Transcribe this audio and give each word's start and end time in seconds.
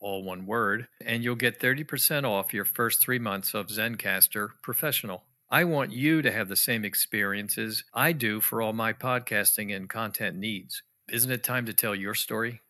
all 0.00 0.24
one 0.24 0.46
word 0.46 0.88
and 1.04 1.22
you'll 1.22 1.36
get 1.36 1.60
30% 1.60 2.24
off 2.24 2.54
your 2.54 2.64
first 2.64 3.00
three 3.00 3.18
months 3.18 3.54
of 3.54 3.68
zencastr 3.68 4.48
professional. 4.62 5.24
I 5.50 5.64
want 5.64 5.92
you 5.92 6.22
to 6.22 6.32
have 6.32 6.48
the 6.48 6.56
same 6.56 6.84
experiences 6.84 7.84
i 7.92 8.12
do 8.12 8.40
for 8.40 8.62
all 8.62 8.72
my 8.72 8.92
podcasting 8.92 9.74
and 9.74 9.88
content 9.88 10.36
needs. 10.36 10.82
Isn't 11.10 11.32
it 11.32 11.42
time 11.42 11.66
to 11.66 11.74
tell 11.74 11.94
your 11.94 12.14
story? 12.14 12.60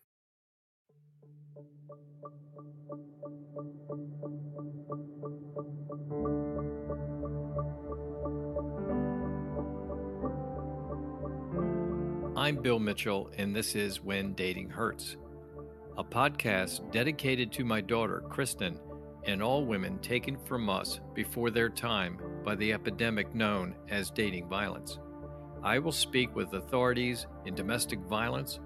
I'm 12.41 12.57
Bill 12.57 12.79
Mitchell, 12.79 13.31
and 13.37 13.55
this 13.55 13.77
is 13.77 14.03
When 14.03 14.33
Dating 14.33 14.71
Hurts, 14.71 15.19
a 16.01 16.05
podcast 16.05 16.91
dedicated 16.91 17.53
to 17.53 17.63
my 17.63 17.79
daughter, 17.79 18.23
Kristen, 18.31 18.81
and 19.25 19.43
all 19.43 19.67
women 19.67 19.99
taken 19.99 20.39
from 20.47 20.71
us 20.71 20.99
before 21.13 21.51
their 21.51 21.69
time 21.69 22.19
by 22.43 22.55
the 22.55 22.73
epidemic 22.73 23.35
known 23.35 23.75
as 23.91 24.11
dating 24.11 24.49
violence. 24.49 24.99
I 25.63 25.79
will 25.79 25.93
speak 25.93 26.35
with 26.35 26.55
authorities 26.55 27.27
in 27.45 27.55
domestic 27.55 27.99
violence, 27.99 28.61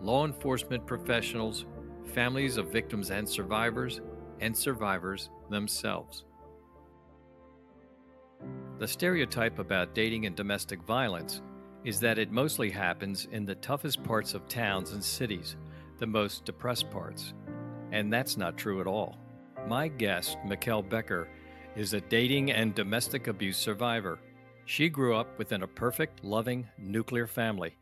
law 0.00 0.24
enforcement 0.24 0.86
professionals, 0.86 1.66
families 2.14 2.56
of 2.56 2.70
victims 2.70 3.10
and 3.10 3.28
survivors, 3.28 4.00
and 4.38 4.56
survivors 4.56 5.28
themselves. 5.50 6.24
The 8.78 8.86
stereotype 8.86 9.58
about 9.58 9.92
dating 9.92 10.26
and 10.26 10.36
domestic 10.36 10.80
violence 10.82 11.42
is 11.84 11.98
that 11.98 12.18
it 12.18 12.30
mostly 12.30 12.70
happens 12.70 13.26
in 13.32 13.44
the 13.44 13.56
toughest 13.56 14.04
parts 14.04 14.34
of 14.34 14.46
towns 14.46 14.92
and 14.92 15.02
cities, 15.02 15.56
the 15.98 16.06
most 16.06 16.44
depressed 16.44 16.90
parts. 16.90 17.34
And 17.92 18.12
that's 18.12 18.36
not 18.36 18.56
true 18.56 18.80
at 18.80 18.86
all. 18.86 19.18
My 19.66 19.88
guest, 19.88 20.36
Mikkel 20.46 20.88
Becker, 20.88 21.28
is 21.74 21.94
a 21.94 22.00
dating 22.00 22.52
and 22.52 22.74
domestic 22.74 23.26
abuse 23.26 23.56
survivor. 23.56 24.18
She 24.64 24.88
grew 24.88 25.16
up 25.16 25.38
within 25.38 25.62
a 25.62 25.68
perfect, 25.68 26.24
loving, 26.24 26.66
nuclear 26.78 27.26
family. 27.26 27.76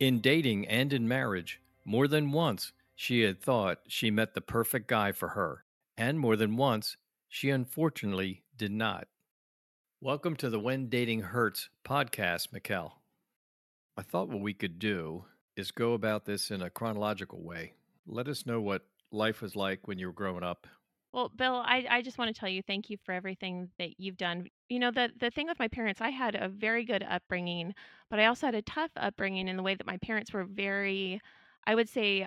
In 0.00 0.20
dating 0.20 0.66
and 0.68 0.92
in 0.92 1.06
marriage, 1.06 1.60
more 1.84 2.08
than 2.08 2.32
once 2.32 2.72
she 2.94 3.22
had 3.22 3.40
thought 3.40 3.78
she 3.88 4.10
met 4.10 4.34
the 4.34 4.40
perfect 4.40 4.88
guy 4.88 5.12
for 5.12 5.28
her, 5.28 5.64
and 5.96 6.18
more 6.18 6.36
than 6.36 6.56
once 6.56 6.96
she 7.28 7.50
unfortunately 7.50 8.42
did 8.56 8.72
not. 8.72 9.08
Welcome 10.00 10.36
to 10.36 10.50
the 10.50 10.58
When 10.58 10.88
Dating 10.88 11.20
Hurts 11.20 11.68
podcast, 11.84 12.48
Mikkel. 12.48 12.92
I 13.96 14.02
thought 14.02 14.28
what 14.28 14.40
we 14.40 14.54
could 14.54 14.78
do 14.78 15.26
is 15.56 15.70
go 15.70 15.92
about 15.92 16.24
this 16.24 16.50
in 16.50 16.62
a 16.62 16.70
chronological 16.70 17.42
way. 17.42 17.74
Let 18.06 18.28
us 18.28 18.46
know 18.46 18.60
what 18.60 18.82
life 19.10 19.42
was 19.42 19.54
like 19.54 19.86
when 19.86 19.98
you 19.98 20.06
were 20.06 20.12
growing 20.12 20.42
up. 20.42 20.66
Well, 21.12 21.28
Bill, 21.28 21.56
I, 21.56 21.84
I 21.90 22.02
just 22.02 22.16
want 22.16 22.34
to 22.34 22.38
tell 22.38 22.48
you 22.48 22.62
thank 22.62 22.88
you 22.88 22.96
for 23.04 23.12
everything 23.12 23.68
that 23.78 24.00
you've 24.00 24.16
done. 24.16 24.46
You 24.70 24.78
know, 24.78 24.90
the 24.90 25.10
the 25.20 25.30
thing 25.30 25.46
with 25.46 25.58
my 25.58 25.68
parents, 25.68 26.00
I 26.00 26.08
had 26.08 26.34
a 26.34 26.48
very 26.48 26.84
good 26.84 27.04
upbringing, 27.06 27.74
but 28.08 28.18
I 28.18 28.26
also 28.26 28.46
had 28.46 28.54
a 28.54 28.62
tough 28.62 28.90
upbringing 28.96 29.48
in 29.48 29.56
the 29.56 29.62
way 29.62 29.74
that 29.74 29.86
my 29.86 29.98
parents 29.98 30.32
were 30.32 30.44
very 30.44 31.20
I 31.66 31.74
would 31.74 31.88
say 31.88 32.26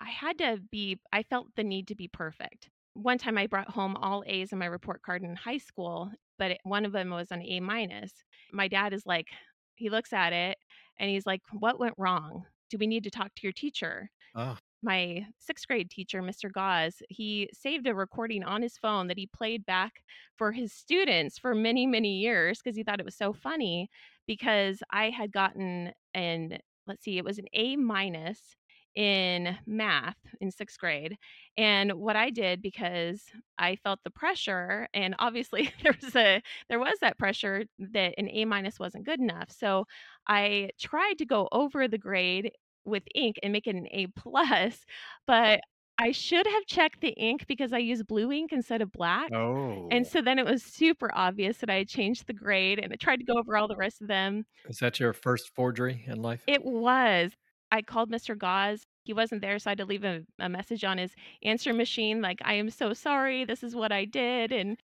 I 0.00 0.08
had 0.08 0.38
to 0.38 0.58
be 0.70 0.98
I 1.12 1.22
felt 1.22 1.48
the 1.54 1.64
need 1.64 1.88
to 1.88 1.94
be 1.94 2.08
perfect. 2.08 2.70
One 2.94 3.18
time 3.18 3.36
I 3.36 3.46
brought 3.46 3.70
home 3.70 3.96
all 3.96 4.24
A's 4.26 4.52
in 4.52 4.58
my 4.58 4.66
report 4.66 5.02
card 5.02 5.22
in 5.22 5.36
high 5.36 5.58
school, 5.58 6.10
but 6.38 6.56
one 6.62 6.86
of 6.86 6.92
them 6.92 7.10
was 7.10 7.30
an 7.30 7.42
A 7.42 7.60
minus. 7.60 8.12
My 8.52 8.68
dad 8.68 8.94
is 8.94 9.04
like 9.04 9.26
he 9.74 9.90
looks 9.90 10.12
at 10.14 10.32
it 10.32 10.56
and 10.98 11.10
he's 11.10 11.26
like, 11.26 11.42
"What 11.52 11.78
went 11.78 11.94
wrong? 11.98 12.46
Do 12.70 12.78
we 12.78 12.86
need 12.86 13.04
to 13.04 13.10
talk 13.10 13.34
to 13.36 13.42
your 13.42 13.52
teacher?" 13.52 14.10
Oh, 14.34 14.58
my 14.82 15.26
sixth 15.38 15.66
grade 15.66 15.90
teacher, 15.90 16.22
Mr. 16.22 16.50
Gauze, 16.50 17.02
he 17.08 17.48
saved 17.52 17.86
a 17.86 17.94
recording 17.94 18.44
on 18.44 18.62
his 18.62 18.76
phone 18.76 19.06
that 19.08 19.16
he 19.18 19.26
played 19.26 19.64
back 19.64 20.04
for 20.36 20.52
his 20.52 20.72
students 20.72 21.38
for 21.38 21.54
many, 21.54 21.86
many 21.86 22.18
years 22.18 22.60
because 22.62 22.76
he 22.76 22.82
thought 22.82 23.00
it 23.00 23.06
was 23.06 23.16
so 23.16 23.32
funny. 23.32 23.88
Because 24.26 24.82
I 24.90 25.10
had 25.10 25.32
gotten 25.32 25.92
an, 26.14 26.58
let's 26.86 27.04
see, 27.04 27.18
it 27.18 27.24
was 27.24 27.38
an 27.38 27.46
A 27.54 27.76
minus 27.76 28.56
in 28.94 29.56
math 29.66 30.16
in 30.40 30.50
sixth 30.50 30.78
grade. 30.78 31.16
And 31.56 31.92
what 31.94 32.16
I 32.16 32.30
did 32.30 32.62
because 32.62 33.22
I 33.58 33.76
felt 33.76 34.00
the 34.04 34.10
pressure, 34.10 34.88
and 34.94 35.14
obviously 35.18 35.72
there 35.82 35.94
was 36.00 36.14
a 36.16 36.42
there 36.68 36.78
was 36.78 36.98
that 37.00 37.18
pressure 37.18 37.64
that 37.78 38.14
an 38.18 38.28
A 38.30 38.44
minus 38.44 38.78
wasn't 38.78 39.06
good 39.06 39.20
enough. 39.20 39.50
So 39.50 39.86
I 40.28 40.70
tried 40.80 41.18
to 41.18 41.26
go 41.26 41.48
over 41.52 41.88
the 41.88 41.98
grade 41.98 42.52
with 42.84 43.02
ink 43.14 43.36
and 43.42 43.52
make 43.52 43.66
it 43.66 43.76
an 43.76 43.88
A 43.90 44.06
plus, 44.08 44.78
but 45.26 45.60
I 45.96 46.10
should 46.10 46.46
have 46.46 46.66
checked 46.66 47.00
the 47.00 47.10
ink 47.10 47.46
because 47.46 47.72
I 47.72 47.78
used 47.78 48.06
blue 48.06 48.32
ink 48.32 48.52
instead 48.52 48.82
of 48.82 48.90
black. 48.90 49.30
And 49.30 49.36
oh, 49.36 50.08
so 50.08 50.20
then 50.20 50.38
it 50.38 50.44
was 50.44 50.62
super 50.62 51.08
obvious 51.14 51.58
that 51.58 51.70
I 51.70 51.76
had 51.76 51.88
changed 51.88 52.26
the 52.26 52.32
grade 52.32 52.80
and 52.80 52.92
I 52.92 52.96
tried 52.96 53.18
to 53.18 53.24
go 53.24 53.34
over 53.34 53.56
all 53.56 53.68
the 53.68 53.76
rest 53.76 54.02
of 54.02 54.08
them. 54.08 54.44
is 54.68 54.78
that 54.78 54.98
your 54.98 55.12
first 55.12 55.54
forgery 55.54 56.04
in 56.06 56.20
life? 56.20 56.42
It 56.48 56.64
was. 56.64 57.32
I 57.74 57.82
called 57.82 58.10
Mr. 58.10 58.34
Gauze. 58.34 58.84
He 59.04 59.12
wasn't 59.14 59.42
there, 59.42 59.58
so 59.58 59.70
I 59.70 59.72
had 59.72 59.78
to 59.78 59.84
leave 59.86 60.04
a, 60.04 60.22
a 60.38 60.48
message 60.48 60.84
on 60.84 60.98
his 60.98 61.14
answer 61.42 61.72
machine, 61.74 62.22
like, 62.22 62.38
I 62.44 62.54
am 62.54 62.70
so 62.70 62.92
sorry. 62.94 63.44
This 63.44 63.62
is 63.62 63.74
what 63.76 63.92
I 63.92 64.04
did. 64.06 64.52
And, 64.52 64.78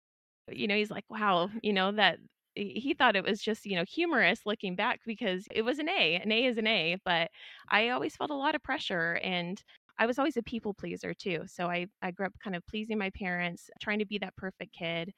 you 0.51 0.67
know, 0.69 0.77
he's 0.77 0.91
like, 0.91 1.05
wow, 1.11 1.51
you 1.63 1.73
know, 1.73 1.93
that 1.93 2.19
he 2.55 2.95
thought 2.95 3.17
it 3.17 3.25
was 3.25 3.43
just, 3.43 3.67
you 3.67 3.77
know, 3.77 3.85
humorous 3.87 4.47
looking 4.47 4.77
back 4.77 5.01
because 5.07 5.47
it 5.51 5.63
was 5.63 5.79
an 5.79 5.89
A. 5.91 6.17
An 6.17 6.33
A 6.33 6.47
is 6.47 6.59
an 6.59 6.67
A, 6.67 6.97
but 7.05 7.31
I 7.69 7.91
always 7.91 8.17
felt 8.17 8.31
a 8.31 8.35
lot 8.35 8.55
of 8.55 8.63
pressure 8.63 9.15
and 9.23 9.63
I 9.99 10.07
was 10.07 10.19
always 10.19 10.37
a 10.39 10.43
people 10.43 10.75
pleaser 10.75 11.15
too. 11.15 11.43
So 11.47 11.67
I 11.69 11.87
I 12.03 12.11
grew 12.13 12.27
up 12.27 12.35
kind 12.43 12.57
of 12.57 12.67
pleasing 12.67 12.99
my 12.99 13.11
parents, 13.11 13.71
trying 13.81 13.99
to 14.01 14.07
be 14.07 14.19
that 14.19 14.37
perfect 14.37 14.73
kid, 14.75 15.13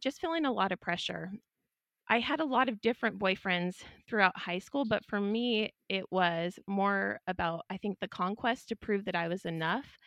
just 0.00 0.20
feeling 0.20 0.46
a 0.46 0.52
lot 0.52 0.72
of 0.72 0.80
pressure. 0.80 1.32
I 2.10 2.18
had 2.20 2.40
a 2.40 2.44
lot 2.44 2.68
of 2.68 2.80
different 2.82 3.18
boyfriends 3.20 3.84
throughout 4.08 4.38
high 4.38 4.58
school, 4.58 4.84
but 4.84 5.04
for 5.06 5.20
me 5.20 5.70
it 5.88 6.04
was 6.12 6.58
more 6.68 7.20
about 7.28 7.64
I 7.70 7.78
think 7.78 7.98
the 8.00 8.08
conquest 8.08 8.68
to 8.68 8.76
prove 8.76 9.04
that 9.06 9.16
I 9.16 9.28
was 9.28 9.44
enough 9.46 9.98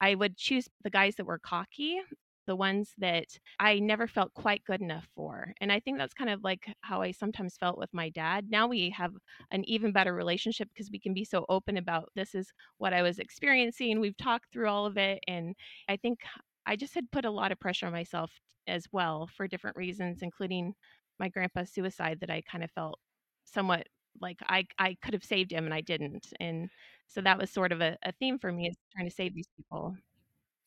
I 0.00 0.14
would 0.16 0.36
choose 0.38 0.68
the 0.84 0.90
guys 0.90 1.16
that 1.16 1.26
were 1.26 1.38
cocky, 1.40 2.00
the 2.46 2.56
ones 2.56 2.92
that 2.98 3.26
I 3.60 3.80
never 3.80 4.06
felt 4.08 4.34
quite 4.34 4.64
good 4.64 4.80
enough 4.82 5.08
for. 5.16 5.54
And 5.60 5.72
I 5.72 5.80
think 5.80 5.98
that's 5.98 6.14
kind 6.14 6.30
of 6.30 6.44
like 6.44 6.66
how 6.82 7.02
I 7.02 7.12
sometimes 7.12 7.56
felt 7.58 7.78
with 7.78 7.94
my 7.94 8.10
dad. 8.10 8.46
Now 8.50 8.68
we 8.68 8.90
have 8.90 9.12
an 9.52 9.64
even 9.68 9.92
better 9.92 10.14
relationship 10.14 10.68
because 10.74 10.90
we 10.92 11.00
can 11.00 11.14
be 11.14 11.24
so 11.24 11.46
open 11.50 11.78
about 11.78 12.10
this 12.16 12.34
is 12.34 12.52
what 12.78 12.94
I 12.94 13.02
was 13.02 13.18
experiencing. 13.20 14.00
We've 14.00 14.16
talked 14.18 14.52
through 14.52 14.68
all 14.68 14.86
of 14.86 14.98
it. 14.98 15.20
And 15.28 15.54
I 15.88 15.96
think 15.96 16.20
I 16.66 16.76
just 16.76 16.94
had 16.94 17.10
put 17.12 17.24
a 17.26 17.30
lot 17.30 17.52
of 17.52 17.60
pressure 17.60 17.86
on 17.86 17.92
myself 17.92 18.32
as 18.68 18.86
well 18.92 19.28
for 19.36 19.48
different 19.48 19.76
reasons, 19.76 20.22
including 20.22 20.74
my 21.18 21.28
grandpa's 21.28 21.70
suicide 21.70 22.18
that 22.20 22.30
I 22.30 22.42
kind 22.42 22.64
of 22.64 22.70
felt 22.70 22.98
somewhat 23.44 23.86
like 24.20 24.38
I, 24.48 24.66
I 24.78 24.96
could 25.02 25.14
have 25.14 25.24
saved 25.24 25.52
him 25.52 25.64
and 25.64 25.74
I 25.74 25.80
didn't. 25.80 26.26
And 26.40 26.68
so 27.06 27.20
that 27.20 27.38
was 27.38 27.50
sort 27.50 27.72
of 27.72 27.80
a, 27.80 27.96
a 28.04 28.12
theme 28.12 28.38
for 28.38 28.52
me 28.52 28.68
is 28.68 28.76
trying 28.94 29.08
to 29.08 29.14
save 29.14 29.34
these 29.34 29.48
people. 29.56 29.94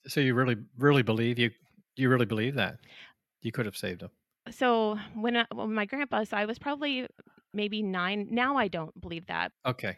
So 0.08 0.20
you 0.20 0.34
really, 0.34 0.56
really 0.78 1.04
believe 1.04 1.40
you, 1.40 1.52
you 1.96 2.10
really 2.10 2.26
believe 2.26 2.56
that 2.56 2.78
you 3.42 3.52
could 3.52 3.66
have 3.66 3.78
saved 3.78 4.02
him? 4.02 4.10
So 4.52 4.98
when, 5.16 5.38
I, 5.38 5.46
when 5.54 5.74
my 5.74 5.86
grandpa, 5.86 6.24
so 6.24 6.38
I 6.38 6.46
was 6.46 6.58
probably 6.58 7.08
maybe 7.54 7.82
nine. 7.82 8.28
Now 8.32 8.58
I 8.58 8.68
don't 8.68 9.00
believe 9.00 9.28
that. 9.28 9.52
Okay, 9.66 9.98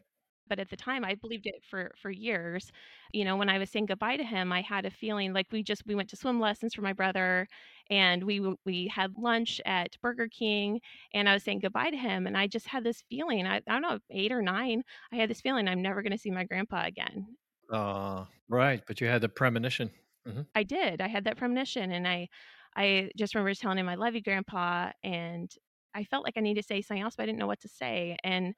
but 0.52 0.60
at 0.60 0.70
the 0.70 0.78
time 0.78 1.06
I 1.06 1.16
believed 1.16 1.48
it 1.48 1.64
for 1.64 1.94
for 1.98 2.12
years. 2.12 2.72
You 3.14 3.26
know, 3.26 3.38
when 3.38 3.50
I 3.50 3.58
was 3.58 3.70
saying 3.72 3.88
goodbye 3.88 4.18
to 4.18 4.24
him, 4.24 4.52
I 4.52 4.62
had 4.62 4.86
a 4.86 4.92
feeling 4.92 5.34
like 5.34 5.48
we 5.52 5.64
just 5.64 5.84
we 5.88 5.96
went 5.96 6.10
to 6.12 6.18
swim 6.18 6.40
lessons 6.42 6.74
for 6.76 6.82
my 6.84 6.94
brother 6.94 7.48
and 7.90 8.24
we 8.26 8.40
we 8.66 8.88
had 8.88 9.18
lunch 9.18 9.62
at 9.66 9.96
Burger 10.02 10.28
King 10.28 10.82
and 11.14 11.30
I 11.30 11.34
was 11.34 11.44
saying 11.44 11.60
goodbye 11.60 11.92
to 11.92 11.98
him 11.98 12.28
and 12.28 12.38
I 12.38 12.48
just 12.48 12.68
had 12.68 12.84
this 12.84 13.02
feeling, 13.10 13.48
I, 13.48 13.58
I 13.58 13.62
don't 13.68 13.82
know, 13.82 14.00
8 14.10 14.32
or 14.32 14.42
9, 14.42 14.84
I 15.12 15.16
had 15.16 15.30
this 15.30 15.42
feeling 15.42 15.68
I'm 15.68 15.82
never 15.82 16.02
going 16.02 16.12
to 16.12 16.18
see 16.18 16.32
my 16.32 16.44
grandpa 16.46 16.86
again. 16.86 17.38
Uh, 17.70 18.26
right, 18.50 18.84
but 18.86 19.00
you 19.02 19.08
had 19.08 19.22
the 19.22 19.30
premonition. 19.30 19.92
Mhm. 20.28 20.48
I 20.56 20.64
did. 20.64 21.02
I 21.02 21.08
had 21.08 21.24
that 21.26 21.38
premonition 21.38 21.92
and 21.92 22.08
I 22.08 22.30
I 22.76 23.12
just 23.18 23.36
remember 23.36 23.54
telling 23.54 23.78
him 23.78 23.90
I 23.90 23.96
love 23.96 24.16
you 24.16 24.22
grandpa 24.22 24.92
and 25.04 25.52
I 25.94 26.04
felt 26.06 26.24
like 26.26 26.38
I 26.38 26.42
needed 26.42 26.62
to 26.62 26.68
say 26.68 26.82
something 26.82 27.02
else 27.04 27.16
but 27.16 27.24
I 27.24 27.26
didn't 27.28 27.40
know 27.40 27.48
what 27.48 27.62
to 27.62 27.68
say 27.70 28.18
and 28.24 28.54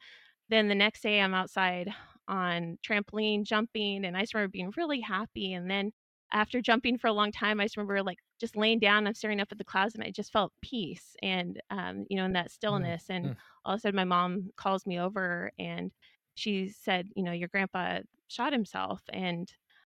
then 0.49 0.67
the 0.67 0.75
next 0.75 1.01
day 1.01 1.19
I'm 1.19 1.33
outside 1.33 1.89
on 2.27 2.77
trampoline 2.87 3.43
jumping 3.43 4.05
and 4.05 4.15
I 4.15 4.21
just 4.21 4.33
remember 4.33 4.51
being 4.51 4.71
really 4.77 5.01
happy 5.01 5.53
and 5.53 5.69
then 5.69 5.91
after 6.31 6.61
jumping 6.61 6.97
for 6.97 7.07
a 7.07 7.13
long 7.13 7.31
time 7.31 7.59
I 7.59 7.65
just 7.65 7.77
remember 7.77 8.01
like 8.01 8.19
just 8.39 8.55
laying 8.55 8.79
down 8.79 9.05
I'm 9.07 9.13
staring 9.13 9.39
up 9.39 9.49
at 9.51 9.57
the 9.57 9.63
clouds 9.63 9.93
and 9.95 10.03
I 10.03 10.11
just 10.11 10.31
felt 10.31 10.53
peace 10.61 11.15
and 11.21 11.61
um 11.69 12.05
you 12.09 12.17
know 12.17 12.25
in 12.25 12.33
that 12.33 12.51
stillness 12.51 13.05
and 13.09 13.25
mm, 13.25 13.35
all 13.65 13.73
of 13.73 13.77
a 13.79 13.81
sudden 13.81 13.95
my 13.95 14.03
mom 14.03 14.51
calls 14.55 14.85
me 14.85 14.99
over 14.99 15.51
and 15.59 15.91
she 16.35 16.69
said 16.69 17.09
you 17.15 17.23
know 17.23 17.31
your 17.31 17.49
grandpa 17.49 17.99
shot 18.27 18.53
himself 18.53 19.01
and 19.09 19.51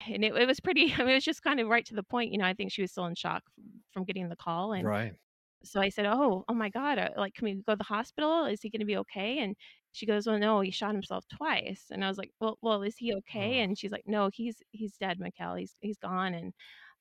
and 0.06 0.24
it, 0.24 0.34
it 0.34 0.46
was 0.46 0.60
pretty 0.60 0.92
I 0.98 0.98
mean 0.98 1.10
it 1.10 1.14
was 1.14 1.24
just 1.24 1.42
kind 1.42 1.60
of 1.60 1.68
right 1.68 1.84
to 1.86 1.94
the 1.94 2.02
point 2.02 2.32
you 2.32 2.38
know 2.38 2.46
I 2.46 2.54
think 2.54 2.72
she 2.72 2.82
was 2.82 2.90
still 2.90 3.06
in 3.06 3.14
shock 3.14 3.42
from, 3.92 4.04
getting 4.04 4.28
the 4.28 4.36
call 4.36 4.72
and 4.72 4.86
right. 4.86 5.12
so 5.62 5.80
I 5.80 5.88
said, 5.88 6.04
"Oh, 6.04 6.44
oh 6.48 6.52
my 6.52 6.68
god, 6.68 6.98
uh, 6.98 7.08
like, 7.16 7.34
can 7.34 7.46
we 7.46 7.54
go 7.54 7.72
to 7.72 7.76
the 7.76 7.84
hospital? 7.84 8.44
Is 8.44 8.60
he 8.60 8.68
gonna 8.68 8.84
be 8.84 8.98
okay?" 8.98 9.38
And 9.38 9.56
she 9.94 10.06
goes, 10.06 10.26
"Well, 10.26 10.38
no, 10.38 10.60
he 10.60 10.70
shot 10.72 10.92
himself 10.94 11.24
twice." 11.28 11.86
And 11.90 12.04
I 12.04 12.08
was 12.08 12.18
like, 12.18 12.32
"Well, 12.40 12.58
well, 12.62 12.82
is 12.82 12.96
he 12.98 13.14
okay?" 13.16 13.60
And 13.60 13.78
she's 13.78 13.92
like, 13.92 14.04
"No, 14.06 14.30
he's 14.32 14.62
he's 14.72 14.96
dead, 14.98 15.18
Mikkel. 15.20 15.58
He's 15.60 15.76
he's 15.80 15.98
gone." 15.98 16.34
And 16.34 16.54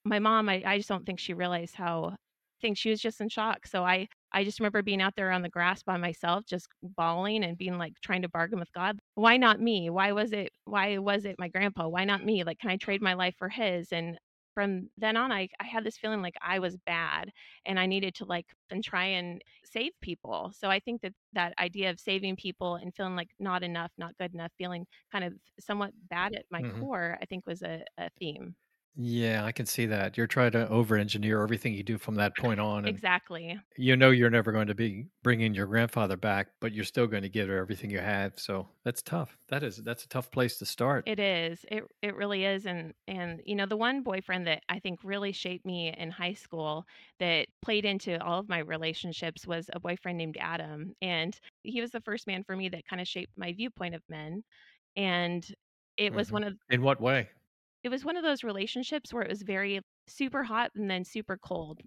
my 0.06 0.20
mom, 0.20 0.50
I, 0.50 0.64
I 0.66 0.78
just 0.78 0.90
don't 0.90 1.06
think 1.06 1.20
she 1.20 1.34
realized 1.34 1.76
how 1.76 2.12
I 2.14 2.16
think 2.62 2.78
she 2.78 2.90
was 2.90 3.02
just 3.02 3.22
in 3.22 3.30
shock. 3.30 3.68
So 3.68 3.84
I 3.86 4.08
I 4.32 4.44
just 4.44 4.60
remember 4.60 4.82
being 4.84 5.02
out 5.02 5.16
there 5.16 5.32
on 5.32 5.42
the 5.44 5.50
grass 5.50 5.84
by 5.84 5.98
myself, 5.98 6.46
just 6.46 6.68
bawling 6.84 7.44
and 7.44 7.58
being 7.58 7.78
like 7.78 7.94
trying 8.04 8.22
to 8.24 8.30
bargain 8.30 8.60
with 8.60 8.72
God. 8.74 9.00
Why 9.16 9.38
not 9.38 9.60
me? 9.62 9.90
Why 9.90 10.12
was 10.14 10.34
it 10.34 10.52
why 10.66 10.98
was 11.00 11.26
it 11.26 11.38
my 11.40 11.50
grandpa? 11.50 11.88
Why 11.88 12.06
not 12.06 12.26
me? 12.26 12.44
Like, 12.44 12.60
can 12.60 12.70
I 12.72 12.78
trade 12.78 13.02
my 13.02 13.14
life 13.16 13.36
for 13.38 13.50
his? 13.50 13.92
And 13.92 14.18
from 14.54 14.90
then 14.98 15.18
on 15.18 15.32
I, 15.32 15.50
I 15.60 15.66
had 15.66 15.84
this 15.84 15.98
feeling 15.98 16.22
like 16.22 16.36
I 16.42 16.60
was 16.60 16.78
bad 16.78 17.32
and 17.66 17.80
I 17.80 17.86
needed 17.86 18.16
to 18.16 18.26
like 18.26 18.48
and 18.70 18.84
try 18.84 19.06
and 19.06 19.42
save 19.66 19.92
people. 20.02 20.52
So 20.56 20.70
I 20.70 20.80
think 20.80 21.02
that 21.02 21.14
that 21.34 21.54
idea 21.60 21.90
of 21.90 22.00
saving 22.00 22.36
people 22.38 22.76
and 22.76 22.94
feeling 22.96 23.16
like 23.16 23.30
not 23.40 23.64
enough, 23.64 23.92
not 23.98 24.18
good 24.18 24.34
enough, 24.34 24.52
feeling 24.58 24.86
kind 25.12 25.26
of 25.26 25.34
somewhat 25.60 25.92
bad 26.10 26.34
at 26.36 26.46
my 26.52 26.64
mhm. 26.64 26.70
core, 26.70 27.18
I 27.22 27.26
think 27.26 27.46
was 27.48 27.62
a, 27.64 27.84
a 27.98 28.10
theme. 28.20 28.56
Yeah, 28.96 29.44
I 29.46 29.52
can 29.52 29.66
see 29.66 29.88
that. 29.88 30.18
You're 30.18 30.28
trying 30.28 30.52
to 30.52 30.68
over-engineer 30.70 31.42
everything 31.42 31.74
you 31.74 31.84
do 31.84 31.98
from 31.98 32.16
that 32.16 32.38
point 32.38 32.60
on, 32.60 32.86
and 32.86 33.02
Exactly. 33.02 33.60
you 33.78 33.98
know 33.98 34.12
you're 34.12 34.30
never 34.32 34.52
going 34.52 34.68
to 34.68 34.76
be 34.76 35.08
bringing 35.24 35.54
your 35.56 35.68
grandfather 35.68 36.18
back, 36.18 36.50
but 36.62 36.74
you're 36.74 36.86
still 36.86 37.08
going 37.08 37.24
to 37.24 37.30
give 37.30 37.50
her 37.50 37.58
everything 37.58 37.92
you 37.92 38.00
have. 38.00 38.40
So 38.40 38.70
that's 38.84 39.02
tough. 39.04 39.38
That 39.50 39.64
is 39.64 39.78
that's 39.78 40.06
a 40.06 40.10
tough 40.10 40.32
place 40.32 40.60
to 40.60 40.66
start. 40.68 41.06
It 41.06 41.20
is. 41.20 41.66
It 41.70 41.84
it 42.02 42.16
really 42.16 42.46
is 42.46 42.66
and 42.66 42.94
and 43.08 43.42
you 43.46 43.56
know 43.56 43.66
the 43.66 43.76
one 43.76 44.04
boyfriend 44.04 44.48
that 44.48 44.64
I 44.70 44.80
think 44.80 45.04
really 45.04 45.34
shaped 45.34 45.66
me 45.66 45.90
in 45.92 46.10
high 46.12 46.32
school 46.34 46.86
that 47.20 47.48
played 47.62 47.84
into 47.84 48.24
all 48.24 48.40
of 48.40 48.48
my 48.48 48.60
relationships 48.60 49.46
was 49.46 49.70
a 49.74 49.82
boyfriend 49.82 50.18
named 50.18 50.38
Adam 50.40 50.94
and 51.02 51.38
he 51.64 51.82
was 51.82 51.92
the 51.92 52.00
first 52.02 52.26
man 52.26 52.44
for 52.46 52.56
me 52.56 52.70
that 52.70 52.86
kind 52.86 53.02
of 53.02 53.08
shaped 53.08 53.34
my 53.38 53.52
viewpoint 53.52 53.96
of 53.96 54.04
men 54.08 54.44
and 54.96 55.54
it 55.98 56.14
was 56.14 56.32
Mhm. 56.32 56.34
one 56.34 56.44
of 56.46 56.58
In 56.70 56.82
what 56.82 57.02
way? 57.02 57.32
It 57.84 57.90
was 57.90 58.06
one 58.06 58.18
of 58.18 58.24
those 58.24 58.44
relationships 58.44 59.14
where 59.14 59.24
it 59.24 59.30
was 59.30 59.42
very 59.44 59.82
super 60.08 60.44
hot 60.44 60.72
and 60.76 60.90
then 60.90 61.04
super 61.06 61.38
cold. 61.38 61.82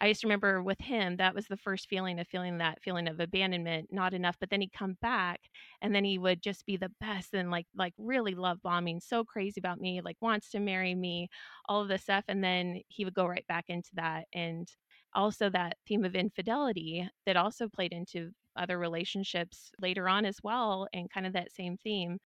I 0.00 0.08
just 0.10 0.22
remember 0.24 0.62
with 0.62 0.78
him, 0.80 1.16
that 1.16 1.34
was 1.34 1.46
the 1.48 1.56
first 1.56 1.88
feeling 1.88 2.20
of 2.20 2.28
feeling 2.28 2.58
that 2.58 2.82
feeling 2.82 3.08
of 3.08 3.18
abandonment, 3.20 3.88
not 3.92 4.14
enough. 4.14 4.36
But 4.38 4.50
then 4.50 4.60
he'd 4.60 4.72
come 4.72 4.96
back 5.02 5.40
and 5.82 5.94
then 5.94 6.04
he 6.04 6.18
would 6.18 6.40
just 6.42 6.66
be 6.66 6.76
the 6.76 6.92
best 7.00 7.34
and 7.34 7.50
like 7.50 7.66
like 7.74 7.94
really 7.98 8.34
love 8.34 8.62
bombing, 8.62 9.00
so 9.00 9.24
crazy 9.24 9.58
about 9.60 9.80
me, 9.80 10.00
like 10.00 10.16
wants 10.20 10.50
to 10.50 10.60
marry 10.60 10.94
me, 10.94 11.28
all 11.68 11.82
of 11.82 11.88
this 11.88 12.02
stuff. 12.02 12.24
And 12.28 12.44
then 12.44 12.82
he 12.88 13.04
would 13.04 13.14
go 13.14 13.26
right 13.26 13.46
back 13.48 13.64
into 13.68 13.90
that. 13.94 14.26
And 14.32 14.68
also 15.14 15.50
that 15.50 15.78
theme 15.86 16.04
of 16.04 16.14
infidelity 16.14 17.08
that 17.26 17.36
also 17.36 17.68
played 17.68 17.92
into 17.92 18.30
other 18.56 18.78
relationships 18.78 19.70
later 19.80 20.08
on 20.08 20.24
as 20.24 20.38
well, 20.42 20.86
and 20.92 21.10
kind 21.10 21.26
of 21.26 21.32
that 21.32 21.52
same 21.52 21.76
theme. 21.76 22.18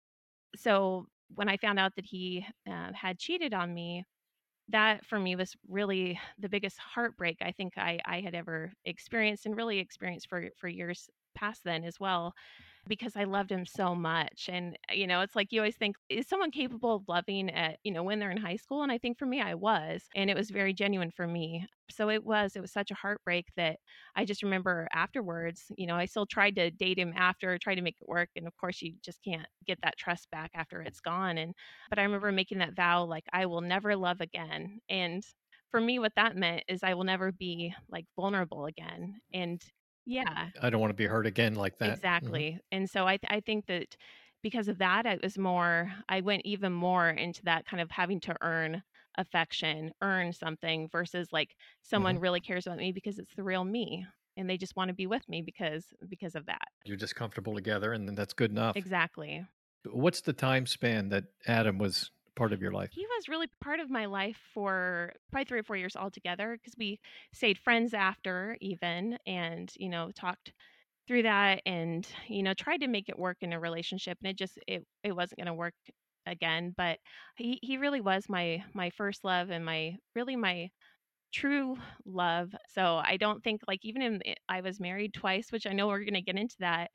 So 0.56 1.08
when 1.36 1.50
I 1.50 1.58
found 1.58 1.80
out 1.80 1.96
that 1.96 2.06
he 2.06 2.46
uh, 2.70 2.92
had 2.94 3.20
cheated 3.20 3.54
on 3.54 3.74
me, 3.74 4.06
that 4.70 5.06
for 5.06 5.20
me 5.20 5.36
was 5.36 5.56
really 5.68 6.20
the 6.40 6.50
biggest 6.50 6.78
heartbreak 6.80 7.38
I 7.42 7.52
think 7.52 7.74
I, 7.78 8.00
I 8.06 8.22
had 8.22 8.36
ever 8.36 8.72
experienced 8.86 9.46
and 9.46 9.56
really 9.56 9.80
experienced 9.80 10.30
for 10.30 10.50
for 10.58 10.68
years 10.68 11.10
past 11.36 11.64
then 11.64 11.84
as 11.84 12.00
well 12.00 12.34
because 12.88 13.16
I 13.16 13.26
loved 13.26 13.52
him 13.52 13.66
so 13.66 13.96
much 13.96 14.50
and 14.52 14.78
uh, 14.90 14.94
you 14.94 15.08
know 15.08 15.22
it's 15.22 15.36
like 15.36 15.52
you 15.52 15.62
always 15.62 15.76
think 15.76 15.96
is 16.10 16.28
someone 16.28 16.52
capable 16.52 16.96
of 16.96 17.04
loving 17.08 17.50
at 17.50 17.78
you 17.84 17.92
know 17.92 18.04
when 18.04 18.20
they're 18.20 18.32
in 18.32 18.38
high 18.38 18.56
school 18.56 18.84
and 18.84 18.92
I 18.92 18.98
think 18.98 19.18
for 19.18 19.26
me 19.26 19.42
I 19.42 19.56
was 19.56 20.04
and 20.16 20.30
it 20.30 20.38
was 20.38 20.50
very 20.50 20.74
genuine 20.74 21.12
for 21.12 21.28
me 21.28 21.68
so 21.90 22.10
it 22.10 22.24
was 22.24 22.56
it 22.56 22.62
was 22.62 22.72
such 22.72 22.92
a 22.92 22.96
heartbreak 22.96 23.48
that 23.56 23.80
I 24.16 24.26
just 24.26 24.44
remember 24.44 24.88
afterwards 24.94 25.72
you 25.78 25.88
know 25.88 25.96
I 25.96 26.06
still 26.06 26.26
tried 26.26 26.56
to 26.56 26.72
date 26.72 26.98
him 27.00 27.14
after 27.16 27.58
tried 27.58 27.76
to 27.76 27.82
make 27.82 27.98
it 28.02 28.08
work 28.10 28.30
and 28.36 28.48
of 28.48 28.56
course 28.58 28.82
you 28.82 28.94
just 29.04 29.24
can't 29.24 29.48
get 29.68 29.80
that 29.84 29.98
trust 29.98 30.30
back 30.32 30.52
after 30.56 30.82
it's 30.82 31.02
gone 31.02 31.38
and 31.38 31.54
but 31.90 32.00
I 32.00 32.04
remember 32.04 32.32
making 32.32 32.60
that 32.60 32.76
vow 32.76 33.04
like 33.04 33.26
I 33.34 33.46
will 33.46 33.62
never 33.62 33.96
love 33.96 34.22
again. 34.22 34.80
And 34.90 35.24
for 35.70 35.80
me 35.82 36.00
what 36.00 36.14
that 36.16 36.36
meant 36.36 36.64
is 36.68 36.84
I 36.84 36.94
will 36.94 37.04
never 37.04 37.32
be 37.32 37.74
like 37.90 38.06
vulnerable 38.16 38.66
again. 38.66 39.22
And 39.34 39.62
yeah, 40.06 40.50
I 40.62 40.70
don't 40.70 40.82
want 40.82 40.92
to 40.92 40.96
be 40.96 41.06
hurt 41.08 41.26
again 41.28 41.56
like 41.56 41.78
that. 41.80 42.00
Mhm. 42.22 42.44
exactly. 42.44 42.60
And 42.72 42.90
so 42.90 43.08
I 43.08 43.18
th- 43.18 43.32
I 43.32 43.40
think 43.42 43.66
that 43.68 43.96
because 44.44 44.68
of 44.68 44.78
that 44.80 45.06
it 45.06 45.22
was 45.24 45.38
more 45.38 45.92
I 46.10 46.22
went 46.22 46.44
even 46.46 46.74
more 46.74 47.10
into 47.10 47.44
that 47.46 47.66
kind 47.66 47.82
of 47.82 47.92
having 47.92 48.20
to 48.22 48.36
earn 48.42 48.84
affection, 49.18 49.92
earn 50.02 50.34
something 50.34 50.90
versus 50.90 51.30
like 51.32 51.56
someone 51.82 52.18
Mhm. 52.18 52.20
really 52.20 52.42
cares 52.42 52.66
about 52.68 52.78
me 52.80 52.92
because 52.92 53.20
it's 53.20 53.36
the 53.36 53.44
real 53.44 53.64
me 53.66 54.06
and 54.38 54.50
they 54.50 54.58
just 54.58 54.76
want 54.76 54.90
to 54.90 54.94
be 54.96 55.08
with 55.08 55.28
me 55.30 55.42
because 55.42 55.94
because 56.10 56.36
of 56.36 56.46
that. 56.48 56.68
You're 56.84 56.98
just 56.98 57.16
comfortable 57.16 57.56
together, 57.56 57.92
and 57.94 58.08
then 58.08 58.14
that's 58.16 58.34
good 58.34 58.52
enough. 58.52 58.76
Exactly. 58.76 59.46
What's 59.86 60.22
the 60.22 60.34
time 60.34 60.68
span 60.68 61.10
that 61.10 61.26
Adam 61.48 61.78
was 61.78 62.12
part 62.36 62.54
of 62.54 62.62
your 62.62 62.72
life? 62.72 62.94
He 62.94 63.06
was 63.06 63.30
really 63.30 63.48
part 63.62 63.80
of 63.80 63.90
my 63.90 64.06
life 64.06 64.38
for 64.54 65.14
probably 65.32 65.46
3 65.46 65.60
or 65.60 65.64
4 65.64 65.78
years 65.78 65.96
altogether 65.96 66.58
because 66.58 66.76
we 66.78 67.00
stayed 67.34 67.58
friends 67.58 67.94
after 67.94 68.58
even 68.60 69.18
and, 69.26 69.72
you 69.78 69.88
know, 69.90 70.12
talked 70.12 70.54
through 71.08 71.24
that 71.24 71.62
and, 71.66 72.08
you 72.30 72.44
know, 72.44 72.54
tried 72.54 72.82
to 72.82 72.88
make 72.88 73.10
it 73.10 73.20
work 73.20 73.38
in 73.42 73.54
a 73.54 73.60
relationship 73.60 74.18
and 74.22 74.30
it 74.32 74.38
just 74.38 74.60
it 74.68 74.86
it 75.04 75.14
wasn't 75.14 75.40
gonna 75.40 75.54
work 75.56 75.76
again, 76.26 76.74
but 76.78 77.00
he 77.38 77.60
he 77.62 77.78
really 77.78 78.02
was 78.02 78.30
my 78.30 78.64
my 78.74 78.90
first 78.92 79.24
love 79.26 79.52
and 79.52 79.66
my 79.66 79.98
really 80.16 80.36
my 80.38 80.70
true 81.34 81.78
love. 82.06 82.54
So 82.70 82.98
I 82.98 83.18
don't 83.18 83.44
think 83.44 83.62
like 83.68 83.86
even 83.86 84.02
in 84.02 84.22
eh, 84.28 84.36
I 84.50 84.62
was 84.62 84.80
married 84.80 85.14
twice, 85.14 85.52
which 85.52 85.68
I 85.68 85.74
know 85.74 85.88
we're 85.88 86.04
gonna 86.06 86.22
get 86.22 86.38
into 86.38 86.58
that. 86.60 86.92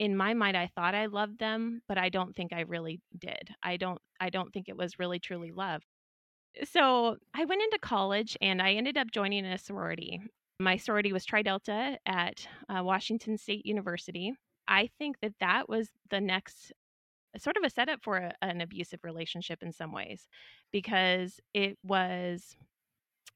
In 0.00 0.16
my 0.16 0.34
mind, 0.34 0.56
I 0.56 0.66
thought 0.74 0.94
I 0.96 1.06
loved 1.06 1.38
them, 1.38 1.82
but 1.86 1.98
I 1.98 2.08
don't 2.08 2.34
think 2.34 2.52
I 2.52 2.62
really 2.62 3.00
did. 3.16 3.50
I 3.62 3.76
don't 3.76 4.00
I 4.18 4.30
don't 4.30 4.50
think 4.52 4.68
it 4.68 4.76
was 4.76 4.98
really 4.98 5.20
truly 5.20 5.52
love. 5.52 5.82
So 6.64 7.16
I 7.34 7.44
went 7.44 7.62
into 7.62 7.78
college 7.80 8.36
and 8.40 8.60
I 8.60 8.72
ended 8.72 8.96
up 8.96 9.12
joining 9.12 9.44
a 9.44 9.58
sorority. 9.58 10.20
My 10.58 10.76
sorority 10.78 11.12
was 11.12 11.24
Tri 11.24 11.42
Delta 11.42 11.98
at 12.06 12.46
uh, 12.68 12.82
Washington 12.82 13.38
State 13.38 13.64
University. 13.64 14.32
I 14.66 14.88
think 14.98 15.16
that 15.20 15.34
that 15.40 15.68
was 15.68 15.90
the 16.10 16.20
next 16.20 16.72
sort 17.38 17.56
of 17.56 17.62
a 17.62 17.70
setup 17.70 18.02
for 18.02 18.16
a, 18.16 18.34
an 18.42 18.60
abusive 18.60 19.00
relationship 19.04 19.62
in 19.62 19.72
some 19.72 19.92
ways 19.92 20.28
because 20.72 21.40
it 21.54 21.78
was 21.84 22.56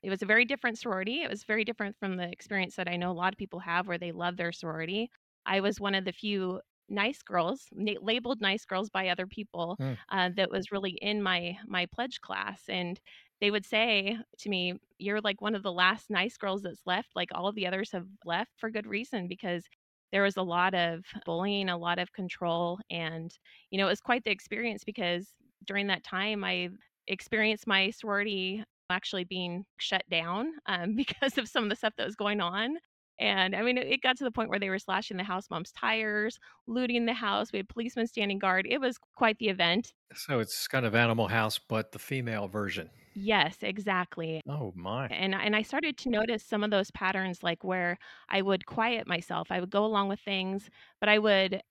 it 0.02 0.10
was 0.10 0.22
a 0.22 0.26
very 0.26 0.44
different 0.44 0.78
sorority. 0.78 1.22
It 1.22 1.30
was 1.30 1.44
very 1.44 1.64
different 1.64 1.96
from 1.98 2.16
the 2.16 2.30
experience 2.30 2.76
that 2.76 2.88
I 2.88 2.96
know 2.96 3.10
a 3.10 3.12
lot 3.12 3.32
of 3.32 3.38
people 3.38 3.60
have 3.60 3.86
where 3.86 3.98
they 3.98 4.12
love 4.12 4.36
their 4.36 4.52
sorority. 4.52 5.10
I 5.46 5.60
was 5.60 5.80
one 5.80 5.94
of 5.94 6.04
the 6.04 6.12
few 6.12 6.60
nice 6.88 7.22
girls, 7.22 7.68
na- 7.72 8.00
labeled 8.00 8.40
nice 8.40 8.64
girls 8.64 8.90
by 8.90 9.08
other 9.08 9.26
people, 9.26 9.78
Mm. 9.78 9.98
uh, 10.10 10.30
that 10.36 10.50
was 10.50 10.70
really 10.72 10.92
in 10.92 11.22
my 11.22 11.58
my 11.66 11.86
pledge 11.86 12.20
class, 12.20 12.68
and 12.68 13.00
they 13.40 13.50
would 13.50 13.64
say 13.66 14.18
to 14.38 14.48
me, 14.48 14.74
"You're 14.98 15.20
like 15.20 15.40
one 15.40 15.54
of 15.54 15.62
the 15.62 15.72
last 15.72 16.10
nice 16.10 16.36
girls 16.36 16.62
that's 16.62 16.86
left. 16.86 17.10
Like 17.16 17.30
all 17.34 17.48
of 17.48 17.54
the 17.54 17.66
others 17.66 17.92
have 17.92 18.06
left 18.24 18.52
for 18.58 18.70
good 18.70 18.86
reason 18.86 19.28
because." 19.28 19.66
There 20.12 20.22
was 20.22 20.36
a 20.36 20.42
lot 20.42 20.74
of 20.74 21.04
bullying, 21.24 21.68
a 21.68 21.76
lot 21.76 21.98
of 21.98 22.12
control, 22.12 22.78
and 22.90 23.36
you 23.70 23.78
know, 23.78 23.86
it 23.86 23.90
was 23.90 24.00
quite 24.00 24.22
the 24.24 24.30
experience 24.30 24.84
because 24.84 25.34
during 25.64 25.88
that 25.88 26.04
time 26.04 26.44
I 26.44 26.70
experienced 27.08 27.66
my 27.66 27.90
sorority 27.90 28.62
actually 28.90 29.24
being 29.24 29.64
shut 29.78 30.02
down 30.08 30.52
um, 30.66 30.94
because 30.96 31.36
of 31.38 31.48
some 31.48 31.64
of 31.64 31.70
the 31.70 31.76
stuff 31.76 31.94
that 31.96 32.06
was 32.06 32.16
going 32.16 32.40
on. 32.40 32.78
And 33.18 33.54
I 33.56 33.62
mean, 33.62 33.78
it 33.78 34.02
got 34.02 34.16
to 34.18 34.24
the 34.24 34.30
point 34.32 34.50
where 34.50 34.58
they 34.58 34.70
were 34.70 34.78
slashing 34.78 35.16
the 35.16 35.24
house 35.24 35.50
mom's 35.50 35.72
tires, 35.72 36.38
looting 36.66 37.06
the 37.06 37.14
house. 37.14 37.52
We 37.52 37.58
had 37.58 37.68
policemen 37.68 38.06
standing 38.06 38.38
guard. 38.38 38.66
It 38.68 38.80
was 38.80 38.98
quite 38.98 39.38
the 39.38 39.48
event. 39.48 39.94
So 40.14 40.40
it's 40.40 40.66
kind 40.66 40.86
of 40.86 40.94
Animal 40.94 41.28
House, 41.28 41.58
but 41.58 41.92
the 41.92 41.98
female 41.98 42.48
version. 42.48 42.90
Yes, 43.14 43.62
exactly. 43.62 44.40
Oh 44.46 44.72
my. 44.74 45.10
And 45.10 45.34
and 45.34 45.56
I 45.56 45.62
started 45.62 45.98
to 45.98 46.10
notice 46.10 46.44
some 46.44 46.64
of 46.64 46.70
those 46.70 46.90
patterns, 46.92 47.42
like, 47.42 47.64
where 47.64 47.98
I 48.28 48.42
would 48.42 48.66
quiet 48.66 49.06
myself. 49.08 49.50
I 49.50 49.60
would 49.60 49.70
go 49.70 49.84
along 49.84 50.08
with 50.08 50.20
things, 50.20 50.70
but 51.00 51.08
I 51.08 51.18
would 51.18 51.62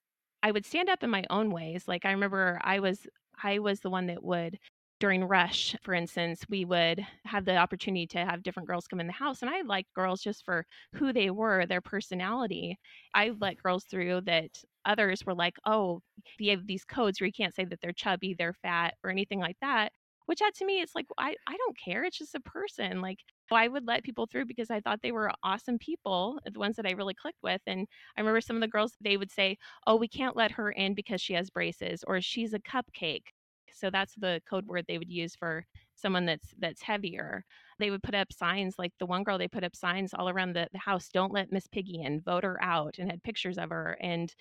I 0.42 0.52
would 0.52 0.66
stand 0.66 0.90
up 0.90 1.02
in 1.04 1.10
my 1.10 1.24
own 1.30 1.50
ways. 1.50 1.88
Like, 1.88 2.04
I 2.06 2.12
remember 2.12 2.60
I 2.62 2.80
was 2.80 3.06
I 3.42 3.58
was 3.60 3.80
the 3.80 3.90
one 3.90 4.06
that 4.08 4.22
would 4.24 4.58
during 5.00 5.24
rush, 5.24 5.74
for 5.82 5.92
instance, 5.94 6.44
we 6.48 6.64
would 6.64 7.06
have 7.24 7.44
the 7.44 7.56
opportunity 7.56 8.06
to 8.08 8.24
have 8.24 8.42
different 8.42 8.68
girls 8.68 8.86
come 8.86 9.00
in 9.00 9.06
the 9.06 9.12
house, 9.12 9.42
and 9.42 9.50
I 9.50 9.62
liked 9.62 9.92
girls 9.94 10.22
just 10.22 10.44
for 10.44 10.66
who 10.94 11.12
they 11.12 11.30
were, 11.30 11.66
their 11.66 11.80
personality. 11.80 12.78
I 13.14 13.30
mm. 13.40 13.40
let 13.40 13.56
girls 13.62 13.84
through 13.84 14.22
that 14.22 14.62
others 14.84 15.24
were 15.26 15.34
like, 15.34 15.56
"Oh, 15.66 16.02
you 16.38 16.50
have 16.52 16.66
these 16.66 16.84
codes 16.84 17.20
where 17.20 17.26
you 17.26 17.32
can't 17.32 17.54
say 17.54 17.64
that 17.64 17.80
they're 17.80 17.92
chubby, 17.92 18.34
they're 18.34 18.54
fat, 18.54 18.94
or 19.02 19.10
anything 19.10 19.40
like 19.40 19.56
that." 19.60 19.92
Which 20.26 20.38
that 20.38 20.54
to 20.56 20.64
me, 20.64 20.80
it's 20.80 20.94
like, 20.94 21.06
I 21.18 21.36
I 21.46 21.56
don't 21.56 21.76
care, 21.78 22.04
it's 22.04 22.16
just 22.18 22.34
a 22.34 22.40
person, 22.40 23.00
like, 23.02 23.18
I 23.50 23.68
would 23.68 23.86
let 23.86 24.04
people 24.04 24.26
through 24.26 24.46
because 24.46 24.70
I 24.70 24.80
thought 24.80 25.02
they 25.02 25.12
were 25.12 25.30
awesome 25.42 25.78
people, 25.78 26.40
the 26.50 26.58
ones 26.58 26.76
that 26.76 26.86
I 26.86 26.92
really 26.92 27.14
clicked 27.14 27.42
with, 27.42 27.60
and 27.66 27.86
I 28.16 28.20
remember 28.20 28.40
some 28.40 28.56
of 28.56 28.62
the 28.62 28.68
girls, 28.68 28.96
they 29.00 29.16
would 29.18 29.30
say, 29.30 29.58
"Oh, 29.86 29.96
we 29.96 30.08
can't 30.08 30.36
let 30.36 30.52
her 30.52 30.70
in 30.72 30.94
because 30.94 31.20
she 31.20 31.34
has 31.34 31.50
braces," 31.50 32.04
or 32.06 32.20
"She's 32.22 32.54
a 32.54 32.58
cupcake." 32.60 33.33
So 33.74 33.90
that's 33.90 34.14
the 34.16 34.42
code 34.48 34.66
word 34.66 34.86
they 34.88 34.98
would 34.98 35.10
use 35.10 35.34
for 35.36 35.66
someone 35.96 36.26
that's 36.26 36.54
that's 36.58 36.82
heavier. 36.82 37.44
They 37.78 37.90
would 37.90 38.02
put 38.02 38.14
up 38.14 38.32
signs, 38.32 38.78
like 38.78 38.92
the 38.98 39.06
one 39.06 39.24
girl, 39.24 39.38
they 39.38 39.48
put 39.48 39.64
up 39.64 39.76
signs 39.76 40.14
all 40.14 40.28
around 40.28 40.54
the 40.54 40.68
the 40.72 40.78
house, 40.78 41.08
"Don't 41.10 41.32
let 41.32 41.52
Miss 41.52 41.66
Piggy 41.68 42.00
in, 42.02 42.20
vote 42.20 42.44
her 42.44 42.62
out," 42.62 42.98
and 42.98 43.10
had 43.10 43.22
pictures 43.22 43.58
of 43.58 43.70
her, 43.70 43.96
and 44.00 44.34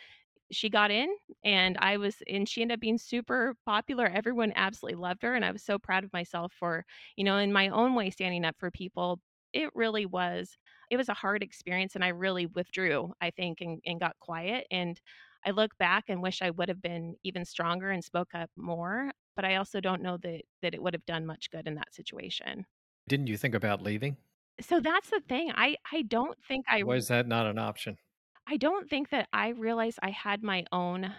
she 0.52 0.70
got 0.70 0.92
in, 0.92 1.16
and 1.44 1.78
I 1.80 1.98
was 1.98 2.18
and 2.28 2.48
she 2.48 2.62
ended 2.62 2.76
up 2.78 2.80
being 2.82 2.98
super 2.98 3.56
popular. 3.66 4.06
Everyone 4.08 4.54
absolutely 4.56 5.00
loved 5.02 5.24
her, 5.24 5.36
and 5.36 5.44
I 5.46 5.52
was 5.52 5.64
so 5.64 5.80
proud 5.80 6.04
of 6.04 6.14
myself 6.14 6.54
for, 6.54 6.86
you 7.16 7.24
know, 7.24 7.38
in 7.38 7.52
my 7.54 7.70
own 7.70 7.96
way 7.96 8.10
standing 8.10 8.46
up 8.46 8.56
for 8.60 8.70
people. 8.72 9.20
It 9.54 9.70
really 9.76 10.06
was 10.06 10.58
it 10.92 10.98
was 10.98 11.10
a 11.10 11.14
hard 11.16 11.44
experience, 11.44 11.96
and 11.96 12.04
I 12.06 12.10
really 12.10 12.46
withdrew, 12.46 13.14
I 13.22 13.32
think, 13.32 13.62
and 13.62 13.82
and 13.86 14.00
got 14.00 14.20
quiet, 14.20 14.68
and 14.72 15.00
I 15.46 15.52
look 15.52 15.78
back 15.78 16.06
and 16.08 16.22
wish 16.22 16.42
I 16.42 16.52
would 16.52 16.70
have 16.70 16.82
been 16.82 17.16
even 17.24 17.46
stronger 17.46 17.90
and 17.92 18.04
spoke 18.04 18.34
up 18.36 18.50
more, 18.56 19.12
but 19.36 19.46
I 19.46 19.56
also 19.58 19.82
don't 19.82 20.02
know 20.02 20.18
that 20.18 20.44
that 20.62 20.74
it 20.74 20.82
would 20.84 20.94
have 20.94 21.06
done 21.06 21.26
much 21.26 21.52
good 21.52 21.68
in 21.68 21.76
that 21.76 21.94
situation. 21.94 22.66
Didn't 23.08 23.28
you 23.28 23.38
think 23.38 23.56
about 23.56 23.82
leaving? 23.82 24.18
So 24.62 24.80
that's 24.80 25.10
the 25.10 25.20
thing. 25.22 25.52
I 25.56 25.78
I 25.92 26.04
don't 26.04 26.42
think 26.44 26.66
I 26.68 26.84
Why 26.84 26.98
is 26.98 27.08
that 27.08 27.26
not 27.26 27.48
an 27.48 27.58
option? 27.58 27.98
I 28.48 28.58
don't 28.58 28.90
think 28.90 29.10
that 29.10 29.30
I 29.34 29.50
realized 29.50 30.00
I 30.02 30.10
had 30.12 30.44
my 30.44 30.66
own 30.72 31.16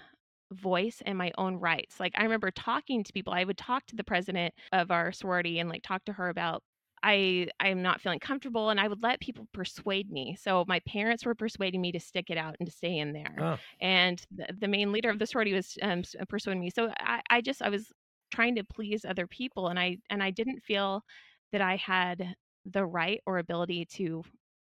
voice 0.52 1.02
and 1.06 1.16
my 1.18 1.33
own 1.38 1.56
rights. 1.56 1.99
Like, 1.99 2.12
I 2.16 2.23
remember 2.23 2.50
talking 2.50 3.02
to 3.02 3.12
people. 3.12 3.33
I 3.33 3.44
would 3.44 3.59
talk 3.59 3.87
to 3.87 3.97
the 3.97 4.04
president 4.04 4.54
of 4.73 4.90
our 4.90 5.11
sorority 5.12 5.59
and, 5.59 5.68
like, 5.71 5.83
talk 5.83 6.04
to 6.04 6.12
her 6.12 6.28
about, 6.28 6.62
"I 7.02 7.49
I'm 7.61 7.83
not 7.83 8.00
feeling 8.00 8.21
comfortable," 8.21 8.68
and 8.71 8.78
I 8.80 8.88
would 8.88 9.02
let 9.02 9.21
people 9.21 9.49
persuade 9.52 10.11
me. 10.11 10.37
So 10.37 10.64
my 10.68 10.80
parents 10.80 11.25
were 11.26 11.35
persuading 11.35 11.80
me 11.80 11.92
to 11.92 12.00
stick 12.00 12.30
it 12.30 12.37
out 12.38 12.56
and 12.61 12.66
to 12.68 12.73
stay 12.73 12.97
in 12.99 13.12
there, 13.14 13.40
Oh, 13.40 13.61
and 13.80 14.25
the 14.30 14.52
the 14.59 14.68
main 14.68 14.92
leader 14.92 15.09
of 15.11 15.18
the 15.18 15.26
sorority 15.26 15.54
was, 15.54 15.78
um, 15.83 16.02
persuading 16.28 16.61
me. 16.61 16.71
So 16.71 16.92
I 17.00 17.23
I 17.30 17.40
just 17.40 17.62
I 17.62 17.68
was 17.71 17.90
trying 18.35 18.55
to 18.57 18.64
please 18.64 19.05
other 19.05 19.26
people, 19.26 19.69
and 19.69 19.79
I 19.79 19.99
and 20.11 20.23
I 20.23 20.31
didn't 20.31 20.61
feel 20.61 21.03
that 21.53 21.61
I 21.61 21.76
had 21.76 22.35
the 22.64 22.85
right 22.87 23.21
or 23.26 23.38
ability 23.38 23.85
to 23.87 24.23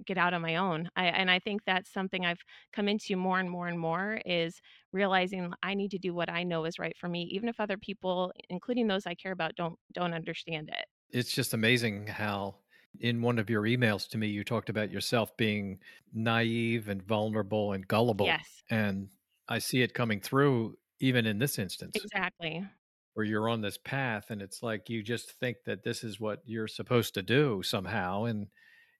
get 0.05 0.17
out 0.17 0.34
on 0.34 0.41
my 0.41 0.55
own. 0.58 0.89
I 0.96 1.05
and 1.08 1.29
I 1.32 1.39
think 1.39 1.63
that's 1.65 1.91
something 1.91 2.25
I've 2.25 2.41
come 2.74 2.88
into 2.89 3.15
more 3.15 3.39
and 3.39 3.50
more 3.50 3.67
and 3.67 3.79
more 3.79 4.20
is 4.25 4.60
realizing 4.91 5.53
I 5.63 5.74
need 5.75 5.91
to 5.91 6.00
do 6.00 6.13
what 6.13 6.29
I 6.29 6.43
know 6.43 6.65
is 6.65 6.79
right 6.79 6.98
for 6.98 7.08
me, 7.10 7.24
even 7.32 7.48
if 7.50 7.60
other 7.60 7.77
people, 7.77 8.34
including 8.50 8.88
those 8.88 9.05
I 9.08 9.15
care 9.15 9.32
about, 9.32 9.55
don't 9.55 9.79
don't 9.93 10.13
understand 10.13 10.70
it. 10.70 10.86
it's 11.12 11.32
just 11.34 11.53
amazing 11.53 12.08
how 12.08 12.58
in 13.00 13.22
one 13.22 13.39
of 13.39 13.50
your 13.50 13.63
emails 13.63 14.08
to 14.10 14.17
me, 14.17 14.27
you 14.27 14.43
talked 14.43 14.70
about 14.70 14.91
yourself 14.91 15.36
being 15.38 15.79
naive 16.13 16.88
and 16.88 17.01
vulnerable 17.01 17.74
and 17.74 17.88
gullible. 17.88 18.38
Yes, 18.38 18.63
And 18.70 19.10
I 19.48 19.60
see 19.60 19.82
it 19.82 19.93
coming 19.93 20.22
through 20.22 20.77
even 21.00 21.25
in 21.25 21.39
this 21.39 21.60
instance 21.60 22.05
exactly. 22.05 22.65
Where 23.13 23.25
you're 23.25 23.50
on 23.50 23.62
this 23.62 23.77
path 23.77 24.32
and 24.32 24.41
it's 24.41 24.63
like 24.63 24.89
you 24.89 25.03
just 25.03 25.32
think 25.34 25.58
that 25.65 25.84
this 25.84 26.03
is 26.03 26.20
what 26.20 26.41
you're 26.46 26.67
supposed 26.67 27.13
to 27.15 27.22
do 27.24 27.62
somehow 27.63 28.24
and 28.25 28.48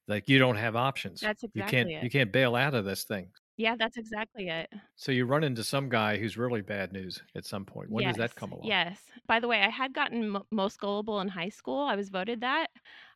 like 0.08 0.28
you 0.28 0.38
don't 0.38 0.56
have 0.56 0.76
options. 0.76 1.20
That's 1.20 1.42
exactly 1.42 1.54
You 1.54 1.64
can't 1.64 1.92
it. 1.94 2.06
you 2.06 2.10
can't 2.10 2.32
bail 2.32 2.56
out 2.56 2.74
of 2.74 2.84
this 2.86 3.04
thing. 3.04 3.32
Yeah, 3.56 3.76
that's 3.76 3.96
exactly 3.96 4.48
it. 4.48 4.68
So 4.96 5.12
you 5.12 5.24
run 5.24 5.44
into 5.44 5.62
some 5.62 5.88
guy 5.88 6.18
who's 6.18 6.36
really 6.36 6.60
bad 6.62 6.92
news 6.92 7.22
at 7.34 7.44
some 7.46 7.64
point. 7.64 7.90
When 7.90 8.04
does 8.04 8.16
that 8.16 8.34
come 8.34 8.52
along? 8.52 8.74
yes. 8.74 9.10
By 9.26 9.40
the 9.40 9.48
way, 9.48 9.60
I 9.62 9.68
had 9.68 9.92
gotten 9.94 10.30
mo 10.30 10.46
most 10.50 10.78
gullible 10.78 11.20
in 11.20 11.28
high 11.28 11.48
school, 11.50 11.80
I 11.82 11.96
was 11.96 12.08
voted 12.08 12.40
that. 12.40 12.70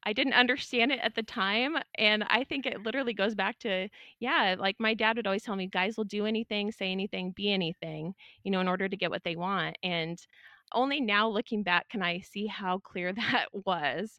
I 0.04 0.12
didn't 0.12 0.34
understand 0.34 0.92
it 0.92 1.00
at 1.00 1.14
the 1.14 1.22
time, 1.22 1.76
and 1.96 2.24
I 2.24 2.44
think 2.44 2.66
it 2.66 2.82
literally 2.82 3.12
goes 3.14 3.34
back 3.34 3.58
to 3.60 3.88
yeah, 4.20 4.54
like, 4.58 4.76
my 4.78 4.94
dad 4.94 5.16
would 5.16 5.26
always 5.26 5.42
tell 5.42 5.56
me, 5.56 5.66
"Guys 5.66 5.96
will 5.96 6.04
do 6.04 6.26
anything, 6.26 6.70
say 6.72 6.92
anything, 6.92 7.32
be 7.32 7.52
anything," 7.52 8.14
you 8.44 8.50
know, 8.50 8.60
in 8.60 8.68
order 8.68 8.88
to 8.88 8.96
get 8.96 9.10
what 9.10 9.24
they 9.24 9.36
want, 9.36 9.76
and 9.82 10.24
only 10.72 11.00
now 11.00 11.28
looking 11.28 11.62
back 11.62 11.88
can 11.88 12.02
I 12.02 12.20
see 12.20 12.46
how 12.46 12.78
clear 12.78 13.12
that 13.14 13.46
was. 13.52 14.18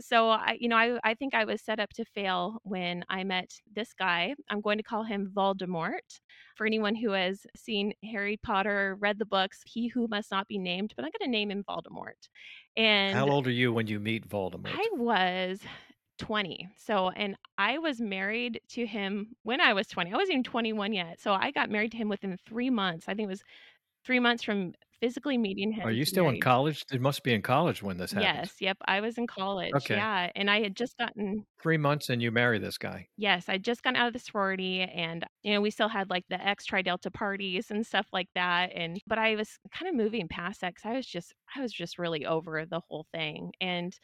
So, 0.00 0.30
I 0.30 0.56
you 0.60 0.68
know, 0.68 0.76
I 0.76 0.98
I 1.02 1.14
think 1.14 1.34
I 1.34 1.44
was 1.44 1.62
set 1.64 1.80
up 1.80 1.90
to 1.94 2.04
fail 2.04 2.58
when 2.62 3.04
I 3.08 3.24
met 3.24 3.50
this 3.74 3.92
guy. 3.98 4.34
I'm 4.48 4.60
going 4.60 4.78
to 4.78 4.84
call 4.84 5.02
him 5.04 5.32
Voldemort. 5.34 6.20
For 6.56 6.66
anyone 6.66 6.94
who 6.94 7.10
has 7.12 7.46
seen 7.56 7.92
Harry 8.04 8.36
Potter, 8.42 8.96
read 9.00 9.18
the 9.18 9.26
books, 9.26 9.60
he 9.64 9.88
who 9.88 10.06
must 10.08 10.30
not 10.30 10.46
be 10.48 10.58
named, 10.58 10.92
but 10.96 11.04
I'm 11.04 11.10
gonna 11.18 11.30
name 11.30 11.50
him 11.50 11.64
Voldemort. 11.68 12.28
And 12.76 13.16
how 13.16 13.28
old 13.28 13.46
are 13.46 13.52
you 13.52 13.72
when 13.72 13.86
you 13.88 13.98
meet 14.00 14.28
Voldemort? 14.28 14.70
I 14.74 14.88
was 14.92 15.60
20. 16.18 16.68
So, 16.76 17.10
and 17.10 17.36
I 17.56 17.78
was 17.78 18.00
married 18.00 18.60
to 18.70 18.86
him 18.86 19.36
when 19.42 19.60
I 19.60 19.72
was 19.72 19.86
20. 19.88 20.12
I 20.12 20.16
wasn't 20.16 20.32
even 20.32 20.44
21 20.44 20.92
yet. 20.92 21.20
So 21.20 21.32
I 21.32 21.50
got 21.50 21.70
married 21.70 21.92
to 21.92 21.96
him 21.96 22.08
within 22.08 22.36
3 22.48 22.70
months. 22.70 23.06
I 23.08 23.14
think 23.14 23.26
it 23.26 23.30
was 23.30 23.42
3 24.04 24.20
months 24.20 24.42
from 24.42 24.74
physically 25.00 25.38
meeting 25.38 25.72
him. 25.72 25.82
Are 25.82 25.90
you 25.90 26.04
still 26.04 26.28
in 26.28 26.38
college? 26.38 26.84
It 26.92 27.00
must 27.00 27.24
be 27.24 27.32
in 27.34 27.42
college 27.42 27.82
when 27.82 27.96
this 27.96 28.12
happens. 28.12 28.50
Yes, 28.50 28.60
yep, 28.60 28.78
I 28.86 29.00
was 29.00 29.18
in 29.18 29.26
college, 29.26 29.86
Okay. 29.86 29.90
yeah, 29.90 30.30
and 30.34 30.50
I 30.50 30.60
had 30.62 30.76
just 30.76 30.96
gotten 30.96 31.46
3 31.60 31.76
months 31.76 32.08
and 32.08 32.20
you 32.22 32.30
marry 32.30 32.58
this 32.58 32.78
guy. 32.78 33.08
Yes, 33.20 33.48
I'd 33.48 33.64
just 33.64 33.82
gotten 33.82 33.96
out 33.96 34.06
of 34.06 34.12
the 34.12 34.20
sorority 34.20 34.80
and, 34.82 35.24
you 35.42 35.52
know, 35.52 35.60
we 35.60 35.70
still 35.72 35.88
had, 35.88 36.08
like, 36.08 36.24
the 36.28 36.40
X 36.40 36.64
Tri 36.64 36.82
Delta 36.82 37.10
parties 37.10 37.68
and 37.70 37.84
stuff 37.84 38.06
like 38.12 38.28
that, 38.36 38.70
and 38.72 39.00
but 39.08 39.18
I 39.18 39.34
was 39.34 39.58
kinda 39.72 39.92
moving 39.92 40.28
past 40.28 40.60
that 40.60 40.74
because 40.76 40.88
I 40.88 40.94
was 40.94 41.06
just 41.06 41.34
I 41.56 41.60
was 41.60 41.72
just 41.72 41.98
really 41.98 42.24
over 42.24 42.64
the 42.64 42.80
whole 42.88 43.06
thing, 43.12 43.52
and 43.60 43.92
I 43.92 43.98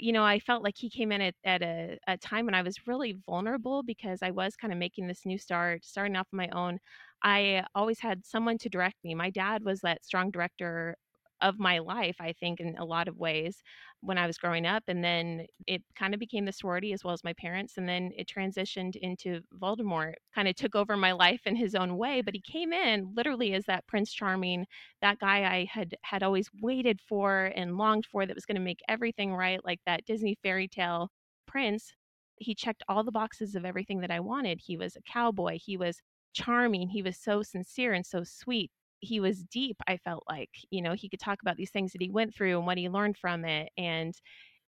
you 0.00 0.12
know, 0.12 0.24
I 0.24 0.38
felt 0.40 0.62
like 0.62 0.76
he 0.78 0.90
came 0.90 1.12
in 1.12 1.20
at 1.20 1.34
at 1.44 1.62
a 1.62 1.98
a 2.06 2.16
time 2.18 2.46
when 2.46 2.54
I 2.54 2.62
was 2.62 2.86
really 2.86 3.12
vulnerable 3.26 3.82
because 3.82 4.20
I 4.22 4.30
was 4.30 4.56
kinda 4.56 4.76
making 4.76 5.06
this 5.06 5.24
new 5.26 5.38
start, 5.38 5.84
starting 5.84 6.16
off 6.16 6.28
on 6.32 6.36
my 6.38 6.48
own. 6.50 6.78
I 7.22 7.64
always 7.74 8.00
had 8.00 8.24
someone 8.26 8.58
to 8.58 8.68
direct 8.68 8.96
me. 9.04 9.14
My 9.14 9.30
dad 9.30 9.64
was 9.64 9.80
that 9.80 10.04
strong 10.04 10.30
director 10.30 10.96
of 11.44 11.58
my 11.60 11.78
life, 11.78 12.16
I 12.20 12.32
think, 12.32 12.60
in 12.60 12.76
a 12.78 12.84
lot 12.86 13.08
of 13.08 13.18
ways 13.18 13.62
when 14.00 14.18
I 14.18 14.26
was 14.26 14.38
growing 14.38 14.66
up, 14.66 14.84
and 14.88 15.04
then 15.04 15.46
it 15.66 15.82
kinda 15.96 16.18
became 16.18 16.44
the 16.46 16.52
sorority 16.52 16.92
as 16.92 17.04
well 17.04 17.14
as 17.14 17.24
my 17.24 17.32
parents, 17.34 17.76
and 17.78 17.88
then 17.88 18.12
it 18.16 18.28
transitioned 18.28 18.96
into 18.96 19.42
Voldemort, 19.54 20.14
kinda 20.34 20.52
took 20.54 20.74
over 20.74 20.96
my 20.96 21.12
life 21.12 21.46
in 21.46 21.56
his 21.56 21.74
own 21.74 21.96
way, 21.96 22.22
but 22.22 22.34
he 22.34 22.40
came 22.42 22.72
in 22.72 23.14
literally 23.14 23.54
as 23.54 23.66
that 23.66 23.86
Prince 23.86 24.12
Charming 24.12 24.66
that 25.00 25.18
guy 25.18 25.44
I 25.54 25.64
had 25.64 25.96
had 26.04 26.22
always 26.22 26.50
waited 26.62 27.00
for 27.00 27.52
and 27.56 27.76
longed 27.76 28.06
for 28.06 28.26
that 28.26 28.34
was 28.34 28.46
gonna 28.46 28.60
make 28.60 28.80
everything 28.88 29.34
right, 29.34 29.64
like 29.64 29.80
that 29.86 30.04
Disney 30.04 30.36
fairy 30.42 30.68
tale 30.68 31.10
prince. 31.46 31.92
He 32.36 32.54
checked 32.54 32.82
all 32.88 33.04
the 33.04 33.12
boxes 33.12 33.54
of 33.54 33.64
everything 33.64 34.00
that 34.00 34.10
I 34.10 34.20
wanted. 34.20 34.60
He 34.66 34.76
was 34.76 34.96
a 34.96 35.02
cowboy, 35.02 35.58
he 35.62 35.76
was 35.76 36.00
charming, 36.32 36.88
he 36.90 37.02
was 37.02 37.16
so 37.18 37.42
sincere 37.42 37.92
and 37.92 38.04
so 38.06 38.24
sweet. 38.24 38.70
He 39.04 39.20
was 39.20 39.44
deep, 39.44 39.76
I 39.88 39.96
felt 39.98 40.24
like, 40.28 40.50
you 40.70 40.82
know, 40.82 40.94
he 40.94 41.08
could 41.08 41.20
talk 41.20 41.42
about 41.42 41.56
these 41.56 41.70
things 41.70 41.92
that 41.92 42.02
he 42.02 42.10
went 42.10 42.34
through 42.34 42.56
and 42.58 42.66
what 42.66 42.78
he 42.78 42.88
learned 42.88 43.18
from 43.18 43.44
it, 43.44 43.72
and 43.76 44.14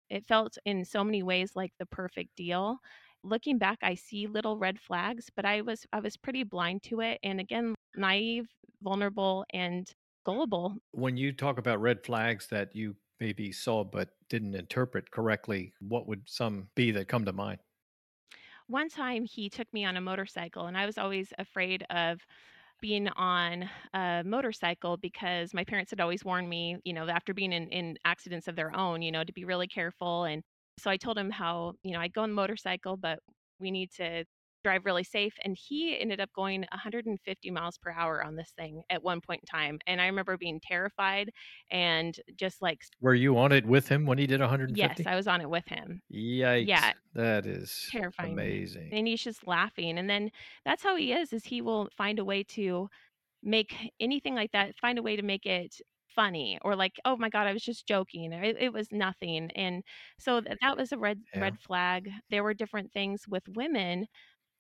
it 0.10 0.28
felt 0.28 0.58
in 0.66 0.86
so 0.86 1.04
many 1.04 1.24
ways 1.24 1.56
like 1.56 1.74
the 1.80 1.86
perfect 1.86 2.36
deal. 2.36 2.80
Looking 3.24 3.58
back, 3.58 3.80
I 3.82 3.96
see 3.96 4.28
little 4.28 4.58
red 4.58 4.80
flags, 4.80 5.30
but 5.36 5.46
I 5.46 5.62
was 5.62 5.86
I 5.94 6.00
was 6.00 6.18
pretty 6.18 6.44
blind 6.44 6.84
to 6.84 7.02
it, 7.02 7.20
and 7.24 7.40
again, 7.40 7.76
naive, 7.96 8.50
vulnerable, 8.82 9.46
and 9.54 9.92
gullible. 10.26 10.78
When 10.92 11.18
you 11.18 11.34
talk 11.34 11.58
about 11.58 11.82
red 11.82 12.06
flags 12.06 12.48
that 12.50 12.76
you 12.76 12.98
maybe 13.20 13.52
saw 13.52 13.84
but 13.84 14.16
didn't 14.30 14.54
interpret 14.56 15.10
correctly, 15.12 15.74
what 15.80 16.08
would 16.08 16.30
some 16.30 16.70
be 16.76 16.92
that 16.92 17.08
come 17.08 17.26
to 17.26 17.34
mind? 17.34 17.62
One 18.68 18.90
time 18.90 19.26
he 19.26 19.50
took 19.50 19.72
me 19.74 19.84
on 19.86 19.98
a 19.98 20.02
motorcycle, 20.02 20.68
and 20.68 20.78
I 20.78 20.86
was 20.86 20.98
always 20.98 21.34
afraid 21.38 21.84
of 21.90 22.26
being 22.82 23.08
on 23.10 23.70
a 23.94 24.24
motorcycle 24.26 24.98
because 24.98 25.54
my 25.54 25.64
parents 25.64 25.92
had 25.92 26.00
always 26.00 26.24
warned 26.24 26.50
me, 26.50 26.78
you 26.84 26.94
know, 26.94 27.08
after 27.08 27.34
being 27.34 27.52
in, 27.54 27.68
in 27.70 27.98
accidents 28.06 28.48
of 28.48 28.56
their 28.56 28.76
own, 28.76 29.02
you 29.02 29.12
know, 29.12 29.24
to 29.24 29.34
be 29.34 29.46
really 29.46 29.68
careful. 29.68 30.24
And 30.26 30.44
so 30.78 30.90
I 30.90 30.98
told 30.98 31.18
him 31.18 31.30
how, 31.30 31.74
you 31.84 31.92
know, 31.94 32.00
I'd 32.00 32.14
go 32.14 32.22
on 32.22 32.30
the 32.30 32.36
motorcycle, 32.36 32.98
but 32.98 33.20
we 33.60 33.72
need 33.72 33.92
to 33.94 34.26
drive 34.64 34.86
really 34.86 35.04
safe. 35.04 35.34
And 35.44 35.58
he 35.60 36.00
ended 36.00 36.20
up 36.20 36.32
going 36.34 36.62
150 36.72 37.52
miles 37.52 37.78
per 37.78 37.92
hour 37.92 38.24
on 38.24 38.36
this 38.36 38.52
thing 38.52 38.84
at 38.90 39.04
one 39.04 39.22
point 39.22 39.42
in 39.44 39.48
time. 39.48 39.80
And 39.88 40.02
I 40.02 40.08
remember 40.08 40.38
being 40.38 40.60
terrified 40.62 41.32
and 41.72 42.16
just 42.36 42.62
like, 42.62 42.82
Were 43.02 43.14
you 43.14 43.38
on 43.38 43.52
it 43.52 43.66
with 43.66 43.90
him 43.90 44.06
when 44.06 44.20
he 44.20 44.26
did 44.26 44.40
150? 44.40 44.78
yes, 44.78 45.02
I 45.06 45.16
was 45.16 45.28
on 45.28 45.42
it 45.42 45.50
with 45.50 45.68
him. 45.68 46.02
Yikes. 46.12 46.84
Yeah, 46.84 46.94
That 47.14 47.46
is 47.46 47.94
terrifying 47.94 48.20
amazing. 48.20 48.92
And 48.92 49.08
he's 49.08 49.24
just 49.24 49.48
laughing. 49.48 50.00
And 50.00 50.10
then 50.10 50.32
that's 50.66 50.84
how 50.84 50.96
he 50.96 51.14
is, 51.14 51.34
is 51.34 51.46
he 51.46 51.62
will 51.62 51.90
find 51.98 52.20
a 52.20 52.26
way 52.26 52.44
to 52.46 52.90
make 53.44 53.92
anything 54.00 54.36
like 54.36 54.52
that, 54.54 54.78
find 54.80 55.00
a 55.00 55.04
way 55.04 55.16
to 55.18 55.24
make 55.24 55.46
it 55.48 55.78
funny 56.16 56.60
or 56.64 56.76
like, 56.76 56.96
oh 57.06 57.18
my 57.18 57.30
God, 57.30 57.48
I 57.48 57.54
was 57.54 57.64
just 57.64 57.88
joking. 57.88 58.34
It, 58.34 58.58
it 58.60 58.74
was 58.74 58.92
nothing. 58.92 59.52
And 59.54 59.84
so 60.20 60.42
th- 60.42 60.58
that 60.62 60.78
was 60.78 60.92
a 60.94 61.00
red 61.00 61.24
Yeah. 61.34 61.42
red 61.42 61.60
flag. 61.60 62.10
There 62.30 62.44
were 62.44 62.54
different 62.56 62.94
things 62.94 63.28
with 63.28 63.44
women 63.50 64.08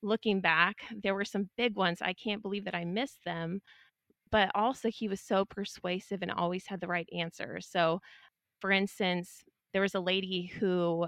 looking 0.01 0.41
back. 0.41 0.77
There 1.03 1.15
were 1.15 1.25
some 1.25 1.49
big 1.57 1.75
ones. 1.75 1.99
I 2.01 2.13
can't 2.13 2.41
believe 2.41 2.65
that 2.65 2.75
I 2.75 2.85
missed 2.85 3.23
them. 3.25 3.61
But 4.31 4.51
also 4.55 4.89
he 4.89 5.07
was 5.07 5.21
so 5.21 5.45
persuasive 5.45 6.21
and 6.21 6.31
always 6.31 6.67
had 6.67 6.81
the 6.81 6.87
right 6.87 7.09
answer. 7.17 7.59
So 7.61 7.99
for 8.61 8.71
instance, 8.71 9.43
there 9.73 9.81
was 9.81 9.95
a 9.95 9.99
lady 9.99 10.47
who 10.59 11.07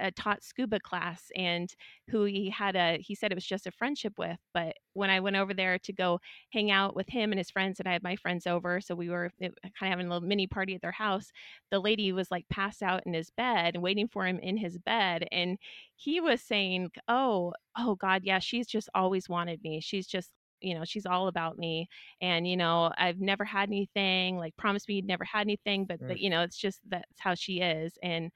uh, 0.00 0.10
taught 0.16 0.42
scuba 0.42 0.78
class 0.80 1.30
and 1.36 1.74
who 2.08 2.24
he 2.24 2.50
had 2.50 2.76
a 2.76 2.98
he 2.98 3.14
said 3.14 3.30
it 3.32 3.34
was 3.34 3.44
just 3.44 3.66
a 3.66 3.70
friendship 3.70 4.14
with 4.18 4.38
but 4.52 4.74
when 4.94 5.10
i 5.10 5.20
went 5.20 5.36
over 5.36 5.54
there 5.54 5.78
to 5.78 5.92
go 5.92 6.18
hang 6.52 6.70
out 6.70 6.94
with 6.96 7.08
him 7.08 7.32
and 7.32 7.38
his 7.38 7.50
friends 7.50 7.78
and 7.78 7.88
i 7.88 7.92
had 7.92 8.02
my 8.02 8.16
friends 8.16 8.46
over 8.46 8.80
so 8.80 8.94
we 8.94 9.08
were 9.08 9.30
kind 9.40 9.52
of 9.64 9.70
having 9.74 10.06
a 10.06 10.10
little 10.10 10.26
mini 10.26 10.46
party 10.46 10.74
at 10.74 10.82
their 10.82 10.92
house 10.92 11.30
the 11.70 11.78
lady 11.80 12.12
was 12.12 12.30
like 12.30 12.48
passed 12.48 12.82
out 12.82 13.02
in 13.06 13.14
his 13.14 13.30
bed 13.30 13.74
and 13.74 13.82
waiting 13.82 14.08
for 14.08 14.26
him 14.26 14.38
in 14.38 14.56
his 14.56 14.78
bed 14.78 15.26
and 15.32 15.58
he 15.96 16.20
was 16.20 16.40
saying 16.40 16.90
oh 17.08 17.52
oh 17.76 17.94
god 17.94 18.22
yeah 18.24 18.38
she's 18.38 18.66
just 18.66 18.88
always 18.94 19.28
wanted 19.28 19.62
me. 19.62 19.80
She's 19.80 20.06
just 20.06 20.30
you 20.60 20.74
know 20.74 20.84
she's 20.84 21.06
all 21.06 21.28
about 21.28 21.56
me 21.58 21.88
and 22.20 22.46
you 22.48 22.56
know 22.56 22.92
i've 22.98 23.20
never 23.20 23.44
had 23.44 23.68
anything 23.68 24.36
like 24.36 24.56
promised 24.56 24.88
me 24.88 24.96
you'd 24.96 25.06
never 25.06 25.24
had 25.24 25.42
anything 25.42 25.84
but, 25.84 26.00
but 26.06 26.18
you 26.18 26.28
know 26.30 26.42
it's 26.42 26.56
just 26.56 26.80
that's 26.88 27.20
how 27.20 27.34
she 27.34 27.60
is 27.60 27.96
and 28.02 28.30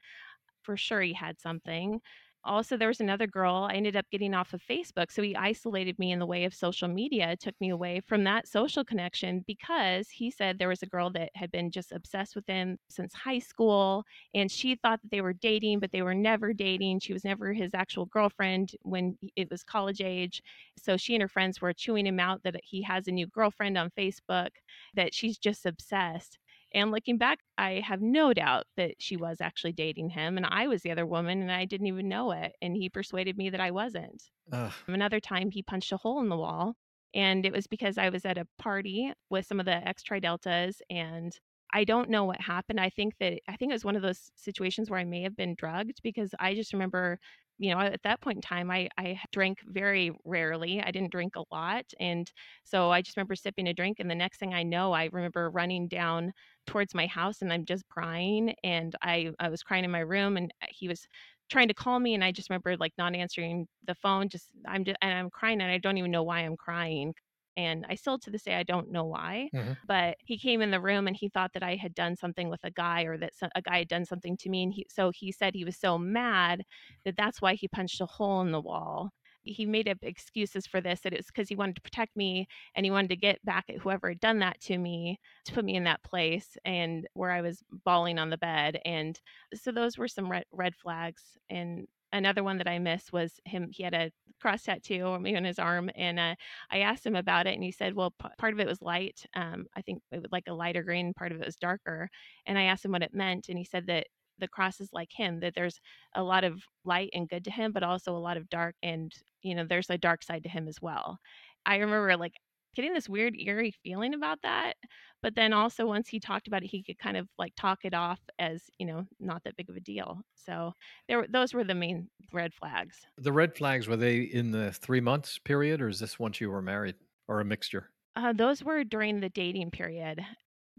for 0.63 0.77
sure 0.77 1.01
he 1.01 1.13
had 1.13 1.39
something 1.39 1.99
also 2.45 2.75
there 2.75 2.89
was 2.89 2.99
another 2.99 3.25
girl 3.25 3.67
i 3.69 3.73
ended 3.73 3.95
up 3.95 4.05
getting 4.11 4.33
off 4.33 4.53
of 4.53 4.61
facebook 4.69 5.11
so 5.11 5.21
he 5.21 5.35
isolated 5.35 5.97
me 5.97 6.11
in 6.11 6.19
the 6.19 6.25
way 6.25 6.43
of 6.43 6.53
social 6.53 6.87
media 6.87 7.35
took 7.37 7.55
me 7.61 7.69
away 7.69 8.01
from 8.05 8.23
that 8.23 8.47
social 8.47 8.83
connection 8.83 9.43
because 9.47 10.09
he 10.09 10.29
said 10.29 10.59
there 10.59 10.67
was 10.67 10.83
a 10.83 10.87
girl 10.87 11.09
that 11.09 11.29
had 11.35 11.49
been 11.51 11.71
just 11.71 11.93
obsessed 11.93 12.35
with 12.35 12.45
him 12.47 12.77
since 12.89 13.13
high 13.13 13.39
school 13.39 14.03
and 14.33 14.51
she 14.51 14.75
thought 14.75 15.01
that 15.01 15.11
they 15.11 15.21
were 15.21 15.33
dating 15.33 15.79
but 15.79 15.91
they 15.91 16.01
were 16.01 16.13
never 16.13 16.51
dating 16.53 16.99
she 16.99 17.13
was 17.13 17.23
never 17.23 17.53
his 17.53 17.73
actual 17.73 18.05
girlfriend 18.07 18.71
when 18.81 19.17
it 19.37 19.49
was 19.49 19.63
college 19.63 20.01
age 20.01 20.41
so 20.77 20.97
she 20.97 21.15
and 21.15 21.21
her 21.21 21.27
friends 21.29 21.61
were 21.61 21.73
chewing 21.73 22.05
him 22.05 22.19
out 22.19 22.43
that 22.43 22.55
he 22.63 22.81
has 22.81 23.07
a 23.07 23.11
new 23.11 23.27
girlfriend 23.27 23.77
on 23.77 23.91
Facebook, 23.97 24.49
that 24.95 25.13
she's 25.13 25.37
just 25.37 25.65
obsessed. 25.65 26.37
And 26.73 26.91
looking 26.91 27.17
back, 27.17 27.39
I 27.57 27.81
have 27.85 28.01
no 28.01 28.33
doubt 28.33 28.65
that 28.77 28.95
she 28.99 29.15
was 29.15 29.41
actually 29.41 29.73
dating 29.73 30.09
him, 30.09 30.37
and 30.37 30.45
I 30.45 30.67
was 30.67 30.81
the 30.81 30.91
other 30.91 31.05
woman, 31.05 31.41
and 31.41 31.51
I 31.51 31.65
didn't 31.65 31.87
even 31.87 32.07
know 32.07 32.31
it. 32.31 32.53
And 32.61 32.75
he 32.75 32.89
persuaded 32.89 33.37
me 33.37 33.49
that 33.51 33.61
I 33.61 33.71
wasn't. 33.71 34.23
Ugh. 34.51 34.73
Another 34.87 35.19
time, 35.19 35.51
he 35.51 35.61
punched 35.61 35.91
a 35.91 35.97
hole 35.97 36.19
in 36.19 36.29
the 36.29 36.37
wall, 36.37 36.75
and 37.13 37.45
it 37.45 37.53
was 37.53 37.67
because 37.67 37.97
I 37.97 38.09
was 38.09 38.25
at 38.25 38.37
a 38.37 38.47
party 38.57 39.13
with 39.29 39.45
some 39.45 39.59
of 39.59 39.65
the 39.65 39.87
ex 39.87 40.03
Tri 40.03 40.19
Deltas, 40.19 40.81
and 40.89 41.37
I 41.73 41.83
don't 41.83 42.09
know 42.09 42.25
what 42.25 42.41
happened. 42.41 42.79
I 42.79 42.89
think 42.89 43.15
that 43.19 43.39
I 43.47 43.55
think 43.55 43.71
it 43.71 43.75
was 43.75 43.85
one 43.85 43.95
of 43.95 44.01
those 44.01 44.31
situations 44.35 44.89
where 44.89 44.99
I 44.99 45.05
may 45.05 45.21
have 45.23 45.35
been 45.35 45.55
drugged 45.55 46.01
because 46.03 46.33
I 46.39 46.53
just 46.53 46.73
remember 46.73 47.19
you 47.63 47.73
know, 47.73 47.79
at 47.79 48.03
that 48.03 48.21
point 48.21 48.37
in 48.37 48.41
time, 48.41 48.69
I, 48.71 48.89
I 48.97 49.19
drank 49.31 49.59
very 49.65 50.11
rarely. 50.25 50.81
I 50.81 50.91
didn't 50.91 51.11
drink 51.11 51.35
a 51.35 51.43
lot. 51.51 51.85
And 51.99 52.31
so 52.63 52.91
I 52.91 53.01
just 53.01 53.17
remember 53.17 53.35
sipping 53.35 53.67
a 53.67 53.73
drink. 53.73 53.99
And 53.99 54.09
the 54.09 54.15
next 54.15 54.39
thing 54.39 54.53
I 54.53 54.63
know, 54.63 54.93
I 54.93 55.09
remember 55.11 55.49
running 55.49 55.87
down 55.87 56.33
towards 56.67 56.93
my 56.93 57.07
house 57.07 57.41
and 57.41 57.53
I'm 57.53 57.65
just 57.65 57.87
crying. 57.89 58.53
And 58.63 58.95
I, 59.01 59.31
I 59.39 59.49
was 59.49 59.63
crying 59.63 59.85
in 59.85 59.91
my 59.91 59.99
room 59.99 60.37
and 60.37 60.51
uh, 60.61 60.67
he 60.69 60.87
was 60.87 61.07
trying 61.49 61.67
to 61.69 61.73
call 61.73 61.99
me. 61.99 62.13
And 62.15 62.23
I 62.23 62.31
just 62.31 62.49
remember 62.49 62.75
like 62.77 62.93
not 62.97 63.15
answering 63.15 63.67
the 63.87 63.95
phone. 63.95 64.29
Just, 64.29 64.49
I'm 64.67 64.83
just, 64.83 64.97
and 65.01 65.13
I'm 65.13 65.29
crying 65.29 65.61
and 65.61 65.71
I 65.71 65.77
don't 65.77 65.97
even 65.97 66.11
know 66.11 66.23
why 66.23 66.39
I'm 66.41 66.57
crying. 66.57 67.13
And 67.57 67.85
I 67.87 67.95
still 67.95 68.17
to 68.19 68.29
this 68.31 68.43
day, 68.43 68.55
I 68.55 68.63
don't 68.63 68.91
know 68.91 69.05
why. 69.05 69.51
Mhm. 69.51 69.77
But 69.83 70.17
he 70.25 70.37
came 70.37 70.61
in 70.61 70.71
the 70.71 70.81
room 70.81 71.07
and 71.07 71.15
he 71.15 71.29
thought 71.29 71.53
that 71.53 71.63
I 71.63 71.75
had 71.75 71.93
done 71.93 72.15
something 72.15 72.49
with 72.49 72.63
a 72.63 72.71
guy 72.71 73.03
or 73.03 73.17
that 73.17 73.33
a 73.55 73.61
guy 73.61 73.79
had 73.79 73.87
done 73.89 74.05
something 74.05 74.37
to 74.37 74.49
me. 74.49 74.63
And 74.63 74.73
he, 74.73 74.85
so 74.89 75.11
he 75.13 75.31
said 75.31 75.53
he 75.55 75.65
was 75.65 75.77
so 75.77 75.97
mad 75.97 76.63
that 77.05 77.15
that's 77.17 77.41
why 77.41 77.55
he 77.55 77.67
punched 77.67 78.01
a 78.01 78.05
hole 78.05 78.41
in 78.41 78.51
the 78.51 78.61
wall. 78.61 79.11
He 79.45 79.65
made 79.65 79.89
up 79.89 79.97
excuses 80.01 80.65
for 80.65 80.79
this 80.79 81.01
that 81.01 81.11
it 81.13 81.17
was 81.17 81.25
because 81.27 81.49
he 81.49 81.55
wanted 81.55 81.75
to 81.75 81.81
protect 81.81 82.15
me 82.15 82.47
and 82.75 82.85
he 82.85 82.91
wanted 82.91 83.09
to 83.09 83.17
get 83.17 83.43
back 83.43 83.65
at 83.69 83.79
whoever 83.79 84.07
had 84.09 84.21
done 84.21 84.39
that 84.39 84.59
to 84.61 84.77
me 84.77 85.19
to 85.45 85.53
put 85.53 85.65
me 85.65 85.75
in 85.75 85.83
that 85.83 86.01
place 86.03 86.55
and 86.63 87.07
where 87.13 87.31
I 87.31 87.41
was 87.41 87.61
bawling 87.69 88.19
on 88.19 88.29
the 88.29 88.37
bed. 88.37 88.79
And 88.85 89.19
so 89.53 89.71
those 89.73 89.97
were 89.97 90.07
some 90.07 90.31
red, 90.31 90.45
red 90.51 90.75
flags. 90.75 91.37
And 91.49 91.87
another 92.13 92.43
one 92.43 92.57
that 92.59 92.67
I 92.67 92.79
missed 92.79 93.11
was 93.13 93.39
him. 93.45 93.69
He 93.71 93.83
had 93.83 93.93
a 93.93 94.11
cross 94.41 94.63
tattoo 94.63 95.01
on 95.03 95.25
his 95.45 95.59
arm, 95.59 95.89
and 95.95 96.19
uh, 96.19 96.35
I 96.71 96.79
asked 96.79 97.05
him 97.05 97.15
about 97.15 97.47
it, 97.47 97.55
and 97.55 97.63
he 97.63 97.71
said, 97.71 97.95
"Well, 97.95 98.11
p- 98.11 98.29
part 98.37 98.53
of 98.53 98.59
it 98.61 98.67
was 98.67 98.81
light. 98.81 99.25
Um, 99.35 99.65
I 99.75 99.81
think 99.81 100.01
it 100.11 100.17
was 100.17 100.25
like 100.31 100.45
a 100.47 100.53
lighter 100.53 100.83
green. 100.83 101.13
Part 101.13 101.31
of 101.33 101.41
it 101.41 101.45
was 101.45 101.57
darker." 101.57 102.09
And 102.45 102.57
I 102.57 102.63
asked 102.63 102.85
him 102.85 102.91
what 102.93 103.03
it 103.03 103.13
meant, 103.13 103.49
and 103.49 103.57
he 103.57 103.65
said 103.65 103.87
that 103.87 104.07
the 104.39 104.47
cross 104.47 104.79
is 104.81 104.89
like 104.93 105.11
him 105.13 105.39
that 105.41 105.53
there's 105.55 105.79
a 106.15 106.23
lot 106.23 106.43
of 106.43 106.63
light 106.85 107.09
and 107.13 107.29
good 107.29 107.43
to 107.45 107.51
him 107.51 107.71
but 107.71 107.83
also 107.83 108.15
a 108.15 108.19
lot 108.19 108.35
of 108.37 108.49
dark 108.49 108.75
and 108.81 109.13
you 109.43 109.53
know 109.55 109.63
there's 109.65 109.89
a 109.91 109.97
dark 109.97 110.23
side 110.23 110.43
to 110.43 110.49
him 110.49 110.67
as 110.67 110.81
well 110.81 111.19
i 111.65 111.75
remember 111.77 112.17
like 112.17 112.33
getting 112.75 112.93
this 112.93 113.09
weird 113.09 113.35
eerie 113.39 113.73
feeling 113.83 114.13
about 114.13 114.39
that 114.43 114.73
but 115.21 115.35
then 115.35 115.53
also 115.53 115.85
once 115.85 116.07
he 116.09 116.19
talked 116.19 116.47
about 116.47 116.63
it 116.63 116.67
he 116.67 116.83
could 116.83 116.97
kind 116.99 117.17
of 117.17 117.27
like 117.37 117.53
talk 117.55 117.79
it 117.83 117.93
off 117.93 118.19
as 118.39 118.63
you 118.77 118.85
know 118.85 119.05
not 119.19 119.43
that 119.43 119.55
big 119.55 119.69
of 119.69 119.75
a 119.75 119.79
deal 119.79 120.21
so 120.35 120.73
there 121.07 121.17
were 121.19 121.27
those 121.29 121.53
were 121.53 121.63
the 121.63 121.75
main 121.75 122.09
red 122.31 122.53
flags 122.53 123.05
The 123.17 123.31
red 123.31 123.55
flags, 123.55 123.87
were 123.87 123.95
they 123.97 124.21
in 124.21 124.51
the 124.51 124.71
three 124.71 125.01
months 125.01 125.37
period 125.39 125.81
or 125.81 125.87
is 125.87 125.99
this 125.99 126.19
once 126.19 126.41
you 126.41 126.49
were 126.49 126.61
married 126.61 126.95
or 127.27 127.39
a 127.39 127.45
mixture? 127.45 127.89
Uh, 128.15 128.33
those 128.33 128.63
were 128.63 128.83
during 128.83 129.19
the 129.19 129.29
dating 129.29 129.71
period. 129.71 130.21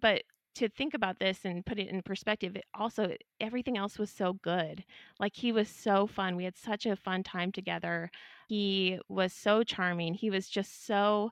But 0.00 0.22
to 0.56 0.68
think 0.68 0.94
about 0.94 1.18
this 1.18 1.44
and 1.44 1.66
put 1.66 1.78
it 1.78 1.88
in 1.88 2.02
perspective, 2.02 2.54
it 2.56 2.64
also 2.74 3.14
everything 3.40 3.76
else 3.76 3.98
was 3.98 4.10
so 4.10 4.34
good. 4.34 4.84
Like 5.18 5.34
he 5.34 5.50
was 5.50 5.68
so 5.68 6.06
fun. 6.06 6.36
We 6.36 6.44
had 6.44 6.56
such 6.56 6.86
a 6.86 6.94
fun 6.96 7.22
time 7.24 7.50
together. 7.50 8.10
He 8.48 8.98
was 9.08 9.32
so 9.32 9.64
charming. 9.64 10.14
He 10.14 10.30
was 10.30 10.48
just 10.48 10.86
so 10.86 11.30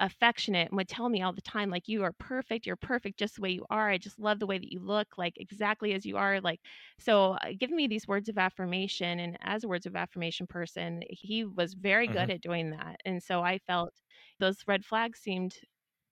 affectionate 0.00 0.68
and 0.70 0.76
would 0.76 0.88
tell 0.88 1.08
me 1.08 1.22
all 1.22 1.32
the 1.32 1.40
time 1.42 1.70
like 1.70 1.88
you 1.88 2.02
are 2.02 2.12
perfect 2.12 2.66
you're 2.66 2.76
perfect 2.76 3.18
just 3.18 3.36
the 3.36 3.40
way 3.42 3.50
you 3.50 3.64
are 3.70 3.90
i 3.90 3.98
just 3.98 4.18
love 4.18 4.40
the 4.40 4.46
way 4.46 4.58
that 4.58 4.72
you 4.72 4.80
look 4.80 5.16
like 5.18 5.34
exactly 5.36 5.92
as 5.92 6.04
you 6.04 6.16
are 6.16 6.40
like 6.40 6.60
so 6.98 7.32
uh, 7.34 7.52
giving 7.58 7.76
me 7.76 7.86
these 7.86 8.08
words 8.08 8.28
of 8.28 8.36
affirmation 8.38 9.20
and 9.20 9.36
as 9.42 9.62
a 9.64 9.68
words 9.68 9.86
of 9.86 9.94
affirmation 9.96 10.46
person 10.46 11.02
he 11.08 11.44
was 11.44 11.74
very 11.74 12.08
good 12.08 12.28
Mhm. 12.28 12.30
at 12.30 12.40
doing 12.40 12.70
that 12.70 12.96
and 13.04 13.22
so 13.22 13.42
i 13.42 13.58
felt 13.58 13.92
those 14.40 14.64
red 14.66 14.84
flags 14.84 15.20
seemed 15.20 15.58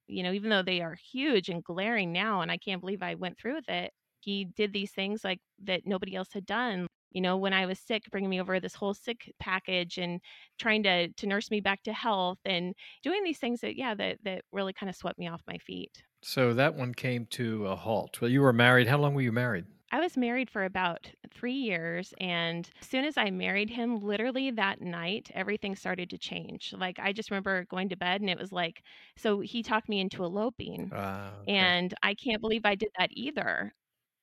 you 0.06 0.22
know 0.22 0.32
even 0.32 0.50
though 0.50 0.62
they 0.62 0.80
are 0.80 0.94
huge 0.94 1.48
and 1.48 1.64
glaring 1.64 2.12
now 2.12 2.40
and 2.40 2.50
i 2.50 2.56
can't 2.58 2.80
believe 2.80 3.02
i 3.02 3.14
went 3.14 3.38
through 3.38 3.54
with 3.54 3.68
it 3.68 3.92
he 4.20 4.44
did 4.44 4.72
these 4.72 4.92
things 4.92 5.24
like 5.24 5.40
that 5.62 5.86
nobody 5.86 6.14
else 6.14 6.32
had 6.32 6.46
done 6.46 6.86
you 7.14 7.20
know 7.20 7.36
when 7.36 7.52
i 7.52 7.66
was 7.66 7.78
sick 7.78 8.04
bringing 8.10 8.30
me 8.30 8.40
over 8.40 8.58
this 8.60 8.74
whole 8.74 8.94
sick 8.94 9.32
package 9.38 9.98
and 9.98 10.20
trying 10.58 10.82
to 10.82 11.08
to 11.14 11.26
nurse 11.26 11.50
me 11.50 11.60
back 11.60 11.82
to 11.82 11.92
health 11.92 12.38
and 12.44 12.74
doing 13.02 13.22
these 13.24 13.38
things 13.38 13.60
that 13.60 13.76
yeah 13.76 13.94
that 13.94 14.18
that 14.24 14.44
really 14.52 14.72
kind 14.72 14.90
of 14.90 14.96
swept 14.96 15.18
me 15.18 15.28
off 15.28 15.42
my 15.46 15.58
feet 15.58 16.02
So 16.24 16.54
that 16.54 16.74
one 16.76 16.94
came 16.94 17.26
to 17.26 17.66
a 17.66 17.74
halt. 17.76 18.20
Well, 18.20 18.30
you 18.30 18.42
were 18.42 18.52
married. 18.52 18.86
How 18.86 18.98
long 18.98 19.14
were 19.14 19.22
you 19.22 19.32
married? 19.32 19.66
I 19.90 20.00
was 20.00 20.16
married 20.16 20.48
for 20.48 20.64
about 20.64 21.10
three 21.30 21.52
years, 21.52 22.14
and 22.18 22.68
as 22.80 22.88
soon 22.88 23.04
as 23.04 23.18
I 23.18 23.30
married 23.30 23.68
him, 23.68 23.98
literally 24.00 24.50
that 24.52 24.80
night, 24.80 25.30
everything 25.34 25.76
started 25.76 26.08
to 26.10 26.18
change. 26.18 26.72
Like, 26.72 26.98
I 26.98 27.12
just 27.12 27.30
remember 27.30 27.66
going 27.66 27.90
to 27.90 27.96
bed, 27.96 28.22
and 28.22 28.30
it 28.30 28.38
was 28.38 28.52
like, 28.52 28.82
so 29.16 29.40
he 29.40 29.62
talked 29.62 29.90
me 29.90 30.00
into 30.00 30.24
eloping, 30.24 30.92
Ah, 30.92 31.34
okay. 31.48 31.48
and 31.54 31.92
I 32.02 32.14
can't 32.14 32.40
believe 32.40 32.62
I 32.64 32.74
did 32.76 32.90
that 32.98 33.10
either. 33.12 33.74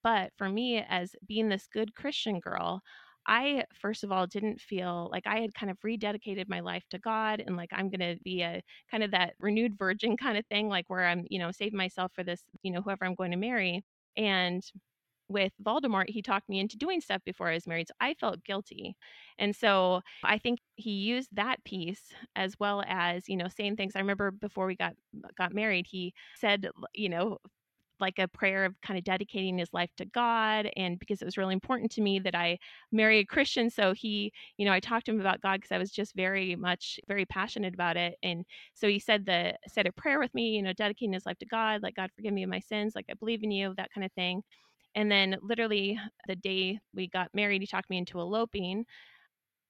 But 0.04 0.34
for 0.38 0.50
me, 0.50 0.78
as 0.78 1.16
being 1.26 1.50
this 1.50 1.68
good 1.68 1.96
Christian 1.96 2.40
girl, 2.40 2.82
I 3.28 3.66
first 3.76 4.04
of 4.04 4.12
all 4.12 4.26
didn't 4.28 4.60
feel 4.62 5.10
like 5.12 5.28
I 5.28 5.40
had 5.42 5.54
kind 5.54 5.70
of 5.70 5.80
rededicated 5.82 6.48
my 6.50 6.62
life 6.62 6.86
to 6.90 7.00
God 7.00 7.42
and 7.42 7.56
like 7.58 7.70
I'm 7.74 7.90
going 7.90 8.16
to 8.18 8.22
be 8.24 8.42
a 8.42 8.64
kind 8.90 9.04
of 9.04 9.12
that 9.12 9.36
renewed 9.40 9.78
virgin 9.78 10.18
kind 10.18 10.38
of 10.38 10.46
thing, 10.48 10.70
like 10.70 10.90
where 10.90 11.06
I'm, 11.06 11.26
you 11.30 11.40
know, 11.40 11.52
saving 11.52 11.78
myself 11.78 12.12
for 12.14 12.24
this, 12.24 12.44
you 12.64 12.72
know, 12.72 12.82
whoever 12.82 13.06
I'm 13.06 13.16
going 13.16 13.32
to 13.32 13.38
marry. 13.38 13.84
And 14.18 14.64
with 15.28 15.54
Voldemort, 15.64 16.10
he 16.10 16.22
talked 16.24 16.50
me 16.50 16.60
into 16.60 16.76
doing 16.78 17.02
stuff 17.02 17.22
before 17.24 17.50
I 17.50 17.54
was 17.54 17.68
married. 17.68 17.88
So 17.88 17.94
I 18.00 18.16
felt 18.16 18.44
guilty. 18.44 18.96
And 19.38 19.56
so 19.56 20.02
I 20.24 20.40
think 20.40 20.60
he 20.76 20.92
used 20.92 21.30
that 21.34 21.64
piece 21.66 22.14
as 22.36 22.56
well 22.60 22.84
as, 22.88 23.30
you 23.30 23.38
know, 23.38 23.48
saying 23.48 23.76
things. 23.76 23.96
I 23.96 24.00
remember 24.00 24.32
before 24.32 24.66
we 24.66 24.76
got 24.76 24.96
got 25.38 25.54
married, 25.54 25.86
he 25.88 26.14
said, 26.36 26.68
you 26.96 27.10
know, 27.10 27.38
like 28.00 28.20
a 28.20 28.28
prayer 28.28 28.66
of 28.66 28.76
kind 28.82 28.98
of 28.98 29.04
dedicating 29.04 29.58
his 29.58 29.74
life 29.74 29.90
to 29.98 30.06
God 30.06 30.70
and 30.76 31.00
because 31.00 31.22
it 31.22 31.26
was 31.26 31.38
really 31.38 31.54
important 31.54 31.92
to 31.94 32.02
me 32.02 32.20
that 32.20 32.36
I 32.36 32.58
marry 32.92 33.20
a 33.20 33.26
Christian 33.26 33.70
so 33.70 33.94
he 33.94 34.32
you 34.58 34.66
know 34.66 34.74
I 34.74 34.80
talked 34.80 35.06
to 35.08 35.12
him 35.12 35.20
about 35.20 35.42
God 35.42 35.58
because 35.58 35.72
I 35.72 35.78
was 35.78 35.92
just 35.92 36.16
very 36.16 36.56
much 36.56 37.00
very 37.08 37.26
passionate 37.26 37.74
about 37.74 37.98
it 37.98 38.16
and 38.24 38.46
so 38.74 38.88
he 38.88 39.00
said 39.00 39.26
the 39.26 39.54
said 39.68 39.88
a 39.88 39.92
prayer 39.92 40.20
with 40.20 40.34
me 40.34 40.56
you 40.56 40.64
know 40.64 40.74
dedicating 40.74 41.14
his 41.14 41.26
life 41.26 41.38
to 41.40 41.46
God 41.46 41.82
like 41.84 41.96
God 41.96 42.10
forgive 42.16 42.34
me 42.34 42.44
of 42.44 42.50
my 42.50 42.60
sins 42.60 42.94
like 42.96 43.06
I 43.10 43.14
believe 43.16 43.44
in 43.44 43.52
you 43.52 43.74
that 43.78 43.92
kind 43.94 44.06
of 44.06 44.12
thing 44.14 44.44
and 44.96 45.12
then 45.12 45.38
literally 45.42 46.00
the 46.28 46.36
day 46.36 46.80
we 46.94 47.08
got 47.08 47.30
married 47.34 47.62
he 47.62 47.68
talked 47.68 47.90
me 47.90 47.98
into 47.98 48.20
eloping 48.20 48.86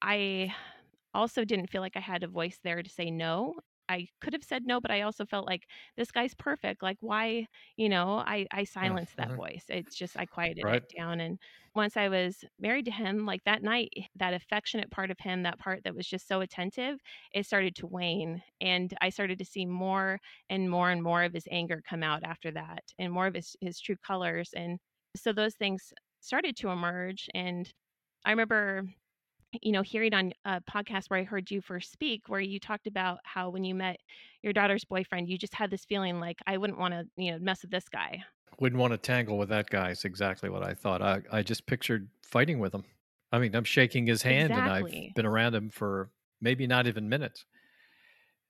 I 0.01 0.53
also 1.13 1.43
didn't 1.43 1.69
feel 1.69 1.81
like 1.81 1.97
I 1.97 2.01
had 2.01 2.23
a 2.23 2.27
voice 2.27 2.59
there 2.63 2.81
to 2.81 2.89
say 2.89 3.11
no. 3.11 3.55
I 3.89 4.07
could 4.21 4.33
have 4.33 4.43
said 4.43 4.65
no, 4.65 4.79
but 4.81 4.91
I 4.91 5.01
also 5.01 5.25
felt 5.25 5.47
like 5.47 5.67
this 5.97 6.11
guy's 6.11 6.35
perfect. 6.35 6.83
Like 6.83 6.97
why, 7.01 7.47
you 7.77 7.89
know, 7.89 8.19
I 8.19 8.47
I 8.51 8.63
silenced 8.65 9.17
that 9.17 9.33
Mm-hmm. 9.33 9.35
voice. 9.35 9.65
It's 9.69 9.95
just 9.95 10.17
I 10.17 10.25
quieted 10.27 10.69
it 10.69 10.85
down 10.97 11.19
and 11.19 11.39
once 11.75 11.97
I 11.97 12.07
was 12.09 12.43
married 12.59 12.85
to 12.85 12.91
him, 12.91 13.25
like 13.25 13.43
that 13.45 13.63
night, 13.63 13.91
that 14.15 14.33
affectionate 14.33 14.91
part 14.91 15.11
of 15.11 15.19
him, 15.19 15.43
that 15.43 15.59
part 15.59 15.83
that 15.83 15.95
was 15.95 16.07
just 16.07 16.27
so 16.27 16.41
attentive, 16.41 16.99
it 17.33 17.45
started 17.45 17.75
to 17.77 17.87
wane 17.87 18.41
and 18.61 18.93
I 19.01 19.09
started 19.09 19.39
to 19.39 19.45
see 19.45 19.65
more 19.65 20.19
and 20.49 20.69
more 20.69 20.89
and 20.91 21.03
more 21.03 21.23
of 21.23 21.33
his 21.33 21.47
anger 21.51 21.81
come 21.87 22.03
out 22.03 22.23
after 22.23 22.51
that 22.51 22.83
and 22.97 23.11
more 23.13 23.27
of 23.27 23.35
his 23.35 23.55
his 23.61 23.79
true 23.79 23.97
colors 23.97 24.51
and 24.53 24.79
so 25.15 25.33
those 25.33 25.55
things 25.55 25.93
started 26.21 26.55
to 26.57 26.69
emerge 26.69 27.29
and 27.33 27.73
I 28.25 28.31
remember 28.31 28.83
you 29.61 29.71
know, 29.71 29.81
hearing 29.81 30.13
on 30.13 30.33
a 30.45 30.61
podcast 30.61 31.09
where 31.09 31.19
I 31.19 31.23
heard 31.23 31.49
you 31.49 31.61
first 31.61 31.91
speak, 31.91 32.23
where 32.27 32.39
you 32.39 32.59
talked 32.59 32.87
about 32.87 33.19
how 33.23 33.49
when 33.49 33.63
you 33.63 33.73
met 33.73 33.97
your 34.43 34.53
daughter's 34.53 34.85
boyfriend, 34.85 35.27
you 35.27 35.37
just 35.37 35.53
had 35.53 35.71
this 35.71 35.85
feeling 35.85 36.19
like, 36.19 36.37
I 36.45 36.57
wouldn't 36.57 36.79
want 36.79 36.93
to, 36.93 37.05
you 37.17 37.31
know, 37.31 37.39
mess 37.39 37.61
with 37.63 37.71
this 37.71 37.89
guy. 37.89 38.23
Wouldn't 38.59 38.79
want 38.79 38.93
to 38.93 38.97
tangle 38.97 39.37
with 39.37 39.49
that 39.49 39.69
guy 39.69 39.91
is 39.91 40.05
exactly 40.05 40.49
what 40.49 40.63
I 40.63 40.73
thought. 40.73 41.01
I, 41.01 41.21
I 41.31 41.43
just 41.43 41.65
pictured 41.65 42.09
fighting 42.21 42.59
with 42.59 42.73
him. 42.73 42.83
I 43.31 43.39
mean, 43.39 43.55
I'm 43.55 43.63
shaking 43.63 44.05
his 44.05 44.21
hand 44.21 44.51
and 44.51 44.69
I've 44.69 44.91
been 45.15 45.25
around 45.25 45.55
him 45.55 45.69
for 45.69 46.09
maybe 46.41 46.67
not 46.67 46.87
even 46.87 47.09
minutes. 47.09 47.45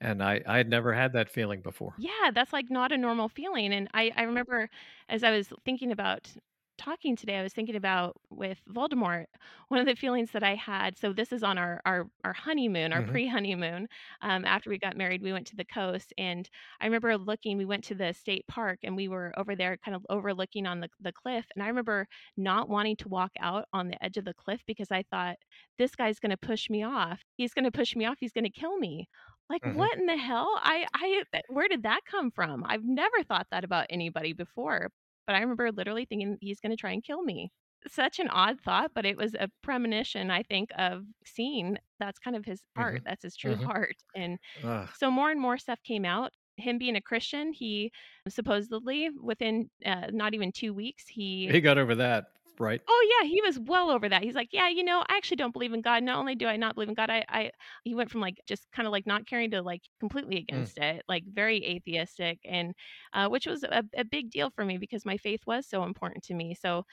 And 0.02 0.24
I, 0.24 0.42
I 0.48 0.58
had 0.58 0.70
never 0.70 0.94
had 0.94 1.14
that 1.14 1.30
feeling 1.30 1.62
before. 1.62 1.94
Yeah, 1.98 2.32
that's 2.34 2.54
like 2.54 2.70
not 2.70 2.92
a 2.94 2.98
normal 2.98 3.28
feeling. 3.28 3.74
And 3.74 3.90
I, 3.94 4.12
I 4.16 4.24
remember 4.24 4.70
as 5.10 5.24
I 5.24 5.32
was 5.32 5.52
thinking 5.66 5.92
about 5.92 6.32
talking 6.80 7.16
today, 7.16 7.38
I 7.38 7.44
was 7.44 7.54
thinking 7.54 7.76
about 7.76 8.18
with 8.32 8.60
Voldemort, 8.70 9.26
one 9.70 9.80
of 9.80 9.86
the 9.86 9.96
feelings 9.96 10.32
that 10.32 10.44
I 10.44 10.56
had. 10.56 10.98
So 10.98 11.14
this 11.14 11.32
is 11.34 11.44
on 11.44 11.58
our 11.60 11.82
our, 11.86 12.08
our 12.24 12.34
honeymoon, 12.34 12.94
our 12.94 13.02
hmm 13.02 13.18
pre-honeymoon. 13.18 13.88
Um, 14.22 14.46
after 14.46 14.70
we 14.72 14.80
got 14.80 14.98
married, 14.98 15.22
we 15.22 15.34
went 15.34 15.48
to 15.48 15.56
the 15.58 15.66
coast, 15.66 16.14
and 16.18 16.50
I 16.82 16.86
remember 16.86 17.18
looking. 17.18 17.58
We 17.58 17.66
went 17.66 17.84
to 17.86 17.96
the 17.96 18.14
state 18.14 18.48
park, 18.48 18.80
and 18.84 18.96
we 18.96 19.08
were 19.10 19.34
over 19.38 19.56
there, 19.56 19.78
kind 19.78 19.96
of 19.96 20.06
overlooking 20.10 20.66
on 20.68 20.80
the 20.82 20.90
the 21.02 21.14
cliff. 21.14 21.46
And 21.56 21.64
I 21.64 21.68
remember 21.68 22.08
not 22.38 22.70
wanting 22.70 22.98
to 22.98 23.10
walk 23.10 23.32
out 23.40 23.66
on 23.74 23.88
the 23.90 24.04
edge 24.04 24.18
of 24.18 24.26
the 24.26 24.34
cliff 24.34 24.62
because 24.68 24.92
I 24.92 25.04
thought 25.12 25.38
this 25.78 25.96
guy's 25.96 26.20
going 26.20 26.32
to 26.32 26.38
push 26.38 26.70
me 26.70 26.84
off. 26.84 27.22
He's 27.38 27.54
going 27.54 27.66
to 27.66 27.72
push 27.72 27.96
me 27.96 28.06
off. 28.06 28.18
He's 28.20 28.34
going 28.34 28.46
to 28.46 28.50
kill 28.52 28.78
me. 28.78 29.08
Like, 29.50 29.62
hmm 29.64 29.86
what 29.86 29.98
in 29.98 30.06
the 30.06 30.18
hell? 30.18 30.60
I 30.62 30.86
I 30.94 31.24
where 31.50 31.68
did 31.68 31.84
that 31.84 32.02
come 32.10 32.32
from? 32.32 32.64
I've 32.68 32.84
never 32.86 33.24
thought 33.24 33.48
that 33.52 33.64
about 33.64 33.88
anybody 33.90 34.34
before, 34.34 34.90
but 35.30 35.36
I 35.38 35.42
remember 35.42 35.72
literally 35.72 36.06
thinking 36.06 36.38
he's 36.42 36.60
gonna 36.62 36.78
try 36.78 36.92
and 36.94 37.04
kill 37.06 37.24
me. 37.24 37.52
Such 37.88 38.20
an 38.20 38.30
odd 38.30 38.62
thought, 38.62 38.92
but 38.96 39.06
it 39.06 39.18
was 39.18 39.36
a 39.36 39.50
premonition, 39.64 40.32
I 40.32 40.44
think, 40.44 40.72
of 40.78 41.06
seeing 41.26 41.78
that's 42.00 42.20
kind 42.20 42.36
of 42.38 42.46
his 42.46 42.64
heart, 42.78 43.02
hmm 43.02 43.06
that's 43.06 43.24
his 43.24 43.38
true 43.38 43.58
hmm 43.58 43.66
heart, 43.66 43.98
and 44.16 44.40
Uh, 44.64 44.88
so 44.94 45.12
more 45.12 45.32
and 45.32 45.40
more 45.42 45.58
stuff 45.58 45.82
came 45.84 46.06
out. 46.06 46.34
Him 46.58 46.78
being 46.80 46.96
a 46.98 47.02
Christian, 47.02 47.54
he 47.54 47.92
supposedly 48.30 49.10
within, 49.12 49.70
uh, 49.86 50.08
not 50.12 50.34
even 50.36 50.52
2 50.54 50.74
weeks, 50.74 51.08
he 51.08 51.52
he 51.52 51.62
got 51.62 51.78
over 51.78 51.96
that, 51.96 52.39
right? 52.60 52.82
Oh, 52.88 53.20
yeah, 53.22 53.28
he 53.30 53.42
was 53.42 53.60
well 53.60 53.92
over 53.92 54.10
that. 54.10 54.24
He's 54.24 54.34
like, 54.36 54.50
"Yeah, 54.52 54.68
you 54.68 54.84
know, 54.84 55.02
I 55.10 55.18
actually 55.18 55.38
don't 55.38 55.52
believe 55.54 55.74
in 55.74 55.82
God. 55.82 56.04
Not 56.04 56.18
only 56.18 56.36
do 56.36 56.48
I 56.48 56.58
not 56.58 56.74
believe 56.76 56.90
in 56.90 56.96
God, 56.96 57.10
I 57.12 57.24
I" 57.30 57.52
he 57.84 57.94
went 57.96 58.10
from, 58.12 58.22
like, 58.22 58.42
just 58.48 58.72
kinda, 58.72 58.90
like, 58.90 59.06
not 59.06 59.28
caring 59.28 59.52
to, 59.52 59.62
like, 59.62 59.84
completely 60.00 60.38
Mm. 60.52 60.70
against 60.70 60.78
it, 60.80 61.04
like, 61.08 61.24
very 61.28 61.64
atheistic, 61.66 62.40
and, 62.46 62.74
uh, 63.14 63.30
which 63.30 63.46
was 63.46 63.64
a 63.64 63.84
a 63.96 64.04
big 64.06 64.32
deal 64.32 64.50
for 64.52 64.66
me 64.66 64.78
because 64.80 65.06
my 65.06 65.18
faith 65.18 65.42
was 65.46 65.68
so 65.68 65.84
important 65.84 66.24
to 66.26 66.34
me, 66.34 66.56
so 66.56 66.84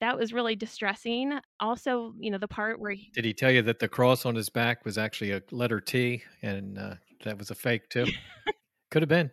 that 0.00 0.18
was 0.18 0.32
really 0.34 0.56
distressing. 0.56 1.40
Also, 1.60 2.14
you 2.20 2.30
know, 2.30 2.38
the 2.38 2.48
part 2.48 2.80
where 2.80 2.92
he 2.92 3.12
Did 3.14 3.24
he 3.24 3.32
tell 3.32 3.50
you 3.50 3.62
that 3.62 3.78
the 3.78 3.88
cross 3.88 4.26
on 4.26 4.34
his 4.34 4.50
back 4.50 4.84
was 4.84 4.98
actually 4.98 5.30
a 5.30 5.42
letter 5.50 5.80
T 5.80 6.24
and 6.42 6.78
uh, 6.78 6.96
that 7.22 7.38
was 7.38 7.50
a 7.50 7.54
fake 7.54 7.88
too? 7.88 8.12
Could 8.90 9.02
have 9.02 9.08
been. 9.10 9.32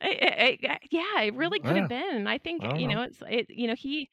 I 0.00 0.58
I 0.62 0.68
I 0.68 0.78
yeah, 0.90 1.20
it 1.22 1.34
really 1.34 1.60
could 1.60 1.76
have 1.76 1.88
been, 1.88 2.14
and 2.16 2.28
I 2.28 2.38
think, 2.38 2.64
I 2.64 2.76
you 2.76 2.86
know. 2.86 2.88
know, 2.88 3.02
it's 3.02 3.22
it 3.28 3.46
you 3.50 3.66
know, 3.66 3.74
he 3.74 4.10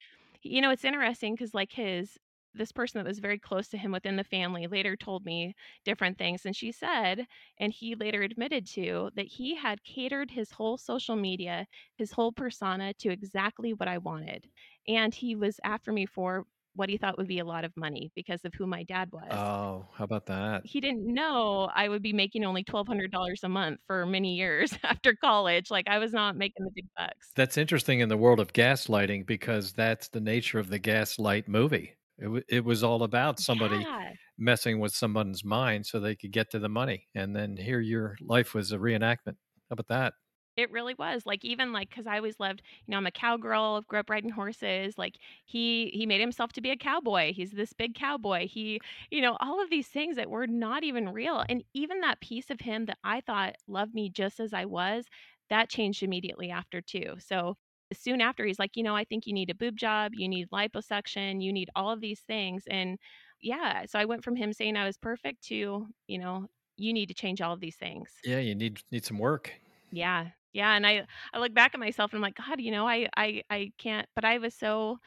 you 0.49 0.61
know, 0.61 0.71
it's 0.71 0.85
interesting 0.85 1.33
because 1.35 1.53
like, 1.53 1.71
his 1.71 2.17
this 2.53 2.71
person 2.71 2.97
that 2.97 3.07
was 3.07 3.19
very 3.19 3.37
close 3.37 3.67
to 3.69 3.77
him 3.77 3.91
within 3.91 4.15
the 4.15 4.23
family 4.23 4.65
later 4.65 4.95
told 4.95 5.23
me 5.25 5.53
different 5.85 6.17
things, 6.17 6.45
and 6.45 6.55
she 6.55 6.71
said 6.71 7.27
and 7.59 7.71
he 7.73 7.93
later 7.95 8.23
admitted 8.23 8.65
to, 8.65 9.11
that 9.15 9.27
he 9.27 9.55
had 9.55 9.83
catered 9.83 10.31
his 10.31 10.51
whole 10.51 10.77
social 10.77 11.15
media, 11.15 11.67
his 11.97 12.11
whole 12.13 12.31
persona 12.31 12.93
to 12.95 13.09
exactly 13.11 13.73
what 13.73 13.87
I 13.87 13.99
wanted, 13.99 14.49
and 14.87 15.13
he 15.13 15.35
was 15.35 15.59
after 15.63 15.91
me 15.93 16.05
for 16.07 16.45
what 16.77 16.89
he 16.89 16.97
thought 16.97 17.17
would 17.17 17.27
be 17.27 17.39
a 17.39 17.45
lot 17.45 17.65
of 17.65 17.73
money 17.77 18.11
because 18.15 18.45
of 18.45 18.53
who 18.55 18.67
my 18.67 18.83
dad 18.85 19.11
was 19.13 19.27
Oh, 19.29 19.89
how 19.93 20.03
about 20.05 20.25
that? 20.27 20.63
he 20.63 20.81
didn't 20.81 21.05
know 21.13 21.69
I 21.73 21.87
would 21.87 22.01
be 22.01 22.13
making 22.13 22.43
only 22.43 22.63
$1,200 22.63 23.43
a 23.43 23.49
month 23.49 23.79
for 23.87 24.05
many 24.05 24.35
years 24.35 24.77
after 24.83 25.15
college, 25.15 25.69
like, 25.71 25.87
I 25.87 25.99
was 25.99 26.13
not 26.13 26.35
making 26.35 26.65
the 26.65 26.71
big 26.73 26.87
bucks. 26.95 27.35
That's 27.35 27.57
interesting 27.57 27.99
in 27.99 28.09
the 28.09 28.17
world 28.17 28.39
of 28.39 28.53
gaslighting 28.53 29.25
because 29.25 29.73
that's 29.73 30.07
the 30.09 30.19
nature 30.21 30.59
of 30.59 30.69
the 30.69 30.79
Gaslight 30.79 31.47
movie. 31.47 31.93
It, 32.17 32.27
wa 32.27 32.39
it 32.49 32.65
was 32.65 32.83
all 32.83 33.03
about 33.03 33.39
somebody 33.39 33.87
Yeah, 33.87 34.13
messing 34.37 34.79
with 34.79 34.93
someone's 34.93 35.43
mind 35.43 35.85
so 35.85 35.99
they 35.99 36.15
could 36.15 36.31
get 36.31 36.49
to 36.51 36.59
the 36.59 36.69
money. 36.69 37.07
And 37.13 37.35
then 37.35 37.57
here 37.57 37.79
your 37.79 38.17
life 38.21 38.53
was 38.55 38.71
a 38.71 38.77
reenactment. 38.77 39.37
How 39.69 39.73
about 39.73 39.87
that? 39.89 40.13
It 40.57 40.71
really 40.71 40.95
was, 40.95 41.25
like, 41.25 41.45
even, 41.45 41.71
like, 41.73 41.89
because 41.89 42.07
I 42.07 42.17
always 42.17 42.39
loved 42.39 42.61
you 42.87 42.91
know, 42.91 42.97
I'm 42.97 43.05
a 43.07 43.11
cowgirl, 43.11 43.81
grew 43.83 43.99
up 43.99 44.09
riding 44.09 44.31
horses, 44.31 44.97
like, 44.97 45.17
he 45.45 45.89
he 45.93 46.05
made 46.07 46.21
himself 46.21 46.53
to 46.53 46.61
be 46.61 46.71
a 46.71 46.77
cowboy, 46.77 47.33
he's 47.33 47.51
this 47.51 47.73
big 47.73 47.95
cowboy, 47.95 48.47
he 48.47 48.79
you 49.11 49.21
know, 49.21 49.37
all 49.41 49.61
of 49.63 49.69
these 49.69 49.87
things 49.89 50.15
that 50.17 50.29
were 50.31 50.47
not 50.47 50.83
even 50.83 51.09
real, 51.09 51.43
and 51.49 51.63
even 51.73 52.01
that 52.01 52.21
piece 52.21 52.49
of 52.49 52.59
him 52.61 52.85
that 52.87 52.97
I 53.03 53.21
thought 53.21 53.55
loved 53.67 53.93
me 53.93 54.09
just 54.09 54.39
as 54.39 54.53
I 54.53 54.65
was, 54.65 55.05
that 55.49 55.69
changed 55.69 56.03
immediately 56.03 56.49
after 56.51 56.81
too, 56.81 57.15
so, 57.19 57.55
soon 57.93 58.19
after, 58.21 58.45
he's 58.45 58.59
like, 58.59 58.75
"You 58.75 58.83
know, 58.83 58.95
I 58.97 59.05
think 59.05 59.25
you 59.27 59.33
need 59.33 59.49
a 59.49 59.55
boob 59.55 59.77
job, 59.77 60.11
you 60.15 60.27
need 60.27 60.49
liposuction, 60.51 61.41
you 61.43 61.53
need 61.53 61.69
all 61.75 61.91
of 61.91 62.01
these 62.01 62.21
things," 62.21 62.63
and 62.69 62.97
yeah, 63.41 63.85
so 63.85 63.99
I 63.99 64.05
went 64.05 64.23
from 64.25 64.35
him 64.35 64.51
saying 64.53 64.75
I 64.77 64.85
was 64.85 64.97
perfect 64.97 65.43
to, 65.45 65.87
you 66.07 66.17
know, 66.19 66.47
"You 66.77 66.93
need 66.93 67.07
to 67.09 67.13
change 67.15 67.41
all 67.41 67.53
of 67.53 67.59
these 67.61 67.77
things." 67.77 68.23
Yeah, 68.23 68.39
you 68.39 68.55
need 68.55 68.81
need 68.91 69.05
some 69.05 69.19
work. 69.19 69.59
Yeah. 69.91 70.31
Yeah, 70.53 70.73
and 70.75 70.85
I 70.87 71.05
I 71.33 71.39
look 71.39 71.53
back 71.53 71.73
at 71.73 71.79
myself 71.79 72.11
and 72.11 72.17
I'm 72.19 72.21
like, 72.23 72.35
"God, 72.35 72.59
you 72.61 72.71
know, 72.71 72.87
I 72.87 73.07
I 73.17 73.43
I 73.49 73.71
can't" 73.77 74.07
but 74.15 74.25
I 74.25 74.37
was 74.39 74.55
so 74.55 74.97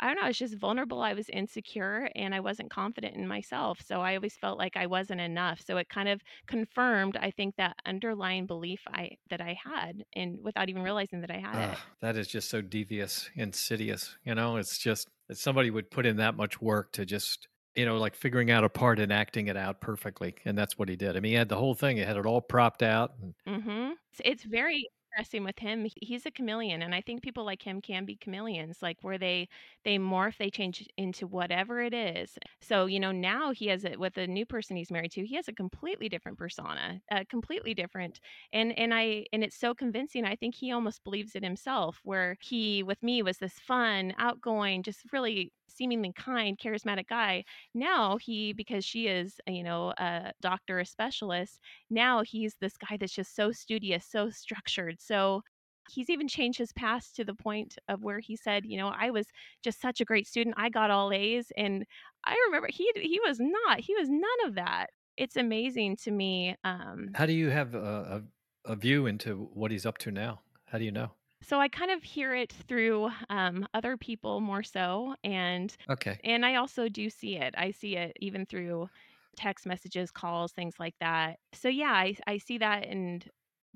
I 0.00 0.06
don't 0.08 0.16
know, 0.16 0.22
I 0.24 0.28
was 0.28 0.38
just 0.38 0.56
vulnerable, 0.58 1.02
I 1.02 1.14
was 1.14 1.28
insecure, 1.30 2.10
and 2.16 2.34
I 2.34 2.40
wasn't 2.40 2.70
confident 2.70 3.16
in 3.16 3.26
myself, 3.28 3.80
so 3.84 4.00
I 4.02 4.16
always 4.16 4.36
felt 4.36 4.58
like 4.58 4.76
I 4.76 4.86
wasn't 4.86 5.20
enough, 5.22 5.60
so 5.60 5.76
it 5.78 5.88
kind 5.88 6.08
of 6.08 6.20
confirmed, 6.48 7.16
I 7.18 7.30
think, 7.32 7.56
that 7.56 7.76
underlying 7.86 8.46
belief 8.46 8.82
I 8.88 9.12
that 9.30 9.40
I 9.40 9.58
had, 9.64 10.04
and 10.14 10.38
without 10.42 10.68
even 10.70 10.82
mm. 10.82 10.84
realizing 10.84 11.20
that 11.22 11.30
I 11.32 11.38
had 11.38 11.58
Ugh, 11.58 11.78
it. 11.78 11.80
that 12.00 12.16
is 12.16 12.28
just 12.28 12.50
so 12.50 12.60
devious, 12.62 13.30
insidious. 13.34 14.18
You 14.24 14.34
know, 14.34 14.56
it's 14.56 14.78
just 14.78 15.08
that 15.28 15.38
somebody 15.38 15.70
would 15.70 15.90
put 15.90 16.06
in 16.06 16.16
that 16.18 16.36
much 16.36 16.60
work 16.60 16.92
to 16.92 17.06
just, 17.06 17.48
you 17.78 17.86
know, 17.86 17.98
like 17.98 18.16
figuring 18.16 18.50
out 18.50 18.64
a 18.64 18.70
part 18.70 19.00
and 19.00 19.12
acting 19.12 19.48
it 19.48 19.56
out 19.56 19.80
perfectly. 19.80 20.36
And 20.44 20.58
that's 20.58 20.78
what 20.78 20.88
he 20.90 20.96
did. 20.96 21.16
I 21.16 21.20
mean, 21.20 21.32
he 21.32 21.36
had 21.36 21.48
the 21.50 21.56
whole 21.56 21.74
thing, 21.74 21.96
he 21.98 22.04
had 22.04 22.16
it 22.18 22.26
all 22.26 22.42
propped 22.42 22.82
out. 22.82 23.14
And, 23.22 23.34
Mhm. 23.46 23.96
It's 24.12 24.20
it's 24.24 24.44
very 24.44 24.88
interesting 25.12 25.44
with 25.44 25.58
him 25.58 25.86
he's 26.00 26.26
a 26.26 26.30
chameleon, 26.30 26.82
and 26.82 26.94
I 26.94 27.00
think 27.00 27.22
people 27.22 27.44
like 27.44 27.62
him 27.62 27.80
can 27.80 28.04
be 28.04 28.16
chameleons, 28.16 28.78
like, 28.82 28.98
where 29.02 29.18
they 29.18 29.48
they 29.84 29.98
morph, 29.98 30.36
they 30.38 30.50
change 30.50 30.86
into 30.96 31.26
whatever 31.26 31.80
it 31.82 31.94
is. 31.94 32.36
So, 32.60 32.86
you 32.86 33.00
know, 33.00 33.12
now 33.12 33.52
he 33.52 33.66
has 33.68 33.84
it 33.84 33.98
with 33.98 34.14
the 34.14 34.26
new 34.26 34.44
person 34.46 34.76
he's 34.76 34.90
married 34.90 35.12
to, 35.12 35.26
he 35.26 35.36
has 35.36 35.48
a 35.48 35.52
completely 35.52 36.08
different 36.08 36.38
persona, 36.38 37.00
uh, 37.10 37.24
completely 37.28 37.74
different, 37.74 38.20
and 38.52 38.76
and 38.78 38.92
I 38.94 39.24
and 39.32 39.42
it's 39.44 39.56
so 39.58 39.74
convincing, 39.74 40.24
I 40.24 40.36
think 40.36 40.54
he 40.54 40.72
almost 40.72 41.02
believes 41.04 41.34
it 41.34 41.42
himself, 41.44 42.00
where 42.04 42.36
he, 42.40 42.82
with 42.82 43.02
me, 43.02 43.22
was 43.22 43.38
this 43.38 43.58
fun, 43.60 44.14
outgoing, 44.18 44.82
just 44.82 45.00
really 45.12 45.52
seemingly 45.68 46.12
kind, 46.16 46.58
charismatic 46.58 47.06
guy. 47.08 47.44
Now 47.74 48.16
he 48.18 48.52
because 48.52 48.84
she 48.84 49.06
is, 49.06 49.40
you 49.46 49.62
know, 49.62 49.92
a 49.98 50.32
doctor, 50.40 50.78
a 50.80 50.84
specialist, 50.86 51.60
now 51.90 52.22
he's 52.22 52.56
this 52.60 52.76
guy 52.76 52.96
that's 52.98 53.14
just 53.14 53.34
so 53.34 53.52
studious, 53.52 54.06
so 54.06 54.30
structured. 54.30 55.00
So 55.08 55.42
he's 55.88 56.10
even 56.10 56.28
changed 56.28 56.58
his 56.58 56.72
past 56.72 57.16
to 57.16 57.24
the 57.24 57.34
point 57.34 57.78
of 57.88 58.02
where 58.02 58.20
he 58.20 58.36
said, 58.36 58.66
you 58.66 58.76
know, 58.76 58.88
I 58.88 59.10
was 59.10 59.26
just 59.62 59.80
such 59.80 60.00
a 60.00 60.04
great 60.04 60.26
student. 60.26 60.56
I 60.58 60.68
got 60.70 60.90
all 60.90 61.12
A's 61.12 61.50
and 61.56 61.86
I 62.24 62.36
remember 62.46 62.68
he 62.70 62.90
he 62.96 63.20
was 63.24 63.38
not. 63.40 63.80
He 63.80 63.94
was 63.94 64.08
none 64.10 64.44
of 64.46 64.54
that. 64.56 64.90
It's 65.16 65.36
amazing 65.36 65.96
to 65.98 66.10
me 66.12 66.56
um 66.64 67.14
how 67.14 67.26
do 67.26 67.32
you 67.32 67.50
have 67.50 67.74
a, 67.74 68.24
a, 68.64 68.72
a 68.72 68.76
view 68.76 69.06
into 69.06 69.44
what 69.52 69.70
he's 69.70 69.86
up 69.86 69.98
to 69.98 70.10
now? 70.10 70.42
How 70.66 70.78
do 70.78 70.84
you 70.84 70.92
know? 70.92 71.12
So 71.42 71.60
I 71.60 71.68
kind 71.68 71.90
of 71.90 72.02
hear 72.02 72.34
it 72.34 72.52
through 72.52 73.10
um, 73.30 73.66
other 73.74 73.96
people 73.96 74.40
more 74.40 74.62
so, 74.62 75.14
and 75.22 75.74
Okay. 75.88 76.20
and 76.24 76.44
I 76.44 76.56
also 76.56 76.88
do 76.88 77.08
see 77.10 77.36
it. 77.36 77.54
I 77.56 77.70
see 77.70 77.96
it 77.96 78.16
even 78.20 78.44
through 78.46 78.88
text 79.36 79.64
messages, 79.66 80.10
calls, 80.10 80.52
things 80.52 80.80
like 80.80 80.96
that. 81.00 81.38
So 81.54 81.68
yeah, 81.68 81.92
I 81.92 82.16
I 82.26 82.38
see 82.38 82.58
that, 82.58 82.86
and 82.86 83.28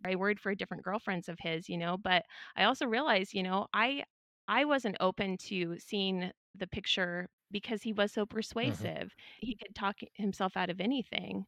I 0.04 0.16
worried 0.16 0.40
for 0.40 0.54
different 0.54 0.84
girlfriends 0.84 1.28
of 1.28 1.38
his, 1.40 1.68
you 1.68 1.78
know. 1.78 1.96
But 1.98 2.24
I 2.56 2.64
also 2.64 2.86
realized, 2.86 3.34
you 3.34 3.42
know, 3.42 3.66
I 3.74 4.04
I 4.48 4.64
wasn't 4.64 4.96
open 5.00 5.36
to 5.48 5.78
seeing 5.78 6.32
the 6.54 6.66
picture 6.66 7.28
because 7.50 7.82
he 7.82 7.92
was 7.92 8.12
so 8.12 8.26
hmm 8.62 8.86
persuasive. 8.86 9.14
He 9.40 9.56
could 9.56 9.74
talk 9.74 9.98
himself 10.14 10.56
out 10.56 10.70
of 10.70 10.80
anything 10.80 11.44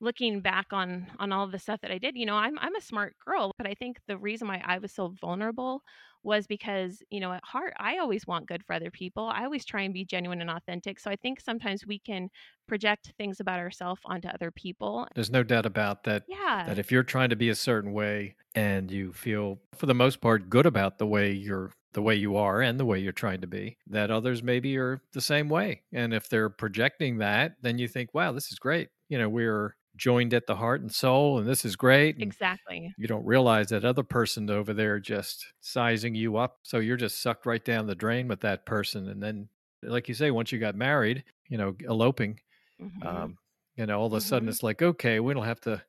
looking 0.00 0.40
back 0.40 0.66
on 0.72 1.06
on 1.18 1.32
all 1.32 1.46
the 1.46 1.58
stuff 1.58 1.80
that 1.82 1.90
I 1.90 1.98
did, 1.98 2.16
you 2.16 2.26
know, 2.26 2.36
I'm 2.36 2.58
I'm 2.58 2.74
a 2.76 2.80
smart 2.80 3.16
girl, 3.24 3.52
but 3.58 3.66
I 3.66 3.74
think 3.74 3.98
the 4.06 4.18
reason 4.18 4.48
why 4.48 4.62
I 4.64 4.78
was 4.78 4.92
so 4.92 5.08
vulnerable 5.20 5.82
was 6.22 6.46
because, 6.46 7.02
you 7.10 7.20
know, 7.20 7.32
at 7.32 7.44
heart, 7.44 7.72
I 7.78 7.98
always 7.98 8.26
want 8.26 8.46
good 8.46 8.64
for 8.64 8.74
other 8.74 8.90
people. 8.90 9.26
I 9.32 9.44
always 9.44 9.64
try 9.64 9.82
and 9.82 9.94
be 9.94 10.04
genuine 10.04 10.40
and 10.42 10.50
authentic. 10.50 11.00
So 11.00 11.10
I 11.10 11.16
think 11.16 11.40
sometimes 11.40 11.86
we 11.86 11.98
can 11.98 12.28
project 12.66 13.12
things 13.16 13.40
about 13.40 13.58
ourselves 13.58 14.02
onto 14.04 14.28
other 14.28 14.50
people. 14.50 15.08
There's 15.14 15.30
no 15.30 15.42
doubt 15.42 15.66
about 15.66 16.04
that. 16.04 16.26
Yeah, 16.26 16.66
That 16.66 16.78
if 16.78 16.92
you're 16.92 17.02
trying 17.02 17.30
to 17.30 17.36
be 17.36 17.48
a 17.48 17.54
certain 17.54 17.92
way 17.92 18.36
and 18.54 18.90
you 18.90 19.12
feel, 19.12 19.60
for 19.74 19.86
the 19.86 19.94
most 19.94 20.20
part, 20.20 20.50
good 20.50 20.66
about 20.66 20.98
the 20.98 21.06
way 21.06 21.32
you're, 21.32 21.72
the 21.92 22.02
way 22.02 22.14
you 22.14 22.36
are, 22.36 22.60
and 22.60 22.78
the 22.78 22.84
way 22.84 22.98
you're 23.00 23.12
trying 23.12 23.40
to 23.40 23.46
be, 23.46 23.78
that 23.86 24.10
others 24.10 24.42
maybe 24.42 24.76
are 24.76 25.00
the 25.12 25.20
same 25.20 25.48
way. 25.48 25.82
And 25.92 26.12
if 26.14 26.28
they're 26.28 26.50
projecting 26.50 27.18
that, 27.18 27.56
then 27.62 27.78
you 27.78 27.88
think, 27.88 28.14
"Wow, 28.14 28.32
this 28.32 28.52
is 28.52 28.58
great." 28.58 28.90
You 29.08 29.18
know, 29.18 29.28
we're 29.28 29.76
joined 29.96 30.34
at 30.34 30.46
the 30.46 30.56
heart 30.56 30.80
and 30.82 30.92
soul, 30.92 31.38
and 31.38 31.48
this 31.48 31.64
is 31.64 31.76
great. 31.76 32.16
And 32.16 32.24
exactly. 32.24 32.94
you 32.96 33.06
don't 33.08 33.24
realize 33.26 33.68
that 33.70 33.84
other 33.84 34.02
person 34.04 34.50
over 34.50 34.74
there 34.74 35.00
just 35.00 35.52
sizing 35.60 36.14
you 36.14 36.36
up. 36.36 36.60
So 36.64 36.78
you're 36.78 36.96
just 36.96 37.22
sucked 37.22 37.46
right 37.46 37.64
down 37.64 37.86
the 37.86 37.94
drain 37.94 38.28
with 38.28 38.40
that 38.42 38.66
person. 38.66 39.08
And 39.08 39.22
then, 39.22 39.48
like 39.82 40.08
you 40.08 40.14
say, 40.14 40.30
once 40.30 40.52
you 40.52 40.58
got 40.58 40.74
married, 40.76 41.24
you 41.48 41.58
know, 41.58 41.76
eloping, 41.82 42.40
Mhm. 42.78 43.02
um, 43.06 43.38
you 43.76 43.86
know, 43.86 43.98
all 44.00 44.06
of 44.06 44.12
a 44.12 44.20
sudden 44.20 44.48
Mhm. 44.48 44.50
it's 44.50 44.62
like, 44.62 44.82
okay, 44.82 45.20
we 45.20 45.34
don't 45.34 45.44
have 45.44 45.60
to, 45.62 45.82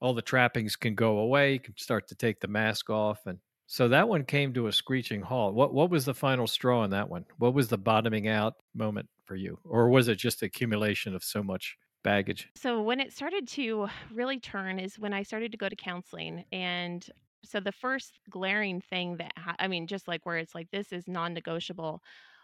all 0.00 0.14
the 0.14 0.22
trappings 0.22 0.76
can 0.76 0.94
go 0.94 1.18
away. 1.18 1.54
You 1.54 1.60
can 1.60 1.76
start 1.76 2.08
to 2.08 2.14
take 2.14 2.40
the 2.40 2.48
mask 2.48 2.90
off. 2.90 3.26
And 3.26 3.40
so 3.66 3.88
that 3.88 4.08
one 4.08 4.24
came 4.24 4.52
to 4.54 4.66
a 4.66 4.72
screeching 4.72 5.22
halt. 5.22 5.54
What, 5.54 5.72
what 5.74 5.90
was 5.90 6.04
the 6.04 6.14
final 6.14 6.46
straw 6.46 6.80
on 6.82 6.90
that 6.90 7.08
one? 7.08 7.26
What 7.38 7.54
was 7.54 7.68
the 7.68 7.78
bottoming 7.78 8.28
out 8.28 8.54
moment 8.74 9.08
for 9.24 9.36
you? 9.36 9.58
Or 9.64 9.88
was 9.88 10.08
it 10.08 10.16
just 10.16 10.42
accumulation 10.42 11.14
of 11.14 11.24
so 11.24 11.42
much 11.42 11.76
baggage? 12.06 12.50
So 12.54 12.80
when 12.82 13.00
it 13.00 13.12
started 13.12 13.46
to 13.48 13.88
really 14.10 14.40
turn 14.40 14.78
is 14.78 14.98
when 14.98 15.12
I 15.12 15.22
started 15.22 15.52
to 15.52 15.58
go 15.58 15.68
to 15.68 15.76
counseling 15.76 16.44
and 16.52 17.06
so 17.44 17.60
the 17.60 17.70
first 17.72 18.18
glaring 18.30 18.80
thing 18.80 19.18
that 19.18 19.32
ha- 19.38 19.56
I 19.58 19.68
mean 19.68 19.86
just 19.86 20.08
like 20.08 20.24
where 20.26 20.38
it's 20.38 20.54
like 20.54 20.70
this 20.70 20.90
is 20.92 21.06
non-negotiable 21.06 22.02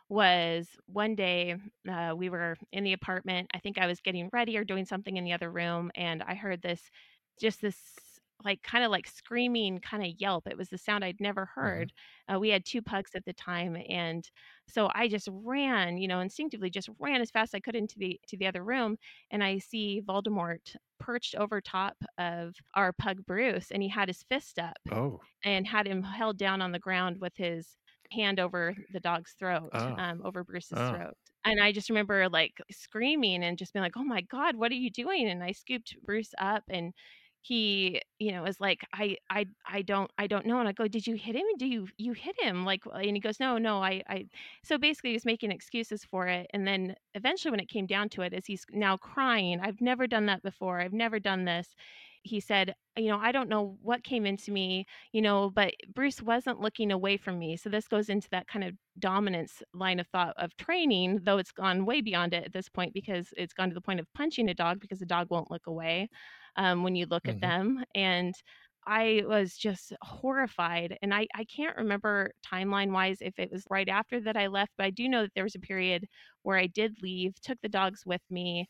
was 0.09 0.77
one 0.87 1.15
day 1.15 1.57
uh, 1.89 2.15
we 2.17 2.29
were 2.29 2.57
in 2.73 2.85
the 2.85 2.93
apartment. 2.93 3.51
I 3.55 3.59
think 3.59 3.79
I 3.79 3.87
was 3.87 4.01
getting 4.01 4.29
ready 4.33 4.57
or 4.59 4.65
doing 4.65 4.85
something 4.85 5.17
in 5.17 5.25
the 5.25 5.33
other 5.33 5.51
room 5.51 5.91
and 5.95 6.23
I 6.23 6.35
heard 6.35 6.61
this 6.63 6.91
just 7.41 7.63
this 7.63 8.12
like 8.45 8.63
kind 8.63 8.85
of 8.85 8.91
like 8.91 9.07
screaming 9.07 9.81
kind 9.81 10.05
of 10.05 10.13
yelp. 10.21 10.47
It 10.49 10.57
was 10.59 10.69
the 10.71 10.79
sound 10.79 11.05
I'd 11.05 11.21
never 11.21 11.47
hmm 11.63 11.87
heard. 11.87 11.93
Uh, 12.33 12.39
we 12.39 12.49
had 12.51 12.65
two 12.65 12.83
pugs 12.83 13.13
at 13.15 13.25
the 13.25 13.33
time 13.33 13.77
and 13.89 14.31
so 14.69 14.91
I 14.95 15.09
just 15.09 15.29
ran, 15.31 15.99
you 15.99 16.09
know, 16.09 16.21
instinctively 16.21 16.71
just 16.71 16.89
ran 16.99 17.21
as 17.21 17.31
fast 17.31 17.51
as 17.55 17.59
I 17.59 17.61
could 17.61 17.77
into 17.77 17.99
the 17.99 18.21
to 18.29 18.37
the 18.37 18.47
other 18.47 18.65
room 18.65 18.97
and 19.31 19.43
I 19.45 19.59
see 19.59 20.03
Voldemort 20.05 20.77
perched 20.99 21.35
over 21.35 21.61
top 21.61 21.97
of 22.19 22.55
our 22.75 22.93
pug 22.93 23.25
Bruce, 23.27 23.71
and 23.73 23.83
he 23.83 23.89
had 23.89 24.09
his 24.09 24.23
fist 24.23 24.59
up 24.59 24.79
Oh, 24.91 25.21
and 25.45 25.67
had 25.67 25.87
him 25.87 26.03
held 26.03 26.39
down 26.39 26.63
on 26.63 26.73
the 26.73 26.79
ground 26.79 27.19
with 27.21 27.37
his 27.37 27.77
hand 28.13 28.39
over 28.39 28.77
the 28.91 29.01
dog's 29.01 29.33
throat, 29.35 29.73
ah, 29.73 29.99
um, 29.99 30.21
over 30.25 30.45
Bruce's 30.45 30.83
ah, 30.83 30.95
throat. 30.95 31.15
And 31.45 31.61
I 31.61 31.73
just 31.73 31.91
remember 31.91 32.29
like 32.29 32.61
screaming 32.71 33.43
and 33.43 33.59
just 33.59 33.73
being 33.73 33.83
like, 33.83 33.97
"Oh 33.97 34.05
my 34.05 34.21
God, 34.21 34.57
what 34.57 34.71
are 34.73 34.77
you 34.77 34.91
doing?" 34.91 35.29
And 35.29 35.43
I 35.43 35.53
scooped 35.53 35.97
Bruce 36.05 36.33
up 36.39 36.65
and 36.69 36.95
he, 37.43 38.01
you 38.21 38.31
know, 38.31 38.45
is 38.45 38.61
like, 38.61 38.81
I, 38.95 39.17
I, 39.29 39.47
I 39.67 39.83
don't, 39.83 40.11
I 40.17 40.29
don't 40.29 40.47
know. 40.47 40.61
And 40.61 40.69
I 40.69 40.73
go, 40.73 40.87
did 40.87 41.07
you 41.09 41.17
hit 41.17 41.35
him? 41.35 41.45
Do 41.59 41.67
you, 41.67 41.89
you 41.99 42.13
hit 42.13 42.41
him? 42.41 42.65
Like, 42.65 42.83
and 42.87 43.17
he 43.17 43.21
goes, 43.21 43.41
no, 43.41 43.59
no, 43.59 43.83
I, 43.83 44.03
I, 44.09 44.27
so 44.63 44.79
basically 44.79 45.11
he 45.11 45.17
was 45.17 45.25
making 45.25 45.51
excuses 45.51 46.05
for 46.05 46.29
it. 46.29 46.47
And 46.55 46.67
then 46.67 46.95
eventually 47.15 47.51
when 47.51 47.61
it 47.61 47.69
came 47.69 47.87
down 47.87 48.09
to 48.11 48.23
it, 48.23 48.33
as 48.33 48.47
he's 48.47 48.65
now 48.73 48.97
crying, 48.97 49.59
I've 49.61 49.81
never 49.81 50.07
done 50.07 50.27
that 50.27 50.43
before. 50.43 50.81
I've 50.81 50.93
never 50.93 51.19
done 51.19 51.45
this. 51.45 51.75
He 52.25 52.39
said, 52.39 52.77
you 52.97 53.09
know, 53.09 53.19
I 53.19 53.33
don't 53.33 53.49
know 53.49 53.77
what 53.83 54.05
came 54.05 54.25
into 54.25 54.53
me 54.53 54.87
you 55.13 55.21
know, 55.21 55.51
but 55.51 55.75
Bruce 55.93 56.23
wasn't 56.23 56.61
looking 56.61 56.93
away 56.93 57.17
from 57.17 57.39
me. 57.41 57.57
So 57.57 57.69
this 57.69 57.89
goes 57.89 58.09
into 58.09 58.29
that 58.31 58.47
kind 58.47 58.65
of 58.65 58.75
dominance 59.01 59.63
line 59.75 59.99
of 59.99 60.07
thought 60.07 60.35
of 60.37 60.57
training, 60.57 61.21
though 61.25 61.39
it's 61.39 61.51
gone 61.51 61.85
way 61.87 62.01
beyond 62.01 62.35
it 62.35 62.45
at 62.45 62.53
this 62.53 62.69
point 62.69 62.95
because 62.95 63.35
it's 63.37 63.53
gone 63.53 63.71
to 63.71 63.75
the 63.75 63.81
point 63.81 63.99
of 63.99 64.07
punching 64.15 64.49
a 64.49 64.55
dog 64.55 64.79
because 64.79 65.01
the 65.01 65.07
dog 65.07 65.27
won't 65.31 65.51
look 65.51 65.67
away 65.67 66.09
um, 66.57 66.83
when 66.83 66.95
you 66.97 67.07
look 67.07 67.29
at 67.29 67.41
hmm 67.41 67.53
them. 67.53 67.85
And 67.95 68.35
I 68.87 69.23
was 69.27 69.57
just 69.57 69.93
horrified. 70.03 70.99
And 71.03 71.15
I, 71.15 71.29
I 71.35 71.45
can't 71.45 71.77
remember 71.77 72.33
timeline 72.45 72.93
wise 72.93 73.19
if 73.21 73.39
it 73.39 73.51
was 73.53 73.65
right 73.71 73.89
after 73.89 74.21
that 74.23 74.37
I 74.37 74.49
left, 74.49 74.73
but 74.77 74.87
I 74.87 74.91
do 74.91 75.09
know 75.09 75.23
that 75.23 75.33
there 75.35 75.45
was 75.45 75.55
a 75.55 75.61
period 75.61 76.07
where 76.43 76.59
I 76.59 76.67
did 76.67 77.01
leave, 77.03 77.35
took 77.41 77.61
the 77.63 77.69
dogs 77.69 78.05
with 78.05 78.23
me, 78.31 78.67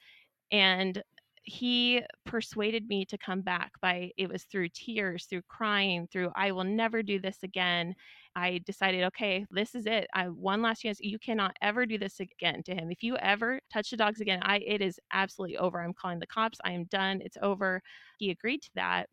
and 0.51 1.03
he 1.45 2.03
persuaded 2.25 2.87
me 2.89 3.05
to 3.07 3.19
come 3.19 3.43
back 3.43 3.73
by 3.81 4.13
it 4.17 4.29
was 4.29 4.45
through 4.45 4.69
tears 4.71 5.27
through 5.27 5.43
crying 5.49 6.07
through 6.07 6.31
i 6.37 6.53
will 6.53 6.65
never 6.65 7.03
do 7.03 7.19
this 7.21 7.43
again 7.43 7.95
i 8.37 8.61
decided 8.67 9.05
okay 9.05 9.47
this 9.51 9.75
is 9.75 9.87
it 9.87 10.07
i 10.15 10.25
one 10.29 10.63
last 10.63 10.81
chance 10.81 10.99
you 11.01 11.19
cannot 11.19 11.57
ever 11.63 11.87
do 11.87 11.99
this 11.99 12.21
again 12.21 12.63
to 12.63 12.75
him 12.75 12.91
if 12.91 13.03
you 13.03 13.17
ever 13.19 13.59
touch 13.73 13.91
the 13.91 13.97
dogs 13.97 14.21
again 14.21 14.41
i 14.43 14.59
it 14.59 14.81
is 14.81 14.99
absolutely 15.13 15.57
over 15.59 15.83
i'm 15.83 15.95
calling 15.95 16.19
the 16.19 16.27
cops 16.27 16.59
i 16.65 16.73
am 16.73 16.85
done 16.85 17.21
it's 17.23 17.37
over. 17.43 17.81
He 18.19 18.31
agreed 18.31 18.63
to 18.63 18.71
that. 18.77 19.09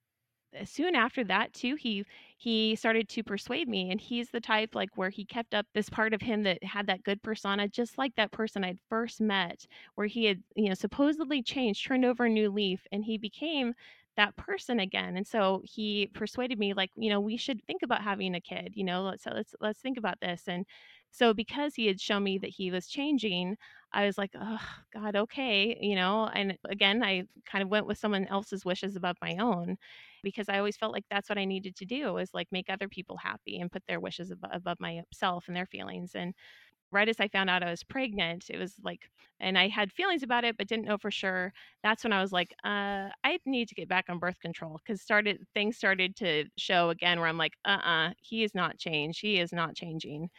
Uh, 0.60 0.66
soon 0.66 0.96
after 0.96 1.24
that 1.24 1.54
too 1.54 1.76
he 1.76 2.04
he 2.38 2.76
started 2.76 3.08
to 3.08 3.24
persuade 3.24 3.68
me 3.70 3.92
and 3.92 4.02
he's 4.02 4.32
the 4.32 4.40
type 4.42 4.74
like 4.74 4.90
where 4.96 5.12
he 5.12 5.24
kept 5.24 5.54
up 5.54 5.68
this 5.76 5.90
part 5.92 6.12
of 6.12 6.22
him 6.22 6.42
that 6.42 6.64
had 6.64 6.88
that 6.88 7.04
good 7.04 7.22
persona 7.22 7.68
just 7.68 8.00
like 8.00 8.16
that 8.16 8.32
person 8.32 8.64
i'd 8.64 8.80
first 8.90 9.22
met 9.22 9.68
where 9.94 10.08
he 10.08 10.26
had 10.26 10.42
you 10.56 10.68
know 10.68 10.74
supposedly 10.74 11.44
changed 11.44 11.86
turned 11.86 12.04
over 12.04 12.26
a 12.26 12.30
new 12.30 12.50
leaf 12.50 12.82
and 12.92 13.06
he 13.06 13.16
became 13.16 13.76
that 14.20 14.36
person 14.36 14.82
again 14.82 15.16
and 15.16 15.26
so 15.26 15.62
he 15.64 16.10
persuaded 16.14 16.60
me 16.60 16.74
like 16.74 16.92
you 16.98 17.10
know 17.10 17.22
we 17.22 17.38
should 17.38 17.64
think 17.64 17.82
about 17.84 18.02
having 18.02 18.36
a 18.36 18.42
kid 18.42 18.74
you 18.76 18.84
know 18.84 19.02
let's 19.04 19.26
let's 19.26 19.56
let's 19.62 19.80
think 19.80 19.98
about 19.98 20.20
this 20.20 20.44
and 20.48 20.66
so 21.10 21.34
because 21.34 21.74
he 21.74 21.88
had 21.88 22.02
shown 22.02 22.22
me 22.22 22.38
that 22.38 22.50
he 22.50 22.70
was 22.70 22.86
changing 22.88 23.56
i 23.94 24.06
was 24.06 24.18
like 24.18 24.32
oh 24.36 24.60
god 24.94 25.16
okay 25.16 25.78
you 25.80 25.96
know 25.96 26.30
and 26.34 26.58
again 26.70 27.02
i 27.02 27.24
kind 27.50 27.64
of 27.64 27.70
went 27.70 27.86
with 27.86 27.98
someone 27.98 28.26
else's 28.28 28.66
wishes 28.66 28.98
above 28.98 29.16
my 29.22 29.38
own 29.40 29.78
because 30.22 30.50
I 30.50 30.58
always 30.58 30.78
felt 30.78 30.94
like 30.94 31.06
that's 31.10 31.30
what 31.30 31.38
I 31.38 31.46
needed 31.46 31.78
to 31.78 31.86
do 31.86 32.14
was 32.14 32.34
like 32.34 32.48
make 32.52 32.70
other 32.70 32.90
people 32.90 33.16
happy 33.16 33.60
and 33.60 33.72
put 33.72 33.84
their 33.88 34.02
wishes 34.02 34.32
above, 34.32 34.52
above 34.54 34.78
myself 34.82 35.46
uh, 35.46 35.48
and 35.48 35.56
their 35.56 35.66
feelings. 35.66 36.12
And 36.16 36.34
right 36.92 37.08
as 37.10 37.20
I 37.20 37.28
found 37.28 37.50
out 37.50 37.64
I 37.64 37.70
was 37.70 37.84
pregnant, 37.84 38.46
it 38.50 38.58
was 38.58 38.76
like, 38.84 39.10
and 39.40 39.58
I 39.58 39.68
had 39.68 39.92
feelings 39.92 40.24
about 40.24 40.44
it, 40.44 40.58
but 40.58 40.68
didn't 40.68 40.86
know 40.86 40.98
for 40.98 41.12
sure. 41.12 41.54
That's 41.84 42.04
when 42.04 42.14
I 42.14 42.22
was 42.22 42.32
like, 42.32 42.54
uh, 42.64 43.10
I 43.24 43.40
need 43.46 43.68
to 43.70 43.76
get 43.76 43.88
back 43.88 44.06
on 44.10 44.20
birth 44.20 44.40
control 44.40 44.80
because 44.86 45.02
started 45.02 45.46
things 45.54 45.78
started 45.78 46.16
to 46.18 46.46
show 46.58 46.90
again 46.90 47.20
where 47.20 47.28
I'm 47.30 47.38
like, 47.38 47.54
uh, 47.66 47.78
uh-uh, 47.84 48.10
uh 48.10 48.14
he 48.22 48.44
is 48.44 48.54
not 48.56 48.78
changed. 48.78 49.22
He 49.22 49.40
is 49.40 49.52
not 49.54 49.76
changing. 49.76 50.30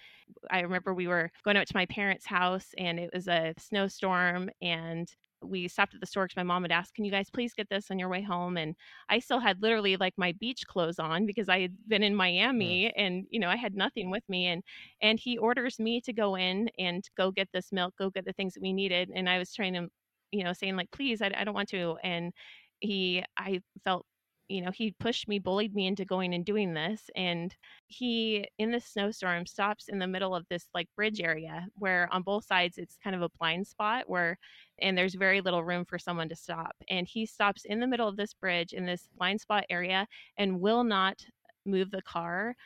I 0.50 0.60
remember 0.60 0.94
we 0.94 1.08
were 1.08 1.30
going 1.44 1.56
out 1.56 1.66
to 1.68 1.76
my 1.76 1.86
parents' 1.86 2.26
house 2.26 2.68
and 2.78 2.98
it 3.00 3.10
was 3.14 3.28
a 3.28 3.54
snowstorm 3.58 4.50
and 4.62 5.08
we 5.42 5.68
stopped 5.68 5.94
at 5.94 6.00
the 6.00 6.06
store 6.06 6.24
because 6.24 6.36
my 6.36 6.42
mom 6.42 6.62
had 6.62 6.72
asked, 6.72 6.94
Can 6.94 7.04
you 7.04 7.10
guys 7.10 7.30
please 7.30 7.54
get 7.54 7.68
this 7.68 7.90
on 7.90 7.98
your 7.98 8.08
way 8.08 8.22
home? 8.22 8.56
And 8.56 8.74
I 9.08 9.18
still 9.20 9.40
had 9.40 9.62
literally 9.62 9.96
like 9.96 10.14
my 10.16 10.32
beach 10.32 10.66
clothes 10.66 10.98
on 10.98 11.26
because 11.26 11.48
I 11.48 11.60
had 11.60 11.76
been 11.88 12.02
in 12.02 12.14
mm, 12.58 12.74
Miami 12.74 12.92
and, 12.94 13.26
you 13.30 13.40
know, 13.40 13.48
I 13.48 13.56
had 13.56 13.74
nothing 13.74 14.10
with 14.10 14.24
me. 14.28 14.46
And 14.46 14.62
and 15.00 15.18
he 15.18 15.38
orders 15.38 15.78
me 15.78 16.00
to 16.02 16.12
go 16.12 16.36
in 16.36 16.70
and 16.78 17.04
go 17.16 17.30
get 17.30 17.48
this 17.52 17.72
milk, 17.72 17.94
go 17.98 18.10
get 18.10 18.24
the 18.24 18.32
things 18.32 18.54
that 18.54 18.62
we 18.62 18.72
needed. 18.72 19.10
And 19.14 19.28
I 19.28 19.38
was 19.38 19.54
trying 19.54 19.74
to, 19.74 19.88
you 20.32 20.44
know, 20.44 20.52
saying 20.52 20.76
like, 20.76 20.90
please, 20.92 21.22
I, 21.22 21.30
I 21.36 21.44
don't 21.44 21.54
want 21.54 21.68
to. 21.70 21.96
And 22.02 22.32
he, 22.80 23.24
I 23.36 23.60
felt, 23.84 24.06
you 24.50 24.60
know, 24.60 24.72
he 24.72 24.94
pushed 24.98 25.28
me, 25.28 25.38
bullied 25.38 25.74
me 25.74 25.86
into 25.86 26.04
going 26.04 26.34
and 26.34 26.44
doing 26.44 26.74
this. 26.74 27.08
And 27.14 27.54
he, 27.86 28.48
in 28.58 28.72
the 28.72 28.80
snowstorm, 28.80 29.46
stops 29.46 29.88
in 29.88 29.98
the 29.98 30.08
middle 30.08 30.34
of 30.34 30.44
this 30.48 30.66
like 30.74 30.88
bridge 30.96 31.20
area 31.20 31.68
where 31.76 32.08
on 32.12 32.22
both 32.22 32.44
sides 32.44 32.76
it's 32.76 32.98
kind 33.02 33.14
of 33.14 33.22
a 33.22 33.28
blind 33.38 33.66
spot 33.66 34.04
where, 34.08 34.38
and 34.80 34.98
there's 34.98 35.14
very 35.14 35.40
little 35.40 35.62
room 35.62 35.84
for 35.84 35.98
someone 35.98 36.28
to 36.28 36.36
stop. 36.36 36.74
And 36.88 37.06
he 37.06 37.26
stops 37.26 37.64
in 37.64 37.78
the 37.78 37.86
middle 37.86 38.08
of 38.08 38.16
this 38.16 38.34
bridge 38.34 38.72
in 38.72 38.84
this 38.84 39.08
blind 39.16 39.40
spot 39.40 39.64
area 39.70 40.06
and 40.36 40.60
will 40.60 40.82
not 40.82 41.24
move 41.64 41.90
the 41.90 42.02
car 42.02 42.56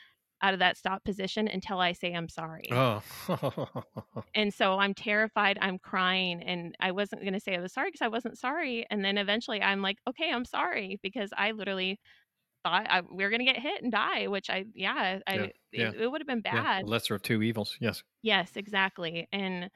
out 0.44 0.54
of 0.54 0.60
that 0.60 0.76
stop 0.78 1.04
position 1.04 1.48
until 1.48 1.80
I 1.80 1.92
say 1.94 2.14
I'm 2.14 2.28
sorry. 2.30 2.78
Oh, 2.78 3.02
And 4.34 4.52
so 4.52 4.78
I'm 4.80 4.94
terrified, 4.94 5.58
I'm 5.60 5.78
crying, 5.78 6.42
and 6.42 6.74
I 6.80 6.90
wasn't 6.90 7.22
going 7.22 7.34
to 7.34 7.40
say 7.40 7.54
I 7.56 7.60
was 7.60 7.72
sorry 7.72 7.88
because 7.90 8.02
I 8.02 8.08
wasn't 8.08 8.36
sorry. 8.38 8.84
And 8.90 9.04
then 9.04 9.16
eventually 9.16 9.62
I'm 9.62 9.80
like, 9.80 9.98
okay, 10.08 10.32
I'm 10.32 10.44
sorry 10.44 10.98
because 11.02 11.30
I 11.36 11.52
literally 11.52 12.00
thought 12.64 12.86
I, 12.90 13.02
we 13.02 13.24
were 13.24 13.30
going 13.30 13.40
to 13.40 13.52
get 13.52 13.58
hit 13.62 13.82
and 13.82 13.92
die, 13.92 14.28
which 14.28 14.50
I, 14.50 14.66
yeah, 14.74 15.20
Yeah. 15.32 15.46
I, 15.46 15.52
Yeah. 15.72 15.92
it, 15.92 15.94
it 15.94 16.08
would 16.10 16.20
have 16.22 16.28
been 16.28 16.42
bad. 16.42 16.66
The 16.80 16.86
lesser 16.86 17.14
of 17.16 17.22
two 17.22 17.42
evils. 17.42 17.76
Yes. 17.80 18.02
Yes, 18.22 18.56
exactly. 18.56 19.28
And 19.32 19.70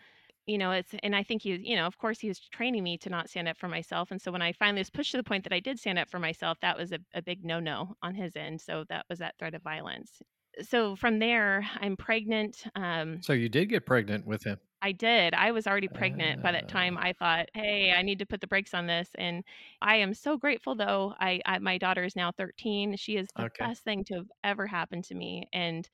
you 0.47 0.57
know, 0.59 0.71
it's 0.73 0.95
and 1.03 1.15
I 1.15 1.23
think 1.23 1.43
he, 1.43 1.57
you 1.57 1.77
know, 1.77 1.87
of 1.87 1.99
course 1.99 2.21
he 2.21 2.29
was 2.29 2.41
training 2.41 2.83
me 2.83 2.97
to 2.99 3.11
not 3.11 3.29
stand 3.29 3.49
up 3.49 3.59
for 3.59 3.69
myself. 3.69 4.11
And 4.11 4.21
so 4.23 4.33
when 4.33 4.41
I 4.43 4.53
finally 4.55 4.81
was 4.81 4.89
pushed 4.91 5.11
to 5.13 5.19
the 5.19 5.23
point 5.25 5.45
that 5.45 5.53
I 5.53 5.61
did 5.61 5.79
stand 5.79 5.99
up 5.99 6.09
for 6.11 6.19
myself, 6.19 6.59
that 6.61 6.77
was 6.79 6.91
a, 6.93 7.01
a 7.13 7.21
big 7.23 7.45
no-no 7.45 7.95
on 8.03 8.15
his 8.15 8.35
end. 8.35 8.61
So 8.63 8.85
that 8.89 9.05
was 9.11 9.19
that 9.19 9.37
threat 9.39 9.55
of 9.55 9.63
violence. 9.63 10.23
So 10.63 10.97
from 10.97 11.19
there, 11.19 11.69
I'm 11.77 11.97
pregnant. 11.97 12.65
Um, 12.75 13.21
So 13.21 13.33
you 13.33 13.49
did 13.49 13.67
get 13.69 13.87
pregnant 13.87 14.27
with 14.27 14.43
him. 14.43 14.59
I 14.81 14.93
did. 14.93 15.35
I 15.35 15.51
was 15.51 15.67
already 15.67 15.89
pregnant 15.89 16.41
by 16.41 16.53
that 16.53 16.69
time. 16.69 16.97
Ah. 16.97 16.99
I 16.99 17.13
thought, 17.13 17.49
hey, 17.53 17.93
I 17.93 18.03
need 18.03 18.21
to 18.21 18.27
put 18.27 18.41
the 18.41 18.47
brakes 18.47 18.75
on 18.75 18.87
this. 18.87 19.11
And 19.17 19.43
I 19.83 19.97
am 19.97 20.15
so 20.15 20.37
grateful, 20.39 20.77
though. 20.77 21.15
I, 21.19 21.41
I 21.47 21.59
my 21.59 21.79
daughter 21.79 22.05
is 22.05 22.15
now 22.15 22.31
13. 22.31 22.95
She 22.97 23.17
is 23.17 23.29
the 23.37 23.47
Okay. 23.47 23.69
best 23.69 23.83
thing 23.83 24.05
to 24.05 24.15
have 24.15 24.31
ever 24.45 24.67
happened 24.69 25.03
to 25.07 25.17
me. 25.17 25.49
And 25.53 25.89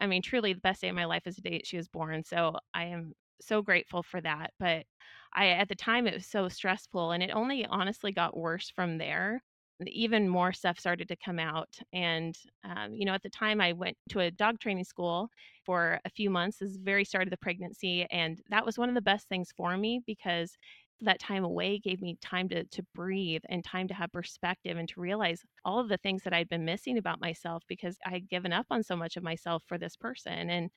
I 0.00 0.06
mean, 0.06 0.22
truly, 0.22 0.52
the 0.54 0.60
best 0.60 0.82
day 0.82 0.88
of 0.90 0.96
my 0.96 1.06
life 1.06 1.26
is 1.26 1.36
the 1.36 1.42
day 1.42 1.62
she 1.64 1.78
was 1.78 1.88
born. 1.88 2.24
So 2.24 2.58
I 2.74 2.84
am 2.86 3.14
so 3.40 3.62
grateful 3.62 4.02
for 4.04 4.20
that. 4.22 4.52
But 4.60 4.86
I, 5.34 5.48
at 5.50 5.68
the 5.68 5.74
time, 5.76 6.06
it 6.06 6.14
was 6.14 6.26
so 6.26 6.48
stressful, 6.48 7.12
and 7.12 7.22
it 7.22 7.30
only 7.32 7.66
honestly 7.66 8.12
got 8.12 8.36
worse 8.36 8.70
from 8.70 8.98
there. 8.98 9.42
Even 9.86 10.28
more 10.28 10.52
stuff 10.52 10.78
started 10.78 11.08
to 11.08 11.16
come 11.16 11.38
out. 11.40 11.78
And, 11.92 12.38
um, 12.62 12.94
you 12.94 13.04
know, 13.04 13.14
at 13.14 13.22
the 13.22 13.30
time, 13.30 13.60
I 13.60 13.72
went 13.72 13.96
to 14.10 14.20
a 14.20 14.30
dog 14.30 14.60
training 14.60 14.84
school 14.84 15.28
for 15.64 16.00
a 16.04 16.10
few 16.10 16.30
months, 16.30 16.62
is 16.62 16.74
the 16.74 16.84
very 16.84 17.04
start 17.04 17.24
of 17.26 17.30
the 17.30 17.36
pregnancy. 17.36 18.06
And 18.10 18.40
that 18.50 18.64
was 18.64 18.78
one 18.78 18.88
of 18.88 18.94
the 18.94 19.02
best 19.02 19.28
things 19.28 19.50
for 19.56 19.76
me 19.76 20.00
because 20.06 20.56
that 21.00 21.18
time 21.18 21.42
away 21.42 21.78
gave 21.80 22.00
me 22.00 22.16
time 22.22 22.48
to 22.48 22.62
to 22.64 22.82
breathe 22.94 23.42
and 23.48 23.64
time 23.64 23.88
to 23.88 23.94
have 23.94 24.12
perspective 24.12 24.76
and 24.76 24.88
to 24.88 25.00
realize 25.00 25.44
all 25.64 25.80
of 25.80 25.88
the 25.88 25.96
things 25.96 26.22
that 26.22 26.32
I'd 26.32 26.48
been 26.48 26.64
missing 26.64 26.96
about 26.96 27.20
myself 27.20 27.64
because 27.66 27.98
I 28.06 28.10
had 28.10 28.28
given 28.28 28.52
up 28.52 28.66
on 28.70 28.84
so 28.84 28.94
much 28.94 29.16
of 29.16 29.24
myself 29.24 29.64
for 29.66 29.78
this 29.78 29.96
person. 29.96 30.48
And 30.48 30.70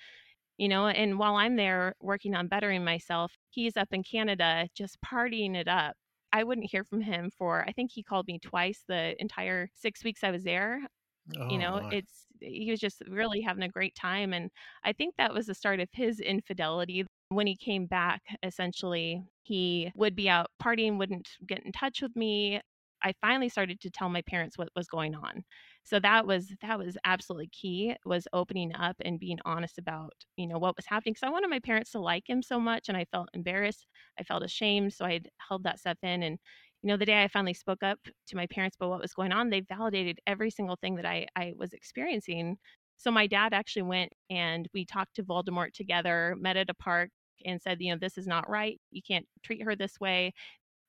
you 0.58 0.70
know, 0.70 0.88
and 0.88 1.20
while 1.20 1.36
I'm 1.36 1.58
there 1.58 1.96
working 2.02 2.36
on 2.36 2.48
bettering 2.48 2.84
myself, 2.86 3.38
he's 3.50 3.78
up 3.78 3.90
in 3.94 4.04
Canada 4.04 4.68
just 4.76 5.00
partying 5.02 5.56
it 5.56 5.68
up. 5.68 5.98
I 6.36 6.44
wouldn't 6.44 6.72
hear 6.72 6.84
from 6.86 7.02
him 7.02 7.32
for 7.38 7.64
I 7.68 7.72
think 7.74 7.92
he 7.94 8.04
called 8.04 8.28
me 8.28 8.40
twice 8.40 8.84
the 8.88 9.16
entire 9.22 9.70
6 9.76 10.04
weeks 10.04 10.24
I 10.24 10.32
was 10.32 10.44
there. 10.44 10.82
You 11.48 11.58
Oh 11.58 11.60
know, 11.60 11.82
my. 11.82 11.92
it's 11.92 12.28
he 12.42 12.72
was 12.72 12.80
just 12.80 13.02
really 13.08 13.42
having 13.42 13.64
a 13.64 13.70
great 13.70 13.96
time 13.96 14.34
and 14.34 14.52
I 14.84 14.94
think 14.94 15.16
that 15.18 15.34
was 15.34 15.48
the 15.48 15.56
start 15.56 15.80
of 15.80 15.90
his 15.94 16.20
infidelity. 16.20 17.06
When 17.30 17.48
he 17.48 17.56
came 17.58 17.88
back, 17.88 18.22
essentially, 18.44 19.24
he 19.44 19.92
would 19.96 20.16
be 20.16 20.30
out 20.30 20.48
partying, 20.64 20.98
wouldn't 21.00 21.30
get 21.48 21.66
in 21.66 21.72
touch 21.74 22.02
with 22.02 22.16
me. 22.16 22.62
I 23.04 23.14
finally 23.22 23.50
started 23.50 23.80
to 23.82 23.90
tell 23.92 24.10
my 24.10 24.22
parents 24.24 24.58
what 24.58 24.70
was 24.76 24.88
going 24.88 25.16
on. 25.16 25.44
So 25.84 26.00
that 26.00 26.26
was 26.26 26.54
that 26.62 26.80
was 26.80 26.98
absolutely 27.06 27.48
key 27.50 27.96
was 28.06 28.28
opening 28.34 28.74
up 28.76 28.96
and 29.06 29.20
being 29.20 29.40
honest 29.46 29.78
about, 29.78 30.14
you 30.38 30.48
know, 30.48 30.58
what 30.58 30.76
was 30.76 30.86
happening 30.88 31.14
because 31.14 31.28
I 31.28 31.32
wanted 31.32 31.50
my 31.50 31.60
parents 31.60 31.92
to 31.92 32.00
like 32.00 32.28
him 32.30 32.42
so 32.42 32.60
much 32.60 32.90
and 32.90 32.98
I 32.98 33.06
felt 33.12 33.30
embarrassed. 33.34 33.86
I 34.20 34.24
felt 34.24 34.44
ashamed, 34.44 34.94
so 34.94 35.06
I 35.06 35.22
held 35.50 35.64
that 35.64 35.80
stuff 35.80 35.98
in 36.04 36.24
and 36.24 36.40
you 36.82 36.88
know, 36.90 36.98
the 36.98 37.06
day 37.06 37.24
I 37.24 37.28
finally 37.28 37.54
spoke 37.54 37.82
up 37.84 38.00
to 38.28 38.36
my 38.36 38.46
parents 38.48 38.76
about 38.76 38.90
what 38.90 39.02
was 39.02 39.14
going 39.14 39.32
on, 39.32 39.50
they 39.50 39.62
validated 39.62 40.20
every 40.28 40.52
single 40.52 40.76
thing 40.78 40.96
that 40.96 41.06
I 41.06 41.28
I 41.36 41.54
was 41.58 41.74
experiencing. 41.74 42.58
So 42.98 43.12
my 43.12 43.28
dad 43.28 43.54
actually 43.54 43.84
went 43.84 44.14
and 44.30 44.68
we 44.74 44.86
talked 44.86 45.16
to 45.16 45.24
Voldemort 45.24 45.74
together, 45.74 46.36
met 46.40 46.58
at 46.58 46.70
a 46.70 46.74
park 46.74 47.10
and 47.46 47.62
said, 47.62 47.82
you 47.82 47.92
know, 47.92 47.98
this 48.00 48.18
is 48.18 48.28
not 48.28 48.50
right. 48.50 48.80
You 48.92 49.02
can't 49.06 49.28
treat 49.44 49.64
her 49.64 49.76
this 49.76 50.00
way. 50.00 50.34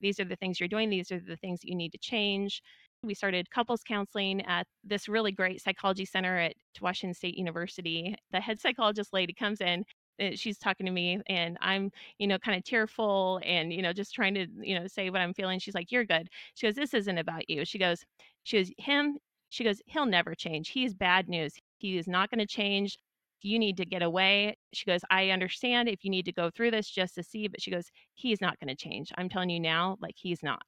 These 0.00 0.20
are 0.20 0.24
the 0.24 0.36
things 0.36 0.60
you're 0.60 0.68
doing. 0.68 0.90
These 0.90 1.12
are 1.12 1.20
the 1.20 1.36
things 1.36 1.60
that 1.60 1.68
you 1.68 1.74
need 1.76 1.92
to 1.92 1.98
change. 1.98 2.62
We 3.02 3.14
started 3.14 3.50
couples 3.50 3.82
counseling 3.86 4.42
at 4.46 4.66
this 4.84 5.08
really 5.08 5.32
great 5.32 5.62
psychology 5.62 6.04
center 6.04 6.38
at 6.38 6.54
Washington 6.80 7.14
State 7.14 7.36
University. 7.36 8.14
The 8.32 8.40
head 8.40 8.60
psychologist 8.60 9.12
lady 9.12 9.32
comes 9.32 9.60
in 9.60 9.84
and 10.18 10.38
she's 10.38 10.58
talking 10.58 10.86
to 10.86 10.92
me 10.92 11.20
and 11.28 11.58
I'm, 11.60 11.90
you 12.18 12.26
know, 12.26 12.38
kind 12.38 12.56
of 12.56 12.64
tearful 12.64 13.40
and, 13.44 13.72
you 13.72 13.82
know, 13.82 13.92
just 13.92 14.14
trying 14.14 14.34
to, 14.34 14.46
you 14.60 14.78
know, 14.78 14.86
say 14.86 15.10
what 15.10 15.20
I'm 15.20 15.34
feeling. 15.34 15.58
She's 15.58 15.74
like, 15.74 15.92
You're 15.92 16.04
good. 16.04 16.28
She 16.54 16.66
goes, 16.66 16.74
This 16.74 16.94
isn't 16.94 17.18
about 17.18 17.48
you. 17.48 17.64
She 17.64 17.78
goes, 17.78 18.04
She 18.44 18.58
goes, 18.58 18.70
Him, 18.78 19.18
she 19.50 19.64
goes, 19.64 19.80
He'll 19.86 20.06
never 20.06 20.34
change. 20.34 20.70
He's 20.70 20.94
bad 20.94 21.28
news. 21.28 21.54
He 21.78 21.98
is 21.98 22.08
not 22.08 22.30
going 22.30 22.40
to 22.40 22.46
change. 22.46 22.98
You 23.42 23.58
need 23.58 23.76
to 23.76 23.84
get 23.84 24.02
away. 24.02 24.56
She 24.72 24.86
goes, 24.86 25.00
I 25.10 25.30
understand 25.30 25.88
if 25.88 26.04
you 26.04 26.10
need 26.10 26.24
to 26.26 26.32
go 26.32 26.50
through 26.50 26.70
this 26.72 26.88
just 26.88 27.14
to 27.16 27.22
see, 27.22 27.48
but 27.48 27.60
she 27.60 27.70
goes, 27.70 27.90
He's 28.14 28.40
not 28.40 28.58
going 28.60 28.74
to 28.74 28.76
change. 28.76 29.12
I'm 29.16 29.28
telling 29.28 29.50
you 29.50 29.60
now, 29.60 29.96
like, 30.00 30.14
he's 30.16 30.42
not. 30.42 30.62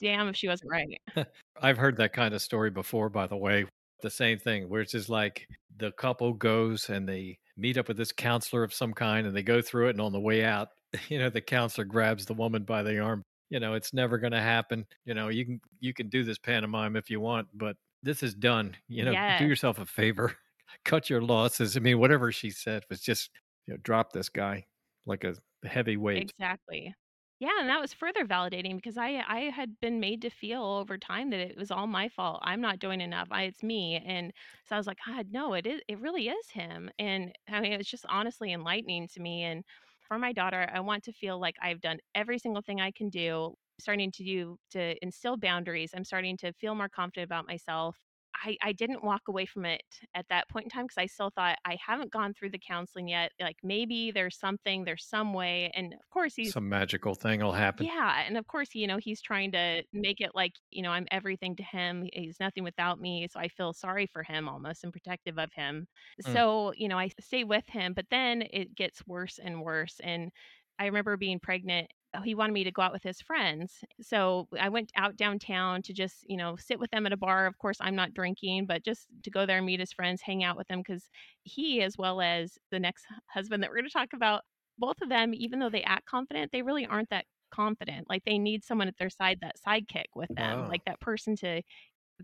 Damn 0.00 0.28
if 0.28 0.36
she 0.36 0.48
wasn't 0.48 0.70
right. 0.70 1.00
I've 1.62 1.78
heard 1.78 1.96
that 1.98 2.12
kind 2.12 2.34
of 2.34 2.42
story 2.42 2.70
before, 2.70 3.08
by 3.08 3.26
the 3.26 3.36
way. 3.36 3.66
The 4.02 4.10
same 4.10 4.38
thing, 4.38 4.68
where 4.68 4.82
it's 4.82 4.92
just 4.92 5.08
like 5.08 5.46
the 5.78 5.92
couple 5.92 6.32
goes 6.32 6.90
and 6.90 7.08
they 7.08 7.38
meet 7.56 7.78
up 7.78 7.88
with 7.88 7.96
this 7.96 8.12
counselor 8.12 8.62
of 8.62 8.74
some 8.74 8.92
kind 8.92 9.26
and 9.26 9.34
they 9.34 9.42
go 9.42 9.62
through 9.62 9.88
it. 9.88 9.90
And 9.90 10.00
on 10.00 10.12
the 10.12 10.20
way 10.20 10.44
out, 10.44 10.68
you 11.08 11.18
know, 11.18 11.30
the 11.30 11.40
counselor 11.40 11.84
grabs 11.84 12.26
the 12.26 12.34
woman 12.34 12.64
by 12.64 12.82
the 12.82 12.98
arm. 12.98 13.22
You 13.50 13.60
know, 13.60 13.74
it's 13.74 13.92
never 13.92 14.18
going 14.18 14.32
to 14.32 14.40
happen. 14.40 14.84
You 15.04 15.14
know, 15.14 15.28
you 15.28 15.44
can 15.44 15.60
you 15.80 15.94
can 15.94 16.08
do 16.08 16.24
this 16.24 16.38
pantomime 16.38 16.96
if 16.96 17.08
you 17.08 17.20
want, 17.20 17.46
but 17.54 17.76
this 18.02 18.22
is 18.22 18.34
done. 18.34 18.76
You 18.88 19.04
know, 19.04 19.36
do 19.38 19.46
yourself 19.46 19.78
a 19.78 19.86
favor, 19.86 20.36
cut 20.84 21.10
your 21.10 21.22
losses. 21.22 21.76
I 21.76 21.80
mean, 21.80 21.98
whatever 21.98 22.32
she 22.32 22.50
said 22.50 22.84
was 22.90 23.00
just 23.00 23.30
you 23.66 23.74
know, 23.74 23.78
drop 23.82 24.12
this 24.12 24.28
guy 24.28 24.66
like 25.06 25.24
a 25.24 25.36
heavy 25.64 25.96
weight. 25.96 26.32
Exactly. 26.32 26.94
Yeah, 27.40 27.58
and 27.60 27.68
that 27.68 27.80
was 27.80 27.92
further 27.92 28.24
validating 28.24 28.76
because 28.76 28.96
I 28.96 29.22
I 29.26 29.50
had 29.50 29.78
been 29.80 29.98
made 30.00 30.22
to 30.22 30.30
feel 30.30 30.62
over 30.62 30.96
time 30.96 31.30
that 31.30 31.40
it 31.40 31.56
was 31.56 31.70
all 31.70 31.86
my 31.86 32.08
fault. 32.08 32.40
I'm 32.42 32.60
not 32.60 32.78
doing 32.78 33.00
enough. 33.00 33.28
I, 33.32 33.42
it's 33.44 33.62
me. 33.62 33.96
And 33.96 34.32
so 34.64 34.76
I 34.76 34.78
was 34.78 34.86
like, 34.86 34.98
God, 35.04 35.30
no, 35.30 35.54
it 35.54 35.66
is 35.66 35.80
it 35.88 35.98
really 36.00 36.28
is 36.28 36.50
him. 36.50 36.90
And 36.98 37.32
I 37.48 37.60
mean, 37.60 37.72
it's 37.72 37.90
just 37.90 38.06
honestly 38.08 38.52
enlightening 38.52 39.08
to 39.08 39.20
me. 39.20 39.42
And 39.42 39.64
for 40.00 40.18
my 40.18 40.32
daughter, 40.32 40.68
I 40.72 40.80
want 40.80 41.02
to 41.04 41.12
feel 41.12 41.40
like 41.40 41.56
I've 41.60 41.80
done 41.80 41.98
every 42.14 42.38
single 42.38 42.62
thing 42.62 42.80
I 42.80 42.92
can 42.92 43.08
do, 43.10 43.54
starting 43.80 44.12
to 44.12 44.24
do 44.24 44.56
to 44.70 44.96
instill 45.02 45.36
boundaries. 45.36 45.90
I'm 45.94 46.04
starting 46.04 46.36
to 46.38 46.52
feel 46.52 46.74
more 46.76 46.88
confident 46.88 47.24
about 47.24 47.46
myself. 47.48 47.98
I, 48.44 48.56
I 48.62 48.72
didn't 48.72 49.02
walk 49.02 49.22
away 49.28 49.46
from 49.46 49.64
it 49.64 49.82
at 50.14 50.26
that 50.28 50.48
point 50.50 50.66
in 50.66 50.70
time 50.70 50.84
because 50.84 50.98
I 50.98 51.06
still 51.06 51.30
thought 51.30 51.56
I 51.64 51.78
haven't 51.84 52.12
gone 52.12 52.34
through 52.34 52.50
the 52.50 52.58
counseling 52.58 53.08
yet. 53.08 53.32
Like 53.40 53.56
maybe 53.62 54.10
there's 54.10 54.38
something, 54.38 54.84
there's 54.84 55.04
some 55.06 55.32
way. 55.32 55.70
And 55.74 55.94
of 55.94 56.10
course, 56.10 56.34
he's 56.34 56.52
Some 56.52 56.68
magical 56.68 57.14
thing 57.14 57.40
will 57.40 57.52
happen. 57.52 57.86
yeah, 57.86 58.22
and 58.26 58.36
of 58.38 58.46
course, 58.46 58.74
you 58.74 58.86
know, 58.86 58.98
he's 58.98 59.20
trying 59.20 59.52
to 59.52 59.82
make 59.92 60.20
it 60.20 60.30
like, 60.34 60.52
you 60.70 60.82
know, 60.82 60.90
I'm 60.90 61.06
everything 61.10 61.56
to 61.56 61.62
him. 61.62 62.08
He's 62.12 62.38
nothing 62.40 62.62
without 62.64 63.00
me. 63.00 63.26
So 63.30 63.40
I 63.40 63.48
feel 63.48 63.72
sorry 63.72 64.06
for 64.06 64.22
him 64.22 64.48
almost 64.48 64.84
and 64.84 64.92
protective 64.92 65.38
of 65.38 65.52
him. 65.54 65.88
Mm. 66.26 66.32
So, 66.32 66.72
you 66.76 66.88
know, 66.88 66.98
I 66.98 67.10
stay 67.20 67.44
with 67.44 67.68
him, 67.68 67.94
but 67.94 68.06
then 68.10 68.42
it 68.42 68.74
gets 68.74 69.06
worse 69.06 69.38
and 69.42 69.62
worse. 69.62 70.00
And 70.02 70.30
I 70.78 70.86
remember 70.86 71.16
being 71.16 71.40
pregnant. 71.40 71.90
He 72.22 72.34
wanted 72.34 72.52
me 72.52 72.64
to 72.64 72.70
go 72.72 72.82
out 72.82 72.92
with 72.92 73.02
his 73.02 73.20
friends. 73.20 73.84
So 74.00 74.48
I 74.58 74.68
went 74.68 74.92
out 74.96 75.16
downtown 75.16 75.82
to 75.82 75.92
just, 75.92 76.24
you 76.28 76.36
know, 76.36 76.56
sit 76.56 76.78
with 76.78 76.90
them 76.90 77.06
at 77.06 77.12
a 77.12 77.16
bar. 77.16 77.46
Of 77.46 77.58
course, 77.58 77.78
I'm 77.80 77.96
not 77.96 78.14
drinking, 78.14 78.66
but 78.66 78.84
just 78.84 79.08
to 79.22 79.30
go 79.30 79.46
there 79.46 79.56
and 79.58 79.66
meet 79.66 79.80
his 79.80 79.92
friends, 79.92 80.22
hang 80.22 80.44
out 80.44 80.56
with 80.56 80.68
them 80.68 80.80
because 80.80 81.10
he, 81.42 81.82
as 81.82 81.96
well 81.98 82.20
as 82.20 82.58
the 82.70 82.78
next 82.80 83.06
husband 83.30 83.62
that 83.62 83.70
we're 83.70 83.76
going 83.76 83.86
to 83.88 83.90
talk 83.92 84.12
about, 84.12 84.42
both 84.78 85.00
of 85.02 85.08
them, 85.08 85.34
even 85.34 85.58
though 85.58 85.70
they 85.70 85.82
act 85.82 86.06
confident, 86.06 86.52
they 86.52 86.62
really 86.62 86.86
aren't 86.86 87.10
that 87.10 87.26
confident. 87.50 88.08
Like 88.08 88.24
they 88.24 88.38
need 88.38 88.64
someone 88.64 88.88
at 88.88 88.96
their 88.98 89.10
side, 89.10 89.38
that 89.40 89.56
sidekick 89.66 90.06
with 90.14 90.30
them, 90.34 90.66
Wow. 90.66 90.68
like 90.68 90.84
that 90.86 91.00
person 91.00 91.36
to, 91.36 91.62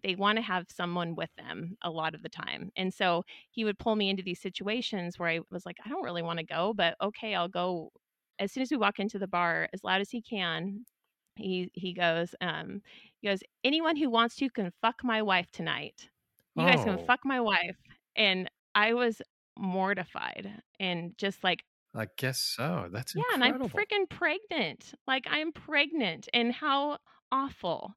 they 0.03 0.15
want 0.15 0.37
to 0.37 0.43
have 0.43 0.67
someone 0.71 1.17
with 1.17 1.31
them 1.37 1.77
a 1.83 1.91
lot 1.91 2.15
of 2.15 2.23
the 2.23 2.29
time. 2.29 2.71
And 2.77 2.95
so 2.95 3.25
he 3.51 3.65
would 3.65 3.79
pull 3.79 3.97
me 3.97 4.09
into 4.09 4.23
these 4.23 4.41
situations 4.41 5.19
where 5.19 5.29
I 5.29 5.41
was 5.51 5.67
like, 5.67 5.77
I 5.85 5.89
don't 5.89 6.05
really 6.05 6.23
want 6.23 6.39
to 6.39 6.47
go, 6.47 6.73
but 6.75 6.97
okay, 7.03 7.35
I'll 7.35 7.49
go. 7.49 7.91
As 8.41 8.53
soon 8.53 8.63
as 8.63 8.71
we 8.71 8.77
walk 8.77 8.99
into 8.99 9.19
the 9.19 9.29
bar, 9.29 9.69
as 9.73 9.85
loud 9.85 10.01
as 10.01 10.11
he 10.11 10.23
can, 10.23 10.85
he 11.37 11.71
he 11.75 11.93
goes, 11.93 12.35
um, 12.41 12.83
he 13.21 13.29
goes, 13.29 13.41
anyone 13.63 13.97
who 13.97 14.11
wants 14.11 14.37
to 14.37 14.51
can 14.51 14.73
fuck 14.83 15.05
my 15.05 15.23
wife 15.23 15.51
tonight. 15.53 16.09
You 16.57 16.67
guys 16.67 16.85
can 16.85 16.99
Oh, 16.99 17.05
fuck 17.07 17.21
my 17.25 17.41
wife. 17.41 17.77
And 18.17 18.51
I 18.75 18.95
was 18.95 19.23
mortified 19.57 20.51
and 20.81 21.17
just 21.19 21.45
like 21.45 21.63
I 21.95 22.07
guess 22.17 22.39
so. 22.39 22.89
That's 22.93 23.15
yeah, 23.15 23.23
and 23.35 23.45
I'm 23.45 23.61
freaking 23.61 24.09
pregnant. 24.09 24.95
Like 25.07 25.27
I'm 25.29 25.53
pregnant 25.53 26.29
and 26.33 26.53
how 26.53 26.99
awful. 27.33 27.95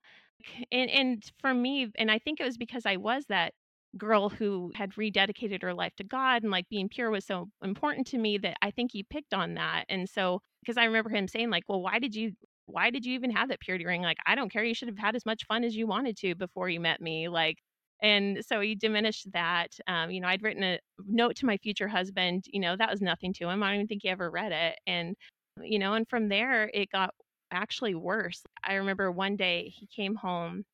And 0.72 0.90
and 0.90 1.24
for 1.40 1.54
me, 1.54 1.92
and 1.96 2.12
I 2.12 2.20
think 2.20 2.40
it 2.40 2.44
was 2.44 2.58
because 2.58 2.86
I 2.86 2.98
was 2.98 3.26
that 3.28 3.54
girl 3.98 4.30
who 4.30 4.72
had 4.76 4.92
rededicated 4.96 5.62
her 5.62 5.74
life 5.74 5.94
to 5.98 6.04
God 6.04 6.44
and 6.44 6.52
like 6.52 6.68
being 6.70 6.90
pure 6.90 7.12
was 7.12 7.26
so 7.26 7.50
important 7.64 8.08
to 8.08 8.18
me 8.18 8.38
that 8.40 8.58
I 8.62 8.72
think 8.72 8.92
he 8.92 9.04
picked 9.04 9.34
on 9.34 9.56
that. 9.56 9.86
And 9.90 10.10
so 10.10 10.42
because 10.62 10.78
I 10.78 10.86
remember 10.86 11.10
him 11.10 11.28
saying 11.28 11.50
like, 11.50 11.64
"Well, 11.68 11.82
why 11.82 12.00
did 12.00 12.16
you 12.16 12.34
why 12.66 12.90
did 12.90 13.06
you 13.06 13.14
even 13.14 13.32
have 13.32 13.50
that 13.50 13.60
purity 13.60 13.86
ring? 13.86 14.02
Like, 14.02 14.18
I 14.26 14.36
don't 14.36 14.52
care. 14.52 14.64
You 14.64 14.74
should 14.74 14.88
have 14.88 14.98
had 14.98 15.16
as 15.16 15.26
much 15.26 15.46
fun 15.48 15.64
as 15.64 15.76
you 15.76 15.86
wanted 15.88 16.18
to 16.18 16.36
before 16.36 16.70
you 16.70 16.80
met 16.80 17.02
me." 17.02 17.30
Like 17.30 17.58
and 18.02 18.40
so 18.46 18.60
he 18.60 18.76
diminished 18.76 19.32
that. 19.34 19.70
Um, 19.88 20.12
you 20.12 20.20
know, 20.22 20.28
I'd 20.28 20.44
written 20.44 20.64
a 20.64 20.80
note 21.08 21.36
to 21.38 21.46
my 21.46 21.58
future 21.58 21.88
husband, 21.88 22.46
you 22.52 22.60
know, 22.60 22.76
that 22.76 22.92
was 22.92 23.02
nothing 23.02 23.34
to 23.36 23.50
him. 23.50 23.64
I 23.64 23.68
don't 23.68 23.76
even 23.76 23.88
think 23.88 24.02
he 24.04 24.10
ever 24.10 24.30
read 24.30 24.52
it. 24.52 24.78
And 24.88 25.16
you 25.62 25.80
know, 25.80 25.94
and 25.94 26.08
from 26.10 26.30
there 26.30 26.70
it 26.74 26.92
got 26.92 27.14
actually 27.52 27.96
worse. 27.96 28.42
I 28.64 28.76
remember 28.76 29.12
one 29.12 29.36
day 29.38 29.72
he 29.76 29.88
came 29.88 30.16
home 30.16 30.66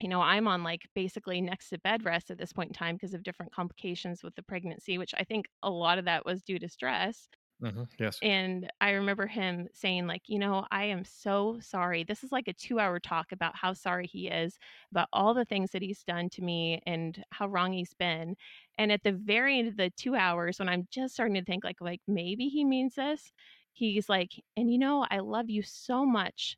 You 0.00 0.08
know, 0.08 0.20
I'm 0.20 0.48
on, 0.48 0.62
like, 0.64 0.88
basically 0.94 1.40
next 1.40 1.70
to 1.70 1.78
bed 1.78 2.04
rest 2.04 2.30
at 2.30 2.38
this 2.38 2.52
point 2.52 2.70
in 2.70 2.74
time 2.74 2.96
because 2.96 3.14
of 3.14 3.22
different 3.22 3.52
complications 3.52 4.22
with 4.22 4.34
the 4.34 4.42
pregnancy, 4.42 4.98
which 4.98 5.14
I 5.16 5.24
think 5.24 5.46
a 5.62 5.70
lot 5.70 5.98
of 5.98 6.04
that 6.06 6.26
was 6.26 6.42
due 6.42 6.58
to 6.58 6.68
stress. 6.68 7.28
Mhm, 7.60 7.88
yes. 7.98 8.22
And 8.22 8.70
I 8.80 8.92
remember 8.92 9.26
him 9.26 9.68
saying, 9.74 10.06
like, 10.06 10.28
"You 10.28 10.38
know, 10.38 10.66
I 10.70 10.84
am 10.86 11.04
so 11.04 11.58
sorry." 11.60 12.04
This 12.04 12.24
is 12.24 12.32
like 12.32 12.48
a 12.48 12.54
two-hour 12.54 13.00
talk 13.00 13.32
about 13.32 13.56
how 13.56 13.72
sorry 13.74 14.06
he 14.06 14.28
is 14.28 14.58
about 14.90 15.08
all 15.12 15.34
the 15.34 15.44
things 15.44 15.72
that 15.72 15.82
he's 15.82 16.04
done 16.04 16.30
to 16.30 16.42
me 16.42 16.80
and 16.86 17.22
how 17.32 17.48
wrong 17.48 17.72
he's 17.72 17.94
been. 17.94 18.36
And 18.78 18.90
at 18.92 19.02
the 19.02 19.12
very 19.12 19.58
end 19.58 19.68
of 19.68 19.76
the 19.76 19.90
2 19.90 20.14
hours, 20.16 20.58
when 20.58 20.68
I'm 20.70 20.88
just 20.90 21.14
starting 21.14 21.34
to 21.34 21.44
think 21.44 21.64
like 21.64 21.80
like, 21.80 22.00
"Maybe 22.06 22.48
he 22.48 22.64
means 22.64 22.94
this," 22.96 23.32
he's 23.72 24.08
like, 24.08 24.42
"And, 24.56 24.72
you 24.72 24.78
know, 24.78 25.06
I 25.10 25.18
love 25.20 25.50
you 25.50 25.62
so 25.62 26.06
much 26.06 26.56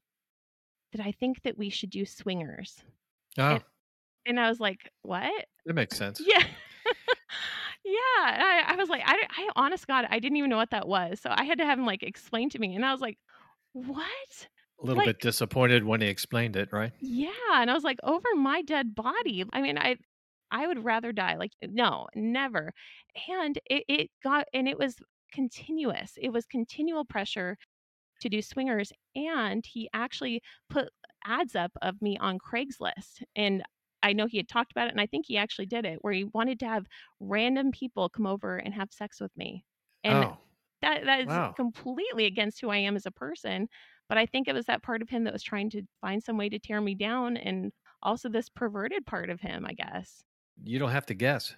that 0.93 1.01
I 1.07 1.13
think 1.13 1.43
that 1.43 1.59
we 1.59 1.71
should 1.71 1.91
do 1.91 2.07
swingers." 2.07 2.85
Oh. 3.39 3.61
and 4.27 4.41
I 4.41 4.49
was 4.49 4.61
like, 4.61 4.91
"What?" 5.03 5.47
That 5.65 5.75
makes 5.75 5.97
sense. 5.97 6.23
Yeah. 6.27 6.45
Yeah, 7.85 8.33
and 8.35 8.43
I 8.43 8.73
I 8.73 8.77
was 8.77 8.89
like, 8.89 9.03
I 9.05 9.15
I 9.31 9.49
honest 9.57 9.87
God, 9.87 10.07
I 10.11 10.19
didn't 10.19 10.37
even 10.39 10.51
know 10.51 10.57
what 10.57 10.71
that 10.71 10.89
was, 10.89 11.21
so 11.21 11.31
I 11.33 11.45
had 11.45 11.59
to 11.59 11.65
have 11.65 11.79
him, 11.79 11.87
like, 11.87 12.03
explain 12.03 12.51
to 12.51 12.59
me, 12.59 12.75
and 12.75 12.85
I 12.85 12.93
was 12.93 13.01
like, 13.01 13.19
"What?" 13.73 14.49
A 14.81 14.87
little 14.87 15.03
bit 15.03 15.21
disappointed 15.21 15.85
when 15.85 16.01
he 16.01 16.07
explained 16.09 16.57
it, 16.57 16.73
right? 16.73 16.95
Yeah, 16.99 17.31
and 17.61 17.71
I 17.71 17.75
was 17.75 17.85
like, 17.85 17.99
"Over 18.03 18.35
my 18.37 18.63
dead 18.63 18.95
body?" 18.95 19.45
I 19.53 19.61
mean, 19.63 19.79
I 19.79 19.97
I 20.51 20.67
would 20.67 20.85
rather 20.85 21.13
die, 21.13 21.37
like, 21.37 21.53
no, 21.63 22.09
never. 22.15 22.73
And 23.29 23.59
it 23.67 23.85
it 23.89 24.11
got 24.23 24.47
and 24.55 24.69
it 24.69 24.79
was 24.79 24.97
continuous. 25.33 26.15
It 26.21 26.31
was 26.31 26.47
continual 26.47 27.05
pressure 27.05 27.57
to 28.23 28.29
do 28.31 28.43
swingers, 28.43 28.93
and 29.17 29.67
he 29.67 29.91
actually 29.95 30.43
put 30.71 30.91
ads 31.27 31.57
up 31.57 31.73
of 31.83 32.01
me 32.03 32.19
on 32.19 32.39
Craigslist. 32.39 33.23
And 33.37 33.63
I 34.03 34.13
know 34.13 34.27
he 34.27 34.37
had 34.39 34.49
talked 34.49 34.73
about 34.73 34.89
it, 34.89 34.93
and 34.93 35.01
I 35.01 35.07
think 35.07 35.27
he 35.27 35.37
actually 35.39 35.67
did 35.67 35.85
it, 35.85 35.99
where 36.03 36.13
he 36.13 36.25
wanted 36.25 36.61
to 36.61 36.69
have 36.69 36.87
random 37.21 37.73
people 37.73 38.09
come 38.09 38.27
over 38.27 38.57
and 38.59 38.75
have 38.75 38.93
sex 38.93 39.21
with 39.21 39.37
me. 39.37 39.65
And 40.05 40.25
Oh. 40.25 40.39
that 40.83 41.05
that 41.05 41.21
is 41.23 41.39
Wow. 41.39 41.57
completely 41.57 42.27
against 42.27 42.61
who 42.61 42.71
I 42.71 42.79
am 42.79 42.97
as 42.97 43.07
a 43.07 43.11
person, 43.11 43.69
but 44.09 44.19
I 44.19 44.27
think 44.27 44.49
it 44.49 44.55
was 44.55 44.67
that 44.67 44.83
part 44.83 45.03
of 45.03 45.09
him 45.11 45.25
that 45.25 45.33
was 45.33 45.43
trying 45.43 45.71
to 45.71 45.83
find 46.01 46.23
some 46.23 46.37
way 46.39 46.49
to 46.51 46.59
tear 46.59 46.81
me 46.81 46.95
down 46.95 47.37
and 47.37 47.73
also 48.03 48.29
this 48.29 48.49
perverted 48.49 49.07
part 49.07 49.31
of 49.31 49.41
him, 49.41 49.65
I 49.67 49.73
guess. 49.75 50.25
You 50.63 50.79
don't 50.79 50.91
have 50.91 51.07
to 51.07 51.15
guess. 51.15 51.55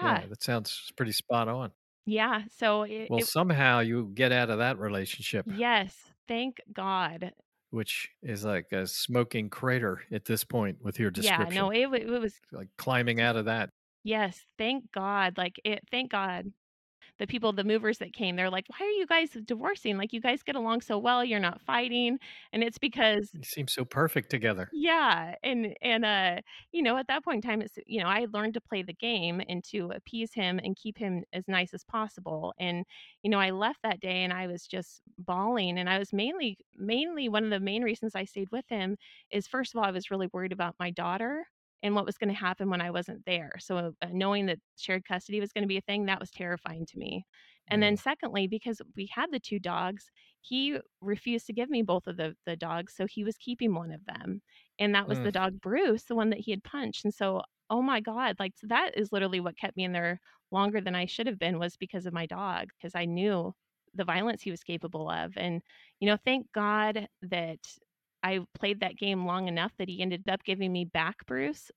Yeah. 0.00 0.22
Yeah, 0.22 0.26
that 0.28 0.42
sounds 0.42 0.92
pretty 0.96 1.12
spot 1.12 1.48
on. 1.48 1.72
Yeah, 2.06 2.44
so 2.50 2.82
it 2.82 3.08
Well, 3.08 3.18
it 3.18 3.30
somehow 3.32 3.80
you 3.80 4.10
get 4.14 4.30
out 4.32 4.50
of 4.50 4.58
that 4.58 4.78
relationship 4.78 5.46
Yes, 5.46 6.12
thank 6.26 6.60
God. 6.72 7.32
Which 7.74 8.10
is 8.22 8.44
like 8.44 8.70
a 8.72 8.86
smoking 8.86 9.50
crater 9.50 10.02
at 10.12 10.24
this 10.24 10.44
point 10.44 10.78
with 10.82 10.98
your 10.98 11.10
description. 11.10 11.52
Yeah, 11.54 11.60
no, 11.60 11.70
it 11.70 12.02
it 12.02 12.20
was 12.20 12.34
Like 12.52 12.68
climbing 12.78 13.20
out 13.20 13.36
of 13.36 13.46
that. 13.46 13.70
Yes, 14.04 14.44
thank 14.58 14.92
God, 14.92 15.36
like, 15.36 15.56
it 15.64 15.82
thank 15.90 16.10
God. 16.10 16.52
The 17.18 17.26
people 17.26 17.52
the 17.52 17.64
movers 17.64 17.98
that 17.98 18.12
came, 18.12 18.36
they're 18.36 18.50
like, 18.50 18.66
"Why 18.68 18.86
are 18.86 18.90
you 18.90 19.06
guys 19.06 19.30
divorcing? 19.32 19.96
Like, 19.98 20.12
you 20.12 20.20
guys 20.20 20.42
get 20.42 20.56
along 20.56 20.82
so 20.82 20.98
well, 20.98 21.24
you're 21.24 21.40
not 21.40 21.60
fighting." 21.62 22.18
And 22.52 22.62
it's 22.64 22.78
because 22.78 23.32
You 23.32 23.42
seem 23.42 23.68
so 23.68 23.84
perfect 23.84 24.30
together. 24.30 24.72
Yeah, 24.76 25.36
and 25.44 25.76
and, 25.82 26.04
uh, 26.04 26.40
you 26.72 26.82
know, 26.82 26.96
at 26.96 27.06
that 27.06 27.22
point 27.22 27.44
in 27.44 27.48
time, 27.48 27.62
it's 27.62 27.78
you 27.86 28.00
know, 28.00 28.08
I 28.08 28.26
learned 28.32 28.54
to 28.54 28.60
play 28.60 28.82
the 28.82 28.92
game 28.92 29.40
and 29.48 29.62
to 29.64 29.90
appease 29.92 30.34
him 30.34 30.58
and 30.58 30.74
keep 30.74 30.98
him 30.98 31.22
as 31.32 31.46
nice 31.46 31.72
as 31.74 31.84
possible. 31.84 32.54
And, 32.58 32.84
you 33.22 33.30
know, 33.30 33.38
I 33.38 33.50
left 33.50 33.82
that 33.82 34.00
day 34.00 34.24
and 34.24 34.32
I 34.32 34.48
was 34.48 34.66
just 34.66 35.02
bawling, 35.16 35.78
and 35.78 35.88
I 35.88 35.98
was 35.98 36.12
mainly 36.12 36.58
mainly 36.74 37.28
one 37.28 37.44
of 37.44 37.50
the 37.50 37.60
main 37.60 37.84
reasons 37.84 38.16
I 38.16 38.24
stayed 38.24 38.50
with 38.50 38.68
him 38.68 38.96
is, 39.30 39.46
first 39.46 39.74
of 39.74 39.78
all, 39.78 39.84
I 39.84 39.92
was 39.92 40.10
really 40.10 40.28
worried 40.32 40.52
about 40.52 40.74
my 40.80 40.90
daughter 40.90 41.46
and 41.84 41.94
what 41.96 42.06
was 42.06 42.18
gonna 42.18 42.34
happen 42.34 42.70
when 42.70 42.82
I 42.82 42.90
wasn't 42.92 43.26
there. 43.26 43.52
So, 43.60 43.78
uh, 44.02 44.08
knowing 44.12 44.46
that 44.48 44.60
shared 44.78 45.04
custody 45.06 45.40
was 45.40 45.52
gonna 45.52 45.68
be 45.68 45.78
a 45.78 45.82
thing, 45.82 46.06
that 46.06 46.20
was 46.20 46.32
terrifying 46.32 46.86
to 46.88 46.98
me. 46.98 47.26
And 47.68 47.82
then 47.82 47.96
Mm. 47.96 47.98
secondly, 47.98 48.46
because 48.48 48.82
we 48.96 49.06
had 49.14 49.30
the 49.32 49.40
2 49.40 49.58
dogs, 49.60 50.10
he 50.40 50.78
refused 51.00 51.46
to 51.46 51.52
give 51.54 51.70
me 51.70 51.82
both 51.82 52.06
of 52.08 52.16
the 52.18 52.36
the 52.46 52.56
dogs, 52.56 52.94
so 52.94 53.06
he 53.06 53.24
was 53.24 53.38
keeping 53.38 53.74
one 53.74 53.92
of 53.92 54.04
them. 54.06 54.42
And 54.78 54.94
that 54.94 55.08
was 55.08 55.20
the 55.20 55.32
Mm. 55.32 55.32
dog 55.32 55.60
Bruce, 55.60 56.04
the 56.04 56.14
one 56.16 56.30
that 56.30 56.40
he 56.40 56.50
had 56.50 56.64
punched. 56.64 57.04
And 57.04 57.14
so, 57.14 57.42
oh 57.70 57.82
my 57.82 58.00
God, 58.00 58.36
like, 58.38 58.56
so 58.56 58.66
that 58.68 58.96
is 58.98 59.12
literally 59.12 59.40
what 59.40 59.56
kept 59.58 59.76
me 59.76 59.84
in 59.84 59.92
there 59.92 60.20
longer 60.50 60.80
than 60.80 60.94
I 60.94 61.06
should 61.06 61.26
have 61.26 61.38
been 61.38 61.58
was 61.58 61.76
because 61.76 62.06
of 62.06 62.12
my 62.14 62.26
dog, 62.26 62.68
because 62.78 62.94
I 62.94 63.04
knew 63.06 63.54
the 63.94 64.04
violence 64.04 64.42
he 64.42 64.50
was 64.50 64.62
capable 64.64 65.08
of. 65.10 65.36
And, 65.36 65.62
you 66.00 66.08
know, 66.08 66.16
thank 66.24 66.50
God 66.52 67.08
that 67.22 67.60
I 68.24 68.40
played 68.58 68.80
that 68.80 68.96
game 68.96 69.26
long 69.26 69.48
enough 69.48 69.72
that 69.78 69.88
he 69.88 70.00
ended 70.02 70.28
up 70.28 70.42
giving 70.44 70.72
me 70.72 70.86
back 70.86 71.26
Bruce. 71.26 71.70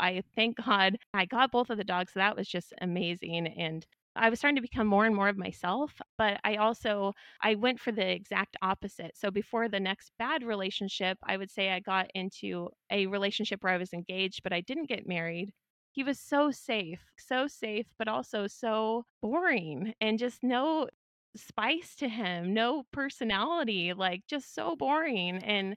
I 0.00 0.22
thank 0.34 0.56
God 0.64 0.96
I 1.14 1.24
got 1.24 1.52
both 1.52 1.70
of 1.70 1.78
the 1.78 1.84
dogs, 1.84 2.12
that 2.14 2.36
was 2.36 2.48
just 2.48 2.74
amazing. 2.80 3.46
And 3.46 3.86
I 4.16 4.30
was 4.30 4.38
starting 4.38 4.56
to 4.56 4.62
become 4.62 4.86
more 4.86 5.06
and 5.06 5.14
more 5.14 5.28
of 5.28 5.36
myself, 5.36 5.92
but 6.18 6.40
I 6.44 6.56
also 6.56 7.12
I 7.42 7.54
went 7.56 7.80
for 7.80 7.92
the 7.92 8.08
exact 8.08 8.56
opposite. 8.62 9.12
So 9.16 9.30
before 9.30 9.68
the 9.68 9.80
next 9.80 10.12
bad 10.18 10.42
relationship, 10.44 11.18
I 11.24 11.36
would 11.36 11.50
say 11.50 11.70
I 11.70 11.80
got 11.80 12.10
into 12.14 12.70
a 12.90 13.06
relationship 13.06 13.62
where 13.62 13.72
I 13.72 13.78
was 13.78 13.92
engaged, 13.92 14.42
but 14.42 14.52
I 14.52 14.60
didn't 14.62 14.88
get 14.88 15.08
married. 15.08 15.52
He 15.92 16.02
was 16.04 16.18
so 16.20 16.50
safe, 16.50 17.04
so 17.18 17.46
safe, 17.46 17.86
but 17.98 18.08
also 18.08 18.46
so 18.46 19.04
boring 19.22 19.94
and 20.00 20.18
just 20.18 20.42
no 20.42 20.88
spice 21.36 21.94
to 21.96 22.08
him, 22.08 22.54
no 22.54 22.84
personality, 22.92 23.92
like, 23.94 24.22
just 24.28 24.54
so 24.54 24.76
boring. 24.76 25.38
And, 25.44 25.76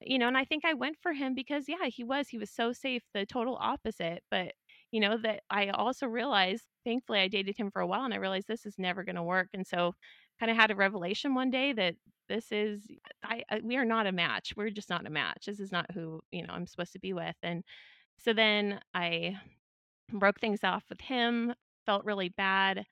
you 0.00 0.18
know, 0.18 0.28
and 0.28 0.36
I 0.38 0.44
think 0.44 0.64
I 0.64 0.74
went 0.74 0.98
for 1.02 1.12
him 1.12 1.34
because, 1.34 1.68
yeah, 1.68 1.86
he 1.86 2.04
was 2.04 2.28
he 2.28 2.38
was 2.38 2.50
so 2.50 2.72
safe, 2.72 3.02
the 3.14 3.26
total 3.26 3.56
opposite. 3.60 4.22
But, 4.30 4.54
you 4.92 5.00
know, 5.00 5.16
that 5.18 5.42
I 5.50 5.68
also 5.70 6.06
realized 6.06 6.66
thankfully, 6.84 7.20
I 7.20 7.28
dated 7.28 7.56
him 7.58 7.70
for 7.70 7.80
a 7.82 7.86
while, 7.86 8.04
and 8.04 8.14
I 8.14 8.18
realized 8.18 8.48
this 8.48 8.66
is 8.66 8.78
never 8.78 9.04
gonna 9.04 9.24
work. 9.24 9.48
And 9.54 9.66
so, 9.66 9.94
kinda 10.40 10.54
had 10.54 10.70
a 10.70 10.76
revelation 10.76 11.34
one 11.34 11.50
day 11.50 11.72
that 11.72 11.96
this 12.28 12.52
is 12.52 12.86
I 13.24 13.44
I 13.50 13.60
we 13.60 13.76
are 13.76 13.84
not 13.84 14.06
a 14.06 14.12
match. 14.12 14.52
We're 14.56 14.70
just 14.70 14.90
not 14.90 15.06
a 15.06 15.10
match. 15.10 15.46
This 15.46 15.60
is 15.60 15.72
not 15.72 15.90
who, 15.92 16.20
you 16.32 16.46
know, 16.46 16.52
I'm 16.54 16.66
supposed 16.66 16.92
to 16.94 16.98
be 17.00 17.12
with. 17.12 17.36
And 17.42 17.64
so 18.18 18.32
then 18.34 18.80
I 18.94 19.38
broke 20.12 20.40
things 20.40 20.64
off 20.64 20.84
with 20.90 21.00
him, 21.00 21.54
felt 21.86 22.04
really 22.04 22.28
bad, 22.30 22.86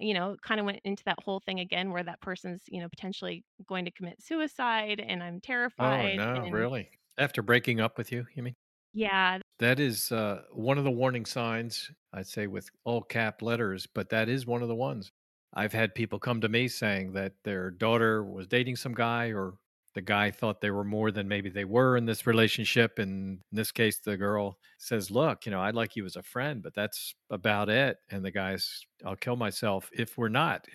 you 0.00 0.14
know, 0.14 0.36
kinda 0.46 0.64
went 0.64 0.80
into 0.84 1.04
that 1.04 1.18
whole 1.24 1.40
thing 1.40 1.60
again 1.60 1.90
where 1.92 2.02
that 2.04 2.20
person's, 2.20 2.62
you 2.68 2.80
know, 2.80 2.88
potentially 2.88 3.44
going 3.66 3.84
to 3.86 3.90
commit 3.92 4.22
suicide, 4.22 5.00
and 5.00 5.22
I'm 5.22 5.40
terrified. 5.40 5.76
Oh, 5.78 6.08
terrified, 6.08 6.08
no, 6.08 6.44
and 6.44 6.50
really? 6.50 6.90
After 7.16 7.40
breaking 7.42 7.80
up 7.80 7.96
with 7.96 8.12
you, 8.12 8.26
you 8.34 8.42
mean? 8.42 8.56
Yeah. 8.92 9.40
That 9.58 9.80
is, 9.80 10.12
uh, 10.12 10.44
one 10.52 10.76
of 10.78 10.84
the 10.84 10.90
warning 10.90 11.24
signs, 11.24 11.90
I'd 12.12 12.26
say 12.26 12.46
with 12.46 12.70
all 12.84 13.02
cap 13.02 13.40
letters, 13.42 13.86
but 13.86 14.10
that 14.10 14.28
is 14.28 14.46
one 14.46 14.62
of 14.62 14.68
the 14.68 14.74
ones. 14.74 15.12
I've 15.54 15.72
had 15.72 15.94
people 15.94 16.18
come 16.18 16.40
to 16.42 16.48
me 16.48 16.68
saying 16.68 17.12
that 17.12 17.42
their 17.44 17.70
daughter 17.70 18.22
was 18.22 18.46
dating 18.46 18.76
some 18.76 18.92
guy 18.94 19.32
or 19.32 19.58
the 19.96 20.02
guy 20.02 20.30
thought 20.30 20.60
they 20.60 20.70
were 20.70 20.84
more 20.84 21.10
than 21.10 21.26
maybe 21.26 21.48
they 21.48 21.64
were 21.64 21.96
in 21.96 22.04
this 22.04 22.26
relationship. 22.26 22.98
And 22.98 23.38
in 23.50 23.56
this 23.56 23.72
case, 23.72 23.98
the 23.98 24.18
girl 24.18 24.58
says, 24.76 25.10
"Look, 25.10 25.46
you 25.46 25.50
know, 25.50 25.62
I'd 25.62 25.74
like 25.74 25.96
you 25.96 26.04
as 26.04 26.16
a 26.16 26.22
friend, 26.22 26.62
but 26.62 26.74
that's 26.74 27.14
about 27.30 27.70
it." 27.70 27.96
And 28.10 28.22
the 28.22 28.30
guy's, 28.30 28.84
"I'll 29.06 29.16
kill 29.16 29.36
myself 29.36 29.88
if 29.94 30.18
we're 30.18 30.28
not. 30.28 30.66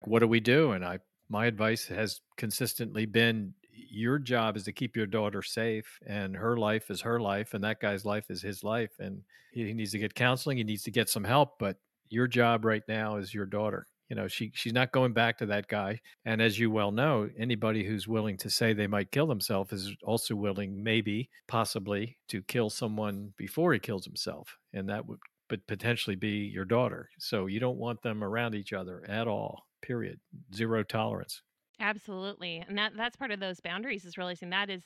What 0.00 0.18
do 0.18 0.28
we 0.28 0.40
do?" 0.40 0.72
And 0.72 0.84
I 0.84 0.98
my 1.30 1.46
advice 1.46 1.86
has 1.86 2.20
consistently 2.36 3.06
been, 3.06 3.54
"Your 3.72 4.18
job 4.18 4.54
is 4.58 4.64
to 4.64 4.72
keep 4.72 4.96
your 4.96 5.06
daughter 5.06 5.42
safe, 5.42 5.98
and 6.06 6.36
her 6.36 6.58
life 6.58 6.90
is 6.90 7.00
her 7.00 7.18
life, 7.18 7.54
and 7.54 7.64
that 7.64 7.80
guy's 7.80 8.04
life 8.04 8.30
is 8.30 8.42
his 8.42 8.62
life, 8.62 8.98
and 8.98 9.24
he 9.50 9.72
needs 9.72 9.92
to 9.92 9.98
get 9.98 10.14
counseling, 10.14 10.58
he 10.58 10.64
needs 10.64 10.82
to 10.82 10.90
get 10.90 11.08
some 11.08 11.24
help, 11.24 11.58
but 11.58 11.80
your 12.10 12.26
job 12.26 12.66
right 12.66 12.86
now 12.86 13.16
is 13.16 13.32
your 13.32 13.46
daughter." 13.46 13.86
You 14.08 14.16
know, 14.16 14.28
she 14.28 14.50
she's 14.54 14.72
not 14.72 14.92
going 14.92 15.12
back 15.12 15.38
to 15.38 15.46
that 15.46 15.68
guy. 15.68 16.00
And 16.24 16.40
as 16.40 16.58
you 16.58 16.70
well 16.70 16.92
know, 16.92 17.28
anybody 17.38 17.84
who's 17.84 18.08
willing 18.08 18.36
to 18.38 18.50
say 18.50 18.72
they 18.72 18.86
might 18.86 19.12
kill 19.12 19.26
themselves 19.26 19.72
is 19.72 19.94
also 20.02 20.34
willing, 20.34 20.82
maybe, 20.82 21.28
possibly, 21.46 22.18
to 22.28 22.42
kill 22.42 22.70
someone 22.70 23.34
before 23.36 23.72
he 23.72 23.78
kills 23.78 24.04
himself, 24.04 24.58
and 24.72 24.88
that 24.88 25.06
would 25.06 25.18
but 25.48 25.66
potentially 25.66 26.16
be 26.16 26.50
your 26.52 26.64
daughter. 26.66 27.08
So 27.18 27.46
you 27.46 27.58
don't 27.58 27.78
want 27.78 28.02
them 28.02 28.22
around 28.22 28.54
each 28.54 28.72
other 28.74 29.02
at 29.08 29.26
all, 29.26 29.66
period. 29.80 30.20
0 30.54 30.82
tolerance. 30.84 31.42
Absolutely, 31.80 32.64
and 32.68 32.76
that 32.76 32.92
that's 32.96 33.16
part 33.16 33.30
of 33.30 33.40
those 33.40 33.60
boundaries 33.60 34.04
is 34.04 34.18
realizing 34.18 34.50
that 34.50 34.68
is 34.68 34.82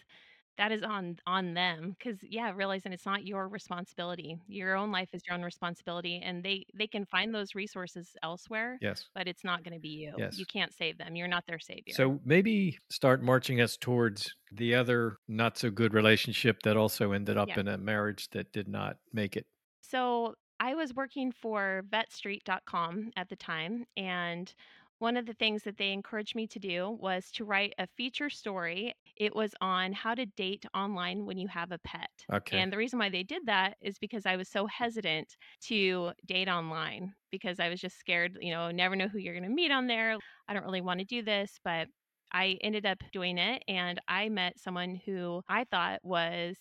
that 0.58 0.70
is 0.72 0.82
on 0.82 1.18
on 1.26 1.54
them 1.54 1.96
because 1.98 2.18
yeah, 2.22 2.52
realizing 2.54 2.92
it's 2.92 3.06
not 3.06 3.26
your 3.26 3.48
responsibility. 3.48 4.38
Your 4.48 4.76
own 4.76 4.92
life 4.92 5.08
is 5.12 5.22
your 5.26 5.34
own 5.34 5.42
responsibility, 5.42 6.20
and 6.22 6.42
they 6.44 6.64
they 6.74 6.86
can 6.86 7.06
find 7.06 7.34
those 7.34 7.54
resources 7.54 8.16
elsewhere, 8.22 8.78
Yes. 8.80 9.08
but 9.14 9.26
it's 9.28 9.44
not 9.44 9.64
gonna 9.64 9.78
be 9.78 9.88
you. 9.88 10.14
yes. 10.18 10.38
You 10.38 10.46
can't 10.46 10.72
save 10.72 10.98
them. 10.98 11.16
You're 11.16 11.28
not 11.28 11.46
their 11.46 11.58
savior. 11.58 11.94
So 11.94 12.20
maybe 12.24 12.78
start 12.90 13.22
marching 13.22 13.60
us 13.60 13.76
towards 13.76 14.34
the 14.52 14.74
other 14.74 15.16
not 15.28 15.56
so 15.58 15.70
good 15.70 15.94
relationship 15.94 16.62
that 16.64 16.76
also 16.76 17.12
ended 17.12 17.36
up 17.38 17.48
Yeah. 17.48 17.60
in 17.60 17.68
a 17.68 17.78
marriage 17.78 18.28
that 18.30 18.52
did 18.52 18.68
not 18.68 18.96
make 19.12 19.36
it. 19.36 19.46
So, 19.80 20.34
I 20.60 20.74
was 20.76 20.94
working 20.94 21.32
for 21.32 21.82
vetstreet.com 21.90 23.10
at 23.16 23.28
the 23.28 23.34
time, 23.36 23.84
and 23.96 24.52
one 25.02 25.16
of 25.16 25.26
the 25.26 25.34
things 25.34 25.64
that 25.64 25.78
they 25.78 25.92
encouraged 25.92 26.36
me 26.36 26.46
to 26.46 26.60
do 26.60 26.96
was 27.00 27.32
to 27.32 27.44
write 27.44 27.74
a 27.76 27.88
feature 27.96 28.30
story. 28.30 28.94
It 29.16 29.34
was 29.34 29.52
on 29.60 29.92
how 29.92 30.14
to 30.14 30.26
date 30.26 30.64
online 30.74 31.26
when 31.26 31.38
you 31.38 31.48
have 31.48 31.72
a 31.72 31.78
pet. 31.78 32.24
Okay. 32.32 32.60
And 32.60 32.72
the 32.72 32.76
reason 32.76 33.00
why 33.00 33.08
they 33.10 33.24
did 33.24 33.46
that 33.46 33.76
is 33.80 33.98
because 33.98 34.26
I 34.26 34.36
was 34.36 34.48
so 34.48 34.68
hesitant 34.68 35.36
to 35.62 36.12
date 36.24 36.48
online 36.48 37.14
because 37.32 37.58
I 37.58 37.68
was 37.68 37.80
just 37.80 37.98
scared, 37.98 38.38
you 38.40 38.52
know, 38.52 38.70
never 38.70 38.94
know 38.94 39.08
who 39.08 39.18
you're 39.18 39.34
going 39.34 39.42
to 39.42 39.54
meet 39.54 39.72
on 39.72 39.88
there. 39.88 40.16
I 40.46 40.54
don't 40.54 40.64
really 40.64 40.80
want 40.80 41.00
to 41.00 41.04
do 41.04 41.20
this, 41.20 41.58
but 41.64 41.88
I 42.32 42.58
ended 42.62 42.86
up 42.86 42.98
doing 43.12 43.38
it 43.38 43.64
and 43.66 44.00
I 44.06 44.28
met 44.28 44.60
someone 44.60 45.00
who 45.04 45.42
I 45.48 45.64
thought 45.64 45.98
was 46.04 46.56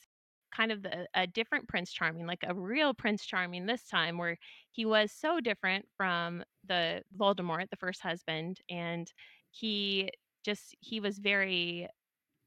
kind 0.56 0.72
of 0.72 0.84
the, 0.84 1.08
a 1.14 1.28
different 1.28 1.68
Prince 1.68 1.92
Charming, 1.92 2.26
like 2.28 2.44
a 2.48 2.54
real 2.54 2.94
Prince 2.94 3.26
Charming 3.26 3.66
this 3.66 3.88
time, 3.88 4.18
where 4.18 4.38
he 4.72 4.86
was 4.86 5.12
so 5.12 5.40
different 5.40 5.86
from 5.98 6.44
the 6.68 7.04
Voldemort, 7.18 7.70
the 7.70 7.78
first 7.78 8.02
husband, 8.02 8.60
and 8.70 9.12
he 9.52 10.10
just 10.44 10.76
he 10.80 11.00
was 11.00 11.20
very 11.20 11.88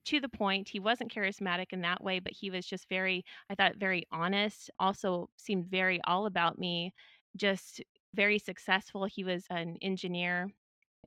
to 0.06 0.20
the 0.20 0.28
point. 0.28 0.68
He 0.68 0.80
wasn't 0.80 1.12
charismatic 1.12 1.66
in 1.72 1.80
that 1.82 2.02
way, 2.02 2.18
but 2.20 2.32
he 2.32 2.50
was 2.50 2.66
just 2.66 2.88
very, 2.88 3.24
I 3.50 3.54
thought, 3.54 3.76
very 3.76 4.06
honest. 4.12 4.70
Also, 4.78 5.28
seemed 5.36 5.66
very 5.66 6.00
all 6.04 6.26
about 6.26 6.58
me, 6.58 6.92
just 7.36 7.82
very 8.14 8.38
successful. 8.38 9.06
He 9.06 9.24
was 9.24 9.44
an 9.50 9.78
engineer 9.82 10.48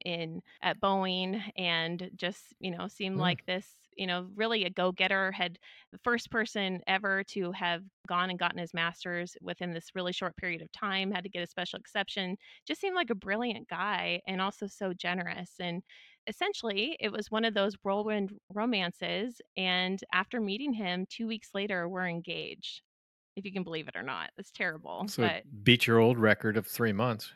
in 0.05 0.41
at 0.61 0.79
Boeing 0.79 1.51
and 1.57 2.09
just, 2.15 2.53
you 2.59 2.71
know, 2.71 2.87
seemed 2.87 3.17
Mm, 3.17 3.19
like 3.19 3.45
this, 3.45 3.79
you 3.95 4.07
know, 4.07 4.29
really 4.35 4.63
a 4.65 4.69
go-getter, 4.69 5.31
had 5.31 5.59
the 5.91 5.97
first 5.99 6.29
person 6.31 6.81
ever 6.87 7.23
to 7.25 7.51
have 7.53 7.83
gone 8.07 8.29
and 8.29 8.39
gotten 8.39 8.59
his 8.59 8.73
master's 8.73 9.35
within 9.41 9.73
this 9.73 9.91
really 9.95 10.13
short 10.13 10.35
period 10.37 10.61
of 10.61 10.71
time, 10.71 11.11
had 11.11 11.23
to 11.23 11.29
get 11.29 11.43
a 11.43 11.47
special 11.47 11.79
exception. 11.79 12.37
Just 12.65 12.81
seemed 12.81 12.95
like 12.95 13.09
a 13.09 13.15
brilliant 13.15 13.67
guy 13.67 14.21
and 14.27 14.41
also 14.41 14.67
so 14.67 14.93
generous. 14.93 15.55
And 15.59 15.83
essentially, 16.27 16.97
it 16.99 17.11
was 17.11 17.31
one 17.31 17.45
of 17.45 17.53
those 17.53 17.75
whirlwind 17.83 18.37
romances. 18.49 19.41
And 19.55 19.99
after 20.13 20.39
meeting 20.39 20.73
him, 20.73 21.05
two 21.09 21.27
weeks 21.27 21.49
later, 21.53 21.87
we're 21.87 22.07
engaged. 22.07 22.81
If 23.35 23.45
you 23.45 23.53
can 23.53 23.63
believe 23.63 23.87
it 23.87 23.95
or 23.95 24.03
not, 24.03 24.31
it's 24.37 24.51
terrible, 24.51 25.07
So 25.07 25.21
but 25.21 25.45
beat 25.63 25.87
your 25.87 25.97
old 25.97 26.19
record 26.19 26.55
of 26.55 26.67
three 26.67 26.93
months. 26.93 27.33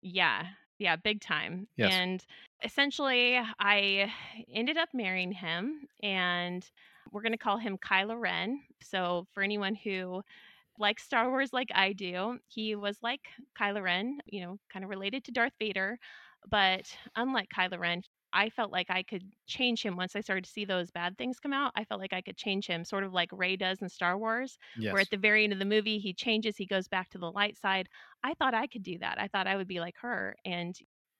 yeah, 0.00 0.50
yeah, 0.82 0.96
big 0.96 1.20
time. 1.20 1.68
Yes. 1.76 1.92
And 1.92 2.24
essentially, 2.64 3.38
I 3.58 4.12
ended 4.52 4.76
up 4.76 4.88
marrying 4.92 5.32
him, 5.32 5.86
and 6.02 6.68
we're 7.12 7.22
going 7.22 7.32
to 7.32 7.38
call 7.38 7.58
him 7.58 7.78
Kylo 7.78 8.20
Ren. 8.20 8.60
So, 8.82 9.26
for 9.32 9.42
anyone 9.42 9.74
who 9.74 10.22
likes 10.78 11.04
Star 11.04 11.30
Wars 11.30 11.52
like 11.52 11.70
I 11.74 11.92
do, 11.92 12.38
he 12.48 12.74
was 12.74 12.98
like 13.02 13.20
Kylo 13.58 13.82
Ren, 13.82 14.18
you 14.26 14.42
know, 14.42 14.58
kind 14.72 14.84
of 14.84 14.90
related 14.90 15.24
to 15.24 15.32
Darth 15.32 15.52
Vader. 15.58 15.98
But 16.50 16.86
unlike 17.14 17.48
Kylo 17.56 17.78
Ren, 17.78 18.02
I 18.32 18.50
felt 18.50 18.72
like 18.72 18.90
I 18.90 19.02
could 19.02 19.32
change 19.46 19.82
him 19.82 19.96
once 19.96 20.16
I 20.16 20.20
started 20.20 20.44
to 20.44 20.50
see 20.50 20.64
those 20.64 20.90
bad 20.90 21.18
things 21.18 21.38
come 21.40 21.52
out. 21.52 21.72
I 21.76 21.84
felt 21.84 22.00
like 22.00 22.12
I 22.12 22.22
could 22.22 22.36
change 22.36 22.66
him, 22.66 22.84
sort 22.84 23.04
of 23.04 23.12
like 23.12 23.30
Rey 23.32 23.56
does 23.56 23.82
in 23.82 23.88
Star 23.88 24.16
Wars, 24.18 24.58
where 24.88 25.00
at 25.02 25.10
the 25.10 25.16
very 25.18 25.44
end 25.44 25.52
of 25.52 25.58
the 25.58 25.64
movie, 25.64 25.98
he 25.98 26.14
changes, 26.14 26.56
he 26.56 26.66
goes 26.66 26.88
back 26.88 27.10
to 27.10 27.18
the 27.18 27.30
light 27.30 27.56
side. 27.58 27.88
I 28.22 28.34
thought 28.34 28.54
I 28.54 28.66
could 28.66 28.82
do 28.82 28.98
that. 28.98 29.20
I 29.20 29.28
thought 29.28 29.46
I 29.46 29.56
would 29.56 29.68
be 29.68 29.80
like 29.80 29.96
her. 30.00 30.36
And, 30.44 30.74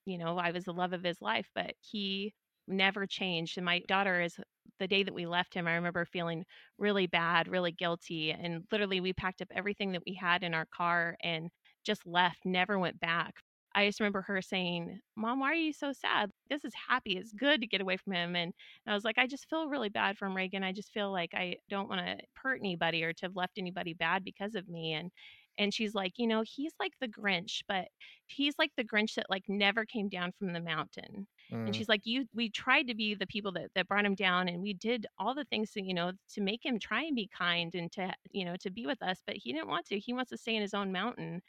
you 0.05 0.17
know, 0.17 0.37
I 0.37 0.51
was 0.51 0.65
the 0.65 0.73
love 0.73 0.93
of 0.93 1.03
his 1.03 1.21
life, 1.21 1.49
but 1.55 1.75
he 1.79 2.33
never 2.67 3.05
changed. 3.05 3.57
And 3.57 3.65
my 3.65 3.79
daughter 3.87 4.21
is 4.21 4.39
the 4.79 4.87
day 4.87 5.03
that 5.03 5.13
we 5.13 5.25
left 5.25 5.53
him, 5.53 5.67
I 5.67 5.75
remember 5.75 6.05
feeling 6.05 6.45
really 6.77 7.07
bad, 7.07 7.47
really 7.47 7.71
guilty. 7.71 8.31
And 8.31 8.65
literally, 8.71 8.99
we 9.01 9.13
packed 9.13 9.41
up 9.41 9.49
everything 9.51 9.91
that 9.93 10.03
we 10.05 10.13
had 10.15 10.43
in 10.43 10.53
our 10.53 10.65
car 10.65 11.17
and 11.21 11.49
just 11.85 12.05
left, 12.05 12.45
never 12.45 12.79
went 12.79 12.99
back. 12.99 13.35
I 13.75 13.87
just 13.87 13.99
remember 13.99 14.21
her 14.23 14.41
saying, 14.41 14.99
Mom, 15.15 15.39
why 15.39 15.51
are 15.51 15.55
you 15.55 15.73
so 15.73 15.91
sad? 15.93 16.31
This 16.49 16.63
is 16.65 16.73
happy. 16.89 17.17
It's 17.17 17.31
good 17.33 17.61
to 17.61 17.67
get 17.67 17.81
away 17.81 17.97
from 17.97 18.13
him. 18.13 18.35
And, 18.35 18.53
and 18.85 18.91
I 18.91 18.93
was 18.93 19.03
like, 19.03 19.17
I 19.17 19.27
just 19.27 19.49
feel 19.49 19.67
really 19.69 19.89
bad 19.89 20.17
for 20.17 20.25
him, 20.27 20.35
Reagan. 20.35 20.63
I 20.63 20.71
just 20.73 20.91
feel 20.91 21.11
like 21.11 21.33
I 21.33 21.57
don't 21.69 21.89
want 21.89 22.01
to 22.05 22.17
hurt 22.35 22.59
anybody 22.59 23.03
or 23.03 23.13
to 23.13 23.25
have 23.25 23.35
left 23.35 23.57
anybody 23.57 23.93
bad 23.93 24.23
because 24.23 24.55
of 24.55 24.67
me. 24.67 24.93
And 24.93 25.11
and 25.57 25.73
she's 25.73 25.93
like, 25.93 26.13
you 26.17 26.27
know, 26.27 26.43
he's 26.45 26.73
like 26.79 26.93
the 26.99 27.07
Grinch, 27.07 27.61
but 27.67 27.87
he's 28.27 28.55
like 28.57 28.71
the 28.75 28.83
Grinch 28.83 29.15
that 29.15 29.29
like 29.29 29.43
never 29.47 29.85
came 29.85 30.09
down 30.09 30.31
from 30.31 30.53
the 30.53 30.59
mountain. 30.61 31.27
And 31.65 31.75
Mm, 31.75 31.75
she's 31.75 31.87
like, 31.87 32.01
you, 32.05 32.25
we 32.33 32.49
tried 32.49 32.87
to 32.87 32.95
be 32.95 33.13
the 33.15 33.27
people 33.27 33.51
that, 33.53 33.69
that 33.75 33.87
brought 33.87 34.05
him 34.05 34.15
down 34.15 34.47
and 34.47 34.61
we 34.61 34.73
did 34.73 35.05
all 35.17 35.33
the 35.35 35.45
things 35.45 35.71
to, 35.71 35.81
you 35.83 35.93
know, 35.93 36.11
to 36.33 36.41
make 36.41 36.65
him 36.65 36.79
try 36.79 37.03
and 37.03 37.15
be 37.15 37.29
kind 37.37 37.73
and 37.75 37.91
to, 37.93 38.13
you 38.31 38.45
know, 38.45 38.55
to 38.61 38.69
be 38.71 38.85
with 38.85 39.01
us, 39.01 39.21
but 39.25 39.35
he 39.37 39.53
didn't 39.53 39.67
want 39.69 39.85
to. 39.87 39.99
He 39.99 40.13
wants 40.13 40.31
to 40.31 40.37
stay 40.37 40.55
in 40.55 40.61
his 40.61 40.73
own 40.73 40.91
mountain. 40.91 41.41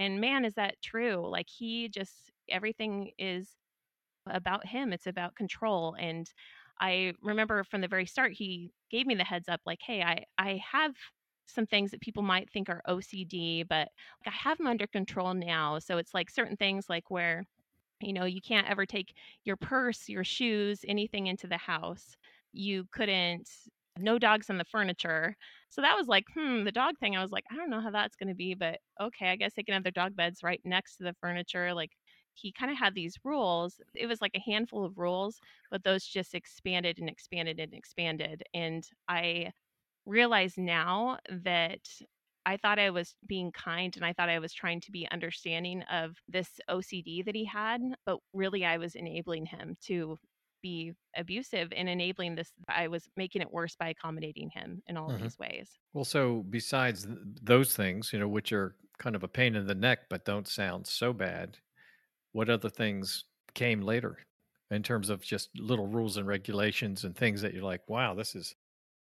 And 0.00 0.20
man, 0.20 0.46
is 0.46 0.54
that 0.56 0.82
true? 0.82 1.28
Like 1.30 1.48
he 1.50 1.88
just, 1.88 2.32
everything 2.50 3.12
is 3.18 3.50
about 4.26 4.66
him. 4.66 4.92
It's 4.92 5.06
about 5.06 5.36
control. 5.36 5.96
And 6.00 6.30
I 6.80 7.14
remember 7.22 7.64
from 7.64 7.82
the 7.82 7.88
very 7.88 8.06
start, 8.06 8.32
he 8.32 8.72
gave 8.90 9.06
me 9.06 9.14
the 9.14 9.24
heads 9.24 9.48
up 9.48 9.60
like, 9.66 9.80
hey, 9.86 10.02
I, 10.02 10.24
I 10.38 10.62
have 10.72 10.94
some 11.46 11.66
things 11.66 11.92
that 11.92 12.00
people 12.00 12.22
might 12.22 12.50
think 12.50 12.70
are 12.70 12.82
OCD, 12.88 13.64
but 13.68 13.88
I 14.26 14.30
have 14.30 14.58
them 14.58 14.68
under 14.68 14.86
control 14.86 15.34
now. 15.34 15.78
So 15.80 15.98
it's 15.98 16.14
like 16.14 16.30
certain 16.30 16.56
things 16.56 16.86
like 16.88 17.10
where 17.10 17.44
you 18.00 18.12
know, 18.14 18.24
you 18.24 18.40
can't 18.40 18.68
ever 18.70 18.86
take 18.86 19.14
your 19.44 19.56
purse, 19.56 20.08
your 20.08 20.24
shoes, 20.24 20.84
anything 20.88 21.26
into 21.26 21.46
the 21.46 21.58
house. 21.58 22.16
You 22.52 22.86
couldn't, 22.92 23.48
no 24.02 24.18
dogs 24.18 24.50
on 24.50 24.58
the 24.58 24.64
furniture. 24.64 25.36
So 25.70 25.82
that 25.82 25.96
was 25.96 26.08
like, 26.08 26.24
hmm, 26.34 26.64
the 26.64 26.72
dog 26.72 26.98
thing. 26.98 27.16
I 27.16 27.22
was 27.22 27.30
like, 27.32 27.44
I 27.50 27.56
don't 27.56 27.70
know 27.70 27.80
how 27.80 27.90
that's 27.90 28.16
going 28.16 28.28
to 28.28 28.34
be, 28.34 28.54
but 28.54 28.80
okay, 29.00 29.28
I 29.30 29.36
guess 29.36 29.54
they 29.54 29.62
can 29.62 29.74
have 29.74 29.82
their 29.82 29.92
dog 29.92 30.16
beds 30.16 30.42
right 30.42 30.60
next 30.64 30.96
to 30.96 31.04
the 31.04 31.14
furniture. 31.20 31.74
Like 31.74 31.92
he 32.34 32.52
kind 32.52 32.70
of 32.72 32.78
had 32.78 32.94
these 32.94 33.16
rules. 33.24 33.80
It 33.94 34.06
was 34.06 34.20
like 34.20 34.34
a 34.34 34.40
handful 34.40 34.84
of 34.84 34.98
rules, 34.98 35.40
but 35.70 35.84
those 35.84 36.04
just 36.04 36.34
expanded 36.34 36.98
and 36.98 37.08
expanded 37.08 37.60
and 37.60 37.74
expanded. 37.74 38.42
And 38.54 38.84
I 39.08 39.52
realize 40.06 40.58
now 40.58 41.18
that 41.30 41.80
I 42.46 42.56
thought 42.56 42.78
I 42.78 42.90
was 42.90 43.16
being 43.26 43.52
kind 43.52 43.94
and 43.96 44.04
I 44.04 44.12
thought 44.12 44.28
I 44.30 44.38
was 44.38 44.52
trying 44.52 44.80
to 44.82 44.92
be 44.92 45.08
understanding 45.10 45.82
of 45.84 46.16
this 46.28 46.58
OCD 46.68 47.22
that 47.22 47.34
he 47.34 47.44
had, 47.44 47.80
but 48.06 48.18
really 48.32 48.64
I 48.64 48.78
was 48.78 48.94
enabling 48.94 49.46
him 49.46 49.76
to 49.86 50.16
be 50.62 50.92
abusive 51.16 51.72
and 51.74 51.88
enabling 51.88 52.34
this. 52.34 52.52
I 52.68 52.88
was 52.88 53.08
making 53.16 53.42
it 53.42 53.50
worse 53.52 53.76
by 53.76 53.88
accommodating 53.88 54.50
him 54.50 54.82
in 54.86 54.96
all 54.96 55.10
of 55.10 55.18
mhm. 55.18 55.22
these 55.22 55.38
ways. 55.38 55.70
Well, 55.92 56.04
so 56.04 56.44
besides 56.50 57.04
th- 57.04 57.18
those 57.42 57.74
things, 57.74 58.12
you 58.12 58.18
know, 58.18 58.28
which 58.28 58.52
are 58.52 58.76
kind 58.98 59.16
of 59.16 59.22
a 59.22 59.28
pain 59.28 59.56
in 59.56 59.66
the 59.66 59.74
neck 59.74 60.00
but 60.08 60.24
don't 60.24 60.46
sound 60.46 60.86
so 60.86 61.12
bad, 61.12 61.58
what 62.32 62.50
other 62.50 62.70
things 62.70 63.24
came 63.54 63.80
later 63.80 64.18
in 64.70 64.82
terms 64.82 65.10
of 65.10 65.22
just 65.22 65.50
little 65.58 65.86
rules 65.86 66.16
and 66.16 66.26
regulations 66.26 67.04
and 67.04 67.16
things 67.16 67.42
that 67.42 67.54
you're 67.54 67.64
like, 67.64 67.88
wow, 67.88 68.14
this 68.14 68.34
is 68.34 68.54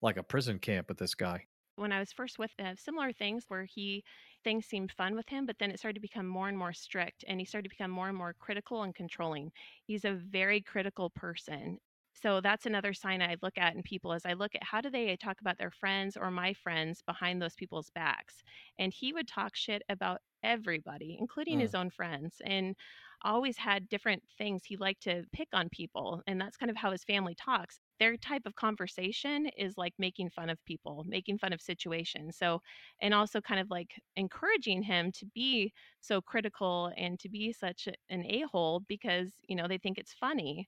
like 0.02 0.18
a 0.18 0.24
prison 0.24 0.60
camp 0.60 0.88
with 0.90 0.98
this 0.98 1.16
guy? 1.16 1.46
When 1.76 1.92
I 1.92 2.00
was 2.00 2.12
first 2.14 2.40
with 2.40 2.52
him, 2.58 2.76
similar 2.78 3.12
things 3.14 3.46
where 3.48 3.66
he 3.66 4.04
things 4.44 4.66
seemed 4.66 4.92
fun 4.92 5.16
with 5.16 5.30
him, 5.30 5.46
but 5.46 5.58
then 5.60 5.72
it 5.72 5.80
started 5.80 5.96
to 5.96 6.00
become 6.02 6.28
more 6.28 6.48
and 6.50 6.58
more 6.58 6.74
strict 6.74 7.24
and 7.28 7.40
he 7.40 7.46
started 7.46 7.64
to 7.66 7.70
become 7.76 7.92
more 7.92 8.10
and 8.10 8.18
more 8.18 8.34
critical 8.34 8.84
and 8.84 8.96
controlling. 8.96 9.52
He's 9.86 10.06
a 10.06 10.14
very 10.14 10.62
critical 10.62 11.10
person. 11.10 11.80
So 12.16 12.42
that's 12.42 12.66
another 12.68 12.94
sign 12.94 13.22
I 13.24 13.38
look 13.42 13.58
at 13.58 13.76
in 13.76 13.82
people 13.82 14.14
as 14.14 14.26
I 14.26 14.34
look 14.34 14.54
at 14.54 14.64
how 14.64 14.82
do 14.82 14.90
they 14.92 15.16
talk 15.18 15.42
about 15.42 15.58
their 15.58 15.72
friends 15.72 16.16
or 16.16 16.30
my 16.30 16.54
friends 16.54 17.02
behind 17.02 17.42
those 17.42 17.56
people's 17.56 17.90
backs. 17.90 18.44
And 18.78 18.94
he 18.94 19.14
would 19.14 19.28
talk 19.28 19.56
shit 19.56 19.82
about 19.90 20.20
everybody, 20.44 21.18
including 21.20 21.60
Mm, 21.60 21.60
his 21.60 21.74
own 21.74 21.90
friends. 21.90 22.40
And 22.46 22.76
always 23.24 23.58
had 23.58 23.88
different 23.90 24.24
things 24.38 24.66
he 24.66 24.78
liked 24.78 25.02
to 25.04 25.26
pick 25.32 25.48
on 25.54 25.70
people. 25.70 26.22
And 26.28 26.40
that's 26.40 26.58
kind 26.58 26.70
of 26.70 26.78
how 26.78 26.92
his 26.92 27.04
family 27.04 27.36
talks 27.36 27.80
their 28.00 28.18
type 28.18 28.44
of 28.46 28.56
conversation 28.56 29.48
is 29.58 29.78
like 29.78 29.94
making 29.98 30.30
fun 30.30 30.50
of 30.50 30.64
people, 30.66 31.04
making 31.08 31.38
fun 31.38 31.54
of 31.54 31.62
situations. 31.62 32.38
So, 32.38 32.62
and 33.02 33.14
also 33.14 33.42
kind 33.42 33.60
of 33.62 33.70
like 33.70 34.00
encouraging 34.16 34.84
him 34.84 35.12
to 35.14 35.26
be 35.34 35.74
so 36.02 36.22
critical 36.22 36.92
and 36.98 37.20
to 37.20 37.30
be 37.30 37.54
such 37.54 37.88
an 38.10 38.26
a 38.26 38.42
hole 38.52 38.82
because, 38.88 39.34
you 39.48 39.56
know, 39.56 39.68
they 39.68 39.78
think 39.78 39.98
it's 39.98 40.14
funny. 40.14 40.68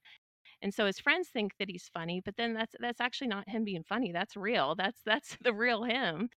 And 0.62 0.74
so 0.74 0.86
his 0.86 0.98
friends 1.00 1.28
think 1.30 1.52
that 1.58 1.70
he's 1.70 1.90
funny, 1.92 2.20
but 2.24 2.36
then 2.36 2.54
that's 2.54 2.74
that's 2.80 3.00
actually 3.00 3.28
not 3.28 3.48
him 3.48 3.64
being 3.64 3.84
funny. 3.84 4.12
That's 4.12 4.36
real. 4.36 4.74
That's 4.76 5.02
that's 5.04 5.36
the 5.42 5.54
real 5.54 5.84
him 5.84 6.30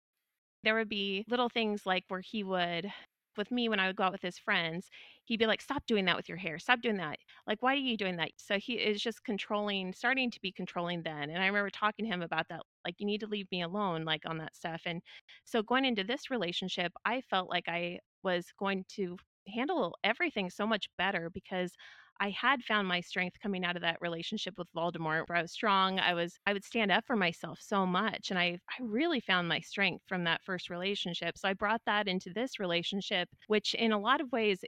there 0.64 0.76
would 0.76 0.90
be 0.90 1.24
little 1.30 1.50
things 1.50 1.86
like 1.86 2.04
where 2.10 2.22
he 2.22 2.44
would 2.44 2.92
with 3.38 3.52
me 3.52 3.70
when 3.70 3.80
I 3.80 3.88
would 3.88 3.96
go 3.96 4.04
out 4.04 4.12
with 4.12 4.22
his 4.22 4.38
friends, 4.40 4.90
he'd 5.26 5.38
be 5.40 5.46
like, 5.48 5.62
"Stop 5.62 5.86
doing 5.86 6.06
that 6.06 6.16
with 6.18 6.28
your 6.30 6.38
hair. 6.38 6.60
Stop 6.60 6.82
doing 6.82 6.98
that. 6.98 7.20
Like, 7.48 7.62
why 7.62 7.74
are 7.74 7.76
you 7.78 7.98
doing 7.98 8.18
that?" 8.18 8.32
So 8.38 8.58
he 8.60 8.74
is 8.76 9.02
just 9.02 9.24
controlling, 9.24 9.94
starting 9.94 10.32
to 10.32 10.42
be 10.42 10.52
controlling 10.52 11.04
then. 11.04 11.30
And 11.30 11.42
I 11.44 11.48
remember 11.48 11.70
talking 11.70 12.06
to 12.06 12.12
him 12.12 12.22
about 12.22 12.48
that, 12.50 12.62
like, 12.86 12.96
you 13.00 13.06
need 13.06 13.20
to 13.22 13.28
leave 13.28 13.48
me 13.52 13.62
alone, 13.62 14.06
like 14.06 14.24
on 14.26 14.38
that 14.40 14.56
stuff. 14.56 14.82
And 14.86 15.02
so 15.46 15.62
going 15.64 15.86
into 15.86 16.04
this 16.04 16.30
relationship, 16.30 16.92
I 17.06 17.22
felt 17.22 17.50
like 17.50 17.68
I 17.68 18.00
was 18.24 18.52
going 18.58 18.86
to 18.96 19.18
handle 19.48 19.98
everything 20.04 20.50
so 20.50 20.68
much 20.68 20.88
better 20.98 21.30
because 21.30 21.74
I 22.20 22.30
had 22.32 22.64
found 22.64 22.88
my 22.88 23.02
strength 23.02 23.40
coming 23.42 23.64
out 23.66 23.76
of 23.76 23.82
that 23.84 23.98
relationship 24.02 24.58
with 24.58 24.72
Voldemort 24.76 25.28
where 25.28 25.38
I 25.38 25.42
was 25.42 25.52
strong. 25.52 26.00
I 26.00 26.14
was 26.14 26.40
I 26.46 26.54
would 26.54 26.64
stand 26.66 26.92
up 26.92 27.06
for 27.06 27.16
myself 27.16 27.60
so 27.62 27.86
much 27.86 28.30
and 28.32 28.40
I 28.40 28.60
I 28.70 28.82
really 28.82 29.20
found 29.22 29.48
my 29.48 29.60
strength 29.62 30.06
from 30.08 30.24
that 30.26 30.44
first 30.44 30.70
relationship. 30.70 31.38
So 31.38 31.48
I 31.50 31.54
brought 31.54 31.82
that 31.86 32.08
into 32.08 32.32
this 32.34 32.60
relationship 32.60 33.30
which 33.48 33.74
in 33.76 33.92
a 33.92 34.00
lot 34.00 34.22
of 34.22 34.32
ways 34.32 34.64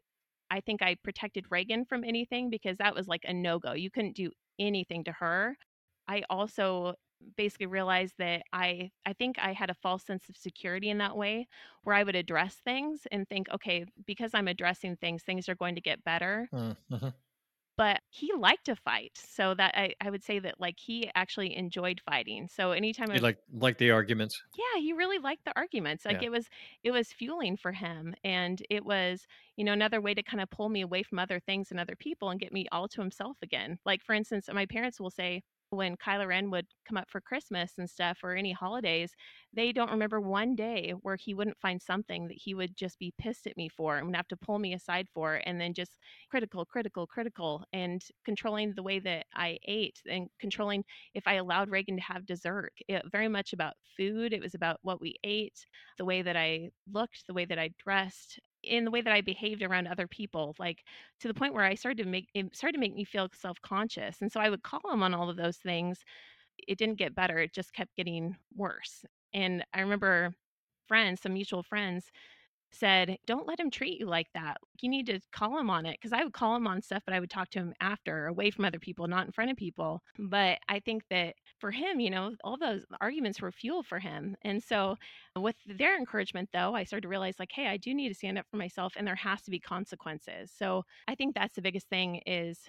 I 0.51 0.61
think 0.61 0.81
I 0.81 0.95
protected 1.03 1.45
Reagan 1.51 1.85
from 1.85 2.03
anything 2.03 2.49
because 2.49 2.77
that 2.77 2.95
was 2.95 3.07
like 3.07 3.23
a 3.25 3.33
no-go. 3.33 3.73
You 3.73 3.91
couldn't 3.91 4.15
do 4.15 4.31
anything 4.59 5.03
to 5.05 5.11
her. 5.13 5.55
I 6.07 6.23
also 6.29 6.95
basically 7.37 7.67
realized 7.67 8.15
that 8.17 8.43
I 8.53 8.91
I 9.05 9.13
think 9.13 9.37
I 9.39 9.53
had 9.53 9.69
a 9.69 9.75
false 9.75 10.05
sense 10.05 10.29
of 10.29 10.37
security 10.37 10.89
in 10.89 10.99
that 10.99 11.17
way 11.17 11.47
where 11.83 11.95
I 11.95 12.03
would 12.03 12.15
address 12.15 12.57
things 12.57 13.05
and 13.11 13.27
think, 13.27 13.49
okay, 13.49 13.85
because 14.05 14.33
I'm 14.33 14.47
addressing 14.47 14.97
things, 14.97 15.23
things 15.23 15.49
are 15.49 15.55
going 15.55 15.75
to 15.75 15.81
get 15.81 16.03
better. 16.03 16.49
Mm, 16.51 16.75
mhm. 16.89 17.13
But 17.79 18.01
he 18.11 18.31
liked 18.33 18.65
to 18.67 18.75
fight. 18.75 19.17
So 19.17 19.55
that 19.55 19.75
I, 19.75 19.95
I 20.01 20.11
would 20.11 20.23
say 20.23 20.39
that 20.39 20.59
like 20.59 20.79
he 20.79 21.11
actually 21.15 21.55
enjoyed 21.57 22.01
fighting. 22.01 22.47
So 22.49 22.73
anytime 22.73 23.11
I 23.11 23.21
like 23.21 23.39
like 23.51 23.77
the 23.77 23.91
arguments? 23.91 24.43
yeah, 24.57 24.81
he 24.81 24.93
really 24.93 25.19
liked 25.19 25.45
the 25.45 25.55
arguments. 25.55 26.05
Like 26.05 26.21
Yeah. 26.21 26.23
it 26.23 26.31
was 26.31 26.49
it 26.83 26.91
was 26.91 27.13
fueling 27.13 27.55
for 27.55 27.71
him 27.71 28.15
and 28.23 28.61
it 28.69 28.83
was, 28.83 29.27
you 29.55 29.63
know, 29.63 29.73
another 29.73 30.01
way 30.01 30.13
to 30.15 30.23
kind 30.23 30.41
of 30.41 30.49
pull 30.49 30.69
me 30.69 30.81
away 30.81 31.03
from 31.03 31.19
other 31.19 31.39
things 31.39 31.69
and 31.71 31.79
other 31.79 31.95
people 31.95 32.29
and 32.29 32.39
get 32.39 32.51
me 32.51 32.67
all 32.71 32.87
to 32.89 33.01
himself 33.01 33.37
again. 33.43 33.79
Like 33.85 34.03
for 34.03 34.13
instance, 34.13 34.49
my 34.51 34.65
parents 34.65 34.99
will 34.99 35.11
say 35.11 35.43
when 35.69 35.97
Kylo 35.97 36.27
Ren 36.27 36.49
would 36.51 36.67
come 36.87 36.97
up 36.97 37.09
for 37.09 37.21
Christmas 37.21 37.73
and 37.77 37.89
stuff 37.89 38.19
or 38.23 38.35
any 38.35 38.51
holidays, 38.51 39.13
they 39.53 39.71
don't 39.71 39.91
remember 39.91 40.19
one 40.19 40.55
day 40.55 40.93
where 41.01 41.15
he 41.15 41.33
wouldn't 41.33 41.59
find 41.59 41.81
something 41.81 42.27
that 42.27 42.37
he 42.37 42.53
would 42.53 42.75
just 42.75 42.97
be 42.99 43.13
pissed 43.19 43.45
at 43.47 43.57
me 43.57 43.69
for 43.69 43.97
and 43.97 44.07
would 44.07 44.15
have 44.15 44.27
to 44.29 44.37
pull 44.37 44.59
me 44.59 44.73
aside 44.73 45.07
for 45.13 45.41
and 45.45 45.59
then 45.61 45.73
just 45.73 45.99
critical, 46.29 46.65
critical, 46.65 47.05
critical 47.05 47.63
and 47.73 48.03
controlling 48.25 48.73
the 48.73 48.83
way 48.83 48.99
that 48.99 49.25
I 49.35 49.57
ate 49.67 50.01
and 50.09 50.27
controlling 50.39 50.83
if 51.13 51.27
I 51.27 51.35
allowed 51.35 51.69
Reagan 51.69 51.97
to 51.97 52.03
have 52.03 52.25
dessert. 52.25 52.73
It 52.87 53.03
very 53.11 53.27
much 53.27 53.53
about 53.53 53.73
food. 53.95 54.33
It 54.33 54.41
was 54.41 54.55
about 54.55 54.79
what 54.81 55.01
we 55.01 55.15
ate, 55.23 55.65
the 55.97 56.05
way 56.05 56.21
that 56.21 56.35
I 56.35 56.69
looked, 56.91 57.27
the 57.27 57.33
way 57.33 57.45
that 57.45 57.59
I 57.59 57.69
dressed, 57.83 58.39
in 58.69 58.85
the 58.85 58.91
way 58.91 59.01
that 59.01 59.13
I 59.13 59.21
behaved 59.21 59.63
around 59.63 59.87
other 59.87 60.07
people, 60.07 60.55
like 60.59 60.83
to 61.19 61.27
the 61.27 61.33
point 61.33 61.53
where 61.53 61.65
I 61.65 61.75
started 61.75 62.03
to 62.03 62.09
make 62.09 62.27
it 62.33 62.55
started 62.55 62.73
to 62.75 62.79
make 62.79 62.95
me 62.95 63.03
feel 63.03 63.27
self-conscious. 63.33 64.21
And 64.21 64.31
so 64.31 64.39
I 64.39 64.49
would 64.49 64.63
call 64.63 64.81
him 64.91 65.03
on 65.03 65.13
all 65.13 65.29
of 65.29 65.37
those 65.37 65.57
things. 65.57 65.99
It 66.67 66.77
didn't 66.77 66.99
get 66.99 67.15
better. 67.15 67.39
It 67.39 67.53
just 67.53 67.73
kept 67.73 67.95
getting 67.95 68.35
worse. 68.55 69.03
And 69.33 69.63
I 69.73 69.81
remember 69.81 70.33
friends, 70.87 71.21
some 71.21 71.33
mutual 71.33 71.63
friends 71.63 72.11
said, 72.71 73.17
"Don't 73.25 73.47
let 73.47 73.59
him 73.59 73.71
treat 73.71 73.99
you 73.99 74.05
like 74.05 74.27
that. 74.33 74.57
You 74.81 74.89
need 74.89 75.07
to 75.07 75.19
call 75.31 75.57
him 75.57 75.69
on 75.69 75.85
it." 75.85 75.93
Because 75.99 76.13
I 76.13 76.23
would 76.23 76.33
call 76.33 76.55
him 76.55 76.67
on 76.67 76.81
stuff, 76.81 77.03
but 77.05 77.13
I 77.13 77.19
would 77.19 77.29
talk 77.29 77.49
to 77.51 77.59
him 77.59 77.73
after, 77.81 78.27
away 78.27 78.51
from 78.51 78.65
other 78.65 78.79
people, 78.79 79.07
not 79.07 79.25
in 79.25 79.31
front 79.31 79.51
of 79.51 79.57
people. 79.57 80.01
But 80.17 80.59
I 80.69 80.79
think 80.79 81.03
that 81.09 81.35
for 81.59 81.71
him, 81.71 81.99
you 81.99 82.09
know, 82.09 82.35
all 82.43 82.57
those 82.57 82.85
arguments 83.01 83.41
were 83.41 83.51
fuel 83.51 83.83
for 83.83 83.99
him. 83.99 84.35
And 84.43 84.63
so, 84.63 84.97
with 85.35 85.55
their 85.65 85.97
encouragement, 85.97 86.49
though, 86.53 86.75
I 86.75 86.83
started 86.83 87.03
to 87.03 87.07
realize, 87.09 87.39
like, 87.39 87.51
hey, 87.51 87.67
I 87.67 87.77
do 87.77 87.93
need 87.93 88.09
to 88.09 88.15
stand 88.15 88.37
up 88.37 88.45
for 88.49 88.57
myself, 88.57 88.93
and 88.97 89.07
there 89.07 89.15
has 89.15 89.41
to 89.43 89.51
be 89.51 89.59
consequences. 89.59 90.51
So 90.51 90.83
I 91.07 91.15
think 91.15 91.35
that's 91.35 91.55
the 91.55 91.61
biggest 91.61 91.89
thing 91.89 92.21
is 92.25 92.59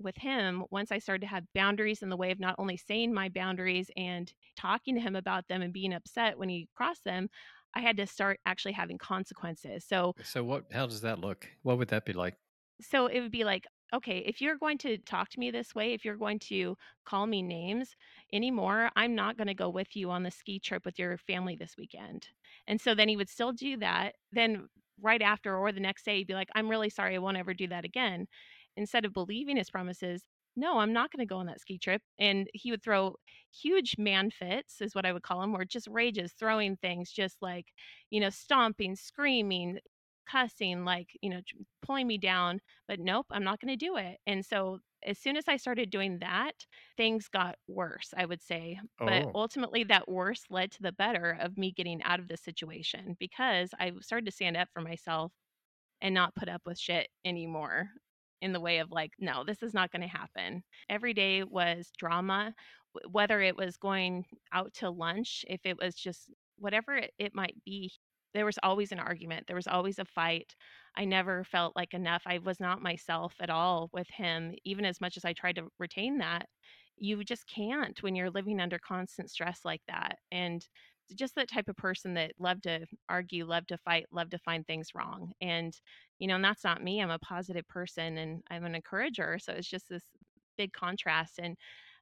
with 0.00 0.16
him, 0.16 0.64
once 0.70 0.90
I 0.92 0.98
started 0.98 1.20
to 1.22 1.28
have 1.28 1.44
boundaries 1.54 2.02
in 2.02 2.08
the 2.08 2.16
way 2.16 2.30
of 2.30 2.40
not 2.40 2.56
only 2.58 2.76
saying 2.76 3.12
my 3.14 3.28
boundaries 3.28 3.90
and 3.96 4.32
talking 4.56 4.94
to 4.96 5.00
him 5.00 5.16
about 5.16 5.46
them 5.48 5.62
and 5.62 5.72
being 5.72 5.94
upset 5.94 6.38
when 6.38 6.48
he 6.48 6.68
crossed 6.74 7.04
them, 7.04 7.28
I 7.74 7.80
had 7.80 7.96
to 7.98 8.06
start 8.06 8.40
actually 8.46 8.72
having 8.72 8.98
consequences. 8.98 9.84
So 9.84 10.14
eh, 10.18 10.22
So 10.24 10.42
what 10.44 10.72
how 10.72 10.86
does 10.86 11.02
that 11.02 11.20
look? 11.20 11.48
What 11.62 11.78
would 11.78 11.88
that 11.88 12.04
be 12.04 12.12
like? 12.12 12.36
so 12.80 13.06
it 13.06 13.20
would 13.20 13.30
be 13.30 13.44
like, 13.44 13.66
okay, 13.92 14.18
if 14.18 14.40
you're 14.40 14.56
going 14.58 14.78
to 14.78 14.98
talk 14.98 15.28
to 15.30 15.38
me 15.38 15.50
this 15.50 15.74
way, 15.74 15.92
if 15.92 16.04
you're 16.04 16.16
going 16.16 16.38
to 16.40 16.76
call 17.04 17.26
me 17.26 17.42
names 17.42 17.94
anymore, 18.32 18.90
I'm 18.96 19.14
not 19.14 19.36
going 19.36 19.46
to 19.46 19.54
go 19.54 19.68
with 19.70 19.94
you 19.94 20.10
on 20.10 20.24
the 20.24 20.30
ski 20.30 20.58
trip 20.58 20.84
with 20.84 20.98
your 20.98 21.16
family 21.16 21.54
this 21.54 21.76
weekend. 21.78 22.28
And 22.66 22.80
so 22.80 22.94
then 22.94 23.08
he 23.08 23.16
would 23.16 23.28
still 23.28 23.52
do 23.52 23.76
that. 23.78 24.16
Then 24.32 24.68
right 25.00 25.22
after 25.22 25.56
or 25.56 25.70
the 25.70 25.80
next 25.80 26.04
day, 26.04 26.18
he'd 26.18 26.26
be 26.26 26.34
like, 26.34 26.48
I'm 26.56 26.68
really 26.68 26.90
sorry, 26.90 27.14
I 27.14 27.18
won't 27.18 27.36
ever 27.36 27.54
do 27.54 27.68
that 27.68 27.84
again. 27.84 28.26
Instead 28.76 29.04
of 29.04 29.12
believing 29.12 29.56
his 29.56 29.70
promises, 29.70 30.24
no, 30.56 30.78
I'm 30.78 30.92
not 30.92 31.10
going 31.10 31.26
to 31.26 31.26
go 31.26 31.38
on 31.38 31.46
that 31.46 31.60
ski 31.60 31.78
trip. 31.78 32.02
And 32.18 32.48
he 32.54 32.70
would 32.70 32.82
throw 32.82 33.16
huge 33.52 33.96
man 33.98 34.30
fits, 34.30 34.80
is 34.80 34.94
what 34.94 35.06
I 35.06 35.12
would 35.12 35.22
call 35.22 35.40
them, 35.40 35.54
or 35.54 35.64
just 35.64 35.88
rages, 35.88 36.32
throwing 36.38 36.76
things, 36.76 37.10
just 37.12 37.38
like, 37.42 37.66
you 38.10 38.20
know, 38.20 38.30
stomping, 38.30 38.96
screaming, 38.96 39.78
cussing, 40.30 40.84
like, 40.84 41.08
you 41.22 41.30
know, 41.30 41.40
pulling 41.82 42.06
me 42.06 42.18
down 42.18 42.60
but 42.88 43.00
nope, 43.00 43.26
I'm 43.30 43.44
not 43.44 43.60
going 43.60 43.76
to 43.76 43.86
do 43.86 43.96
it. 43.96 44.18
And 44.26 44.44
so 44.44 44.78
as 45.04 45.18
soon 45.18 45.36
as 45.36 45.44
I 45.48 45.56
started 45.58 45.90
doing 45.90 46.18
that, 46.20 46.52
things 46.96 47.28
got 47.28 47.56
worse, 47.68 48.12
I 48.16 48.24
would 48.24 48.42
say. 48.42 48.80
Oh. 49.00 49.06
But 49.06 49.26
ultimately, 49.34 49.84
that 49.84 50.08
worse 50.08 50.44
led 50.50 50.72
to 50.72 50.82
the 50.82 50.92
better 50.92 51.36
of 51.40 51.58
me 51.58 51.72
getting 51.72 52.02
out 52.02 52.20
of 52.20 52.28
the 52.28 52.36
situation 52.36 53.16
because 53.18 53.70
I 53.78 53.92
started 54.00 54.26
to 54.26 54.32
stand 54.32 54.56
up 54.56 54.68
for 54.72 54.80
myself 54.80 55.32
and 56.00 56.14
not 56.14 56.34
put 56.34 56.48
up 56.48 56.62
with 56.66 56.78
shit 56.78 57.08
anymore 57.24 57.88
in 58.40 58.52
the 58.52 58.60
way 58.60 58.78
of 58.78 58.90
like, 58.90 59.12
no, 59.18 59.44
this 59.44 59.62
is 59.62 59.74
not 59.74 59.90
going 59.90 60.02
to 60.02 60.08
happen. 60.08 60.62
Every 60.88 61.14
day 61.14 61.44
was 61.44 61.90
drama, 61.98 62.54
whether 63.10 63.40
it 63.40 63.56
was 63.56 63.76
going 63.76 64.24
out 64.52 64.72
to 64.74 64.90
lunch, 64.90 65.44
if 65.48 65.60
it 65.64 65.78
was 65.78 65.94
just 65.94 66.30
whatever 66.58 67.00
it, 67.18 67.34
might 67.34 67.56
be. 67.64 67.92
There 68.32 68.46
was 68.46 68.58
always 68.62 68.92
an 68.92 68.98
argument. 68.98 69.46
There 69.46 69.56
was 69.56 69.68
always 69.68 69.98
a 69.98 70.04
fight. 70.04 70.54
I 70.96 71.04
never 71.04 71.44
felt 71.44 71.76
like 71.76 71.94
enough. 71.94 72.22
I 72.26 72.38
was 72.38 72.60
not 72.60 72.82
myself 72.82 73.34
at 73.40 73.50
all 73.50 73.90
with 73.92 74.08
him, 74.10 74.54
even 74.64 74.84
as 74.84 75.00
much 75.00 75.16
as 75.16 75.24
I 75.24 75.32
tried 75.32 75.56
to 75.56 75.68
retain 75.78 76.18
that. 76.18 76.48
You 76.96 77.22
just 77.24 77.46
can't 77.48 78.00
when 78.02 78.14
you're 78.14 78.30
living 78.30 78.60
under 78.60 78.78
constant 78.78 79.30
stress 79.30 79.60
like 79.64 79.82
that. 79.88 80.18
And 80.30 80.66
just 81.14 81.34
that 81.36 81.48
type 81.48 81.68
of 81.68 81.76
person 81.76 82.14
that 82.14 82.32
loved 82.38 82.64
to 82.64 82.86
argue, 83.08 83.44
loved 83.44 83.68
to 83.68 83.78
fight, 83.78 84.06
loved 84.10 84.32
to 84.32 84.38
find 84.38 84.66
things 84.66 84.94
wrong. 84.94 85.32
And, 85.40 85.78
you 86.18 86.26
know, 86.28 86.36
and 86.36 86.44
that's 86.44 86.64
not 86.64 86.82
me. 86.82 87.00
I'm 87.02 87.10
a 87.10 87.18
positive 87.18 87.66
person 87.68 88.18
and 88.18 88.42
I'm 88.50 88.64
an 88.64 88.74
encourager. 88.74 89.38
So 89.38 89.52
it's 89.52 89.68
just 89.68 89.88
this 89.88 90.04
big 90.56 90.72
contrast. 90.72 91.38
And 91.38 91.56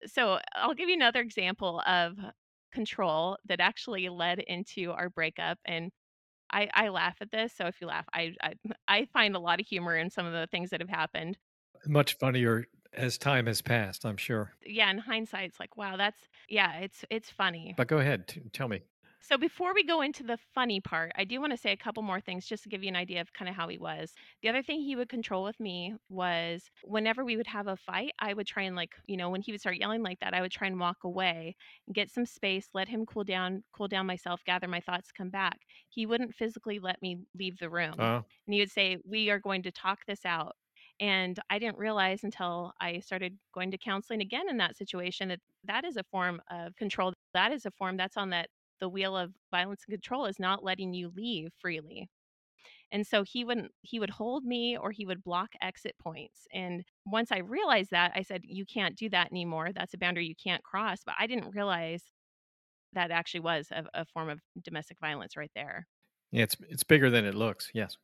so 0.07 0.41
I'll 0.55 0.75
give 0.75 0.89
you 0.89 0.95
another 0.95 1.21
example 1.21 1.83
of 1.87 2.19
control 2.73 3.39
that 3.45 3.61
actually 3.61 4.09
led 4.09 4.39
into 4.41 4.93
our 4.93 5.11
breakup. 5.11 5.59
And 5.65 5.93
I, 6.51 6.69
I 6.75 6.89
laugh 6.91 7.19
at 7.21 7.31
this. 7.33 7.55
So 7.55 7.67
if 7.67 7.81
you 7.81 7.87
laugh, 7.89 8.07
I, 8.15 8.35
I 8.43 8.55
I 8.89 9.07
find 9.07 9.37
a 9.37 9.41
lot 9.41 9.61
of 9.61 9.67
humor 9.67 9.97
in 9.97 10.11
some 10.11 10.27
of 10.27 10.33
the 10.33 10.47
things 10.49 10.71
that 10.71 10.81
have 10.81 10.91
happened. 10.91 11.39
much 11.87 12.15
funnier 12.19 12.67
as 12.93 13.19
time 13.19 13.47
has 13.47 13.63
passed, 13.63 14.05
I'm 14.05 14.17
sure. 14.17 14.55
Yeah, 14.65 14.91
in 14.91 14.99
hindsight, 14.99 15.51
it's 15.51 15.61
like, 15.61 15.77
wow, 15.77 15.97
that's 15.97 16.29
yeah, 16.49 16.79
it's 16.79 17.05
it's 17.11 17.31
funny. 17.31 17.77
But 17.77 17.87
go 17.89 17.99
ahead, 17.99 18.29
t 18.29 18.41
tell 18.51 18.69
me. 18.69 18.85
So 19.25 19.39
before 19.39 19.73
we 19.73 19.85
go 19.85 20.01
into 20.03 20.25
the 20.25 20.37
funny 20.37 20.81
part, 20.81 21.13
I 21.15 21.25
do 21.25 21.41
want 21.41 21.53
to 21.53 21.57
say 21.57 21.71
a 21.71 21.77
couple 21.77 22.03
more 22.03 22.21
things 22.21 22.45
just 22.45 22.65
to 22.65 22.69
give 22.69 22.83
you 22.83 22.89
an 22.89 22.97
idea 22.97 23.21
of 23.21 23.33
kind 23.33 23.49
of 23.49 23.55
how 23.55 23.69
he 23.69 23.79
was. 23.79 24.15
The 24.43 24.49
other 24.49 24.63
thing 24.65 24.81
he 24.81 24.97
would 24.97 25.09
control 25.09 25.45
with 25.45 25.61
me 25.61 25.95
was 26.09 26.71
whenever 26.83 27.25
we 27.25 27.37
would 27.37 27.47
have 27.47 27.69
a 27.69 27.77
fight, 27.77 28.13
I 28.19 28.35
would 28.35 28.49
try 28.49 28.65
and 28.65 28.75
like, 28.75 28.97
you 29.07 29.17
know, 29.17 29.31
when 29.31 29.41
he 29.41 29.53
would 29.53 29.61
start 29.61 29.77
yelling 29.77 30.03
like 30.03 30.19
that, 30.21 30.35
I 30.35 30.41
would 30.41 30.51
try 30.51 30.67
and 30.67 30.79
walk 30.81 31.05
away 31.05 31.55
and 31.87 31.95
get 31.95 32.11
some 32.11 32.27
space, 32.27 32.69
let 32.75 32.89
him 32.89 33.07
cool 33.07 33.23
down, 33.25 33.63
cool 33.73 33.87
down 33.89 34.07
myself, 34.07 34.43
gather 34.45 34.67
my 34.67 34.81
thoughts, 34.81 35.13
come 35.13 35.31
back. 35.31 35.61
He 35.89 36.05
wouldn't 36.05 36.35
physically 36.35 36.81
let 36.81 37.01
me 37.01 37.19
leave 37.35 37.59
the 37.59 37.71
room. 37.71 37.95
Oh, 37.99 38.27
And 38.47 38.55
he 38.55 38.61
would 38.61 38.73
say, 38.73 38.99
"We 39.05 39.31
are 39.31 39.39
going 39.39 39.63
to 39.63 39.71
talk 39.73 40.01
this 40.07 40.25
out." 40.27 40.57
And 41.01 41.39
I 41.51 41.59
didn't 41.59 41.79
realize 41.79 42.25
until 42.25 42.73
I 42.81 43.01
started 43.01 43.39
going 43.53 43.71
to 43.71 43.79
counseling 43.79 44.21
again 44.21 44.49
in 44.49 44.57
that 44.59 44.77
situation 44.77 45.29
that 45.29 45.41
that 45.65 45.85
is 45.85 45.97
a 45.97 46.05
form 46.05 46.41
of 46.51 46.77
control. 46.77 47.13
That 47.35 47.53
is 47.53 47.67
a 47.67 47.71
form 47.71 47.97
that's 47.97 48.17
on 48.17 48.31
that 48.31 48.51
the 48.83 48.91
wheel 48.91 49.17
of 49.17 49.35
violence 49.53 49.85
and 49.89 49.95
control 49.95 50.27
is 50.27 50.41
not 50.41 50.65
letting 50.65 50.95
you 50.95 51.11
leave 51.17 51.53
freely. 51.61 52.11
And 52.93 53.07
so 53.07 53.23
he 53.25 53.45
wouldn't 53.45 53.73
he 53.83 53.99
would 54.01 54.11
hold 54.11 54.45
me 54.45 54.77
or 54.77 54.91
he 54.93 55.07
would 55.07 55.25
block 55.25 55.53
exit 55.63 55.97
points. 55.99 56.47
And 56.53 56.85
once 57.07 57.33
I 57.33 57.39
realized 57.39 57.91
that, 57.93 58.13
I 58.15 58.23
said, 58.23 58.43
"You 58.45 58.67
can't 58.67 58.97
do 58.97 59.09
that 59.11 59.31
anymore. 59.33 59.73
That's 59.73 59.95
a 59.95 59.99
boundary 59.99 60.27
you 60.27 60.37
can't 60.37 60.63
cross." 60.65 61.01
But 61.05 61.17
I 61.19 61.27
didn't 61.27 61.55
realize 61.55 62.05
that 62.95 63.11
actually 63.11 63.41
was 63.41 63.71
a, 63.73 63.87
a 63.95 64.05
form 64.07 64.29
of 64.31 64.41
domestic 64.63 64.99
violence 65.01 65.37
right 65.37 65.53
there. 65.55 65.89
yeah, 66.31 66.43
it's 66.45 66.57
it's 66.69 66.85
bigger 66.85 67.11
than 67.11 67.25
it 67.25 67.35
looks, 67.35 67.71
yes. 67.75 67.97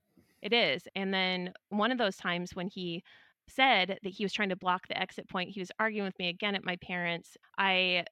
It 0.42 0.52
is. 0.52 0.86
And 0.94 1.12
then 1.12 1.52
one 1.70 1.90
of 1.90 1.98
those 1.98 2.16
times 2.16 2.54
when 2.54 2.68
he 2.68 3.02
said 3.48 3.98
that 4.02 4.12
he 4.12 4.24
was 4.24 4.32
trying 4.32 4.50
to 4.50 4.56
block 4.56 4.86
the 4.88 4.98
exit 4.98 5.28
point, 5.28 5.50
he 5.50 5.60
was 5.60 5.72
arguing 5.78 6.06
with 6.06 6.18
me 6.18 6.28
again 6.28 6.54
at 6.54 6.64
my 6.64 6.76
parents'. 6.76 7.36
I 7.56 8.04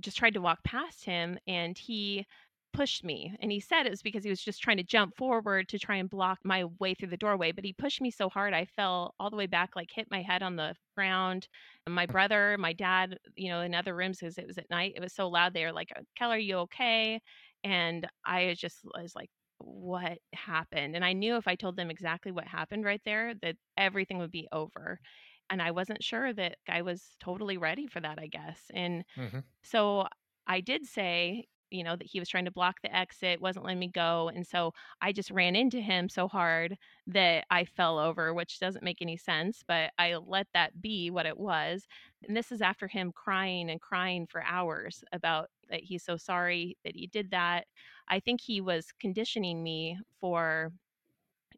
just 0.00 0.16
tried 0.18 0.34
to 0.34 0.40
walk 0.40 0.62
past 0.64 1.04
him 1.04 1.38
and 1.46 1.76
he 1.78 2.26
pushed 2.72 3.04
me. 3.04 3.36
And 3.40 3.52
he 3.52 3.60
said 3.60 3.86
it 3.86 3.90
was 3.90 4.02
because 4.02 4.24
he 4.24 4.30
was 4.30 4.42
just 4.42 4.62
trying 4.62 4.78
to 4.78 4.82
jump 4.82 5.16
forward 5.16 5.68
to 5.68 5.78
try 5.78 5.96
and 5.96 6.08
block 6.08 6.38
my 6.44 6.64
way 6.80 6.94
through 6.94 7.08
the 7.10 7.16
doorway. 7.16 7.52
But 7.52 7.64
he 7.64 7.72
pushed 7.74 8.00
me 8.00 8.10
so 8.10 8.28
hard, 8.28 8.54
I 8.54 8.64
fell 8.64 9.14
all 9.20 9.30
the 9.30 9.36
way 9.36 9.46
back, 9.46 9.76
like 9.76 9.90
hit 9.92 10.08
my 10.10 10.22
head 10.22 10.42
on 10.42 10.56
the 10.56 10.74
ground. 10.96 11.48
And 11.86 11.94
my 11.94 12.06
brother, 12.06 12.56
my 12.58 12.72
dad, 12.72 13.18
you 13.36 13.50
know, 13.50 13.60
in 13.60 13.74
other 13.74 13.94
rooms, 13.94 14.18
because 14.20 14.38
it 14.38 14.46
was 14.46 14.58
at 14.58 14.70
night, 14.70 14.94
it 14.96 15.02
was 15.02 15.12
so 15.12 15.28
loud. 15.28 15.52
They 15.52 15.64
were 15.64 15.72
like, 15.72 15.92
uh, 15.96 16.00
Keller, 16.16 16.36
are 16.36 16.38
you 16.38 16.56
okay? 16.58 17.20
And 17.64 18.06
I 18.24 18.54
just 18.58 18.78
was 18.84 19.14
like, 19.14 19.30
what 19.58 20.18
happened? 20.32 20.96
And 20.96 21.04
I 21.04 21.12
knew 21.12 21.36
if 21.36 21.46
I 21.46 21.54
told 21.54 21.76
them 21.76 21.90
exactly 21.90 22.32
what 22.32 22.46
happened 22.46 22.84
right 22.84 23.00
there, 23.04 23.34
that 23.42 23.56
everything 23.76 24.18
would 24.18 24.32
be 24.32 24.48
over. 24.52 24.98
And 25.52 25.62
I 25.62 25.72
wasn't 25.72 26.04
sure 26.04 26.34
that 26.34 26.58
I 26.68 26.82
was 26.82 27.16
totally 27.20 27.58
ready 27.58 27.86
for 27.88 28.00
that, 28.00 28.18
I 28.20 28.28
guess. 28.28 28.72
And 28.74 29.04
Mhm. 29.16 29.42
so 29.62 30.06
I 30.46 30.60
did 30.60 30.86
say, 30.86 31.46
you 31.70 31.84
know, 31.84 31.96
that 31.96 32.06
he 32.06 32.20
was 32.20 32.28
trying 32.28 32.44
to 32.44 32.50
block 32.50 32.82
the 32.82 32.94
exit, 32.94 33.40
wasn't 33.40 33.64
letting 33.64 33.80
me 33.80 33.88
go. 33.88 34.28
And 34.28 34.46
so 34.46 34.72
I 35.00 35.12
just 35.12 35.30
ran 35.30 35.56
into 35.56 35.80
him 35.80 36.08
so 36.08 36.28
hard 36.28 36.76
that 37.06 37.46
I 37.50 37.64
fell 37.64 37.98
over, 37.98 38.34
which 38.34 38.60
doesn't 38.60 38.84
make 38.84 39.00
any 39.02 39.16
sense, 39.16 39.62
but 39.66 39.92
I 39.98 40.16
let 40.16 40.48
that 40.54 40.82
be 40.82 41.10
what 41.10 41.26
it 41.26 41.38
was. 41.38 41.86
And 42.26 42.36
this 42.36 42.52
is 42.52 42.62
after 42.62 42.88
him 42.88 43.12
crying 43.12 43.70
and 43.70 43.80
crying 43.80 44.26
for 44.26 44.42
hours 44.44 45.04
about 45.12 45.50
that 45.70 45.82
he's 45.84 46.04
so 46.04 46.16
sorry 46.18 46.76
that 46.84 46.96
he 46.96 47.06
did 47.06 47.30
that. 47.30 47.66
I 48.08 48.20
think 48.20 48.40
he 48.42 48.60
was 48.60 48.92
conditioning 49.00 49.62
me 49.62 49.98
for 50.20 50.72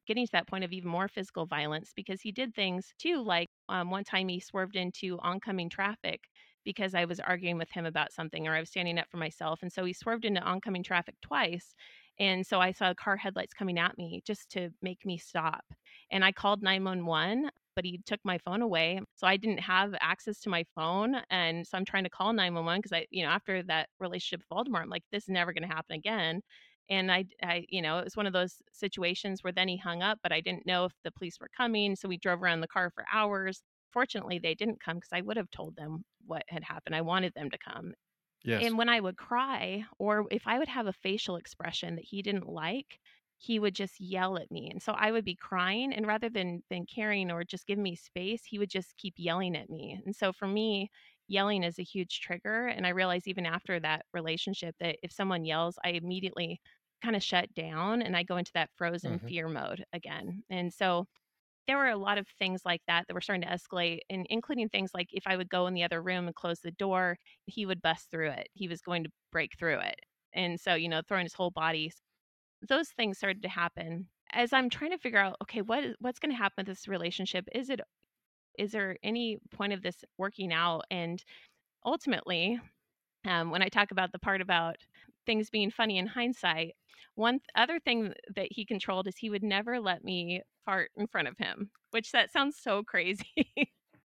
getting 0.07 0.27
to 0.27 0.33
that 0.33 0.47
point 0.47 0.65
of 0.65 0.73
even 0.73 0.89
more 0.91 1.09
physical 1.09 1.47
violence 1.47 1.93
because 1.95 2.21
he 2.21 2.33
did 2.33 2.55
things 2.55 2.93
too 2.99 3.23
like 3.23 3.49
um, 3.69 3.91
one 3.91 4.05
time 4.05 4.29
he 4.29 4.41
swerved 4.41 4.77
into 4.77 5.19
oncoming 5.21 5.69
traffic 5.69 6.21
because 6.65 6.95
I 6.95 7.05
was 7.05 7.21
arguing 7.21 7.59
with 7.59 7.71
him 7.71 7.87
about 7.87 8.13
something 8.13 8.49
or 8.49 8.55
I 8.55 8.61
was 8.61 8.71
standing 8.71 8.99
up 8.99 9.09
for 9.11 9.19
myself. 9.19 9.61
And 9.63 9.73
so 9.73 9.85
he 9.85 9.93
swerved 9.93 10.25
into 10.25 10.41
oncoming 10.41 10.83
traffic 10.83 11.15
twice. 11.23 11.75
And 12.19 12.47
so 12.47 12.61
I 12.61 12.73
saw 12.73 12.95
car 12.95 13.17
headlights 13.17 13.55
coming 13.55 13.79
at 13.79 13.99
me 13.99 14.23
just 14.27 14.51
to 14.53 14.71
make 14.83 15.05
me 15.05 15.19
stop. 15.19 15.65
And 16.11 16.25
I 16.25 16.33
called 16.33 16.63
911, 16.63 17.51
but 17.75 17.85
he 17.85 18.01
took 18.07 18.21
my 18.25 18.39
phone 18.39 18.63
away. 18.63 19.01
So 19.17 19.27
I 19.27 19.37
didn't 19.37 19.61
have 19.61 19.95
access 20.01 20.41
to 20.41 20.49
my 20.49 20.65
phone. 20.75 21.17
And 21.31 21.67
so 21.67 21.77
I'm 21.77 21.85
trying 21.85 22.05
to 22.05 22.11
call 22.11 22.33
911 22.33 22.79
because 22.79 22.93
I, 22.93 23.07
you 23.11 23.25
know, 23.25 23.31
after 23.31 23.63
that 23.65 23.89
relationship 23.99 24.45
with 24.49 24.67
Voldemort, 24.67 24.83
I'm 24.83 24.91
like, 24.91 25.05
this 25.13 25.25
is 25.25 25.31
never 25.31 25.53
going 25.53 25.69
to 25.69 25.75
happen 25.75 25.97
again. 25.97 26.41
And 26.89 27.11
I, 27.13 27.27
I, 27.43 27.67
you 27.69 27.83
know, 27.83 27.99
it 27.99 28.05
was 28.05 28.17
one 28.17 28.27
of 28.27 28.33
those 28.33 28.61
situations 28.73 29.43
where 29.43 29.53
then 29.53 29.69
he 29.69 29.77
hung 29.77 30.03
up, 30.03 30.19
but 30.23 30.33
I 30.33 30.41
didn't 30.41 30.67
know 30.67 30.85
if 30.85 30.93
the 31.03 31.13
police 31.13 31.39
were 31.41 31.51
coming. 31.57 31.97
So 31.97 32.09
we 32.09 32.19
drove 32.19 32.43
around 32.43 32.61
the 32.61 32.69
car 32.69 32.91
for 32.91 33.05
hours. 33.13 33.63
Fortunately, 33.91 34.39
they 34.39 34.55
didn't 34.55 34.81
come 34.81 34.97
because 34.99 35.13
I 35.13 35.23
would 35.23 35.37
have 35.37 35.51
told 35.51 35.77
them 35.77 36.05
what 36.27 36.43
had 36.49 36.65
happened. 36.65 36.97
I 36.97 37.01
wanted 37.03 37.35
them 37.35 37.51
to 37.51 37.59
come. 37.59 37.95
Yes. 38.45 38.65
And 38.65 38.79
when 38.79 38.89
I 38.89 39.01
would 39.01 39.17
cry, 39.17 39.85
or 39.99 40.27
if 40.31 40.47
I 40.47 40.59
would 40.59 40.69
have 40.69 40.87
a 40.87 40.93
facial 40.93 41.37
expression 41.37 41.97
that 41.97 42.05
he 42.05 42.23
didn't 42.23 42.49
like, 42.49 43.01
he 43.37 43.59
would 43.59 43.75
just 43.75 44.01
yell 44.01 44.39
at 44.39 44.51
me. 44.51 44.71
And 44.71 44.81
so 44.83 44.93
I 44.93 45.11
would 45.11 45.25
be 45.25 45.35
crying, 45.35 45.93
and 45.93 46.07
rather 46.07 46.31
than 46.31 46.63
than 46.71 46.87
caring 46.87 47.31
or 47.33 47.45
just 47.45 47.67
give 47.67 47.79
me 47.79 47.97
space, 47.97 48.45
he 48.45 48.59
would 48.59 48.71
just 48.71 48.97
keep 48.97 49.15
yelling 49.19 49.57
at 49.57 49.69
me. 49.71 50.01
And 50.05 50.15
so 50.15 50.33
for 50.33 50.47
me, 50.47 50.91
yelling 51.29 51.63
is 51.65 51.79
a 51.79 51.83
huge 51.83 52.21
trigger. 52.21 52.67
And 52.67 52.87
I 52.87 52.91
realize 52.91 53.27
even 53.27 53.47
after 53.47 53.81
that 53.81 54.07
relationship 54.13 54.77
that 54.81 54.99
if 55.03 55.13
someone 55.13 55.45
yells, 55.45 55.79
I 55.85 55.91
immediately 55.91 56.61
kind 57.03 57.17
of 57.17 57.23
shut 57.23 57.53
down 57.55 58.03
and 58.03 58.17
I 58.17 58.23
go 58.23 58.37
into 58.37 58.53
that 58.55 58.71
frozen 58.77 59.19
Mhm. 59.19 59.29
fear 59.29 59.49
mode 59.49 59.85
again. 59.93 60.45
And 60.51 60.73
so 60.73 61.07
there 61.67 61.79
were 61.79 61.89
a 61.89 61.97
lot 61.97 62.19
of 62.19 62.29
things 62.29 62.63
like 62.65 62.83
that 62.87 63.07
that 63.09 63.15
were 63.15 63.21
starting 63.23 63.43
to 63.49 63.49
escalate, 63.55 64.01
and 64.11 64.27
including 64.29 64.69
things 64.69 64.91
like 64.95 65.09
if 65.13 65.27
I 65.27 65.37
would 65.37 65.49
go 65.49 65.67
in 65.67 65.75
the 65.75 65.83
other 65.85 66.03
room 66.03 66.27
and 66.27 66.35
close 66.35 66.61
the 66.61 66.71
door, 66.73 67.19
he 67.47 67.65
would 67.67 67.81
bust 67.83 68.11
through 68.11 68.31
it. 68.31 68.49
He 68.55 68.69
was 68.69 68.83
going 68.83 69.05
to 69.05 69.11
break 69.33 69.53
through 69.59 69.81
it. 69.81 69.97
And 70.35 70.61
so, 70.61 70.75
you 70.75 70.89
know, 70.89 71.03
throwing 71.07 71.25
his 71.25 71.35
whole 71.35 71.51
body. 71.51 71.91
Those 72.69 72.91
things 72.91 73.19
started 73.19 73.43
to 73.43 73.49
happen. 73.49 74.09
As 74.33 74.53
I'm 74.53 74.71
trying 74.71 74.91
to 74.93 74.99
figure 74.99 75.19
out, 75.21 75.37
okay, 75.43 75.63
what 75.63 75.97
what's 76.01 76.19
going 76.19 76.33
to 76.33 76.37
happen 76.37 76.55
with 76.59 76.67
this 76.69 76.89
relationship? 76.89 77.47
Is 77.55 77.71
it 77.71 77.81
is 78.59 78.73
there 78.73 78.97
any 79.03 79.39
point 79.53 79.73
of 79.73 79.83
this 79.83 79.97
working 80.19 80.53
out? 80.53 80.83
And 80.91 81.23
ultimately, 81.85 82.61
um, 83.27 83.51
when 83.51 83.63
I 83.63 83.69
talk 83.69 83.91
about 83.91 84.13
the 84.13 84.19
part 84.19 84.41
about 84.41 84.77
things 85.27 85.51
being 85.51 85.71
funny 85.71 85.99
in 85.99 86.07
hindsight, 86.07 86.75
one 87.15 87.35
th- 87.35 87.43
other 87.57 87.81
thing 87.81 88.13
that 88.35 88.49
he 88.51 88.65
controlled 88.67 89.07
is 89.09 89.17
he 89.17 89.31
would 89.31 89.43
never 89.43 89.81
let 89.81 90.05
me 90.05 90.43
fart 90.65 90.91
in 90.97 91.07
front 91.07 91.29
of 91.29 91.39
him, 91.39 91.71
which 91.91 92.13
that 92.13 92.33
sounds 92.33 92.59
so 92.61 92.83
crazy. 92.83 93.53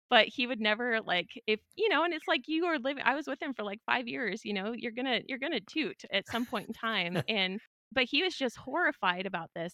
but 0.10 0.28
he 0.28 0.46
would 0.46 0.60
never 0.60 1.00
like 1.02 1.30
if 1.48 1.60
you 1.76 1.90
know 1.90 2.04
and 2.04 2.14
it's 2.14 2.28
like 2.28 2.42
you 2.48 2.66
are 2.66 2.78
living 2.78 3.02
i 3.06 3.16
was 3.16 3.28
with 3.28 3.42
him 3.42 3.54
for 3.54 3.64
like 3.64 3.80
five 3.86 4.08
years 4.08 4.42
you 4.44 4.54
know 4.54 4.74
you're 4.76 4.92
gonna 4.92 5.22
you're 5.28 5.40
gonna 5.40 5.62
toot 5.62 6.04
at 6.12 6.28
some 6.28 6.46
point 6.46 6.68
in 6.68 6.74
time 6.74 7.18
and 7.30 7.60
but 7.94 8.04
he 8.04 8.22
was 8.22 8.36
just 8.36 8.58
horrified 8.58 9.26
about 9.26 9.50
this 9.56 9.74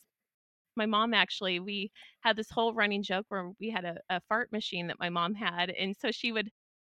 my 0.77 0.85
mom 0.85 1.13
actually 1.13 1.59
we 1.59 1.91
had 2.21 2.35
this 2.37 2.49
whole 2.51 2.73
running 2.73 3.03
joke 3.03 3.25
where 3.29 3.51
we 3.59 3.69
had 3.69 3.85
a, 3.85 3.97
a 4.09 4.21
fart 4.29 4.51
machine 4.51 4.87
that 4.87 4.99
my 4.99 5.09
mom 5.09 5.33
had 5.33 5.69
and 5.71 5.95
so 5.97 6.11
she 6.11 6.31
would 6.31 6.49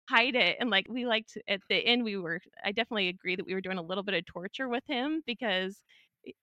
hide 0.08 0.36
it 0.36 0.56
and 0.60 0.70
like 0.70 0.86
we 0.88 1.06
liked 1.06 1.36
at 1.48 1.60
the 1.68 1.76
end 1.76 2.04
we 2.04 2.16
were 2.16 2.40
i 2.64 2.70
definitely 2.72 3.08
agree 3.08 3.36
that 3.36 3.46
we 3.46 3.54
were 3.54 3.60
doing 3.60 3.78
a 3.78 3.82
little 3.82 4.04
bit 4.04 4.14
of 4.14 4.24
torture 4.26 4.68
with 4.68 4.84
him 4.86 5.22
because 5.26 5.82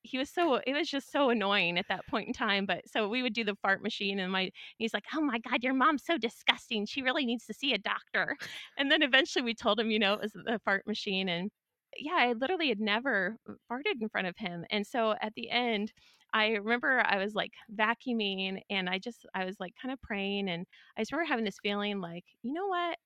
he 0.01 0.17
was 0.17 0.29
so 0.29 0.55
it 0.65 0.73
was 0.73 0.89
just 0.89 1.11
so 1.11 1.29
annoying 1.29 1.77
at 1.77 1.85
that 1.89 2.05
point 2.07 2.27
in 2.27 2.33
time 2.33 2.65
but 2.65 2.81
so 2.87 3.07
we 3.07 3.21
would 3.21 3.33
do 3.33 3.43
the 3.43 3.55
fart 3.61 3.81
machine 3.83 4.19
and 4.19 4.31
my 4.31 4.49
he's 4.77 4.93
like 4.93 5.03
oh 5.15 5.21
my 5.21 5.39
god 5.39 5.63
your 5.63 5.73
mom's 5.73 6.03
so 6.05 6.17
disgusting 6.17 6.85
she 6.85 7.01
really 7.01 7.25
needs 7.25 7.45
to 7.45 7.53
see 7.53 7.73
a 7.73 7.77
doctor. 7.77 8.37
And 8.77 8.91
then 8.91 9.01
eventually 9.01 9.43
we 9.43 9.53
told 9.53 9.79
him 9.79 9.91
you 9.91 9.99
know 9.99 10.13
it 10.13 10.21
was 10.21 10.33
the 10.33 10.59
fart 10.63 10.87
machine 10.87 11.29
and 11.29 11.51
yeah 11.97 12.15
i 12.17 12.33
literally 12.33 12.69
had 12.69 12.79
never 12.79 13.37
farted 13.71 14.01
in 14.01 14.09
front 14.09 14.27
of 14.27 14.35
him 14.37 14.65
and 14.71 14.85
so 14.87 15.15
at 15.21 15.33
the 15.35 15.49
end 15.49 15.91
I 16.33 16.51
remember 16.53 17.03
I 17.05 17.17
was 17.17 17.35
like 17.35 17.53
vacuuming 17.73 18.61
and 18.69 18.89
I 18.89 18.99
just 18.99 19.25
I 19.35 19.45
was 19.45 19.59
like 19.59 19.73
kind 19.81 19.91
of 19.93 20.01
praying 20.01 20.49
and 20.49 20.65
I 20.97 21.01
just 21.01 21.11
remember 21.11 21.29
having 21.29 21.45
this 21.45 21.59
feeling 21.63 22.01
like, 22.01 22.25
you 22.43 22.53
know 22.53 22.67
what? 22.67 22.97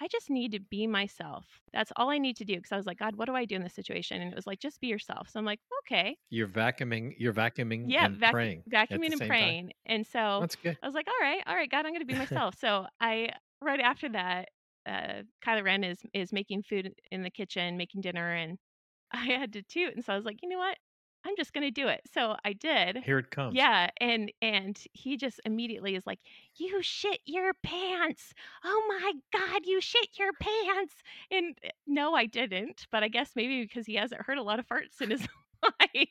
I 0.00 0.08
just 0.08 0.30
need 0.30 0.52
to 0.52 0.60
be 0.60 0.86
myself. 0.86 1.46
That's 1.72 1.92
all 1.96 2.10
I 2.10 2.18
need 2.18 2.36
to 2.38 2.44
do. 2.44 2.56
Cause 2.60 2.72
I 2.72 2.76
was 2.76 2.86
like, 2.86 2.98
God, 2.98 3.16
what 3.16 3.26
do 3.26 3.36
I 3.36 3.44
do 3.46 3.56
in 3.56 3.62
this 3.62 3.74
situation? 3.74 4.22
And 4.22 4.32
it 4.32 4.36
was 4.36 4.46
like, 4.46 4.60
just 4.60 4.80
be 4.80 4.88
yourself. 4.88 5.28
So 5.30 5.38
I'm 5.40 5.46
like, 5.46 5.60
okay. 5.84 6.16
You're 6.30 6.48
vacuuming. 6.48 7.14
You're 7.18 7.32
vacuuming 7.32 7.84
Yeah, 7.84 8.08
and 8.08 8.20
vacu- 8.20 8.24
praying 8.24 8.64
vacuuming 8.68 9.12
and 9.12 9.22
same 9.22 9.34
time. 9.36 9.56
praying. 9.62 9.72
And 9.86 10.06
so 10.06 10.20
That's 10.38 10.56
good. 10.56 10.78
I 10.82 10.86
was 10.86 10.94
like, 10.94 11.06
all 11.08 11.18
right, 11.20 11.42
all 11.46 11.54
right, 11.56 11.70
God, 11.70 11.84
I'm 11.86 11.92
gonna 11.92 12.04
be 12.04 12.14
myself. 12.14 12.54
So 12.58 12.86
I 13.00 13.30
right 13.60 13.80
after 13.80 14.08
that, 14.10 14.48
uh 14.86 15.22
Kylo 15.44 15.64
Ren 15.64 15.84
is 15.84 15.98
is 16.14 16.32
making 16.32 16.62
food 16.64 16.94
in 17.10 17.22
the 17.22 17.30
kitchen, 17.30 17.76
making 17.76 18.02
dinner, 18.02 18.32
and 18.34 18.58
I 19.12 19.26
had 19.26 19.52
to 19.54 19.62
toot. 19.62 19.94
And 19.96 20.04
so 20.04 20.12
I 20.14 20.16
was 20.16 20.24
like, 20.26 20.38
you 20.42 20.48
know 20.48 20.58
what? 20.58 20.78
I'm 21.24 21.36
just 21.36 21.52
gonna 21.52 21.70
do 21.70 21.88
it. 21.88 22.02
So 22.12 22.36
I 22.44 22.52
did. 22.52 22.98
Here 23.04 23.18
it 23.18 23.30
comes. 23.30 23.54
Yeah, 23.54 23.90
and 24.00 24.32
and 24.40 24.78
he 24.92 25.16
just 25.16 25.40
immediately 25.44 25.94
is 25.94 26.06
like, 26.06 26.20
"You 26.56 26.82
shit 26.82 27.20
your 27.24 27.52
pants! 27.62 28.34
Oh 28.64 28.82
my 28.88 29.12
god, 29.32 29.62
you 29.64 29.80
shit 29.80 30.18
your 30.18 30.32
pants!" 30.40 30.94
And 31.30 31.56
uh, 31.64 31.68
no, 31.86 32.14
I 32.14 32.26
didn't, 32.26 32.86
but 32.90 33.02
I 33.02 33.08
guess 33.08 33.30
maybe 33.36 33.62
because 33.62 33.86
he 33.86 33.94
hasn't 33.94 34.22
heard 34.22 34.38
a 34.38 34.42
lot 34.42 34.58
of 34.58 34.66
farts 34.66 35.00
in 35.00 35.10
his 35.10 35.26
life, 35.80 36.08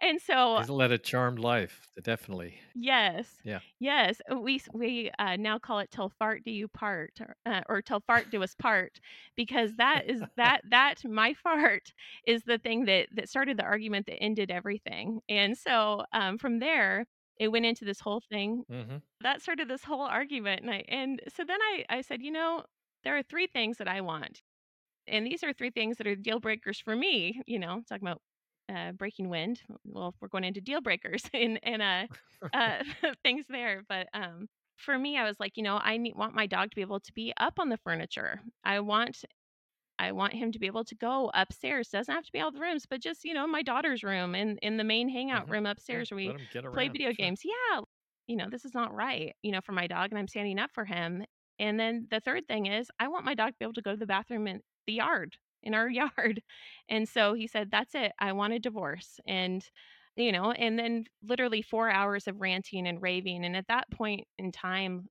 and 0.00 0.20
so 0.20 0.62
He's 0.62 0.70
led 0.70 0.92
a 0.92 0.96
charmed 0.96 1.38
life. 1.40 1.90
Definitely. 2.02 2.58
Yes. 2.74 3.42
Yeah. 3.44 3.60
Yes. 3.78 4.20
uh, 4.32 4.38
We 4.38 4.60
we 4.72 5.10
uh, 5.18 5.36
now 5.36 5.58
call 5.58 5.78
it 5.80 5.90
"Till 5.90 6.08
fart 6.08 6.42
do 6.44 6.50
you 6.50 6.68
part" 6.68 7.20
or, 7.20 7.36
uh, 7.44 7.62
or 7.68 7.82
"Till 7.82 8.00
fart 8.00 8.30
do 8.30 8.42
us 8.42 8.54
part," 8.54 8.98
because 9.36 9.74
that 9.76 10.08
is 10.08 10.24
that 10.36 10.62
that 10.70 11.04
my 11.04 11.34
fart 11.42 11.92
is 12.26 12.44
the 12.44 12.58
thing 12.58 12.84
that 12.86 13.08
that 13.12 13.28
started 13.28 13.58
the 13.58 13.64
argument 13.64 14.06
that 14.06 14.16
ended 14.22 14.50
everything. 14.50 15.20
And 15.28 15.56
so 15.58 16.04
um, 16.12 16.38
from 16.38 16.60
there, 16.60 17.06
it 17.38 17.48
went 17.48 17.66
into 17.66 17.84
this 17.84 18.00
whole 18.00 18.20
thing 18.30 18.64
hmm 18.68 19.02
that 19.20 19.42
started 19.42 19.68
this 19.68 19.84
whole 19.84 20.02
argument. 20.02 20.62
And 20.62 20.70
I 20.72 20.84
and 20.88 21.20
so 21.28 21.44
then 21.44 21.60
I 21.62 21.84
I 21.90 22.00
said, 22.02 22.22
you 22.22 22.30
know, 22.32 22.64
there 23.04 23.16
are 23.18 23.22
three 23.24 23.48
things 23.48 23.78
that 23.78 23.88
I 23.88 24.00
want 24.02 24.42
and 25.06 25.26
these 25.26 25.42
are 25.42 25.52
three 25.52 25.70
things 25.70 25.96
that 25.98 26.06
are 26.06 26.16
deal 26.16 26.40
breakers 26.40 26.80
for 26.80 26.94
me. 26.96 27.42
You 27.46 27.58
know, 27.58 27.82
talking 27.88 28.06
about 28.06 28.22
uh, 28.68 28.92
breaking 28.92 29.28
wind. 29.28 29.62
Well, 29.84 30.14
we're 30.20 30.28
going 30.28 30.44
into 30.44 30.60
deal 30.60 30.80
breakers 30.80 31.24
and 31.34 31.58
and 31.62 31.82
uh, 31.82 32.06
uh, 32.52 32.82
things 33.24 33.46
there. 33.48 33.82
But 33.88 34.08
um, 34.14 34.48
for 34.76 34.98
me, 34.98 35.16
I 35.18 35.24
was 35.24 35.38
like, 35.40 35.56
you 35.56 35.62
know, 35.62 35.78
I 35.82 35.96
need, 35.96 36.14
want 36.16 36.34
my 36.34 36.46
dog 36.46 36.70
to 36.70 36.74
be 36.76 36.82
able 36.82 37.00
to 37.00 37.12
be 37.12 37.32
up 37.38 37.58
on 37.58 37.68
the 37.68 37.78
furniture. 37.78 38.40
I 38.64 38.80
want 38.80 39.24
I 39.98 40.12
want 40.12 40.34
him 40.34 40.52
to 40.52 40.58
be 40.58 40.66
able 40.66 40.84
to 40.84 40.94
go 40.94 41.30
upstairs. 41.34 41.88
Doesn't 41.90 42.14
have 42.14 42.24
to 42.24 42.32
be 42.32 42.40
all 42.40 42.50
the 42.52 42.60
rooms, 42.60 42.86
but 42.86 43.00
just 43.00 43.24
you 43.24 43.34
know, 43.34 43.46
my 43.46 43.62
daughter's 43.62 44.02
room 44.02 44.34
and 44.34 44.58
in 44.62 44.76
the 44.76 44.84
main 44.84 45.08
hangout 45.08 45.48
hmm 45.48 45.50
room 45.50 45.66
Yeah. 45.66 45.66
upstairs 45.66 46.10
where 46.10 46.16
we 46.16 46.34
Let 46.34 46.36
him 46.36 46.46
get 46.50 46.64
play 46.72 46.88
video 46.88 47.12
Sure. 47.12 47.14
games. 47.14 47.42
Yeah, 47.44 47.80
you 48.26 48.36
know, 48.36 48.48
this 48.50 48.64
is 48.64 48.74
not 48.74 48.94
right. 48.94 49.34
You 49.42 49.52
know, 49.52 49.60
for 49.60 49.72
my 49.72 49.86
dog, 49.86 50.10
and 50.10 50.18
I'm 50.18 50.28
standing 50.28 50.58
up 50.58 50.70
for 50.72 50.84
him. 50.84 51.24
And 51.58 51.78
then 51.78 52.08
the 52.10 52.20
third 52.20 52.46
thing 52.48 52.66
is, 52.66 52.90
I 52.98 53.08
want 53.08 53.24
my 53.24 53.34
dog 53.34 53.50
to 53.52 53.58
be 53.58 53.64
able 53.64 53.74
to 53.74 53.82
go 53.82 53.92
to 53.92 53.96
the 53.96 54.06
bathroom 54.06 54.46
in 54.48 54.62
the 54.86 54.94
yard 54.94 55.36
in 55.62 55.74
our 55.74 55.88
yard. 55.90 56.42
And 56.88 57.08
so 57.08 57.34
he 57.34 57.46
said, 57.46 57.70
"That's 57.70 57.94
it. 57.94 58.12
I 58.18 58.32
want 58.32 58.54
a 58.54 58.58
divorce." 58.58 59.20
And 59.26 59.68
you 60.16 60.32
know, 60.32 60.52
and 60.52 60.78
then 60.78 61.04
literally 61.22 61.62
four 61.62 61.90
hours 61.90 62.28
of 62.28 62.40
ranting 62.40 62.86
and 62.86 63.00
raving. 63.02 63.44
And 63.44 63.56
at 63.56 63.68
that 63.68 63.90
point 63.90 64.26
in 64.38 64.52
time, 64.52 65.08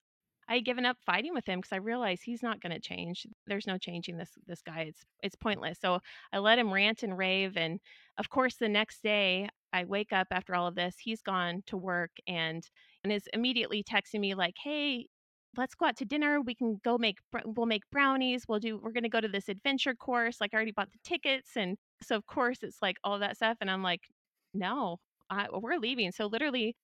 I 0.48 0.56
had 0.56 0.66
given 0.66 0.86
up 0.86 0.98
fighting 1.06 1.34
with 1.34 1.46
him 1.48 1.60
because 1.60 1.72
I 1.74 1.78
realized 1.78 2.24
he's 2.24 2.44
not 2.44 2.60
going 2.62 2.74
to 2.74 2.80
change. 2.80 3.26
There's 3.48 3.68
no 3.68 3.78
changing 3.78 4.18
this 4.18 4.32
this 4.48 4.62
guy. 4.62 4.82
It's 4.82 5.06
it's 5.24 5.36
pointless. 5.36 5.80
So 5.80 6.00
I 6.34 6.40
let 6.40 6.60
him 6.60 6.74
rant 6.74 7.04
and 7.04 7.18
rave, 7.18 7.58
and 7.58 7.80
of 8.18 8.30
course, 8.30 8.56
the 8.58 8.70
next 8.70 9.02
day 9.04 9.50
I 9.74 9.86
wake 9.86 10.12
up 10.14 10.28
after 10.32 10.54
all 10.56 10.68
of 10.68 10.76
this. 10.76 10.98
He's 11.00 11.22
gone 11.22 11.64
to 11.68 11.78
work 11.78 12.12
and 12.28 12.70
and 13.04 13.14
is 13.14 13.28
immediately 13.34 13.84
texting 13.84 14.20
me 14.20 14.36
like, 14.36 14.56
"Hey." 14.62 15.08
Let's 15.58 15.76
go 15.76 15.86
out 15.86 15.98
to 15.98 16.06
dinner. 16.06 16.40
We 16.42 16.56
can 16.56 16.78
go 16.84 16.98
make 16.98 17.20
we'll 17.46 17.66
make 17.66 17.90
brownies. 17.92 18.46
We'll 18.48 18.60
do 18.60 18.78
we're 18.78 18.92
going 18.94 19.04
to 19.04 19.10
go 19.10 19.20
to 19.22 19.28
this 19.28 19.50
adventure 19.50 19.96
course. 19.96 20.40
Like 20.40 20.54
I 20.54 20.56
already 20.58 20.72
bought 20.72 20.92
the 20.92 21.00
tickets 21.04 21.58
and 21.58 21.78
so 22.02 22.16
of 22.16 22.26
course 22.28 22.64
it's 22.64 22.82
like 22.82 22.98
all 23.04 23.20
that 23.20 23.36
stuff 23.38 23.58
and 23.62 23.70
I'm 23.70 23.84
like, 23.84 24.08
"No, 24.54 24.98
I, 25.30 25.48
we're 25.52 25.78
leaving." 25.78 26.12
So 26.14 26.28
literally 26.28 26.76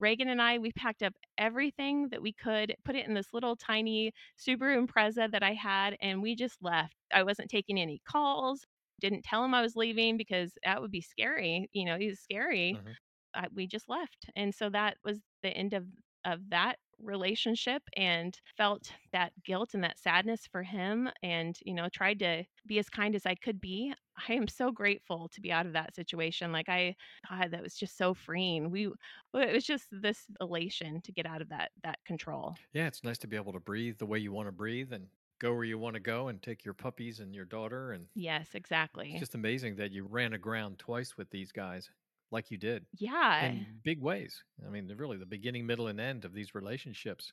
Reagan 0.00 0.28
and 0.28 0.40
I, 0.42 0.58
we 0.58 0.72
packed 0.72 1.02
up 1.02 1.14
everything 1.38 2.08
that 2.10 2.22
we 2.22 2.32
could, 2.32 2.74
put 2.84 2.96
it 2.96 3.06
in 3.06 3.14
this 3.14 3.32
little 3.32 3.56
tiny 3.56 4.12
Subaru 4.38 4.86
Impreza 4.86 5.30
that 5.30 5.42
I 5.42 5.52
had, 5.54 5.96
and 6.00 6.22
we 6.22 6.34
just 6.34 6.62
left. 6.62 6.96
I 7.12 7.22
wasn't 7.24 7.50
taking 7.50 7.78
any 7.80 8.00
calls. 8.06 8.66
Didn't 9.00 9.22
tell 9.24 9.44
him 9.44 9.54
I 9.54 9.62
was 9.62 9.76
leaving 9.76 10.16
because 10.16 10.52
that 10.64 10.80
would 10.82 10.90
be 10.90 11.00
scary, 11.02 11.68
you 11.72 11.84
know, 11.84 11.98
he's 11.98 12.20
scary. 12.20 12.80
Mhm. 12.80 12.96
Uh, 13.34 13.48
we 13.52 13.66
just 13.66 13.88
left, 13.88 14.26
and 14.36 14.54
so 14.54 14.70
that 14.70 14.98
was 15.04 15.20
the 15.42 15.50
end 15.50 15.74
of 15.74 15.86
of 16.24 16.50
that 16.50 16.78
relationship 16.98 17.82
and 17.96 18.38
felt 18.56 18.92
that 19.12 19.32
guilt 19.44 19.74
and 19.74 19.84
that 19.84 19.98
sadness 19.98 20.46
for 20.46 20.62
him 20.62 21.08
and, 21.22 21.58
you 21.64 21.74
know, 21.74 21.88
tried 21.88 22.18
to 22.20 22.44
be 22.66 22.78
as 22.78 22.88
kind 22.90 23.14
as 23.14 23.26
I 23.26 23.34
could 23.34 23.60
be. 23.60 23.92
I 24.28 24.32
am 24.34 24.48
so 24.48 24.70
grateful 24.70 25.28
to 25.30 25.40
be 25.40 25.52
out 25.52 25.66
of 25.66 25.72
that 25.74 25.94
situation. 25.94 26.52
Like 26.52 26.68
I 26.68 26.96
God, 27.28 27.50
that 27.50 27.62
was 27.62 27.76
just 27.76 27.96
so 27.96 28.14
freeing. 28.14 28.70
We 28.70 28.86
it 29.34 29.52
was 29.52 29.64
just 29.64 29.88
this 29.90 30.26
elation 30.40 31.00
to 31.02 31.12
get 31.12 31.26
out 31.26 31.42
of 31.42 31.48
that 31.50 31.72
that 31.82 31.98
control. 32.04 32.56
Yeah, 32.72 32.86
it's 32.88 33.04
nice 33.04 33.18
to 33.18 33.26
be 33.26 33.36
able 33.36 33.52
to 33.52 33.60
breathe 33.60 33.98
the 33.98 34.06
way 34.06 34.18
you 34.18 34.32
wanna 34.32 34.52
breathe 34.52 34.92
and 34.92 35.10
go 35.38 35.54
where 35.54 35.64
you 35.64 35.78
wanna 35.78 36.00
go 36.00 36.28
and 36.28 36.42
take 36.42 36.64
your 36.64 36.74
puppies 36.74 37.20
and 37.20 37.34
your 37.34 37.44
daughter, 37.44 37.92
and 37.92 38.08
Yes, 38.14 38.54
exactly 38.54 39.12
it's 39.12 39.18
just 39.20 39.34
amazing 39.34 39.76
that 39.76 39.92
you 39.92 40.04
ran 40.04 40.32
aground 40.32 40.78
twice 40.78 41.16
with 41.16 41.30
these 41.30 41.52
guys 41.52 41.90
like 42.34 42.50
you 42.52 42.58
did 42.58 42.86
Yeah. 42.92 43.54
in 43.54 43.80
big 43.84 44.00
ways. 44.02 44.44
I 44.66 44.70
mean, 44.70 44.88
really 44.96 45.18
the 45.18 45.26
beginning, 45.26 45.66
middle, 45.66 45.88
and 45.88 46.00
end 46.00 46.24
of 46.26 46.34
these 46.34 46.54
relationships. 46.54 47.32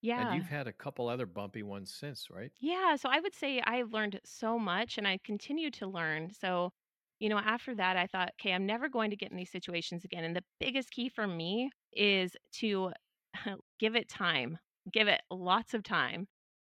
Yeah. 0.00 0.14
And 0.16 0.32
you've 0.32 0.48
had 0.48 0.68
a 0.68 0.72
couple 0.74 1.08
other 1.08 1.26
bumpy 1.26 1.62
ones 1.62 1.94
since, 1.94 2.30
right? 2.30 2.52
Yeah, 2.60 2.96
so 2.96 3.08
I 3.08 3.20
would 3.20 3.34
say 3.34 3.60
I've 3.60 3.92
learned 3.92 4.20
so 4.24 4.58
much 4.58 4.96
and 4.98 5.06
I 5.08 5.18
continue 5.24 5.70
to 5.72 5.86
learn. 5.86 6.30
So, 6.30 6.70
you 7.18 7.28
know, 7.28 7.38
after 7.38 7.74
that, 7.74 7.96
I 7.96 8.06
thought, 8.06 8.30
okay, 8.40 8.52
I'm 8.52 8.66
never 8.66 8.88
going 8.88 9.10
to 9.10 9.16
get 9.16 9.30
in 9.30 9.36
these 9.36 9.50
situations 9.50 10.04
again. 10.04 10.24
And 10.24 10.36
the 10.36 10.44
biggest 10.60 10.90
key 10.90 11.08
for 11.08 11.26
me 11.26 11.70
is 11.92 12.36
to 12.54 12.92
give 13.78 13.96
it 13.96 14.08
time, 14.08 14.58
give 14.92 15.08
it 15.08 15.22
lots 15.30 15.74
of 15.74 15.82
time 15.82 16.26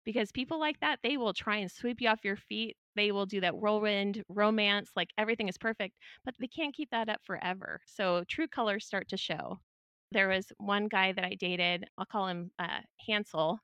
because 0.05 0.33
people 0.33 0.59
like 0.59 0.81
that, 0.81 1.01
they 1.03 1.17
will 1.17 1.33
try 1.35 1.57
and 1.57 1.71
sweep 1.71 2.01
you 2.01 2.09
off 2.09 2.25
your 2.25 2.37
feet. 2.37 2.77
They 2.97 3.13
will 3.13 3.27
do 3.27 3.41
that 3.41 3.57
whirlwind 3.57 4.23
romance, 4.29 4.91
like 4.97 5.11
everything 5.19 5.49
is 5.49 5.59
perfect, 5.59 5.97
but 6.25 6.35
they 6.39 6.49
can't 6.49 6.75
keep 6.75 6.91
that 6.91 7.09
up 7.09 7.21
forever. 7.25 7.81
So 7.87 8.25
true 8.29 8.49
colors 8.49 8.87
start 8.87 9.09
to 9.09 9.17
show. 9.17 9.59
There 10.11 10.29
was 10.29 10.53
one 10.59 10.89
guy 10.89 11.13
that 11.13 11.25
I 11.25 11.35
dated, 11.35 11.87
I'll 11.97 12.05
call 12.05 12.29
him 12.29 12.51
uh, 12.59 12.83
Hansel, 13.07 13.59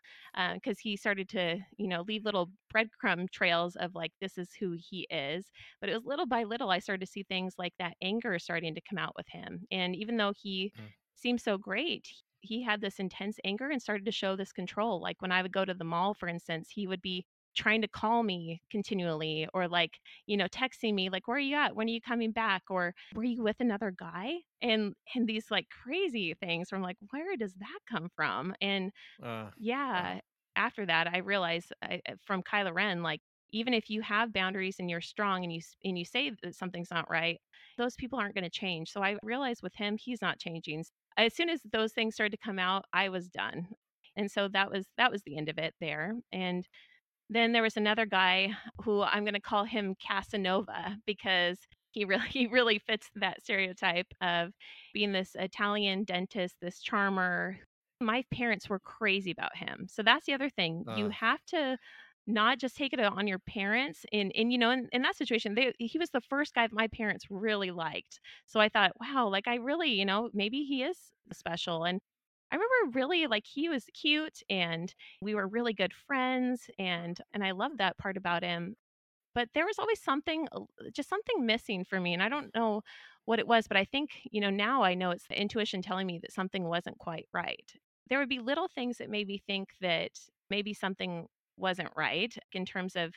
because 0.55 0.79
he 0.81 0.97
started 0.97 1.29
to, 1.31 1.59
you 1.77 1.89
know, 1.89 2.03
leave 2.03 2.25
little 2.25 2.51
breadcrumb 2.75 3.29
trails 3.31 3.77
of 3.77 3.95
like, 3.95 4.13
this 4.21 4.39
is 4.39 4.55
who 4.55 4.73
he 4.79 5.07
is. 5.11 5.51
But 5.81 5.91
it 5.91 5.95
was 5.95 6.07
little 6.07 6.27
by 6.27 6.45
little, 6.45 6.71
I 6.71 6.79
started 6.79 7.05
to 7.05 7.11
see 7.13 7.23
things 7.23 7.55
like 7.59 7.75
that 7.79 7.97
anger 8.03 8.39
starting 8.39 8.75
to 8.75 8.81
come 8.81 8.99
out 8.99 9.15
with 9.15 9.27
him. 9.29 9.67
And 9.71 9.95
even 9.95 10.17
though 10.17 10.33
he 10.35 10.73
Mm. 10.75 10.93
seemed 11.15 11.41
so 11.43 11.59
great, 11.59 12.09
he 12.41 12.63
had 12.63 12.81
this 12.81 12.99
intense 12.99 13.39
anger 13.45 13.69
and 13.71 13.83
started 13.83 14.07
to 14.07 14.13
show 14.13 14.35
this 14.37 14.53
control. 14.53 15.01
Like 15.03 15.21
when 15.21 15.33
I 15.33 15.43
would 15.43 15.53
go 15.53 15.65
to 15.67 15.75
the 15.75 15.85
mall, 15.85 16.15
for 16.15 16.29
instance, 16.29 16.71
he 16.71 16.87
would 16.87 17.03
be 17.03 17.27
trying 17.57 17.83
to 17.83 17.89
call 17.89 18.23
me 18.23 18.61
continually 18.71 19.49
or 19.55 19.69
like 19.69 19.99
you 20.27 20.37
know 20.37 20.47
texting 20.47 20.95
me 20.95 21.11
like 21.11 21.27
where 21.27 21.37
are 21.37 21.41
you 21.41 21.57
at 21.57 21.75
when 21.75 21.89
are 21.89 21.93
you 21.93 22.01
coming 22.01 22.33
back 22.33 22.63
or 22.71 22.95
were 23.15 23.25
you 23.25 23.43
with 23.43 23.57
another 23.61 23.91
guy 23.91 24.35
and 24.63 24.95
and 25.15 25.27
these 25.29 25.51
like 25.51 25.67
crazy 25.71 26.35
things 26.35 26.69
from 26.69 26.83
like 26.83 26.97
where 27.11 27.37
does 27.37 27.55
that 27.55 27.79
come 27.89 28.09
from 28.17 28.55
and 28.61 28.93
Uh, 29.23 29.51
yeah, 29.57 29.81
wow. 29.95 30.21
after 30.57 30.87
that, 30.87 31.09
I 31.09 31.19
realized 31.19 31.73
I, 31.83 32.01
uh, 32.09 32.15
from 32.25 32.43
Kylo 32.43 32.75
Ren, 32.75 33.03
like 33.03 33.21
even 33.51 33.73
if 33.75 33.89
you 33.91 34.03
have 34.03 34.33
boundaries 34.33 34.77
and 34.79 34.91
you're 34.91 35.01
strong 35.01 35.43
and 35.45 35.53
you 35.53 35.61
and 35.85 35.99
you 35.99 36.05
say 36.05 36.31
that 36.43 36.55
something's 36.55 36.91
not 36.91 37.11
right, 37.11 37.41
those 37.77 37.97
people 37.97 38.19
aren't 38.19 38.35
going 38.35 38.45
to 38.45 38.51
change. 38.51 38.91
So 38.91 39.03
I 39.03 39.17
realized 39.23 39.63
with 39.63 39.75
him, 39.75 39.97
he's 39.99 40.23
not 40.23 40.39
changing. 40.39 40.85
As 41.17 41.35
soon 41.35 41.49
as 41.49 41.63
those 41.73 41.93
things 41.93 42.15
started 42.15 42.33
to 42.33 42.45
come 42.45 42.59
out, 42.59 42.85
I 42.93 43.09
was 43.09 43.29
done. 43.29 43.69
And 44.17 44.31
so 44.31 44.49
that 44.49 44.71
was 44.71 44.87
that 44.97 45.11
was 45.11 45.23
the 45.23 45.37
end 45.37 45.49
of 45.49 45.59
it 45.59 45.75
there. 45.81 46.15
And 46.33 46.67
then 47.29 47.53
there 47.53 47.63
was 47.63 47.77
another 47.77 48.07
guy 48.07 48.55
who 48.83 49.03
I'm 49.03 49.25
gonna 49.25 49.41
call 49.41 49.65
him 49.65 49.95
Casanova 49.97 50.99
because 51.07 51.59
he 51.91 52.05
really 52.05 52.27
he 52.29 52.47
really 52.47 52.79
fits 52.79 53.11
that 53.17 53.43
stereotype 53.43 54.09
of 54.21 54.53
being 54.93 55.13
this 55.13 55.35
Italian 55.35 56.05
dentist, 56.05 56.57
this 56.61 56.81
charmer. 56.81 57.59
My 58.01 58.25
parents 58.33 58.69
were 58.69 58.79
crazy 58.81 59.33
about 59.33 59.57
him. 59.57 59.87
So 59.89 60.03
that's 60.05 60.27
the 60.27 60.33
other 60.33 60.49
thing. 60.51 60.87
You 60.95 61.09
Uh, 61.09 61.11
have 61.11 61.45
to 61.47 61.79
not 62.27 62.59
just 62.59 62.77
take 62.77 62.93
it 62.93 63.01
on 63.01 63.27
your 63.27 63.39
parents 63.39 64.05
and 64.13 64.31
and 64.35 64.53
you 64.53 64.59
know 64.59 64.71
in, 64.71 64.89
in 64.93 65.03
that 65.03 65.17
situation 65.17 65.55
they 65.55 65.73
he 65.79 65.99
was 65.99 66.11
the 66.11 66.21
first 66.21 66.55
guy 66.55 66.67
that 66.67 66.75
my 66.75 66.87
parents 66.89 67.25
really 67.31 67.71
liked 67.71 68.21
so 68.47 68.61
i 68.61 68.69
thought 68.69 68.93
wow 69.01 69.27
like 69.29 69.49
i 69.49 69.55
really 69.55 69.91
you 69.93 70.05
know 70.05 70.29
maybe 70.35 70.63
he 70.63 70.83
is 70.83 70.99
special 71.33 71.85
and 71.85 72.01
i 72.51 72.57
remember 72.57 72.99
really 72.99 73.27
like 73.27 73.47
he 73.47 73.69
was 73.69 73.85
cute 73.95 74.43
and 74.51 74.95
we 75.21 75.35
were 75.35 75.47
really 75.47 75.73
good 75.73 75.93
friends 75.93 76.71
and 76.79 77.21
and 77.33 77.45
I 77.45 77.53
loved 77.53 77.79
that 77.79 77.99
part 77.99 78.17
about 78.17 78.43
him. 78.43 78.77
But 79.35 79.49
there 79.55 79.67
was 79.67 79.79
always 79.79 80.03
something 80.03 80.49
uh, 80.53 80.61
just 80.95 81.09
something 81.09 81.47
missing 81.47 81.85
for 81.85 82.01
me 82.01 82.15
and 82.15 82.23
I 82.23 82.29
don't 82.29 82.55
know 82.55 82.83
what 83.25 83.39
it 83.39 83.47
was, 83.47 83.69
but 83.69 83.77
I 83.77 83.85
think, 83.85 84.11
you 84.33 84.41
know, 84.41 84.51
now 84.51 84.83
I 84.83 84.95
know 84.95 85.11
it's 85.11 85.29
the 85.29 85.41
intuition 85.41 85.83
telling 85.83 86.07
me 86.07 86.19
that 86.23 86.33
something 86.33 86.65
wasn't 86.65 86.99
quite 86.99 87.27
right. 87.33 87.71
There 88.09 88.19
would 88.19 88.29
be 88.29 88.39
little 88.41 88.69
things 88.69 88.99
that 88.99 89.11
made 89.11 89.29
me 89.29 89.43
think 89.47 89.69
that 89.83 90.13
maybe 90.51 90.73
something 90.73 91.27
wasn't 91.59 91.91
right 91.97 92.35
in 92.53 92.65
terms 92.65 92.97
of 92.97 93.15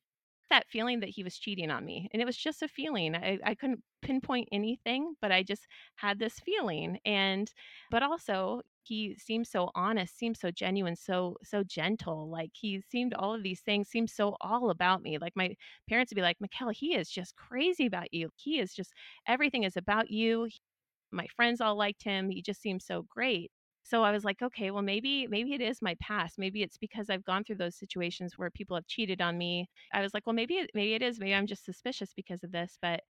that 0.50 0.68
feeling 0.70 1.00
that 1.00 1.10
he 1.10 1.24
was 1.24 1.40
cheating 1.40 1.72
on 1.72 1.86
me. 1.86 2.10
And 2.12 2.22
it 2.22 2.26
was 2.26 2.36
just 2.36 2.62
a 2.62 2.68
feeling. 2.68 3.16
I, 3.16 3.40
I 3.44 3.56
couldn't 3.56 3.82
pinpoint 4.02 4.50
anything, 4.52 5.16
but 5.22 5.32
I 5.32 5.44
just 5.44 5.66
had 5.96 6.20
this 6.20 6.40
feeling. 6.40 7.00
And 7.06 7.52
but 7.90 8.04
also 8.04 8.62
he 8.84 9.16
seemed 9.18 9.48
so 9.48 9.72
honest, 9.76 10.18
seemed 10.18 10.38
so 10.38 10.52
genuine, 10.52 10.96
so 10.96 11.38
so 11.44 11.64
gentle. 11.64 12.30
Like 12.30 12.52
he 12.54 12.82
seemed 12.82 13.14
all 13.14 13.34
of 13.36 13.44
these 13.44 13.62
things 13.62 13.90
seemed 13.90 14.10
so 14.10 14.36
all 14.42 14.70
about 14.70 15.02
me. 15.02 15.18
Like 15.18 15.34
my 15.36 15.56
parents 15.90 16.12
would 16.12 16.16
be 16.16 16.22
like, 16.22 16.38
"Mikkel, 16.40 16.74
he 16.74 16.96
is 16.96 17.10
just 17.10 17.36
crazy 17.36 17.86
about 17.86 18.14
you. 18.14 18.30
He 18.36 18.60
is 18.60 18.74
just 18.74 18.94
everything 19.28 19.64
is 19.64 19.78
about 19.78 20.10
you." 20.12 20.46
He- 20.46 20.60
My 21.12 21.28
friends 21.36 21.62
all 21.62 21.76
liked 21.76 22.04
him. 22.04 22.30
He 22.30 22.42
just 22.42 22.62
seemed 22.62 22.82
so 22.82 23.04
great. 23.04 23.52
So 23.84 24.04
I 24.04 24.12
was 24.12 24.24
like, 24.24 24.42
okay, 24.42 24.72
well 24.72 24.82
maybe 24.84 25.28
maybe 25.28 25.54
it 25.54 25.62
is 25.62 25.82
my 25.82 25.96
past. 26.02 26.38
Maybe 26.38 26.62
it's 26.64 26.78
because 26.78 27.10
I've 27.10 27.24
gone 27.26 27.44
through 27.44 27.58
those 27.58 27.78
situations 27.78 28.38
where 28.38 28.50
people 28.52 28.76
have 28.78 28.88
cheated 28.88 29.22
on 29.22 29.38
me. 29.38 29.68
I 29.94 30.02
was 30.02 30.14
like, 30.14 30.26
well 30.28 30.34
maybe 30.36 30.56
it, 30.56 30.70
maybe 30.74 30.94
it 30.94 31.02
is. 31.02 31.20
Maybe 31.20 31.34
I'm 31.36 31.48
just 31.48 31.66
suspicious 31.66 32.14
because 32.14 32.44
of 32.44 32.52
this, 32.52 32.78
but 32.82 33.02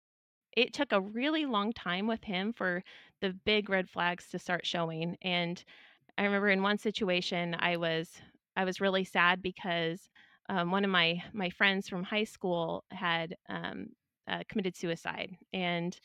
it 0.56 0.74
took 0.74 0.92
a 0.92 1.02
really 1.02 1.46
long 1.46 1.74
time 1.74 2.08
with 2.08 2.24
him 2.24 2.54
for 2.54 2.84
the 3.22 3.34
big 3.34 3.70
red 3.70 3.90
flags 3.90 4.30
to 4.30 4.40
start 4.40 4.66
showing 4.66 5.18
and 5.22 5.64
I 6.18 6.24
remember 6.26 6.50
in 6.50 6.64
one 6.64 6.78
situation 6.78 7.56
I 7.60 7.78
was 7.78 8.22
I 8.56 8.66
was 8.66 8.82
really 8.82 9.04
sad 9.06 9.42
because 9.42 10.10
um, 10.50 10.72
one 10.72 10.84
of 10.86 10.92
my 10.92 11.24
my 11.34 11.50
friends 11.50 11.90
from 11.90 12.04
high 12.04 12.26
school 12.26 12.86
had 12.92 13.36
um, 13.50 13.90
uh, 14.28 14.44
committed 14.50 14.76
suicide, 14.76 15.38
and 15.54 16.00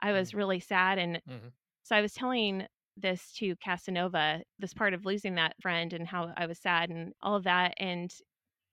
I 0.00 0.12
mm, 0.12 0.12
was 0.12 0.34
really 0.34 0.60
sad. 0.60 0.98
And 0.98 1.22
mhm. 1.26 1.52
so 1.82 1.96
I 1.96 2.02
was 2.02 2.14
telling 2.14 2.66
this 2.96 3.32
to 3.34 3.56
Casanova, 3.56 4.42
this 4.58 4.74
part 4.74 4.94
of 4.94 5.04
losing 5.06 5.34
that 5.36 5.56
friend, 5.60 5.92
and 5.92 6.06
how 6.08 6.32
I 6.36 6.46
was 6.46 6.58
sad 6.60 6.90
and 6.90 7.12
all 7.22 7.36
of 7.36 7.44
that. 7.44 7.74
And 7.78 8.12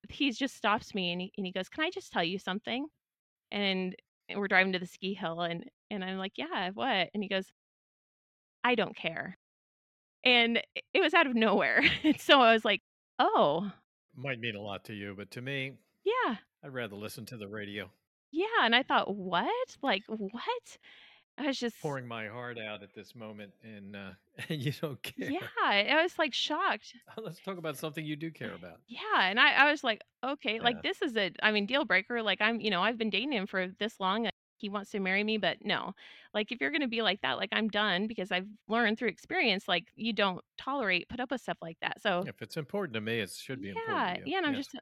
he 0.09 0.31
just 0.31 0.55
stops 0.55 0.93
me 0.95 1.11
and 1.11 1.21
he, 1.21 1.33
and 1.37 1.45
he 1.45 1.51
goes, 1.51 1.69
"Can 1.69 1.83
I 1.83 1.89
just 1.89 2.11
tell 2.11 2.23
you 2.23 2.39
something?" 2.39 2.87
And, 3.51 3.95
and 4.33 4.41
we're 4.41 4.47
driving 4.49 4.73
to 4.73 4.79
the 4.79 4.85
ski 4.87 5.13
hill, 5.13 5.41
and 5.41 5.65
and 5.91 6.03
I'm 6.03 6.17
like, 6.17 6.33
"Yeah, 6.37 6.71
what?" 6.71 7.09
And 7.13 7.23
he 7.23 7.29
goes, 7.29 7.51
"I 8.63 8.75
don't 8.75 8.95
care." 8.95 9.37
And 10.25 10.57
it 10.75 10.85
it 10.93 11.01
was 11.01 11.13
out 11.13 11.27
of 11.27 11.35
nowhere. 11.35 11.81
And 12.03 12.19
so 12.19 12.41
I 12.41 12.53
was 12.53 12.65
like, 12.65 12.81
"Oh, 13.19 13.71
Might 14.15 14.39
mean 14.39 14.55
a 14.55 14.61
lot 14.61 14.85
to 14.85 14.93
you, 14.93 15.13
but 15.15 15.29
to 15.31 15.41
me, 15.41 15.77
yeah, 16.03 16.37
I'd 16.63 16.73
rather 16.73 16.95
listen 16.95 17.25
to 17.27 17.37
the 17.37 17.47
radio, 17.47 17.91
yeah." 18.31 18.63
And 18.63 18.75
I 18.75 18.83
thought, 18.83 19.15
"What? 19.15 19.77
Like, 19.81 20.03
what?" 20.07 20.77
I 21.37 21.47
was 21.47 21.59
just 21.59 21.75
pouring 21.81 22.07
my 22.07 22.27
heart 22.27 22.57
out 22.57 22.83
at 22.83 22.93
this 22.93 23.15
moment, 23.15 23.53
and 23.61 23.95
uh, 23.95 24.13
and 24.49 24.61
you 24.63 24.71
don't 24.71 25.01
care. 25.01 25.31
yeah. 25.31 25.47
I 25.61 26.01
was, 26.03 26.17
like, 26.17 26.33
shocked. 26.33 26.95
Uh, 27.07 27.21
let's 27.21 27.39
talk 27.39 27.57
about 27.57 27.77
something 27.77 28.05
you 28.05 28.15
do 28.15 28.31
care 28.31 28.53
uh, 28.53 28.55
about. 28.55 28.81
Yeah, 28.87 29.21
and 29.29 29.39
I 29.39 29.53
I 29.53 29.71
was 29.71 29.83
like, 29.83 30.01
"Okay, 30.23 30.59
like, 30.59 30.77
Yeah. 30.77 30.83
this 30.83 31.01
is 31.01 31.15
a 31.17 31.31
I 31.41 31.51
mean, 31.51 31.65
deal 31.65 31.85
breaker, 31.85 32.21
like, 32.21 32.41
I'm 32.41 32.59
you 32.61 32.69
know, 32.69 32.81
I've 32.83 32.97
been 32.97 33.09
dating 33.09 33.31
him 33.33 33.47
for 33.47 33.67
this 33.79 33.99
long, 33.99 34.23
like, 34.23 34.33
he 34.57 34.69
wants 34.69 34.91
to 34.91 34.99
marry 34.99 35.23
me, 35.23 35.37
but 35.37 35.57
no. 35.63 35.93
Like, 36.33 36.51
if 36.51 36.61
you're 36.61 36.71
gonna 36.71 36.87
be 36.87 37.01
like 37.01 37.21
that, 37.21 37.37
like, 37.37 37.49
I'm 37.53 37.69
done 37.69 38.07
because 38.07 38.31
I've 38.31 38.47
learned 38.67 38.97
through 38.99 39.09
experience, 39.09 39.67
like, 39.67 39.91
you 39.95 40.13
don't 40.13 40.43
tolerate 40.57 41.09
put 41.09 41.19
up 41.19 41.31
with 41.31 41.41
stuff 41.41 41.57
like 41.61 41.79
that." 41.81 42.01
So, 42.01 42.25
If 42.25 42.41
it's 42.41 42.57
important 42.57 42.93
to 42.95 43.01
me, 43.01 43.19
it 43.19 43.29
should 43.31 43.61
be 43.61 43.69
important 43.69 44.07
to 44.07 44.11
yeah, 44.11 44.17
you. 44.17 44.25
yeah, 44.25 44.37
and 44.37 44.47
I'm 44.47 44.53
Yes, 44.53 44.55
just 44.55 44.75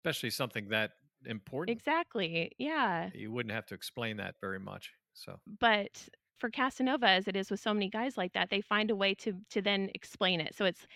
especially 0.00 0.30
something 0.30 0.68
that 0.70 0.92
important. 1.24 1.82
exactly, 1.84 2.52
yeah. 2.58 3.10
You 3.12 3.30
wouldn't 3.32 3.52
have 3.52 3.66
to 3.66 3.74
explain 3.74 4.16
that 4.16 4.40
very 4.40 4.58
much. 4.58 4.94
So, 5.18 5.40
but 5.60 6.08
for 6.38 6.50
Casanova, 6.50 7.08
as 7.08 7.28
it 7.28 7.36
is 7.36 7.50
with 7.50 7.60
so 7.60 7.74
many 7.74 7.88
guys 7.88 8.16
like 8.16 8.32
that, 8.34 8.50
they 8.50 8.60
find 8.60 8.90
a 8.90 8.96
way 8.96 9.14
to 9.16 9.34
to 9.50 9.62
then 9.62 9.90
explain 9.94 10.40
it. 10.40 10.54
So 10.54 10.64
it's 10.64 10.86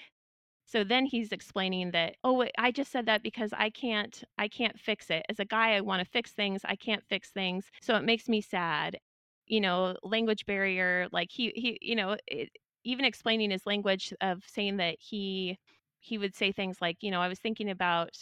so 0.67 0.85
then 0.85 1.07
he's 1.07 1.33
explaining 1.33 1.91
that, 1.93 2.17
oh, 2.25 2.35
wait, 2.35 2.53
I 2.59 2.71
just 2.73 2.93
said 2.93 3.07
that 3.07 3.23
because 3.23 3.53
I 3.53 3.71
can't 3.71 4.23
I 4.39 4.49
can't 4.49 4.79
fix 4.79 5.11
it. 5.11 5.25
As 5.29 5.41
a 5.41 5.45
guy, 5.45 5.75
I 5.77 5.81
want 5.81 6.05
to 6.05 6.11
fix 6.11 6.33
things. 6.33 6.63
I 6.65 6.77
can't 6.77 7.05
fix 7.09 7.31
things, 7.31 7.71
so 7.81 7.97
it 7.97 8.05
makes 8.05 8.29
me 8.29 8.41
sad. 8.41 8.99
You 9.47 9.61
know, 9.61 9.97
language 10.03 10.47
barrier. 10.47 11.09
Like 11.13 11.31
he 11.33 11.53
he, 11.57 11.79
you 11.83 11.97
know, 11.97 12.17
it, 12.27 12.51
even 12.85 13.05
explaining 13.05 13.51
his 13.51 13.67
language 13.67 14.15
of 14.21 14.43
saying 14.47 14.79
that 14.79 14.97
he 15.01 15.59
he 16.01 16.19
would 16.19 16.35
say 16.35 16.53
things 16.53 16.79
like, 16.81 16.99
you 17.03 17.11
know, 17.11 17.21
I 17.21 17.29
was 17.29 17.39
thinking 17.41 17.71
about 17.71 18.17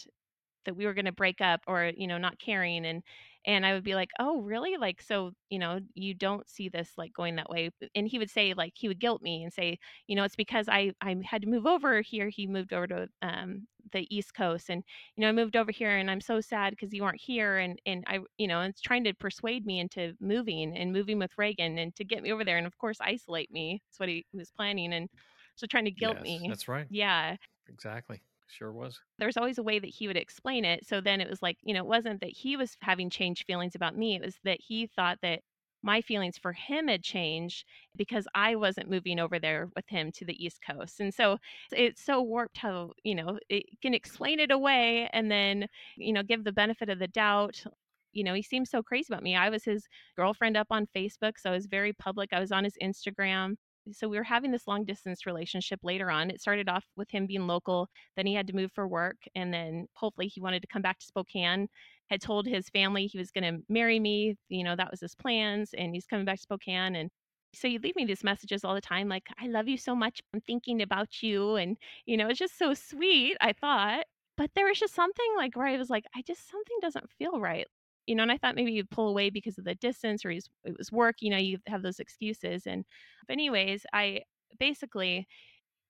that 0.65 0.77
we 0.77 0.87
were 0.87 0.95
going 0.95 1.07
to 1.07 1.13
break 1.13 1.41
up 1.41 1.61
or 1.67 1.93
you 1.97 2.07
know 2.07 2.19
not 2.19 2.39
caring 2.39 2.85
and 2.87 3.03
And 3.47 3.65
I 3.67 3.73
would 3.75 3.85
be 3.85 3.95
like, 3.95 4.11
"Oh, 4.19 4.43
really? 4.43 4.77
Like, 4.77 5.01
so, 5.03 5.33
you 5.51 5.59
know, 5.59 5.81
you 5.95 6.15
don't 6.15 6.49
see 6.49 6.69
this, 6.69 6.93
like, 6.99 7.13
going 7.13 7.37
that 7.37 7.49
way?" 7.51 7.71
And 7.95 8.09
he 8.09 8.19
would 8.19 8.31
say, 8.31 8.55
like 8.55 8.75
he 8.77 8.89
would 8.89 9.01
guilt 9.01 9.23
me 9.23 9.43
and 9.45 9.53
say, 9.53 9.79
you 10.07 10.17
know, 10.17 10.25
"It's 10.25 10.37
because 10.37 10.69
I 10.69 10.93
I 11.01 11.17
had 11.25 11.43
to 11.43 11.49
move 11.49 11.67
over 11.67 12.01
here." 12.03 12.29
He 12.29 12.47
moved 12.47 12.73
over 12.73 12.87
to, 12.89 13.09
um, 13.23 13.67
the 13.93 14.07
East 14.15 14.35
Coast, 14.35 14.69
and, 14.71 14.85
you 15.17 15.23
know, 15.23 15.29
"I 15.31 15.33
moved 15.33 15.57
over 15.57 15.73
here, 15.73 15.97
and 15.97 16.11
I'm 16.11 16.21
so 16.21 16.41
sad 16.41 16.71
because 16.73 16.93
you 16.95 17.05
aren't 17.05 17.21
here." 17.21 17.59
And 17.59 17.81
and 17.87 18.05
I 18.07 18.21
you 18.39 18.47
know, 18.49 18.61
it's 18.63 18.81
trying 18.81 19.05
to 19.05 19.15
persuade 19.15 19.65
me 19.67 19.81
into 19.81 20.15
moving 20.21 20.77
and 20.77 20.93
moving 20.93 21.19
with 21.19 21.33
Reagan 21.39 21.79
and 21.79 21.95
to 21.97 22.05
get 22.05 22.23
me 22.23 22.33
over 22.33 22.45
there 22.45 22.59
and, 22.59 22.67
of 22.67 22.79
course, 22.79 22.99
isolate 23.01 23.51
me. 23.51 23.83
That's 23.89 24.01
what 24.01 24.09
he 24.11 24.27
was 24.33 24.51
planning, 24.53 24.93
and 24.95 25.09
so 25.57 25.67
trying 25.67 25.87
to 25.87 25.91
guilt 25.93 26.19
Yes, 26.19 26.43
me. 26.43 26.43
that's 26.47 26.69
right. 26.69 26.91
Yeah. 26.91 27.37
Exactly. 27.69 28.23
Sure 28.51 28.73
was. 28.73 29.01
There's 29.19 29.37
always 29.37 29.59
a 29.59 29.63
way 29.63 29.79
that 29.79 29.87
he 29.89 30.07
would 30.07 30.17
explain 30.17 30.65
it, 30.65 30.87
so 30.87 31.01
then 31.01 31.21
it 31.21 31.29
was 31.29 31.43
like, 31.43 31.59
you 31.63 31.75
know, 31.75 31.81
it 31.81 31.87
wasn't 31.87 32.21
that 32.21 32.31
he 32.31 32.57
was 32.57 32.77
having 32.81 33.11
changed 33.11 33.45
feelings 33.47 33.75
about 33.75 33.97
me, 33.97 34.17
it 34.17 34.23
was 34.23 34.37
that 34.45 34.61
he 34.61 34.87
thought 34.87 35.19
that 35.23 35.41
my 35.83 36.01
feelings 36.01 36.39
for 36.39 36.53
him 36.53 36.89
had 36.89 37.03
changed 37.03 37.65
because 37.97 38.27
I 38.35 38.57
wasn't 38.57 38.91
moving 38.91 39.19
over 39.19 39.39
there 39.39 39.69
with 39.75 39.89
him 39.89 40.13
to 40.13 40.25
the 40.25 40.43
East 40.45 40.61
Coast. 40.67 41.01
And 41.01 41.13
so 41.15 41.39
it's 41.73 42.05
so 42.05 42.21
warped 42.21 42.59
how, 42.59 42.93
you 43.03 43.15
know, 43.15 43.39
it 43.49 43.65
can 43.81 43.95
explain 43.95 44.41
it 44.41 44.51
away 44.51 45.09
and 45.13 45.31
then, 45.31 45.67
you 45.97 46.13
know, 46.13 46.23
give 46.23 46.45
the 46.45 46.53
benefit 46.53 46.91
of 46.91 46.99
the 46.99 47.09
doubt. 47.09 47.65
You 48.13 48.25
know, 48.25 48.35
he 48.35 48.43
seemed 48.43 48.69
so 48.69 48.83
crazy 48.83 49.07
about 49.13 49.23
me. 49.23 49.37
I 49.37 49.49
was 49.51 49.65
his 49.65 49.87
girlfriend 50.17 50.57
up 50.57 50.67
on 50.71 50.87
Facebook, 50.95 51.39
so 51.39 51.51
I 51.51 51.55
was 51.55 51.67
very 51.67 51.93
public. 51.93 52.33
I 52.33 52.41
was 52.41 52.53
on 52.53 52.65
his 52.65 52.77
Instagram. 52.83 53.55
So 53.93 54.09
we 54.09 54.17
were 54.19 54.25
having 54.25 54.51
this 54.53 54.67
long 54.67 54.85
distance 54.85 55.27
relationship 55.27 55.81
later 55.83 56.11
on. 56.11 56.31
It 56.31 56.41
started 56.41 56.69
off 56.69 56.85
with 56.97 57.11
him 57.11 57.27
being 57.27 57.47
local, 57.47 57.89
then 58.17 58.27
he 58.27 58.35
had 58.35 58.47
to 58.49 58.55
move 58.57 58.73
for 58.73 58.87
work, 58.89 59.17
and 59.35 59.53
then 59.53 59.87
hopefully 59.95 60.29
he 60.29 60.41
wanted 60.41 60.63
to 60.63 60.69
come 60.69 60.83
back 60.83 60.99
to 61.01 61.07
Spokane. 61.07 61.69
Had 62.11 62.21
told 62.21 62.47
his 62.47 62.69
family 62.71 63.07
he 63.07 63.19
was 63.19 63.31
gonna 63.31 63.59
marry 63.69 64.01
me, 64.01 64.37
you 64.49 64.65
know, 64.65 64.77
that 64.77 64.91
was 64.91 65.01
his 65.01 65.15
plans, 65.15 65.73
and 65.75 65.95
he's 65.95 66.07
coming 66.07 66.25
back 66.25 66.37
to 66.37 66.43
Spokane, 66.43 66.95
and 66.97 67.11
so 67.55 67.69
he'd 67.69 67.83
leave 67.83 67.97
me 67.97 68.05
these 68.05 68.23
messages 68.25 68.65
all 68.65 68.75
the 68.75 68.81
time 68.81 69.09
like, 69.09 69.27
"I 69.39 69.47
love 69.49 69.69
you 69.69 69.77
so 69.77 69.95
much. 69.97 70.21
I'm 70.33 70.41
thinking 70.43 70.81
about 70.83 71.23
you." 71.23 71.57
And, 71.57 71.77
you 72.07 72.17
know, 72.17 72.29
it's 72.29 72.39
just 72.39 72.57
so 72.59 72.75
sweet, 72.75 73.37
I 73.41 73.53
thought. 73.53 74.07
But 74.37 74.53
there 74.55 74.67
was 74.67 74.79
just 74.79 74.95
something, 74.95 75.35
like, 75.37 75.57
where 75.57 75.67
I 75.67 75.77
was 75.77 75.91
like, 75.91 76.05
"I 76.15 76.23
just 76.23 76.49
something 76.49 76.79
doesn't 76.81 77.11
feel 77.13 77.41
right." 77.41 77.67
You 78.07 78.15
know, 78.17 78.23
and 78.23 78.33
I 78.33 78.39
thought 78.39 78.55
maybe 78.57 78.73
you'd 78.73 78.91
pull 78.91 79.09
away 79.09 79.31
because 79.31 79.59
of 79.59 79.65
the 79.65 79.75
distance 79.75 80.25
or 80.25 80.31
it 80.31 80.49
was 80.79 80.93
work, 80.93 81.17
you 81.21 81.31
know, 81.31 81.37
you 81.39 81.59
have 81.67 81.83
those 81.83 82.01
excuses, 82.01 82.67
and 82.67 82.85
but 83.27 83.35
anyways, 83.35 83.87
I 83.93 84.23
basically 84.59 85.27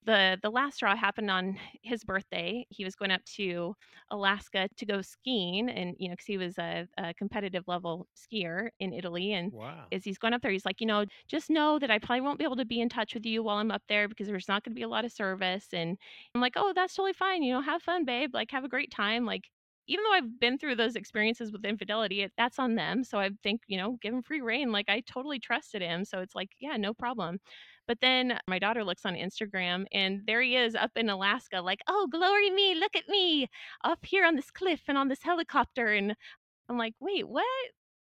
the 0.03 0.39
the 0.43 0.51
last 0.51 0.77
straw 0.77 0.97
happened 0.97 1.31
on 1.31 1.59
his 1.83 2.05
birthday. 2.05 2.65
He 2.71 2.85
was 2.85 2.97
going 2.97 3.11
up 3.11 3.25
to 3.37 3.75
Alaska 4.11 4.69
to 4.77 4.87
go 4.87 5.03
skiing 5.03 5.69
and, 5.69 5.95
you 5.99 6.09
know, 6.09 6.13
because 6.15 6.27
he 6.27 6.39
was 6.39 6.59
a 6.59 6.89
a 6.99 7.13
competitive 7.15 7.65
level 7.69 8.09
skier 8.17 8.71
in 8.81 8.93
Italy, 8.95 9.33
and 9.33 9.53
Wow. 9.53 9.93
as 9.93 10.05
he's 10.05 10.19
going 10.19 10.33
up 10.35 10.41
there, 10.43 10.53
he's 10.53 10.65
like, 10.65 10.81
"You 10.81 10.87
know, 10.87 11.05
just 11.29 11.51
know 11.51 11.79
that 11.81 11.91
I 11.91 11.99
probably 11.99 12.21
won't 12.23 12.39
be 12.39 12.45
able 12.45 12.57
to 12.57 12.65
be 12.65 12.81
in 12.81 12.89
touch 12.89 13.13
with 13.15 13.27
you 13.27 13.43
while 13.43 13.57
I'm 13.59 13.71
up 13.73 13.83
there 13.89 14.09
because 14.09 14.27
there's 14.29 14.49
not 14.49 14.63
gonna 14.65 14.75
be 14.75 14.83
a 14.83 14.89
lot 14.89 15.05
of 15.05 15.13
service." 15.13 15.69
And 15.75 15.99
I'm 16.35 16.41
like, 16.41 16.55
"Oh, 16.57 16.73
that's 16.73 16.95
totally 16.95 17.13
fine, 17.13 17.43
you 17.43 17.53
know, 17.53 17.61
have 17.61 17.83
fun, 17.83 18.05
babe, 18.05 18.35
like, 18.35 18.51
have 18.53 18.65
a 18.65 18.69
great 18.69 18.91
time." 18.91 19.27
Like, 19.27 19.51
even 19.91 20.05
though 20.05 20.13
I've 20.13 20.39
been 20.41 20.59
through 20.59 20.77
those 20.77 20.97
experiences 20.97 21.53
with 21.53 21.65
infidelity, 21.65 22.29
that's 22.37 22.59
on 22.59 22.77
them, 22.77 23.05
so 23.05 23.19
I 23.19 23.31
think, 23.43 23.63
you 23.67 23.77
know, 23.77 23.99
give 24.01 24.15
him 24.15 24.23
free 24.23 24.41
rein. 24.41 24.73
like, 24.73 24.89
I 24.89 25.01
totally 25.01 25.39
trusted 25.41 25.83
him, 25.83 26.05
so 26.05 26.21
it's 26.21 26.35
like, 26.35 26.51
yeah, 26.61 26.77
no 26.77 26.95
problem. 26.95 27.39
But 27.89 28.01
then 28.01 28.39
my 28.49 28.59
daughter 28.59 28.85
looks 28.85 29.05
on 29.05 29.15
Instagram, 29.15 29.87
and 29.93 30.23
there 30.27 30.41
he 30.43 30.57
is 30.57 30.75
up 30.77 30.93
in 30.97 31.09
Alaska 31.11 31.61
like, 31.61 31.81
"Oh, 31.89 32.07
glory 32.11 32.51
me, 32.51 32.75
look 32.77 32.95
at 32.97 33.09
me 33.09 33.49
up 33.85 34.05
here 34.07 34.25
on 34.25 34.37
this 34.37 34.51
cliff 34.51 34.83
and 34.89 34.97
on 34.99 35.09
this 35.09 35.23
helicopter." 35.23 35.89
And 35.89 36.15
I'm 36.69 36.79
like, 36.79 36.95
"Wait, 37.01 37.29
what? 37.29 37.47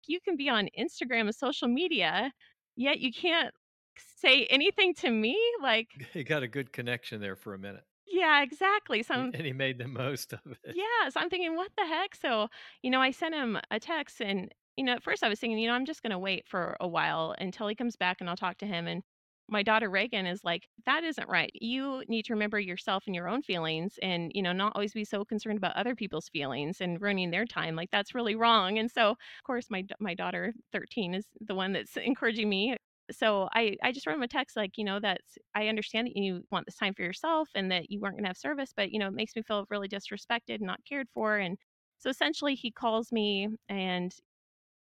You 0.07 0.21
can 0.21 0.37
be 0.37 0.49
on 0.49 0.69
Instagram 0.79 1.23
and 1.23 1.35
social 1.35 1.69
media, 1.69 2.33
yet 2.77 3.01
you 3.01 3.13
can't 3.13 3.55
say 3.99 4.47
anything 4.47 4.95
to 4.97 5.11
me?" 5.11 5.39
Like 5.63 5.91
He 6.13 6.25
got 6.25 6.43
a 6.43 6.49
good 6.49 6.73
connection 6.73 7.21
there 7.21 7.37
for 7.37 7.55
a 7.55 7.59
minute. 7.59 7.85
Yeah, 8.11 8.43
exactly. 8.43 9.03
So 9.03 9.15
I'm 9.15 9.33
and 9.33 9.47
he 9.47 9.53
made 9.53 9.79
the 9.79 9.89
most 9.89 10.33
of 10.33 10.59
it. 10.65 10.77
Yeah, 10.77 11.09
so 11.09 11.21
I'm 11.21 11.31
thinking, 11.31 11.57
"What 11.57 11.73
the 11.77 11.87
heck?" 11.87 12.15
So, 12.15 12.49
you 12.83 12.91
know, 12.91 13.01
I 13.01 13.11
sent 13.11 13.35
him 13.35 13.59
a 13.71 13.81
text 13.81 14.21
and, 14.21 14.55
you 14.77 14.85
know, 14.85 14.93
at 14.95 15.03
first 15.03 15.23
I 15.25 15.29
was 15.29 15.41
thinking, 15.41 15.59
you 15.59 15.69
know, 15.69 15.75
I'm 15.75 15.87
just 15.87 16.03
gonna 16.03 16.19
wait 16.19 16.47
for 16.47 16.77
a 16.81 16.87
while 16.89 17.35
until 17.39 17.69
he 17.69 17.75
comes 17.75 17.97
back 17.97 18.19
and 18.21 18.29
I'll 18.29 18.37
talk 18.37 18.59
to 18.59 18.67
him, 18.67 18.87
and 18.87 19.03
my 19.51 19.63
daughter 19.63 19.89
Reagan 19.89 20.27
is 20.27 20.45
like, 20.45 20.69
"That 20.85 21.05
isn't 21.05 21.27
right. 21.29 21.51
You 21.55 22.05
need 22.09 22.25
to 22.27 22.35
remember 22.35 22.61
yourself 22.61 23.05
and 23.07 23.15
your 23.15 23.29
own 23.29 23.41
feelings 23.43 23.99
and, 24.03 24.31
you 24.35 24.43
know, 24.43 24.53
not 24.53 24.73
always 24.77 24.93
be 24.93 25.05
so 25.07 25.25
concerned 25.25 25.57
about 25.57 25.75
other 25.77 25.95
people's 25.97 26.29
feelings 26.29 26.81
and 26.83 27.01
ruining 27.01 27.31
their 27.31 27.47
time, 27.47 27.75
like, 27.75 27.91
that's 27.91 28.15
really 28.15 28.35
wrong." 28.37 28.79
And 28.79 28.91
so, 28.91 29.13
of 29.13 29.17
course, 29.45 29.71
my 29.71 29.85
my 30.01 30.15
daughter, 30.15 30.53
13, 30.73 31.15
is 31.15 31.29
the 31.41 31.55
one 31.55 31.73
that's 31.73 31.97
encouraging 31.97 32.49
me. 32.51 32.77
So 33.11 33.49
I 33.55 33.77
I 33.83 33.93
just 33.93 34.07
wrote 34.07 34.17
him 34.17 34.23
a 34.23 34.29
text 34.29 34.57
like, 34.57 34.79
you 34.79 34.85
know, 34.85 35.01
that's 35.01 35.39
"I 35.55 35.69
understand 35.69 36.09
that 36.09 36.17
you 36.17 36.45
want 36.51 36.67
this 36.67 36.77
time 36.77 36.95
for 36.95 37.03
yourself 37.03 37.51
and 37.55 37.71
that 37.73 37.91
you 37.91 38.01
weren't 38.01 38.17
gonna 38.17 38.29
have 38.29 38.37
service, 38.39 38.73
but, 38.77 38.91
you 38.93 38.99
know, 38.99 39.09
it 39.09 39.15
makes 39.15 39.35
me 39.37 39.43
feel 39.43 39.67
really 39.71 39.89
disrespected 39.89 40.57
and 40.57 40.63
not 40.67 40.85
cared 40.85 41.09
for." 41.15 41.39
And 41.39 41.59
so 41.99 42.11
essentially 42.11 42.55
he 42.55 42.71
calls 42.71 43.13
me 43.13 43.49
and 43.69 44.15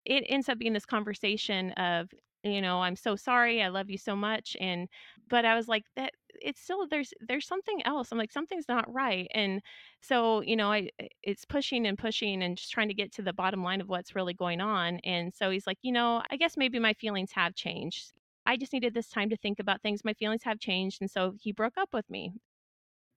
it 0.06 0.24
ends 0.30 0.50
up 0.50 0.58
being 0.60 0.74
this 0.74 0.86
conversation 0.86 1.72
of, 1.74 2.12
you 2.44 2.62
know, 2.62 2.82
"I'm 2.82 2.96
so 2.96 3.16
sorry, 3.16 3.62
I 3.64 3.70
love 3.70 3.90
you 3.90 3.98
so 3.98 4.16
much." 4.16 4.58
And 4.60 4.90
but 5.30 5.46
I 5.46 5.56
was 5.56 5.68
like, 5.68 5.86
"That 5.96 6.14
it's 6.42 6.62
still 6.62 6.88
there's 6.88 7.14
there's 7.22 7.48
something 7.48 7.82
else." 7.86 8.12
I'm 8.12 8.18
like, 8.18 8.32
"Something's 8.32 8.68
not 8.70 8.92
right." 8.94 9.28
And 9.34 9.62
so, 10.02 10.42
you 10.42 10.56
know, 10.56 10.72
I 10.72 10.90
it's 11.24 11.46
pushing 11.46 11.86
and 11.88 11.98
pushing 11.98 12.44
and 12.44 12.58
just 12.58 12.72
trying 12.72 12.88
to 12.90 12.94
get 12.94 13.12
to 13.14 13.22
the 13.22 13.34
bottom 13.34 13.64
line 13.64 13.82
of 13.82 13.90
what's 13.90 14.16
really 14.16 14.34
going 14.34 14.62
on. 14.62 15.00
And 15.04 15.34
so 15.34 15.50
he's 15.52 15.68
like, 15.68 15.80
"You 15.82 15.92
know, 15.94 16.24
I 16.32 16.38
guess 16.38 16.58
maybe 16.58 16.80
my 16.80 16.94
feelings 16.94 17.32
have 17.34 17.56
changed. 17.56 18.14
I 18.46 18.58
just 18.58 18.74
needed 18.74 18.94
this 18.94 19.10
time 19.10 19.30
to 19.30 19.38
think 19.38 19.60
about 19.60 19.82
things. 19.82 20.04
My 20.06 20.14
feelings 20.14 20.44
have 20.44 20.60
changed." 20.60 21.02
And 21.02 21.10
so 21.12 21.34
he 21.42 21.52
broke 21.52 21.78
up 21.78 21.94
with 21.94 22.10
me. 22.10 22.34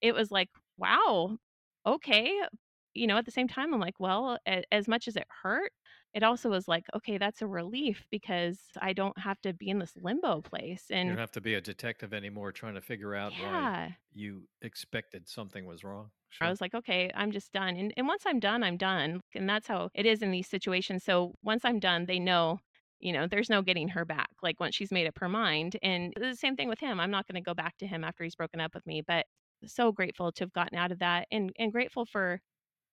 It 0.00 0.14
was 0.14 0.30
like, 0.30 0.50
"Wow, 0.78 1.38
okay." 1.86 2.40
You 2.94 3.06
know, 3.06 3.16
at 3.18 3.24
the 3.26 3.30
same 3.32 3.48
time, 3.48 3.74
I'm 3.74 3.80
like, 3.80 3.98
"Well, 4.00 4.38
a 4.46 4.62
as 4.72 4.88
much 4.88 5.08
as 5.08 5.16
it 5.16 5.26
hurt, 5.42 5.72
it 6.14 6.22
also 6.22 6.50
was 6.50 6.68
like, 6.68 6.84
okay, 6.94 7.18
that's 7.18 7.42
a 7.42 7.46
relief 7.48 8.06
because 8.10 8.60
I 8.80 8.92
don't 8.92 9.18
have 9.18 9.40
to 9.42 9.52
be 9.52 9.68
in 9.70 9.78
this 9.80 9.96
limbo 9.96 10.42
place." 10.42 10.90
And 10.90 11.10
you 11.10 11.10
don't 11.10 11.20
have 11.20 11.30
to 11.32 11.40
be 11.40 11.54
a 11.54 11.60
detective 11.60 12.14
anymore 12.14 12.52
trying 12.52 12.74
to 12.74 12.80
figure 12.80 13.14
out 13.14 13.36
why 13.36 13.68
Yeah. 13.68 13.96
you 14.12 14.48
expected 14.62 15.28
something 15.28 15.66
was 15.66 15.84
wrong. 15.84 16.10
Sure. 16.28 16.48
I 16.48 16.50
was 16.50 16.60
like, 16.60 16.74
"Okay, 16.74 17.10
I'm 17.14 17.30
just 17.32 17.52
done." 17.52 17.76
And 17.76 17.92
and 17.96 18.06
once 18.08 18.24
I'm 18.26 18.40
done, 18.40 18.62
I'm 18.62 18.76
done, 18.76 19.20
and 19.34 19.48
that's 19.48 19.66
how 19.68 19.90
it 19.94 20.04
is 20.06 20.22
in 20.22 20.30
these 20.30 20.48
situations. 20.48 21.04
So 21.04 21.34
once 21.42 21.64
I'm 21.64 21.78
done, 21.80 22.06
they 22.06 22.18
know, 22.18 22.58
you 23.00 23.12
know, 23.12 23.26
there's 23.26 23.48
no 23.50 23.62
getting 23.62 23.88
her 23.90 24.04
back, 24.04 24.30
like, 24.42 24.60
once 24.60 24.74
she's 24.74 24.92
made 24.92 25.06
up 25.06 25.18
her 25.18 25.28
mind. 25.28 25.76
And 25.82 26.12
the 26.16 26.34
same 26.36 26.56
thing 26.56 26.68
with 26.68 26.80
him, 26.80 27.00
I'm 27.00 27.10
not 27.10 27.26
gonna 27.26 27.40
go 27.40 27.54
back 27.54 27.76
to 27.78 27.86
him 27.86 28.04
after 28.04 28.24
he's 28.24 28.36
broken 28.36 28.60
up 28.60 28.74
with 28.74 28.86
me, 28.86 29.00
but 29.02 29.26
so 29.66 29.92
grateful 29.92 30.32
to 30.32 30.44
have 30.44 30.52
gotten 30.52 30.76
out 30.78 30.92
of 30.92 30.98
that 31.00 31.26
and 31.30 31.52
and 31.58 31.72
grateful 31.72 32.04
for 32.06 32.40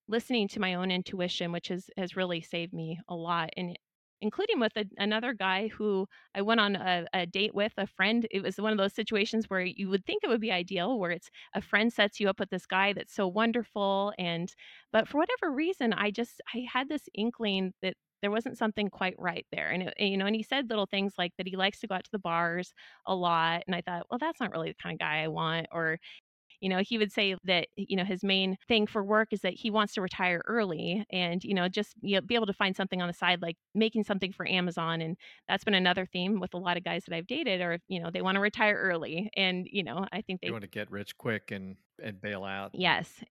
listening 0.08 0.48
to 0.50 0.60
my 0.60 0.74
own 0.76 0.92
intuition, 0.92 1.52
which 1.52 1.68
has 1.70 1.90
has 1.98 2.16
really 2.16 2.42
saved 2.42 2.74
me 2.74 3.00
a 3.08 3.16
lot, 3.16 3.50
and 3.58 3.78
including 4.22 4.60
with 4.60 4.74
a 4.78 4.86
another 4.98 5.34
guy 5.34 5.68
who 5.70 6.08
I 6.36 6.42
went 6.44 6.60
on 6.60 6.76
a 6.76 7.06
a 7.14 7.26
date 7.26 7.56
with, 7.56 7.74
a 7.78 7.88
friend. 7.88 8.28
It 8.32 8.42
was 8.44 8.58
one 8.60 8.72
of 8.72 8.78
those 8.78 8.94
situations 8.96 9.46
where 9.50 9.62
you 9.62 9.90
would 9.90 10.06
think 10.06 10.24
it 10.24 10.30
would 10.30 10.42
be 10.42 10.52
ideal, 10.52 11.00
where 11.00 11.12
it's 11.12 11.30
a 11.56 11.62
friend 11.62 11.92
sets 11.94 12.20
you 12.20 12.30
up 12.30 12.40
with 12.40 12.50
this 12.52 12.66
guy 12.68 12.94
that's 12.94 13.14
so 13.16 13.28
wonderful, 13.28 14.14
and 14.20 14.54
but 14.92 15.08
for 15.08 15.18
whatever 15.20 15.52
reason, 15.54 15.94
I 15.94 16.12
just 16.12 16.42
I 16.54 16.66
had 16.72 16.90
this 16.90 17.08
inkling 17.14 17.74
that 17.82 17.96
there 18.22 18.32
wasn't 18.32 18.58
something 18.58 18.88
quite 18.90 19.16
right 19.18 19.48
there. 19.52 19.70
And 19.72 19.84
it 19.84 19.94
you 20.00 20.18
know, 20.18 20.26
and 20.28 20.36
he 20.36 20.44
said 20.44 20.70
little 20.70 20.86
things 20.86 21.14
like 21.18 21.34
that 21.38 21.48
he 21.48 21.56
likes 21.58 21.80
to 21.82 21.88
go 21.88 21.96
out 21.96 22.04
to 22.06 22.12
the 22.12 22.20
bars 22.20 22.74
a 23.08 23.16
lot, 23.16 23.64
and 23.68 23.76
I 23.76 23.82
thought, 23.82 24.06
"Well, 24.12 24.20
that's 24.20 24.40
not 24.40 24.52
really 24.52 24.70
the 24.70 24.76
kinda 24.76 24.98
guy 24.98 25.24
I 25.24 25.28
want." 25.30 25.68
Or, 25.72 25.98
you 26.62 26.70
know, 26.70 26.80
he 26.80 26.98
would 26.98 27.12
say 27.12 27.36
that, 27.46 27.68
you 27.78 27.98
know, 27.98 28.06
his 28.06 28.24
main 28.24 28.58
thing 28.68 28.88
for 28.88 29.04
work 29.04 29.30
is 29.34 29.42
that 29.42 29.54
he 29.56 29.72
wants 29.72 29.94
to 29.96 30.02
retire 30.02 30.42
early 30.48 31.06
and, 31.12 31.44
you 31.44 31.54
know, 31.54 31.68
just, 31.70 31.96
you 32.02 32.16
know, 32.16 32.22
be 32.22 32.36
able 32.36 32.46
to 32.48 32.54
find 32.54 32.76
something 32.76 33.02
on 33.02 33.08
the 33.08 33.14
side, 33.14 33.42
like 33.42 33.58
making 33.76 34.04
something 34.06 34.32
for 34.34 34.48
Amazon, 34.50 35.02
and 35.02 35.18
that's 35.48 35.64
been 35.66 35.74
another 35.76 36.06
theme 36.06 36.40
with 36.40 36.54
a 36.54 36.58
lot 36.58 36.78
of 36.78 36.84
guys 36.86 37.06
that 37.06 37.16
I've 37.16 37.28
dated 37.28 37.62
or, 37.62 37.80
you 37.90 38.00
know, 38.02 38.12
they 38.12 38.22
wanna 38.22 38.42
retire 38.42 38.76
early, 38.78 39.30
and, 39.36 39.68
you 39.72 39.84
know, 39.84 40.08
I 40.14 40.22
think 40.22 40.42
You 40.44 40.52
they 40.52 40.54
wanna 40.54 40.68
get 40.68 40.90
rich 40.90 41.18
quick 41.18 41.52
and 41.52 41.78
and 42.02 42.20
bail 42.20 42.44
out. 42.44 42.74
Yes. 42.74 43.24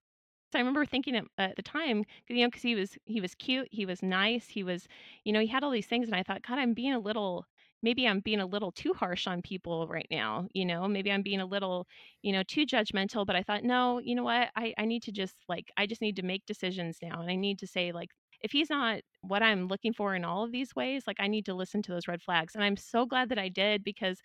So 0.53 0.59
I 0.59 0.63
remember 0.63 0.87
thinking 0.87 1.17
at 1.17 1.25
at 1.39 1.57
the 1.57 1.63
time, 1.63 2.05
you 2.29 2.45
know, 2.45 2.51
'cause 2.51 2.63
he 2.63 2.75
was 2.77 2.99
he 3.07 3.21
was 3.21 3.35
cute, 3.37 3.69
he 3.73 3.87
was 3.87 4.03
nice, 4.03 4.49
he 4.49 4.63
was 4.65 4.89
you 5.25 5.33
know, 5.33 5.41
he 5.41 5.49
had 5.49 5.65
all 5.65 5.71
these 5.73 5.87
things, 5.89 6.09
and 6.09 6.17
I 6.17 6.23
thought, 6.25 6.43
"God, 6.43 6.59
I'm 6.59 6.75
being 6.75 6.93
a 6.95 6.99
little 7.01 7.47
maybe 7.83 8.07
I'm 8.09 8.21
being 8.21 8.41
a 8.41 8.47
little 8.47 8.73
too 8.73 8.93
harsh 8.95 9.27
on 9.27 9.43
people 9.43 9.87
right 9.89 10.07
now." 10.11 10.49
You 10.55 10.65
know? 10.67 10.87
Maybe 10.89 11.11
I'm 11.13 11.23
being 11.23 11.41
a 11.41 11.47
little, 11.47 11.87
you 12.23 12.33
know, 12.33 12.43
too 12.43 12.67
judgmental, 12.67 13.27
but 13.27 13.37
I 13.37 13.43
thought, 13.43 13.65
"No, 13.65 13.99
you 14.01 14.15
know 14.15 14.25
what? 14.25 14.51
I 14.57 14.75
I 14.79 14.85
need 14.87 15.03
to 15.05 15.13
just, 15.13 15.37
like 15.49 15.71
I 15.77 15.87
just 15.87 16.01
need 16.03 16.17
to 16.17 16.23
make 16.23 16.47
decisions 16.47 16.99
now, 17.03 17.21
and 17.21 17.31
I 17.31 17.37
need 17.37 17.59
to 17.61 17.67
say, 17.67 17.93
like, 17.93 18.11
if 18.43 18.53
he's 18.53 18.71
not 18.71 19.03
what 19.23 19.43
I'm 19.43 19.69
looking 19.69 19.93
for 19.93 20.15
in 20.15 20.25
all 20.25 20.45
of 20.45 20.53
these 20.53 20.75
ways, 20.75 21.05
like, 21.07 21.21
I 21.21 21.29
need 21.29 21.45
to 21.47 21.55
listen 21.55 21.83
to 21.83 21.93
those 21.93 22.09
red 22.09 22.23
flags." 22.23 22.55
And 22.55 22.65
I'm 22.65 22.77
so 22.77 23.07
glad 23.07 23.29
that 23.31 23.39
I 23.39 23.49
did 23.49 23.85
because 23.85 24.21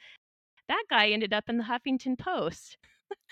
that 0.70 0.84
guy 0.90 1.10
ended 1.12 1.34
up 1.34 1.50
in 1.50 1.58
the 1.58 1.64
Huffington 1.66 2.18
Post 2.20 2.78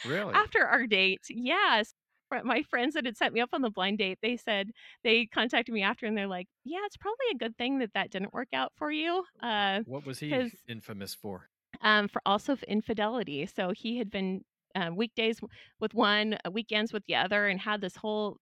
Really? 0.03 0.51
after 0.55 0.65
our 0.67 0.87
date. 0.87 1.25
Yes. 1.29 1.93
Fr 2.41 2.45
my 2.45 2.63
friends 2.63 2.93
that 2.95 3.05
had 3.05 3.17
set 3.17 3.33
me 3.33 3.41
up 3.41 3.49
on 3.53 3.61
the 3.61 3.69
blind 3.71 3.97
date, 3.99 4.19
they 4.21 4.37
said 4.37 4.71
they 5.03 5.25
contacted 5.27 5.73
me 5.73 5.83
after 5.83 6.05
and 6.05 6.17
they're 6.17 6.27
like, 6.27 6.47
"Yeah, 6.63 6.79
it's 6.85 6.97
probably 6.97 7.27
a 7.33 7.37
good 7.37 7.57
thing 7.57 7.79
that 7.79 7.93
that 7.93 8.11
didn't 8.11 8.33
work 8.33 8.49
out 8.53 8.73
for 8.75 8.91
you." 8.91 9.25
Uh, 9.41 9.81
What 9.85 10.05
was 10.05 10.19
he 10.19 10.51
infamous 10.67 11.13
for? 11.15 11.49
um, 11.81 12.07
for 12.07 12.21
also 12.25 12.55
infidelity. 12.67 13.45
So 13.45 13.71
he 13.71 13.97
had 13.97 14.09
been, 14.09 14.43
uh, 14.75 14.91
weekdays 14.95 15.39
with 15.79 15.93
one, 15.93 16.37
uh, 16.45 16.51
weekends 16.51 16.93
with 16.93 17.05
the 17.05 17.15
other, 17.15 17.47
and 17.47 17.59
had 17.59 17.81
this 17.81 17.95
whole 17.95 18.37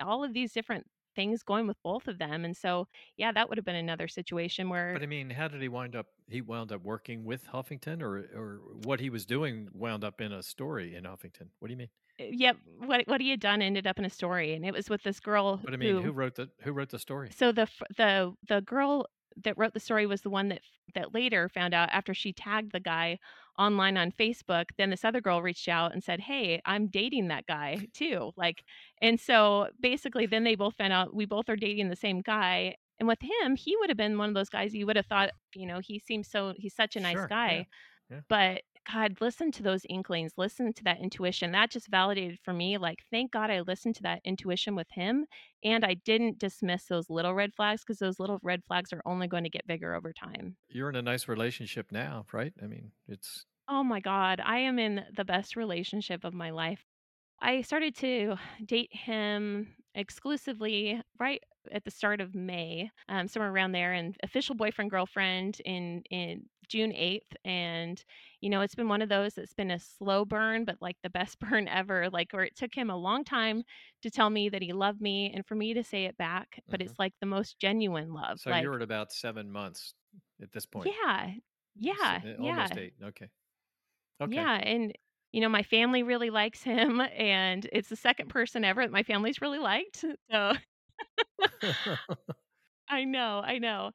all 0.00 0.24
of 0.24 0.32
these 0.34 0.52
different 0.52 0.86
things 1.16 1.42
going 1.42 1.66
with 1.66 1.76
both 1.84 2.08
of 2.08 2.18
them, 2.18 2.44
and 2.44 2.56
so, 2.56 2.88
yeah, 3.16 3.32
that 3.32 3.48
would 3.48 3.58
have 3.58 3.64
been 3.64 3.76
another 3.76 4.08
situation 4.08 4.68
where 4.70 4.92
But 4.94 5.02
I 5.02 5.06
mean, 5.06 5.30
how 5.30 5.48
did 5.48 5.62
he 5.62 5.68
wind 5.68 5.94
up 5.96 6.06
he 6.28 6.40
wound 6.40 6.72
up 6.72 6.82
working 6.82 7.24
with 7.24 7.46
Huffington 7.48 8.02
or 8.02 8.18
or 8.34 8.60
what 8.84 9.00
he 9.00 9.10
was 9.10 9.24
doing 9.26 9.68
wound 9.72 10.04
up 10.04 10.20
in 10.20 10.32
a 10.32 10.42
story 10.42 10.94
in 10.94 11.04
Huffington? 11.04 11.50
What 11.58 11.68
do 11.68 11.72
you 11.72 11.78
mean? 11.78 11.90
Yep, 12.30 12.56
what 12.86 13.06
what 13.08 13.20
he 13.20 13.30
had 13.30 13.40
done 13.40 13.62
ended 13.62 13.86
up 13.86 13.98
in 13.98 14.04
a 14.04 14.10
story, 14.10 14.54
and 14.54 14.64
it 14.64 14.72
was 14.72 14.88
with 14.90 15.02
this 15.02 15.20
girl 15.20 15.56
But 15.64 15.74
I 15.74 15.76
mean, 15.76 15.96
who 15.96 16.02
who 16.02 16.12
wrote 16.12 16.34
the 16.34 16.50
who 16.62 16.72
wrote 16.72 16.90
the 16.90 16.98
story? 16.98 17.30
so 17.30 17.52
the 17.52 17.68
the 17.96 18.32
the 18.48 18.60
girl 18.62 19.06
that 19.44 19.56
wrote 19.56 19.74
the 19.74 19.80
story 19.80 20.06
was 20.06 20.22
the 20.22 20.30
one 20.30 20.48
that 20.48 20.60
that 20.94 21.14
later 21.14 21.48
found 21.48 21.72
out 21.72 21.88
after 21.92 22.12
she 22.12 22.32
tagged 22.32 22.72
the 22.72 22.80
guy 22.80 23.18
online 23.58 23.96
on 23.96 24.10
Facebook, 24.10 24.66
then 24.76 24.90
this 24.90 25.04
other 25.04 25.20
girl 25.20 25.40
reached 25.42 25.68
out 25.68 25.92
and 25.92 26.02
said, 26.02 26.20
"Hey, 26.20 26.60
I'm 26.64 26.88
dating 26.88 27.28
that 27.28 27.46
guy 27.46 27.86
too." 27.94 28.32
Like, 28.36 28.64
and 29.00 29.18
so 29.20 29.68
basically 29.80 30.26
then 30.26 30.44
they 30.44 30.56
both 30.56 30.76
found 30.76 30.92
out 30.92 31.14
we 31.14 31.26
both 31.26 31.48
are 31.48 31.56
dating 31.56 31.88
the 31.88 31.96
same 31.96 32.20
guy, 32.22 32.76
and 32.98 33.08
with 33.08 33.20
him, 33.22 33.56
he 33.56 33.76
would 33.76 33.88
have 33.90 33.96
been 33.96 34.18
one 34.18 34.28
of 34.28 34.34
those 34.34 34.48
guys 34.50 34.74
you 34.74 34.86
would 34.86 34.96
have 34.96 35.06
thought, 35.06 35.30
you 35.54 35.66
know, 35.66 35.78
he 35.80 35.98
seems 35.98 36.28
so 36.28 36.54
he's 36.56 36.74
such 36.74 36.96
a 36.96 37.00
nice 37.00 37.14
Sure, 37.14 37.28
yeah, 37.46 37.62
guy, 37.62 37.66
yeah. 38.10 38.20
but 38.28 38.62
God, 38.92 39.18
listen 39.20 39.52
to 39.52 39.62
those 39.62 39.82
inklings, 39.88 40.32
listen 40.36 40.72
to 40.72 40.84
that 40.84 41.00
intuition. 41.00 41.52
That 41.52 41.70
just 41.70 41.88
validated 41.88 42.38
for 42.42 42.52
me, 42.52 42.78
like, 42.78 43.04
thank 43.10 43.32
God 43.32 43.50
I 43.50 43.60
listened 43.60 43.96
to 43.96 44.02
that 44.04 44.20
intuition 44.24 44.74
with 44.74 44.90
him, 44.90 45.26
and 45.62 45.84
I 45.84 45.94
didn't 45.94 46.38
dismiss 46.38 46.86
those 46.86 47.10
little 47.10 47.34
red 47.34 47.54
flags 47.54 47.82
because 47.82 47.98
those 47.98 48.18
little 48.18 48.38
red 48.42 48.62
flags 48.66 48.92
are 48.92 49.02
only 49.04 49.28
going 49.28 49.44
to 49.44 49.50
get 49.50 49.66
bigger 49.66 49.94
over 49.94 50.12
time. 50.12 50.56
You're 50.68 50.88
in 50.88 50.96
a 50.96 51.02
nice 51.02 51.28
relationship 51.28 51.92
now, 51.92 52.26
right? 52.32 52.52
I 52.62 52.66
mean, 52.66 52.92
it's 53.06 53.46
Oh 53.68 53.84
my 53.84 54.00
god, 54.00 54.40
I 54.44 54.58
am 54.58 54.78
in 54.78 55.04
the 55.16 55.24
best 55.24 55.56
relationship 55.56 56.24
of 56.24 56.34
my 56.34 56.50
life. 56.50 56.84
I 57.40 57.62
started 57.62 57.94
to 57.96 58.36
date 58.64 58.90
him 58.94 59.74
exclusively 59.94 61.02
right 61.18 61.42
at 61.72 61.84
the 61.84 61.90
start 61.90 62.20
of 62.20 62.34
May, 62.34 62.90
um, 63.08 63.28
somewhere 63.28 63.50
around 63.50 63.72
there, 63.72 63.92
and 63.92 64.16
official 64.22 64.54
boyfriend, 64.54 64.90
girlfriend 64.90 65.60
in 65.64 66.02
in 66.10 66.46
June 66.70 66.92
8th, 66.94 67.36
and, 67.44 68.02
you 68.40 68.50
know, 68.50 68.62
it's 68.62 68.76
been 68.76 68.88
one 68.88 69.02
of 69.02 69.10
those 69.10 69.34
that's 69.34 69.54
been 69.54 69.70
a 69.72 69.78
slow 69.80 70.24
burn, 70.24 70.64
but, 70.64 70.78
like, 70.82 70.96
the 71.02 71.10
best 71.10 71.38
burn 71.40 71.68
ever, 71.68 72.10
like, 72.10 72.32
where 72.32 72.44
it 72.44 72.56
took 72.56 72.74
him 72.74 72.90
a 72.90 72.96
long 72.96 73.24
time 73.24 73.64
to 74.02 74.10
tell 74.10 74.30
me 74.30 74.48
that 74.50 74.62
he 74.62 74.72
loved 74.74 75.02
me 75.02 75.32
and 75.34 75.46
for 75.46 75.56
me 75.56 75.74
to 75.74 75.84
say 75.84 76.06
it 76.06 76.16
back, 76.18 76.62
but 76.70 76.80
Mhm. 76.80 76.82
it's, 76.82 76.98
like, 76.98 77.14
the 77.20 77.26
most 77.26 77.58
genuine 77.60 78.14
love, 78.14 78.40
So 78.40 78.50
you're 78.50 78.74
at 78.74 78.82
about 78.82 79.12
7 79.12 79.50
months 79.52 79.94
at 80.42 80.50
this 80.52 80.66
point? 80.66 80.96
Yeah. 81.02 81.34
Yeah, 81.76 82.22
eh, 82.22 82.36
almost 82.36 82.76
yeah. 82.76 82.78
8, 82.78 82.94
okay. 83.02 83.30
Okay. 84.20 84.46
Yeah, 84.46 84.54
and, 84.62 84.92
you 85.32 85.40
know, 85.40 85.48
my 85.48 85.62
family 85.62 86.02
really 86.02 86.30
likes 86.30 86.62
him, 86.62 87.00
and 87.12 87.68
it's 87.72 87.88
the 87.88 87.96
2nd 87.96 88.28
person 88.28 88.64
ever 88.64 88.82
that 88.82 88.92
my 88.92 89.02
family's 89.02 89.40
really 89.40 89.58
liked, 89.58 90.04
so 90.30 90.52
I 92.88 93.04
know, 93.04 93.40
I 93.44 93.58
know. 93.58 93.92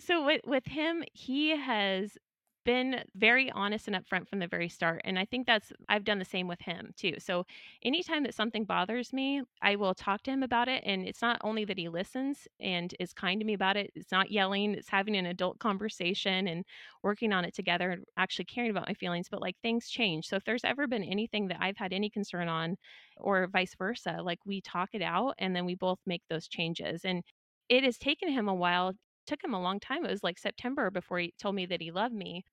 So 0.00 0.24
with 0.24 0.42
with 0.46 0.66
him, 0.66 1.04
he 1.12 1.50
has 1.50 2.16
been 2.64 3.02
very 3.14 3.50
honest 3.50 3.88
and 3.88 3.96
upfront 3.96 4.28
from 4.28 4.40
the 4.40 4.46
very 4.46 4.68
start, 4.68 5.00
and 5.04 5.18
I 5.18 5.24
think 5.24 5.46
that's 5.46 5.72
I've 5.88 6.04
done 6.04 6.18
the 6.18 6.24
same 6.24 6.46
with 6.48 6.60
him 6.60 6.92
too. 6.96 7.14
So 7.18 7.44
anytime 7.82 8.22
that 8.24 8.34
something 8.34 8.64
bothers 8.64 9.12
me, 9.12 9.42
I 9.62 9.74
will 9.76 9.94
talk 9.94 10.22
to 10.24 10.30
him 10.30 10.42
about 10.42 10.68
it, 10.68 10.82
and 10.84 11.06
it's 11.08 11.22
not 11.22 11.38
only 11.42 11.64
that 11.64 11.78
he 11.78 11.88
listens 11.88 12.46
and 12.60 12.94
is 13.00 13.12
kind 13.14 13.40
to 13.40 13.46
me 13.46 13.54
about 13.54 13.76
it, 13.78 13.90
it's 13.94 14.12
not 14.12 14.30
yelling, 14.30 14.74
it's 14.74 14.88
having 14.90 15.16
an 15.16 15.24
adult 15.26 15.58
conversation 15.60 16.46
and 16.46 16.64
working 17.02 17.32
on 17.32 17.44
it 17.46 17.54
together 17.54 17.90
and 17.90 18.04
actually 18.18 18.44
caring 18.44 18.70
about 18.70 18.86
my 18.86 18.94
feelings, 18.94 19.28
but, 19.30 19.40
like, 19.40 19.56
things 19.62 19.88
change. 19.88 20.26
So 20.26 20.36
if 20.36 20.44
there's 20.44 20.64
ever 20.64 20.86
been 20.86 21.04
anything 21.04 21.48
that 21.48 21.58
I've 21.60 21.76
had 21.78 21.92
any 21.94 22.10
concern 22.10 22.48
on 22.48 22.76
or 23.16 23.46
vice 23.48 23.74
versa, 23.76 24.18
like, 24.22 24.40
we 24.44 24.60
talk 24.60 24.90
it 24.92 25.02
out, 25.02 25.34
and 25.38 25.56
then 25.56 25.64
we 25.64 25.74
both 25.74 26.00
make 26.06 26.22
those 26.28 26.46
changes, 26.48 27.04
and 27.04 27.22
it 27.68 27.82
has 27.84 27.98
taken 27.98 28.30
him 28.30 28.48
a 28.48 28.54
while 28.54 28.92
took 29.28 29.44
him 29.44 29.54
a 29.54 29.62
long 29.62 29.80
time, 29.80 30.04
it 30.04 30.10
was, 30.10 30.24
like, 30.24 30.38
September 30.38 30.90
before 30.90 31.20
he 31.20 31.34
told 31.38 31.54
me 31.56 31.66
that 31.66 31.82
he 31.82 31.92
loved 31.92 32.14
me. 32.14 32.44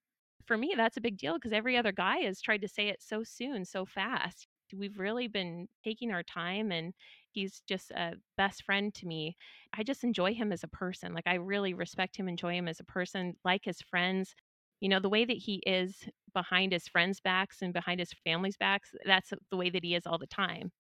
For 0.46 0.58
me, 0.58 0.74
that's 0.78 0.98
a 0.98 1.02
big 1.02 1.18
deal 1.18 1.36
because 1.36 1.54
every 1.54 1.78
other 1.78 1.92
guy 1.92 2.20
has 2.20 2.42
tried 2.42 2.62
to 2.62 2.68
say 2.68 2.90
it 2.90 3.02
so 3.02 3.24
soon, 3.24 3.66
so 3.66 3.86
fast. 3.86 4.48
We've 4.74 5.00
really 5.00 5.28
been 5.28 5.68
taking 5.84 6.12
our 6.12 6.24
time, 6.24 6.72
and 6.72 6.94
he's 7.32 7.62
just 7.68 7.92
a 7.92 8.16
best 8.38 8.64
friend 8.64 8.94
to 8.96 9.08
me. 9.08 9.38
I 9.74 9.84
just 9.84 10.04
enjoy 10.04 10.34
him 10.36 10.52
as 10.52 10.64
a 10.64 10.68
person, 10.68 11.14
like, 11.14 11.28
I 11.28 11.36
really 11.36 11.74
respect 11.74 12.18
him, 12.18 12.28
enjoy 12.30 12.56
him 12.56 12.68
as 12.68 12.80
a 12.80 12.84
person, 12.86 13.36
like 13.46 13.66
his 13.66 13.82
friends. 13.82 14.36
You 14.82 14.90
know, 14.90 15.00
the 15.00 15.10
way 15.10 15.26
that 15.26 15.38
he 15.38 15.64
is 15.66 16.08
behind 16.34 16.74
his 16.74 16.88
friends' 16.88 17.20
backs 17.22 17.62
and 17.62 17.74
behind 17.74 18.00
his 18.00 18.14
family's 18.26 18.58
backs, 18.58 18.94
that's 19.06 19.34
the 19.52 19.58
way 19.58 19.70
that 19.70 19.84
he 19.84 19.96
is 19.96 20.06
all 20.06 20.18
the 20.20 20.28
time. 20.28 20.72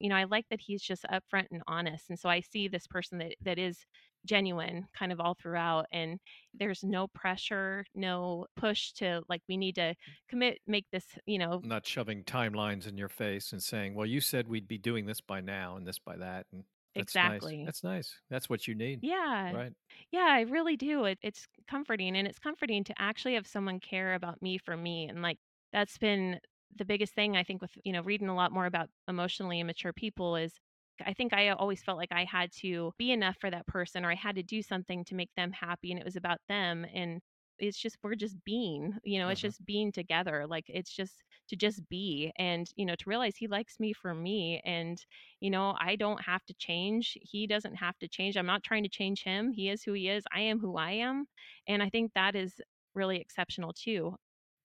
You 0.00 0.08
know, 0.10 0.16
I 0.16 0.24
like 0.24 0.46
that 0.50 0.60
he's 0.60 0.82
just 0.82 1.04
upfront 1.04 1.48
and 1.52 1.62
honest, 1.66 2.10
and 2.10 2.18
so 2.18 2.28
I 2.28 2.40
see 2.40 2.68
this 2.68 2.86
person 2.86 3.18
that 3.18 3.36
that 3.42 3.58
is 3.58 3.86
genuine 4.26 4.86
kind 4.94 5.12
of 5.12 5.20
all 5.20 5.34
throughout, 5.34 5.86
and 5.92 6.20
there's 6.54 6.82
no 6.84 7.08
pressure, 7.08 7.84
no 7.94 8.46
push 8.56 8.92
to, 8.94 9.22
like, 9.28 9.42
we 9.48 9.56
need 9.56 9.76
to 9.76 9.94
mm. 10.08 10.14
commit, 10.28 10.58
make 10.66 10.86
this, 10.92 11.06
you 11.26 11.38
know 11.38 11.62
Not 11.62 11.86
shoving 11.86 12.24
timelines 12.24 12.86
in 12.86 12.98
your 12.98 13.08
face 13.08 13.52
and 13.52 13.62
saying, 13.62 13.94
"Well, 13.94 14.06
you 14.06 14.20
said 14.20 14.48
we'd 14.48 14.68
be 14.68 14.78
doing 14.78 15.06
this 15.06 15.20
by 15.20 15.40
now 15.40 15.76
and 15.76 15.86
this 15.86 15.98
by 15.98 16.16
that," 16.18 16.46
and 16.52 16.64
that's 16.94 17.20
nice. 17.22 17.54
Exactly. 17.54 17.64
That's 17.64 17.82
nice. 17.82 18.20
That's 18.28 18.48
what 18.50 18.68
you 18.68 18.74
need, 18.74 19.02
Yeah. 19.02 19.52
right? 19.52 19.72
Yeah, 20.12 20.26
I 20.28 20.42
really 20.42 20.76
do. 20.76 21.04
It 21.06 21.18
it's 21.22 21.46
comforting, 21.68 22.16
and 22.16 22.28
it's 22.28 22.38
comforting 22.38 22.84
to 22.84 22.94
actually 23.00 23.34
have 23.34 23.46
someone 23.46 23.80
care 23.80 24.14
about 24.14 24.42
me 24.42 24.58
for 24.58 24.76
me, 24.76 25.08
and, 25.08 25.22
like, 25.22 25.38
that's 25.72 25.98
been 25.98 26.40
the 26.76 26.84
biggest 26.86 27.14
thing 27.14 27.36
I 27.36 27.44
think 27.44 27.62
with, 27.62 27.72
you 27.84 27.92
know, 27.92 28.02
reading 28.02 28.28
a 28.28 28.36
lot 28.36 28.52
more 28.52 28.66
about 28.66 28.90
emotionally 29.08 29.60
immature 29.60 29.92
people 29.94 30.36
is 30.36 30.60
I 31.04 31.12
think 31.14 31.32
I 31.32 31.48
always 31.50 31.82
felt 31.82 31.98
like 31.98 32.12
I 32.12 32.24
had 32.24 32.52
to 32.60 32.92
be 32.98 33.12
enough 33.12 33.36
for 33.38 33.50
that 33.50 33.66
person 33.66 34.04
or 34.04 34.10
I 34.10 34.14
had 34.14 34.36
to 34.36 34.42
do 34.42 34.62
something 34.62 35.04
to 35.06 35.14
make 35.14 35.30
them 35.36 35.52
happy, 35.52 35.90
and 35.90 36.00
it 36.00 36.04
was 36.04 36.16
about 36.16 36.40
them, 36.48 36.84
and 36.92 37.20
it's 37.58 37.78
just 37.78 37.96
we're 38.02 38.14
just 38.16 38.42
being, 38.44 38.98
you 39.04 39.18
know, 39.18 39.28
it's 39.28 39.40
Mhm. 39.40 39.40
just 39.40 39.64
being 39.64 39.92
together, 39.92 40.46
like, 40.46 40.64
it's 40.68 40.92
just 40.92 41.22
to 41.48 41.56
just 41.56 41.88
be, 41.88 42.32
and, 42.36 42.68
you 42.76 42.84
know, 42.86 42.96
to 42.96 43.08
realize 43.08 43.36
he 43.36 43.46
likes 43.46 43.78
me 43.80 43.92
for 43.92 44.14
me, 44.14 44.60
and, 44.64 45.04
you 45.40 45.50
know, 45.50 45.76
I 45.78 45.96
don't 45.96 46.22
have 46.22 46.44
to 46.46 46.54
change, 46.54 47.16
he 47.22 47.46
doesn't 47.46 47.76
have 47.76 47.98
to 48.00 48.08
change, 48.08 48.36
I'm 48.36 48.46
not 48.46 48.64
trying 48.64 48.82
to 48.84 48.88
change 48.88 49.22
him, 49.22 49.52
he 49.52 49.68
is 49.68 49.82
who 49.84 49.92
he 49.92 50.08
is, 50.08 50.24
I 50.32 50.40
am 50.40 50.58
who 50.60 50.76
I 50.76 50.92
am, 50.92 51.26
and 51.68 51.82
I 51.82 51.90
think 51.90 52.12
that 52.14 52.34
is 52.36 52.60
really 52.94 53.18
exceptional 53.20 53.72
too. 53.72 54.16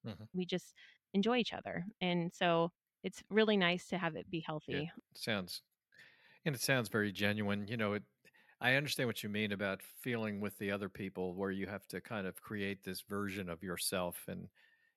Mhm. 0.04 0.30
We 0.34 0.46
just 0.46 0.76
enjoy 1.14 1.38
each 1.40 1.54
other, 1.54 1.86
and 2.02 2.34
so 2.34 2.72
it's 3.04 3.24
really 3.30 3.58
nice 3.58 3.88
to 3.90 3.98
have 4.00 4.16
it 4.16 4.30
be 4.30 4.42
healthy. 4.42 4.92
sounds 5.14 5.62
and 6.50 6.56
it 6.56 6.62
sounds 6.62 6.90
very 6.90 7.12
genuine, 7.12 7.68
you 7.68 7.78
know, 7.78 7.94
it 7.94 8.04
I 8.62 8.76
understand 8.76 9.08
what 9.08 9.24
you 9.24 9.30
mean 9.30 9.52
about 9.54 9.82
feeling 9.84 10.42
with 10.42 10.58
the 10.58 10.72
other 10.72 10.90
people 10.90 11.36
where 11.36 11.52
you 11.52 11.68
have 11.68 11.88
to 11.90 12.02
kind 12.02 12.28
of 12.28 12.42
create 12.42 12.84
this 12.84 13.02
version 13.02 13.50
of 13.50 13.64
yourself, 13.64 14.26
and 14.28 14.50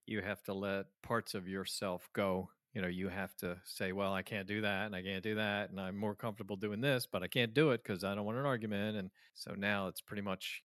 you 0.06 0.22
have 0.22 0.42
to 0.44 0.54
let 0.54 0.86
parts 1.02 1.34
of 1.34 1.48
yourself 1.48 2.08
go. 2.14 2.50
You 2.74 2.82
know, 2.82 2.88
you 2.88 3.08
have 3.10 3.36
to 3.38 3.60
say, 3.64 3.92
"Well, 3.92 4.12
I 4.14 4.22
can't 4.22 4.48
do 4.48 4.62
that, 4.62 4.86
and 4.86 4.96
I 4.96 5.02
can't 5.02 5.22
do 5.24 5.34
that, 5.36 5.70
and 5.70 5.80
I'm 5.80 5.96
more 5.98 6.16
comfortable 6.16 6.56
doing 6.56 6.80
this, 6.80 7.06
but 7.06 7.22
I 7.22 7.28
can't 7.28 7.54
do 7.54 7.70
it 7.72 7.82
because 7.84 8.04
I 8.04 8.14
don't 8.16 8.24
want 8.26 8.38
an 8.38 8.46
argument," 8.46 8.96
and 8.98 9.10
so 9.34 9.54
now 9.54 9.88
it's 9.88 10.00
pretty 10.02 10.22
much 10.22 10.64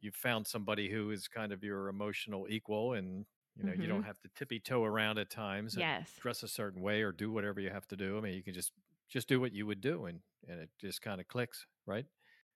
you've 0.00 0.14
found 0.16 0.46
somebody 0.46 0.90
who 0.90 1.10
is 1.10 1.28
kind 1.28 1.52
of 1.52 1.64
your 1.64 1.88
emotional 1.88 2.46
equal, 2.50 2.92
and, 2.94 3.26
you 3.56 3.64
know, 3.64 3.72
you 3.72 3.88
don't 3.88 4.02
Mhm. 4.02 4.06
have 4.06 4.20
to 4.20 4.28
tippy-toe 4.36 4.84
around 4.84 5.18
at 5.18 5.30
times 5.30 5.76
and 5.76 5.94
Yes. 5.94 6.20
dress 6.20 6.42
a 6.42 6.48
certain 6.48 6.82
way 6.82 7.02
or 7.02 7.12
do 7.12 7.30
whatever 7.32 7.60
you 7.60 7.70
have 7.70 7.86
to 7.88 7.96
do. 7.96 8.18
I 8.18 8.20
mean, 8.20 8.34
you 8.34 8.42
can 8.42 8.54
just 8.54 8.72
just 9.08 9.28
do 9.28 9.40
what 9.40 9.52
you 9.52 9.66
would 9.66 9.80
do, 9.80 10.06
and 10.06 10.22
and 10.48 10.60
it 10.60 10.70
just 10.78 11.02
kinda 11.02 11.24
clicks, 11.24 11.66
right? 11.86 12.06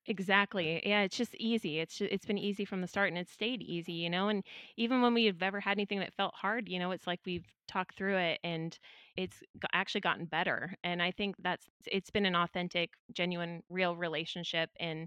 Exactly. 0.07 0.81
Yeah, 0.87 1.03
it's 1.03 1.17
just 1.17 1.35
easy. 1.37 1.79
It's 1.79 1.99
ju 1.99 2.09
it's 2.11 2.25
been 2.25 2.39
easy 2.39 2.65
from 2.65 2.81
the 2.81 2.87
start, 2.89 3.09
and 3.11 3.19
it's 3.19 3.31
stayed 3.33 3.61
easy, 3.63 3.93
you 3.93 4.09
know, 4.09 4.29
and 4.29 4.43
even 4.77 5.03
when 5.03 5.13
we've 5.13 5.43
ever 5.43 5.61
had 5.61 5.73
anything 5.73 5.99
that 6.01 6.15
felt 6.15 6.35
hard, 6.35 6.69
you 6.71 6.79
know, 6.79 6.91
it's 6.91 7.07
like 7.07 7.21
we've 7.27 7.45
talked 7.69 7.97
through 7.97 8.17
it, 8.17 8.41
and 8.43 8.79
it's 9.17 9.43
actually 9.75 10.01
gotten 10.01 10.25
better, 10.25 10.75
and 10.83 11.03
I 11.03 11.11
think 11.11 11.37
that's 11.39 11.69
it's 11.87 12.11
been 12.11 12.25
an 12.27 12.35
authentic, 12.35 12.95
genuine, 13.13 13.63
real 13.69 13.95
relationship, 13.95 14.71
and 14.81 15.07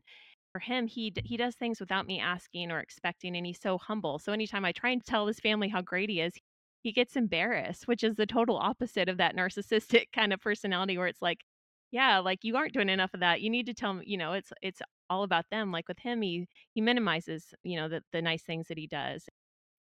for 0.52 0.60
him, 0.60 0.86
he 0.88 1.12
he 1.26 1.38
does 1.38 1.56
things 1.56 1.80
without 1.80 2.06
me 2.06 2.20
asking 2.20 2.72
or 2.72 2.80
expecting, 2.80 3.36
and 3.36 3.46
he's 3.48 3.60
so 3.60 3.80
humble. 3.80 4.20
So 4.20 4.32
anytime 4.32 4.64
I 4.64 4.72
try 4.74 4.92
and 4.92 5.04
tell 5.04 5.26
his 5.28 5.40
family 5.40 5.70
how 5.70 5.82
great 5.82 6.10
he 6.10 6.22
is, 6.22 6.34
he 6.84 6.92
gets 6.92 7.16
embarrassed, 7.16 7.88
which 7.88 8.04
is 8.04 8.16
the 8.16 8.26
total 8.28 8.58
opposite 8.58 9.10
of 9.10 9.18
that 9.18 9.36
narcissistic 9.36 10.12
kind 10.14 10.34
of 10.34 10.42
personality 10.42 10.98
where 10.98 11.08
it's 11.08 11.22
like, 11.22 11.46
"Yeah, 11.92 12.20
like, 12.20 12.44
you 12.44 12.56
aren't 12.58 12.74
doing 12.74 12.90
enough 12.90 13.14
of 13.14 13.22
that. 13.22 13.42
You 13.42 13.50
need 13.50 13.66
to 13.68 13.74
tell 13.74 13.94
me" 13.96 14.06
you 14.08 14.18
know, 14.18 14.34
it's 14.34 14.54
it's 14.62 14.82
all 15.10 15.24
about 15.24 15.50
them. 15.52 15.72
Like, 15.72 15.88
with 15.88 16.00
him, 16.00 16.22
he 16.22 16.48
he 16.74 16.82
minimizes, 16.82 17.54
you 17.64 17.78
know, 17.78 17.88
the 17.90 18.04
the 18.12 18.22
nice 18.22 18.44
things 18.44 18.68
that 18.70 18.78
he 18.78 18.88
does. 18.88 19.28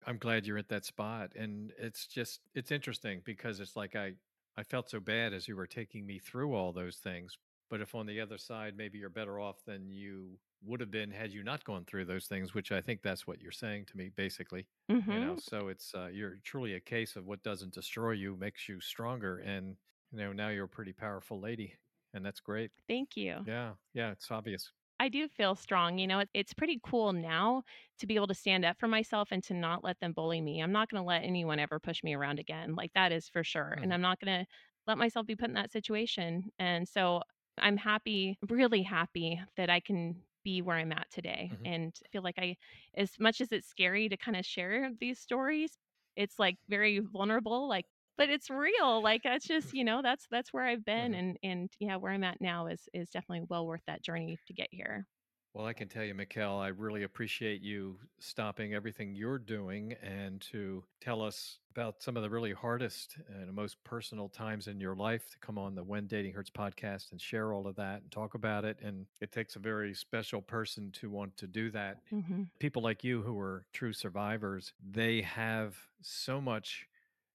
I'm 0.04 0.18
glad 0.18 0.46
you're 0.48 0.58
at 0.58 0.70
that 0.70 0.86
spot, 0.86 1.34
and 1.36 1.72
it's 1.78 2.08
just 2.08 2.42
it's 2.56 2.72
interesting 2.72 3.22
because 3.24 3.60
it's 3.60 3.76
like 3.76 3.96
I 3.96 4.16
I 4.56 4.64
felt 4.64 4.90
so 4.90 5.00
bad 5.00 5.34
as 5.34 5.48
you 5.48 5.56
were 5.56 5.68
taking 5.68 6.06
me 6.06 6.20
through 6.20 6.54
all 6.54 6.74
those 6.74 6.98
things. 7.00 7.38
But 7.72 7.82
if 7.82 7.96
on 7.96 8.06
the 8.08 8.22
other 8.22 8.38
side, 8.38 8.78
maybe 8.78 9.00
you're 9.00 9.10
better 9.10 9.40
off 9.40 9.64
than 9.66 9.90
you 9.92 10.40
would 10.64 10.82
have 10.82 10.92
been 10.92 11.12
had 11.12 11.34
you 11.34 11.44
not 11.44 11.64
gone 11.66 11.86
through 11.86 12.06
those 12.06 12.28
things, 12.28 12.54
which 12.54 12.72
I 12.72 12.82
think 12.82 13.02
that's 13.02 13.28
what 13.28 13.42
you're 13.42 13.52
saying 13.54 13.88
to 13.88 13.98
me, 13.98 14.10
basically. 14.12 14.68
You 15.10 15.20
know, 15.20 15.36
Mhm. 15.36 15.40
so 15.40 15.70
it's 15.70 15.96
uh, 15.96 16.08
you're 16.14 16.38
truly 16.44 16.76
a 16.76 16.82
case 16.82 17.16
of 17.18 17.26
what 17.26 17.44
doesn't 17.44 17.74
destroy 17.74 18.12
you 18.14 18.38
makes 18.38 18.70
you 18.70 18.82
stronger, 18.82 19.40
and 19.40 19.78
you 20.12 20.20
know 20.20 20.34
now 20.34 20.50
you're 20.50 20.66
a 20.66 20.70
pretty 20.70 20.94
powerful 20.94 21.40
lady, 21.42 21.78
and 22.14 22.26
that's 22.26 22.42
great. 22.42 22.72
Thank 22.88 23.18
you. 23.18 23.48
Yeah, 23.48 23.76
yeah, 23.94 24.12
it's 24.12 24.32
obvious. 24.32 24.74
I 25.00 25.10
do 25.10 25.28
feel 25.28 25.56
strong, 25.56 25.98
you 25.98 26.06
know, 26.06 26.24
it's 26.34 26.54
pretty 26.54 26.80
cool 26.84 27.12
now 27.12 27.64
to 27.98 28.06
be 28.06 28.16
able 28.16 28.28
to 28.28 28.36
stand 28.36 28.64
up 28.66 28.78
for 28.80 28.88
myself 28.88 29.30
and 29.32 29.44
to 29.46 29.54
not 29.56 29.84
let 29.84 30.00
them 30.00 30.14
bully 30.14 30.42
me. 30.42 30.62
I'm 30.62 30.72
not 30.72 30.90
gonna 30.90 31.04
let 31.04 31.24
anyone 31.24 31.58
ever 31.60 31.80
push 31.80 32.04
me 32.04 32.14
around 32.14 32.38
again, 32.40 32.76
like, 32.76 32.94
that 32.94 33.12
is 33.12 33.28
for 33.28 33.44
sure, 33.44 33.80
and 33.82 33.92
Mhm. 33.92 33.96
I'm 33.96 34.02
not 34.02 34.20
gonna 34.20 34.46
let 34.86 35.00
myself 35.00 35.26
be 35.26 35.36
put 35.36 35.50
in 35.50 35.56
that 35.56 35.72
situation, 35.72 36.52
and 36.60 36.88
so 36.88 37.24
I'm 37.62 37.78
happy, 37.78 38.38
really 38.50 38.84
happy 38.84 39.42
that 39.58 39.70
I 39.70 39.80
can 39.80 40.24
be 40.44 40.62
where 40.62 40.78
I'm 40.78 40.92
at 40.92 41.10
today, 41.12 41.52
Mhm. 41.52 41.66
and 41.66 41.98
feel 42.12 42.24
like 42.24 42.40
I 42.40 42.58
as 42.96 43.20
much 43.20 43.42
as 43.42 43.52
it's 43.52 43.68
scary 43.68 44.10
to 44.10 44.18
kinda 44.18 44.44
share 44.44 44.92
these 45.00 45.20
stories, 45.20 45.78
it's, 46.16 46.40
like, 46.40 46.58
very 46.68 47.00
vulnerable, 47.00 47.68
like 47.68 47.86
but 48.18 48.30
it's 48.30 48.50
real, 48.52 49.02
like, 49.02 49.24
that's 49.24 49.48
just, 49.48 49.74
you 49.74 49.84
know, 49.84 50.02
that's 50.04 50.28
that's 50.30 50.54
where 50.54 50.66
I've 50.66 50.86
been, 50.86 51.14
Mhm. 51.14 51.16
and 51.16 51.38
and 51.44 51.72
yeah, 51.80 51.96
where 51.98 52.12
I'm 52.12 52.24
at 52.24 52.42
now 52.42 52.68
is 52.68 52.90
is 52.94 53.10
definitely 53.12 53.48
well 53.50 53.66
worth 53.68 53.84
that 53.88 54.04
journey 54.04 54.38
to 54.48 54.54
get 54.54 54.68
here. 54.72 55.08
Well, 55.54 55.66
I 55.66 55.74
can 55.74 55.90
tell 55.90 56.06
you, 56.06 56.14
Mikkel, 56.16 56.62
I 56.62 56.70
really 56.70 57.04
appreciate 57.04 57.62
you 57.62 58.00
stopping 58.20 58.74
everything 58.74 59.14
you're 59.14 59.38
doing 59.38 59.94
and 60.02 60.40
to 60.52 60.86
tell 61.02 61.22
us 61.22 61.60
about 61.72 62.02
some 62.02 62.16
of 62.16 62.24
the 62.24 62.30
really 62.30 62.54
hardest 62.54 63.18
and 63.28 63.52
most 63.54 63.84
personal 63.84 64.30
times 64.30 64.68
in 64.68 64.80
your 64.80 64.96
life 64.96 65.30
to 65.32 65.38
come 65.40 65.58
on 65.58 65.76
the 65.76 65.84
When 65.84 66.08
Dating 66.08 66.34
Hurts 66.34 66.50
podcast 66.50 67.12
and 67.12 67.20
share 67.20 67.52
all 67.54 67.68
of 67.68 67.76
that 67.76 68.02
and 68.02 68.12
talk 68.12 68.34
about 68.34 68.64
it. 68.64 68.78
And 68.82 69.06
it 69.20 69.34
takes 69.34 69.58
a 69.58 69.60
very 69.60 69.94
special 69.94 70.42
person 70.42 70.90
to 70.94 71.10
want 71.10 71.36
to 71.38 71.48
do 71.48 71.70
that. 71.72 71.98
Mhm. 72.14 72.50
People 72.60 72.82
like 72.82 73.04
you 73.04 73.22
who 73.22 73.38
are 73.38 73.66
true 73.74 73.92
survivors, 73.92 74.74
they 74.82 75.22
have 75.22 75.76
so 76.02 76.40
much 76.40 76.88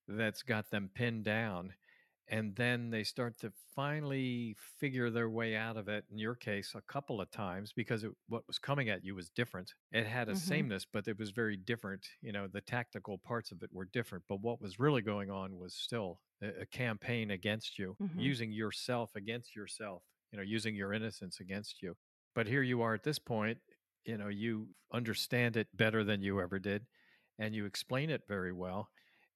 that's 0.08 0.42
got 0.42 0.70
them 0.70 0.88
pinned 0.94 1.24
down 1.24 1.74
and 2.28 2.56
then 2.56 2.90
they 2.90 3.04
start 3.04 3.38
to 3.38 3.52
finally 3.74 4.54
figure 4.58 5.10
their 5.10 5.30
way 5.30 5.54
out 5.56 5.76
of 5.76 5.88
it 5.88 6.04
in 6.10 6.18
your 6.18 6.34
case 6.34 6.74
a 6.74 6.80
couple 6.82 7.20
of 7.20 7.30
times 7.30 7.72
because 7.72 8.04
it, 8.04 8.12
what 8.28 8.46
was 8.46 8.58
coming 8.58 8.88
at 8.88 9.04
you 9.04 9.14
was 9.14 9.30
different 9.30 9.74
it 9.92 10.06
had 10.06 10.28
a 10.28 10.34
Mhm. 10.34 10.36
sameness 10.36 10.84
but 10.84 11.06
it 11.08 11.18
was 11.18 11.30
very 11.30 11.56
different 11.56 12.06
you 12.20 12.32
know 12.32 12.48
the 12.48 12.60
tactical 12.60 13.18
parts 13.18 13.52
of 13.52 13.62
it 13.62 13.72
were 13.72 13.84
different 13.84 14.24
but 14.28 14.40
what 14.40 14.60
was 14.60 14.78
really 14.78 15.02
going 15.02 15.30
on 15.30 15.56
was 15.58 15.74
still 15.74 16.20
a, 16.42 16.62
a 16.62 16.66
campaign 16.66 17.30
against 17.30 17.78
you 17.78 17.96
Mhm. 17.98 18.36
using 18.36 18.50
yourself 18.52 19.10
against 19.14 19.54
yourself 19.54 20.02
you 20.32 20.36
know 20.36 20.42
using 20.44 20.74
your 20.74 20.92
innocence 20.92 21.40
against 21.40 21.82
you 21.82 21.94
but 22.34 22.46
here 22.46 22.62
you 22.62 22.82
are 22.82 22.94
at 22.94 23.02
this 23.02 23.18
point 23.18 23.58
you 24.04 24.16
know 24.16 24.28
you 24.28 24.68
understand 24.92 25.56
it 25.56 25.68
better 25.76 26.04
than 26.04 26.22
you 26.22 26.40
ever 26.40 26.58
did 26.58 26.86
and 27.38 27.54
you 27.54 27.66
explain 27.66 28.10
it 28.10 28.22
very 28.28 28.52
well 28.52 28.88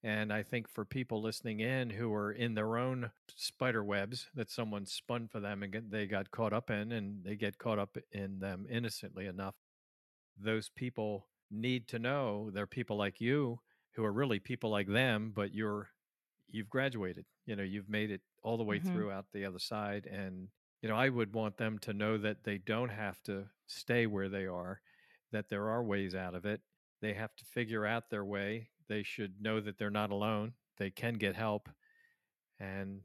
and 0.03 0.33
I 0.33 0.43
think 0.43 0.69
for 0.69 0.85
people 0.85 1.21
listening 1.23 1.61
in 1.61 1.91
who 1.91 2.13
are 2.15 2.33
in 2.33 2.55
their 2.55 2.77
own 2.77 3.11
spider 3.37 3.85
webs 3.85 4.29
that 4.35 4.51
someone 4.51 4.87
spun 4.87 5.29
for 5.29 5.41
them 5.41 5.63
and 5.63 5.91
they 5.91 6.07
got 6.07 6.31
caught 6.31 6.53
up 6.53 6.71
in, 6.71 6.93
and 6.93 7.25
they 7.25 7.37
get 7.37 7.59
caught 7.59 7.79
up 7.79 7.97
in 8.13 8.39
them 8.41 8.67
innocently 8.71 9.27
enough, 9.27 9.57
those 10.37 10.69
people 10.71 11.29
need 11.51 11.89
to 11.89 11.99
know 11.99 12.51
they're 12.51 12.67
people 12.67 12.97
like 12.97 13.21
you 13.21 13.61
who 13.93 14.05
are 14.05 14.13
really 14.13 14.39
people 14.41 14.71
like 14.71 14.89
them, 14.89 15.33
but 15.35 15.55
you're 15.55 15.91
you've 16.49 16.71
graduated. 16.71 17.27
You 17.47 17.57
know, 17.57 17.63
you've 17.63 17.89
made 17.89 18.11
it 18.11 18.23
all 18.43 18.57
the 18.57 18.65
way 18.65 18.79
Mhm. 18.79 18.85
through 18.93 19.11
out 19.13 19.27
the 19.33 19.45
other 19.45 19.59
side, 19.59 20.07
and 20.07 20.49
you 20.83 20.89
know, 20.89 20.97
I 20.97 21.09
would 21.11 21.35
want 21.35 21.59
them 21.59 21.79
to 21.81 21.93
know 21.93 22.19
that 22.19 22.45
they 22.45 22.59
don't 22.59 22.89
have 22.91 23.23
to 23.25 23.51
stay 23.67 24.07
where 24.07 24.29
they 24.29 24.47
are, 24.47 24.81
that 25.33 25.49
there 25.49 25.69
are 25.69 25.83
ways 25.85 26.15
out 26.15 26.35
of 26.35 26.47
it. 26.47 26.63
They 27.01 27.15
have 27.15 27.37
to 27.37 27.45
figure 27.45 27.87
out 27.87 28.11
their 28.11 28.25
way. 28.25 28.71
They 28.91 29.05
should 29.05 29.41
know 29.43 29.61
that 29.63 29.79
they're 29.79 29.91
not 29.91 30.11
alone. 30.13 30.57
They 30.79 30.93
can 30.93 31.15
get 31.17 31.37
help, 31.37 31.71
and 32.61 33.03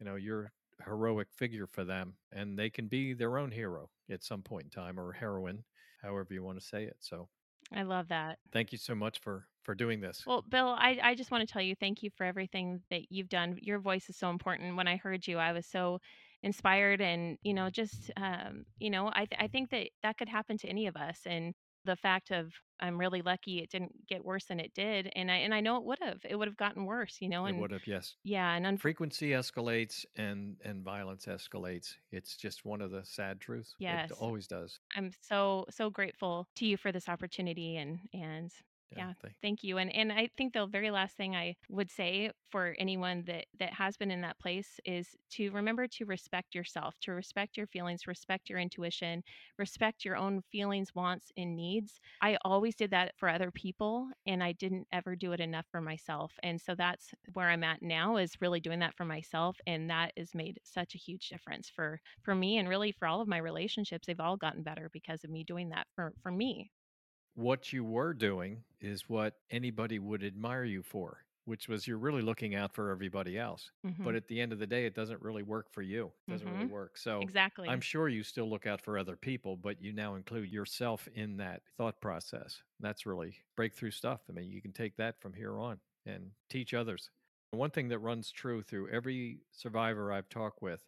you 0.00 0.06
know, 0.06 0.16
you're 0.16 0.52
a 0.80 0.84
heroic 0.84 1.28
figure 1.32 1.66
for 1.68 1.84
them, 1.84 2.18
and 2.32 2.58
they 2.58 2.70
can 2.70 2.88
be 2.88 3.14
their 3.14 3.38
own 3.38 3.52
hero 3.52 3.90
at 4.10 4.24
some 4.24 4.42
point 4.42 4.64
in 4.66 4.70
time 4.70 5.00
or 5.00 5.12
heroine, 5.12 5.64
however 6.02 6.34
you 6.34 6.42
want 6.44 6.60
to 6.60 6.66
say 6.66 6.84
it. 6.84 6.98
So, 7.00 7.30
I 7.70 7.82
love 7.82 8.08
that. 8.08 8.38
thank 8.52 8.72
you 8.72 8.78
so 8.78 8.94
much 8.94 9.20
for 9.20 9.48
for 9.62 9.74
doing 9.74 10.00
this. 10.00 10.26
Well, 10.26 10.42
Bill, 10.42 10.68
I 10.68 10.98
I 11.02 11.14
just 11.14 11.30
wanna 11.30 11.46
tell 11.46 11.60
you 11.62 11.74
thank 11.74 12.02
you 12.02 12.10
for 12.10 12.24
everything 12.24 12.82
that 12.90 13.10
you've 13.12 13.28
done. 13.28 13.58
Your 13.60 13.78
voice 13.78 14.08
is 14.08 14.16
so 14.16 14.30
important. 14.30 14.76
When 14.76 14.88
I 14.88 14.96
heard 14.96 15.26
you, 15.26 15.38
I 15.38 15.52
was 15.52 15.66
so 15.66 16.00
inspired 16.42 17.00
and, 17.00 17.38
you 17.42 17.54
know, 17.54 17.70
just, 17.70 18.10
um, 18.16 18.64
you 18.78 18.90
know, 18.90 19.08
I 19.14 19.26
th 19.26 19.38
I 19.40 19.48
think 19.48 19.70
that 19.70 19.90
that 20.02 20.16
could 20.18 20.28
happen 20.28 20.56
to 20.58 20.68
any 20.68 20.86
of 20.86 20.96
us, 20.96 21.26
and 21.26 21.54
the 21.84 21.96
fact 21.96 22.30
of 22.30 22.52
I'm 22.84 22.98
really 22.98 23.22
lucky 23.22 23.58
it 23.60 23.70
didn't 23.70 24.06
get 24.06 24.24
worse 24.24 24.44
than 24.46 24.60
it 24.60 24.74
did, 24.74 25.10
and 25.16 25.30
I 25.30 25.36
and 25.36 25.54
I 25.54 25.60
know 25.60 25.76
it 25.78 25.84
would've. 25.84 26.24
It 26.28 26.36
would've 26.36 26.56
gotten 26.56 26.84
worse, 26.84 27.18
you 27.20 27.28
know, 27.28 27.46
It 27.46 27.50
and 27.50 27.60
would 27.60 27.70
have, 27.70 27.86
yes. 27.86 28.16
yeah, 28.24 28.54
and 28.54 28.66
unf 28.66 28.80
Frequency 28.80 29.30
escalates 29.30 30.04
and 30.16 30.56
and 30.64 30.82
violence 30.84 31.26
escalates. 31.26 31.94
It's 32.10 32.36
just 32.36 32.64
one 32.64 32.80
of 32.80 32.90
the 32.90 33.04
sad 33.04 33.40
truths. 33.40 33.76
It 33.80 33.84
yes. 33.84 34.10
always 34.10 34.46
does. 34.46 34.78
I'm 34.96 35.12
so, 35.20 35.64
so 35.70 35.90
grateful 35.90 36.48
to 36.56 36.66
you 36.66 36.76
for 36.76 36.92
this 36.92 37.08
opportunity 37.08 37.76
and 37.76 38.00
and 38.12 38.52
Yeah. 38.96 39.06
yeah, 39.06 39.12
Thank, 39.22 39.34
thank 39.42 39.62
you. 39.64 39.78
And 39.78 39.92
and 39.94 40.12
I 40.12 40.28
think 40.36 40.52
the 40.52 40.66
very 40.66 40.90
last 40.90 41.16
thing 41.16 41.34
I 41.34 41.56
would 41.68 41.90
say 41.90 42.30
for 42.50 42.76
anyone 42.78 43.24
that 43.26 43.46
that 43.58 43.72
has 43.74 43.96
been 43.96 44.10
in 44.10 44.20
that 44.22 44.38
place 44.38 44.78
is 44.84 45.16
to 45.32 45.50
remember 45.50 45.86
to 45.88 46.04
respect 46.04 46.54
yourself, 46.54 46.96
to 47.00 47.12
respect 47.12 47.56
your 47.56 47.66
feelings, 47.66 48.06
respect 48.06 48.48
your 48.48 48.58
intuition, 48.58 49.22
respect 49.58 50.04
your 50.04 50.16
own 50.16 50.42
feelings, 50.42 50.94
wants 50.94 51.32
and 51.36 51.56
needs. 51.56 52.00
I 52.20 52.36
always 52.44 52.76
did 52.76 52.90
that 52.92 53.14
for 53.16 53.28
other 53.28 53.50
people 53.50 54.10
and 54.26 54.42
I 54.42 54.52
didn't 54.52 54.86
ever 54.92 55.16
do 55.16 55.32
it 55.32 55.40
enough 55.40 55.66
for 55.70 55.80
myself. 55.80 56.32
And 56.42 56.60
so 56.60 56.74
that's 56.76 57.12
where 57.32 57.48
I'm 57.50 57.64
at 57.64 57.82
now 57.82 58.16
is 58.16 58.40
really 58.40 58.60
doing 58.60 58.78
that 58.80 58.94
for 58.96 59.04
myself 59.04 59.58
and 59.66 59.90
that 59.90 60.12
has 60.16 60.34
made 60.34 60.60
such 60.64 60.94
a 60.94 60.98
huge 60.98 61.28
difference 61.28 61.68
for 61.68 62.00
for 62.22 62.34
me 62.34 62.58
and 62.58 62.68
really 62.68 62.92
for 62.92 63.08
all 63.08 63.20
of 63.20 63.28
my 63.28 63.38
relationships. 63.38 64.06
They've 64.06 64.20
all 64.20 64.36
gotten 64.36 64.62
better 64.62 64.88
because 64.92 65.24
of 65.24 65.30
me 65.30 65.44
doing 65.44 65.70
that 65.70 65.86
for 65.94 66.12
for 66.22 66.30
me. 66.30 66.70
What 67.34 67.72
you 67.72 67.84
were 67.84 68.14
doing 68.14 68.64
is 68.80 69.08
what 69.08 69.40
anybody 69.50 69.98
would 69.98 70.22
admire 70.22 70.64
you 70.64 70.82
for, 70.82 71.24
which 71.44 71.68
was 71.68 71.86
you're 71.86 71.98
really 71.98 72.22
looking 72.22 72.54
out 72.54 72.74
for 72.74 72.90
everybody 72.90 73.38
else. 73.38 73.70
But 74.02 74.14
Mhm. 74.14 74.16
at 74.16 74.28
the 74.28 74.40
end 74.40 74.52
of 74.52 74.58
the 74.58 74.66
day, 74.66 74.84
it 74.86 74.94
doesn't 74.94 75.22
really 75.22 75.42
work 75.42 75.72
for 75.72 75.80
you. 75.82 76.06
It 76.08 76.30
doesn't 76.30 76.48
really 76.48 76.66
Mhm. 76.66 76.70
work. 76.70 76.98
So 76.98 77.30
exactly. 77.30 77.66
I'm 77.66 77.80
sure 77.80 78.08
you 78.08 78.22
still 78.22 78.48
look 78.48 78.66
out 78.66 78.82
for 78.82 78.98
other 78.98 79.16
people, 79.16 79.56
but 79.56 79.80
you 79.80 79.92
now 79.92 80.14
include 80.14 80.50
yourself 80.50 81.08
in 81.08 81.38
that 81.38 81.62
thought 81.78 82.00
process. 82.00 82.62
That's 82.80 83.06
really 83.06 83.38
breakthrough 83.56 83.92
stuff. 83.92 84.20
I 84.28 84.32
mean, 84.32 84.50
you 84.50 84.60
can 84.60 84.72
take 84.72 84.96
that 84.96 85.20
from 85.20 85.32
here 85.32 85.58
on 85.58 85.80
and 86.04 86.32
teach 86.50 86.74
others. 86.74 87.10
One 87.52 87.70
thing 87.70 87.88
that 87.88 88.00
runs 88.00 88.30
true 88.30 88.62
through 88.62 88.90
every 88.90 89.40
survivor 89.52 90.12
I've 90.12 90.28
talked 90.28 90.60
with 90.60 90.84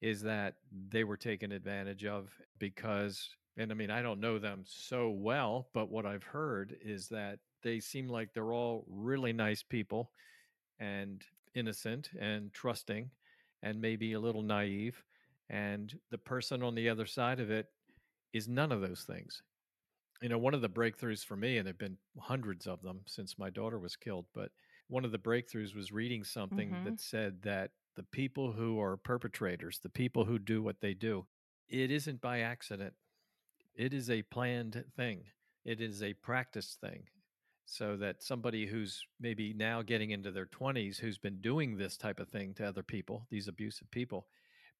is 0.00 0.22
that 0.22 0.56
they 0.70 1.04
were 1.04 1.16
taken 1.16 1.52
advantage 1.52 2.04
of 2.04 2.40
because 2.58 3.34
and 3.56 3.70
I 3.70 3.74
mean 3.74 3.90
I 3.90 4.02
don't 4.02 4.20
know 4.20 4.38
them 4.38 4.64
so 4.66 5.10
well, 5.10 5.70
but 5.74 5.90
what 5.90 6.06
I've 6.06 6.24
heard 6.24 6.76
is 6.80 7.08
that 7.10 7.40
they 7.62 7.80
seem 7.80 8.08
like 8.08 8.32
they're 8.32 8.52
all 8.52 8.84
really 8.88 9.32
nice 9.32 9.62
people 9.62 10.12
and 10.78 11.24
innocent 11.54 12.10
and 12.18 12.52
trusting 12.52 13.10
and 13.62 13.80
maybe 13.80 14.12
a 14.12 14.20
little 14.20 14.42
naive 14.42 15.04
and 15.48 15.98
the 16.10 16.18
person 16.18 16.62
on 16.62 16.74
the 16.74 16.88
other 16.88 17.06
side 17.06 17.40
of 17.40 17.50
it 17.50 17.68
is 18.32 18.48
none 18.48 18.72
of 18.72 18.80
those 18.82 19.04
things. 19.04 19.42
You 20.22 20.28
know, 20.28 20.38
one 20.38 20.54
of 20.54 20.60
the 20.62 20.70
breakthroughs 20.70 21.24
for 21.24 21.36
me 21.36 21.58
and 21.58 21.66
there've 21.66 21.78
been 21.78 21.98
hundreds 22.18 22.66
of 22.66 22.82
them 22.82 23.02
since 23.06 23.38
my 23.38 23.50
daughter 23.50 23.78
was 23.78 23.96
killed, 23.96 24.26
but 24.32 24.52
one 24.88 25.04
of 25.04 25.12
the 25.12 25.18
breakthroughs 25.18 25.74
was 25.74 25.92
reading 25.92 26.24
something 26.24 26.78
Mhm. 26.78 26.84
that 26.84 27.00
said 27.00 27.42
that 27.42 27.72
the 27.94 28.02
people 28.04 28.52
who 28.52 28.80
are 28.80 28.96
perpetrators, 28.96 29.80
the 29.80 29.90
people 29.90 30.24
who 30.24 30.38
do 30.38 30.62
what 30.62 30.80
they 30.80 30.94
do, 30.94 31.26
it 31.68 31.90
isn't 31.90 32.20
by 32.20 32.40
accident. 32.40 32.96
It 33.74 33.92
is 33.92 34.10
a 34.10 34.22
planned 34.22 34.84
thing. 34.96 35.30
It 35.64 35.80
is 35.80 36.02
a 36.02 36.14
practice 36.14 36.76
thing. 36.76 37.08
So 37.66 37.96
that 37.96 38.22
somebody 38.22 38.66
who's 38.66 39.02
maybe 39.18 39.54
now 39.54 39.80
getting 39.82 40.10
into 40.10 40.30
their 40.30 40.46
20s 40.46 40.98
who's 40.98 41.18
been 41.18 41.40
doing 41.40 41.76
this 41.76 41.96
type 41.96 42.20
of 42.20 42.28
thing 42.28 42.52
to 42.54 42.64
other 42.66 42.82
people, 42.82 43.26
these 43.30 43.48
abusive 43.48 43.90
people, 43.90 44.28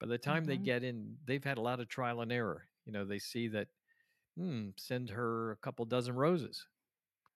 by 0.01 0.07
the 0.07 0.19
time 0.19 0.45
they 0.45 0.59
Mhm. 0.59 0.59
get 0.59 0.85
in, 0.85 1.19
they've 1.25 1.43
had 1.45 1.57
a 1.57 1.63
lot 1.63 1.81
of 1.81 1.89
trial 1.89 2.21
and 2.21 2.31
error. 2.31 2.69
You 2.85 2.93
know, 2.93 3.07
they 3.07 3.19
see 3.19 3.49
that, 3.49 3.69
hmm, 4.37 4.71
send 4.79 5.11
her 5.11 5.53
a 5.53 5.57
couple 5.59 5.85
dozen 5.87 6.17
roses 6.17 6.69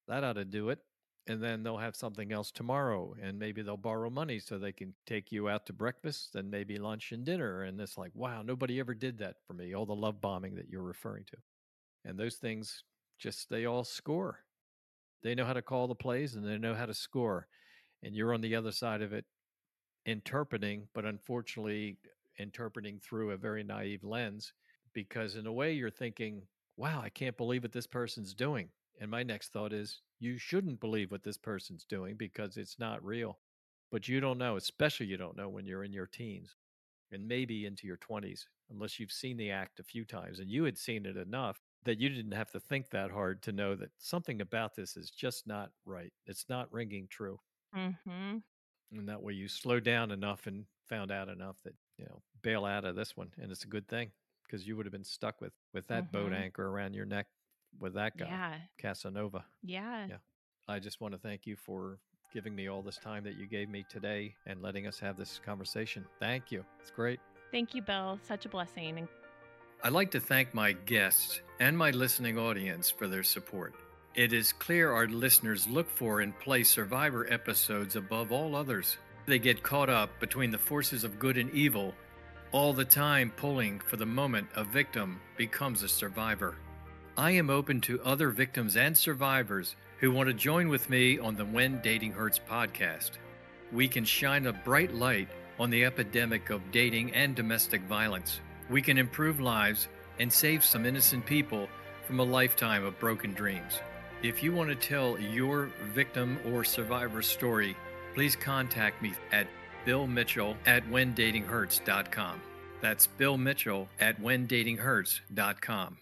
that 0.08 0.24
ought 0.24 0.34
to 0.34 0.44
do 0.46 0.70
it. 0.70 0.80
And 1.28 1.42
then 1.42 1.62
they'll 1.62 1.76
have 1.76 1.94
something 1.94 2.32
else 2.32 2.50
tomorrow, 2.50 3.14
and 3.22 3.38
maybe 3.38 3.60
they'll 3.60 3.76
borrow 3.76 4.08
money 4.08 4.38
so 4.38 4.58
they 4.58 4.72
can 4.72 4.94
take 5.06 5.30
you 5.30 5.50
out 5.50 5.66
to 5.66 5.74
breakfast 5.74 6.34
and 6.34 6.50
maybe 6.50 6.78
lunch 6.78 7.12
and 7.12 7.22
dinner. 7.22 7.64
And 7.64 7.78
it's 7.82 7.98
like, 7.98 8.12
wow, 8.14 8.40
nobody 8.40 8.80
ever 8.80 8.94
did 8.94 9.18
that 9.18 9.36
for 9.46 9.52
me. 9.52 9.74
All 9.74 9.84
the 9.84 9.94
love 9.94 10.22
bombing 10.22 10.54
that 10.54 10.70
you're 10.70 10.82
referring 10.82 11.24
to. 11.26 11.36
And 12.06 12.18
those 12.18 12.36
things 12.36 12.82
just, 13.18 13.50
they 13.50 13.66
all 13.66 13.84
score. 13.84 14.40
They 15.22 15.34
know 15.34 15.44
how 15.44 15.52
to 15.52 15.60
call 15.60 15.86
the 15.86 15.94
plays 15.94 16.34
and 16.34 16.46
they 16.46 16.56
know 16.56 16.74
how 16.74 16.86
to 16.86 16.94
score. 16.94 17.46
And 18.02 18.14
you're 18.14 18.32
on 18.32 18.40
the 18.40 18.56
other 18.56 18.72
side 18.72 19.02
of 19.02 19.12
it 19.12 19.26
interpreting, 20.06 20.88
but 20.94 21.04
unfortunately, 21.04 21.98
interpreting 22.38 23.00
through 23.00 23.32
a 23.32 23.36
very 23.36 23.64
naive 23.64 24.02
lens. 24.02 24.54
Because 24.94 25.36
in 25.36 25.46
a 25.46 25.52
way, 25.52 25.74
you're 25.74 25.90
thinking, 25.90 26.42
wow, 26.78 27.02
I 27.02 27.10
can't 27.10 27.36
believe 27.36 27.64
what 27.64 27.72
this 27.72 27.86
person's 27.86 28.32
doing. 28.32 28.70
And 28.98 29.10
my 29.10 29.22
next 29.22 29.52
thought 29.52 29.72
is, 29.72 30.02
you 30.18 30.36
shouldn't 30.38 30.80
believe 30.80 31.10
what 31.10 31.22
this 31.22 31.38
person's 31.38 31.84
doing 31.86 32.16
because 32.16 32.56
it's 32.58 32.78
not 32.78 33.02
real. 33.04 33.40
But 33.90 34.08
you 34.08 34.20
don't 34.20 34.38
know, 34.38 34.56
especially 34.56 35.06
you 35.06 35.16
don't 35.16 35.36
know 35.36 35.48
when 35.48 35.64
you're 35.66 35.84
in 35.84 35.92
your 35.94 36.06
teens 36.06 36.56
and 37.10 37.28
maybe 37.28 37.66
into 37.66 37.86
your 37.86 37.96
20s, 37.98 38.48
unless 38.70 38.98
you've 39.00 39.12
seen 39.12 39.36
the 39.36 39.50
act 39.50 39.80
a 39.80 39.84
few 39.84 40.04
times 40.04 40.40
and 40.40 40.50
you 40.50 40.64
had 40.64 40.78
seen 40.78 41.06
it 41.06 41.16
enough 41.16 41.62
that 41.84 41.98
you 42.00 42.08
didn't 42.10 42.32
have 42.32 42.50
to 42.52 42.60
think 42.60 42.90
that 42.90 43.10
hard 43.10 43.42
to 43.44 43.52
know 43.52 43.76
that 43.76 43.92
something 43.98 44.40
about 44.40 44.74
this 44.76 44.96
is 44.96 45.10
just 45.10 45.46
not 45.46 45.72
right. 45.84 46.12
It's 46.26 46.48
not 46.48 46.72
ringing 46.72 47.08
true. 47.08 47.40
Mhm. 47.72 48.42
And 48.90 49.08
that 49.08 49.22
way 49.22 49.32
you 49.34 49.48
slow 49.48 49.80
down 49.80 50.10
enough 50.10 50.46
and 50.46 50.66
found 50.88 51.10
out 51.10 51.28
enough 51.28 51.62
that, 51.62 51.76
you 51.96 52.06
know, 52.06 52.22
bail 52.42 52.64
out 52.64 52.84
of 52.84 52.96
this 52.96 53.16
one. 53.16 53.32
And 53.36 53.50
it's 53.50 53.64
a 53.64 53.68
good 53.68 53.88
thing 53.88 54.12
because 54.44 54.66
you 54.66 54.76
would 54.76 54.86
have 54.86 54.92
been 54.92 55.04
stuck 55.04 55.40
with 55.40 55.52
with 55.74 55.86
that 55.88 56.10
boat 56.12 56.32
Mhm. 56.32 56.32
anchor 56.32 56.66
around 56.66 56.94
your 56.94 57.04
neck 57.04 57.28
with 57.78 57.94
that 57.94 58.16
guy, 58.16 58.26
Yeah. 58.26 58.54
Casanova. 58.78 59.44
Yeah. 59.62 60.06
Yeah. 60.08 60.16
I 60.68 60.78
just 60.78 61.00
want 61.00 61.14
to 61.14 61.18
thank 61.18 61.46
you 61.46 61.56
for 61.56 61.98
giving 62.32 62.54
me 62.54 62.68
all 62.68 62.82
this 62.82 62.98
time 62.98 63.24
that 63.24 63.36
you 63.38 63.46
gave 63.46 63.68
me 63.68 63.84
today 63.88 64.34
and 64.46 64.60
letting 64.60 64.86
us 64.86 64.98
have 65.00 65.16
this 65.16 65.40
conversation. 65.44 66.04
Thank 66.20 66.52
you. 66.52 66.64
It's 66.80 66.90
great. 66.90 67.20
Thank 67.50 67.74
you, 67.74 67.80
Bill. 67.82 68.18
Such 68.22 68.44
a 68.44 68.48
blessing. 68.50 69.08
I'd 69.82 69.92
like 69.92 70.10
to 70.10 70.20
thank 70.20 70.52
my 70.52 70.72
guests 70.72 71.40
and 71.60 71.78
my 71.78 71.90
listening 71.90 72.36
audience 72.38 72.90
for 72.90 73.08
their 73.08 73.22
support. 73.22 73.74
It 74.14 74.32
is 74.32 74.52
clear 74.52 74.92
our 74.92 75.06
listeners 75.06 75.68
look 75.68 75.88
for 75.88 76.20
and 76.20 76.38
play 76.40 76.64
survivor 76.64 77.32
episodes 77.32 77.94
above 77.96 78.32
all 78.32 78.56
others. 78.56 78.98
They 79.26 79.38
get 79.38 79.62
caught 79.62 79.88
up 79.88 80.10
between 80.20 80.50
the 80.50 80.58
forces 80.58 81.04
of 81.04 81.18
good 81.18 81.36
and 81.38 81.50
evil, 81.52 81.94
all 82.50 82.72
the 82.72 82.84
time 82.84 83.32
pulling 83.36 83.78
for 83.78 83.96
the 83.96 84.06
moment 84.06 84.48
a 84.56 84.64
victim 84.64 85.20
becomes 85.36 85.82
a 85.82 85.88
survivor. 85.88 86.56
I 87.18 87.32
am 87.32 87.50
open 87.50 87.80
to 87.80 88.00
other 88.04 88.30
victims 88.30 88.76
and 88.76 88.96
survivors 88.96 89.74
who 89.98 90.12
want 90.12 90.28
to 90.28 90.32
join 90.32 90.68
with 90.68 90.88
me 90.88 91.18
on 91.18 91.34
the 91.34 91.44
When 91.44 91.80
Dating 91.80 92.12
Hurts 92.12 92.38
podcast. 92.48 93.10
We 93.72 93.88
can 93.88 94.04
shine 94.04 94.46
a 94.46 94.52
bright 94.52 94.94
light 94.94 95.26
on 95.58 95.68
the 95.68 95.84
epidemic 95.84 96.50
of 96.50 96.70
dating 96.70 97.12
and 97.14 97.34
domestic 97.34 97.82
violence. 97.82 98.38
We 98.70 98.80
can 98.80 98.98
improve 98.98 99.40
lives 99.40 99.88
and 100.20 100.32
save 100.32 100.64
some 100.64 100.86
innocent 100.86 101.26
people 101.26 101.68
from 102.06 102.20
a 102.20 102.22
lifetime 102.22 102.84
of 102.84 103.00
broken 103.00 103.34
dreams. 103.34 103.80
If 104.22 104.40
you 104.40 104.52
want 104.52 104.68
to 104.68 104.76
tell 104.76 105.18
your 105.18 105.70
victim 105.92 106.38
or 106.52 106.62
survivor 106.62 107.22
story, 107.22 107.76
please 108.14 108.36
contact 108.36 109.02
me 109.02 109.12
at 109.32 109.48
Bill 109.84 110.06
Mitchell 110.06 110.56
at 110.66 110.88
WhenDatingHurts.com. 110.88 112.40
That's 112.80 113.08
Bill 113.08 113.36
Mitchell 113.36 113.88
at 113.98 114.22
WhenDatingHurts.com. 114.22 115.96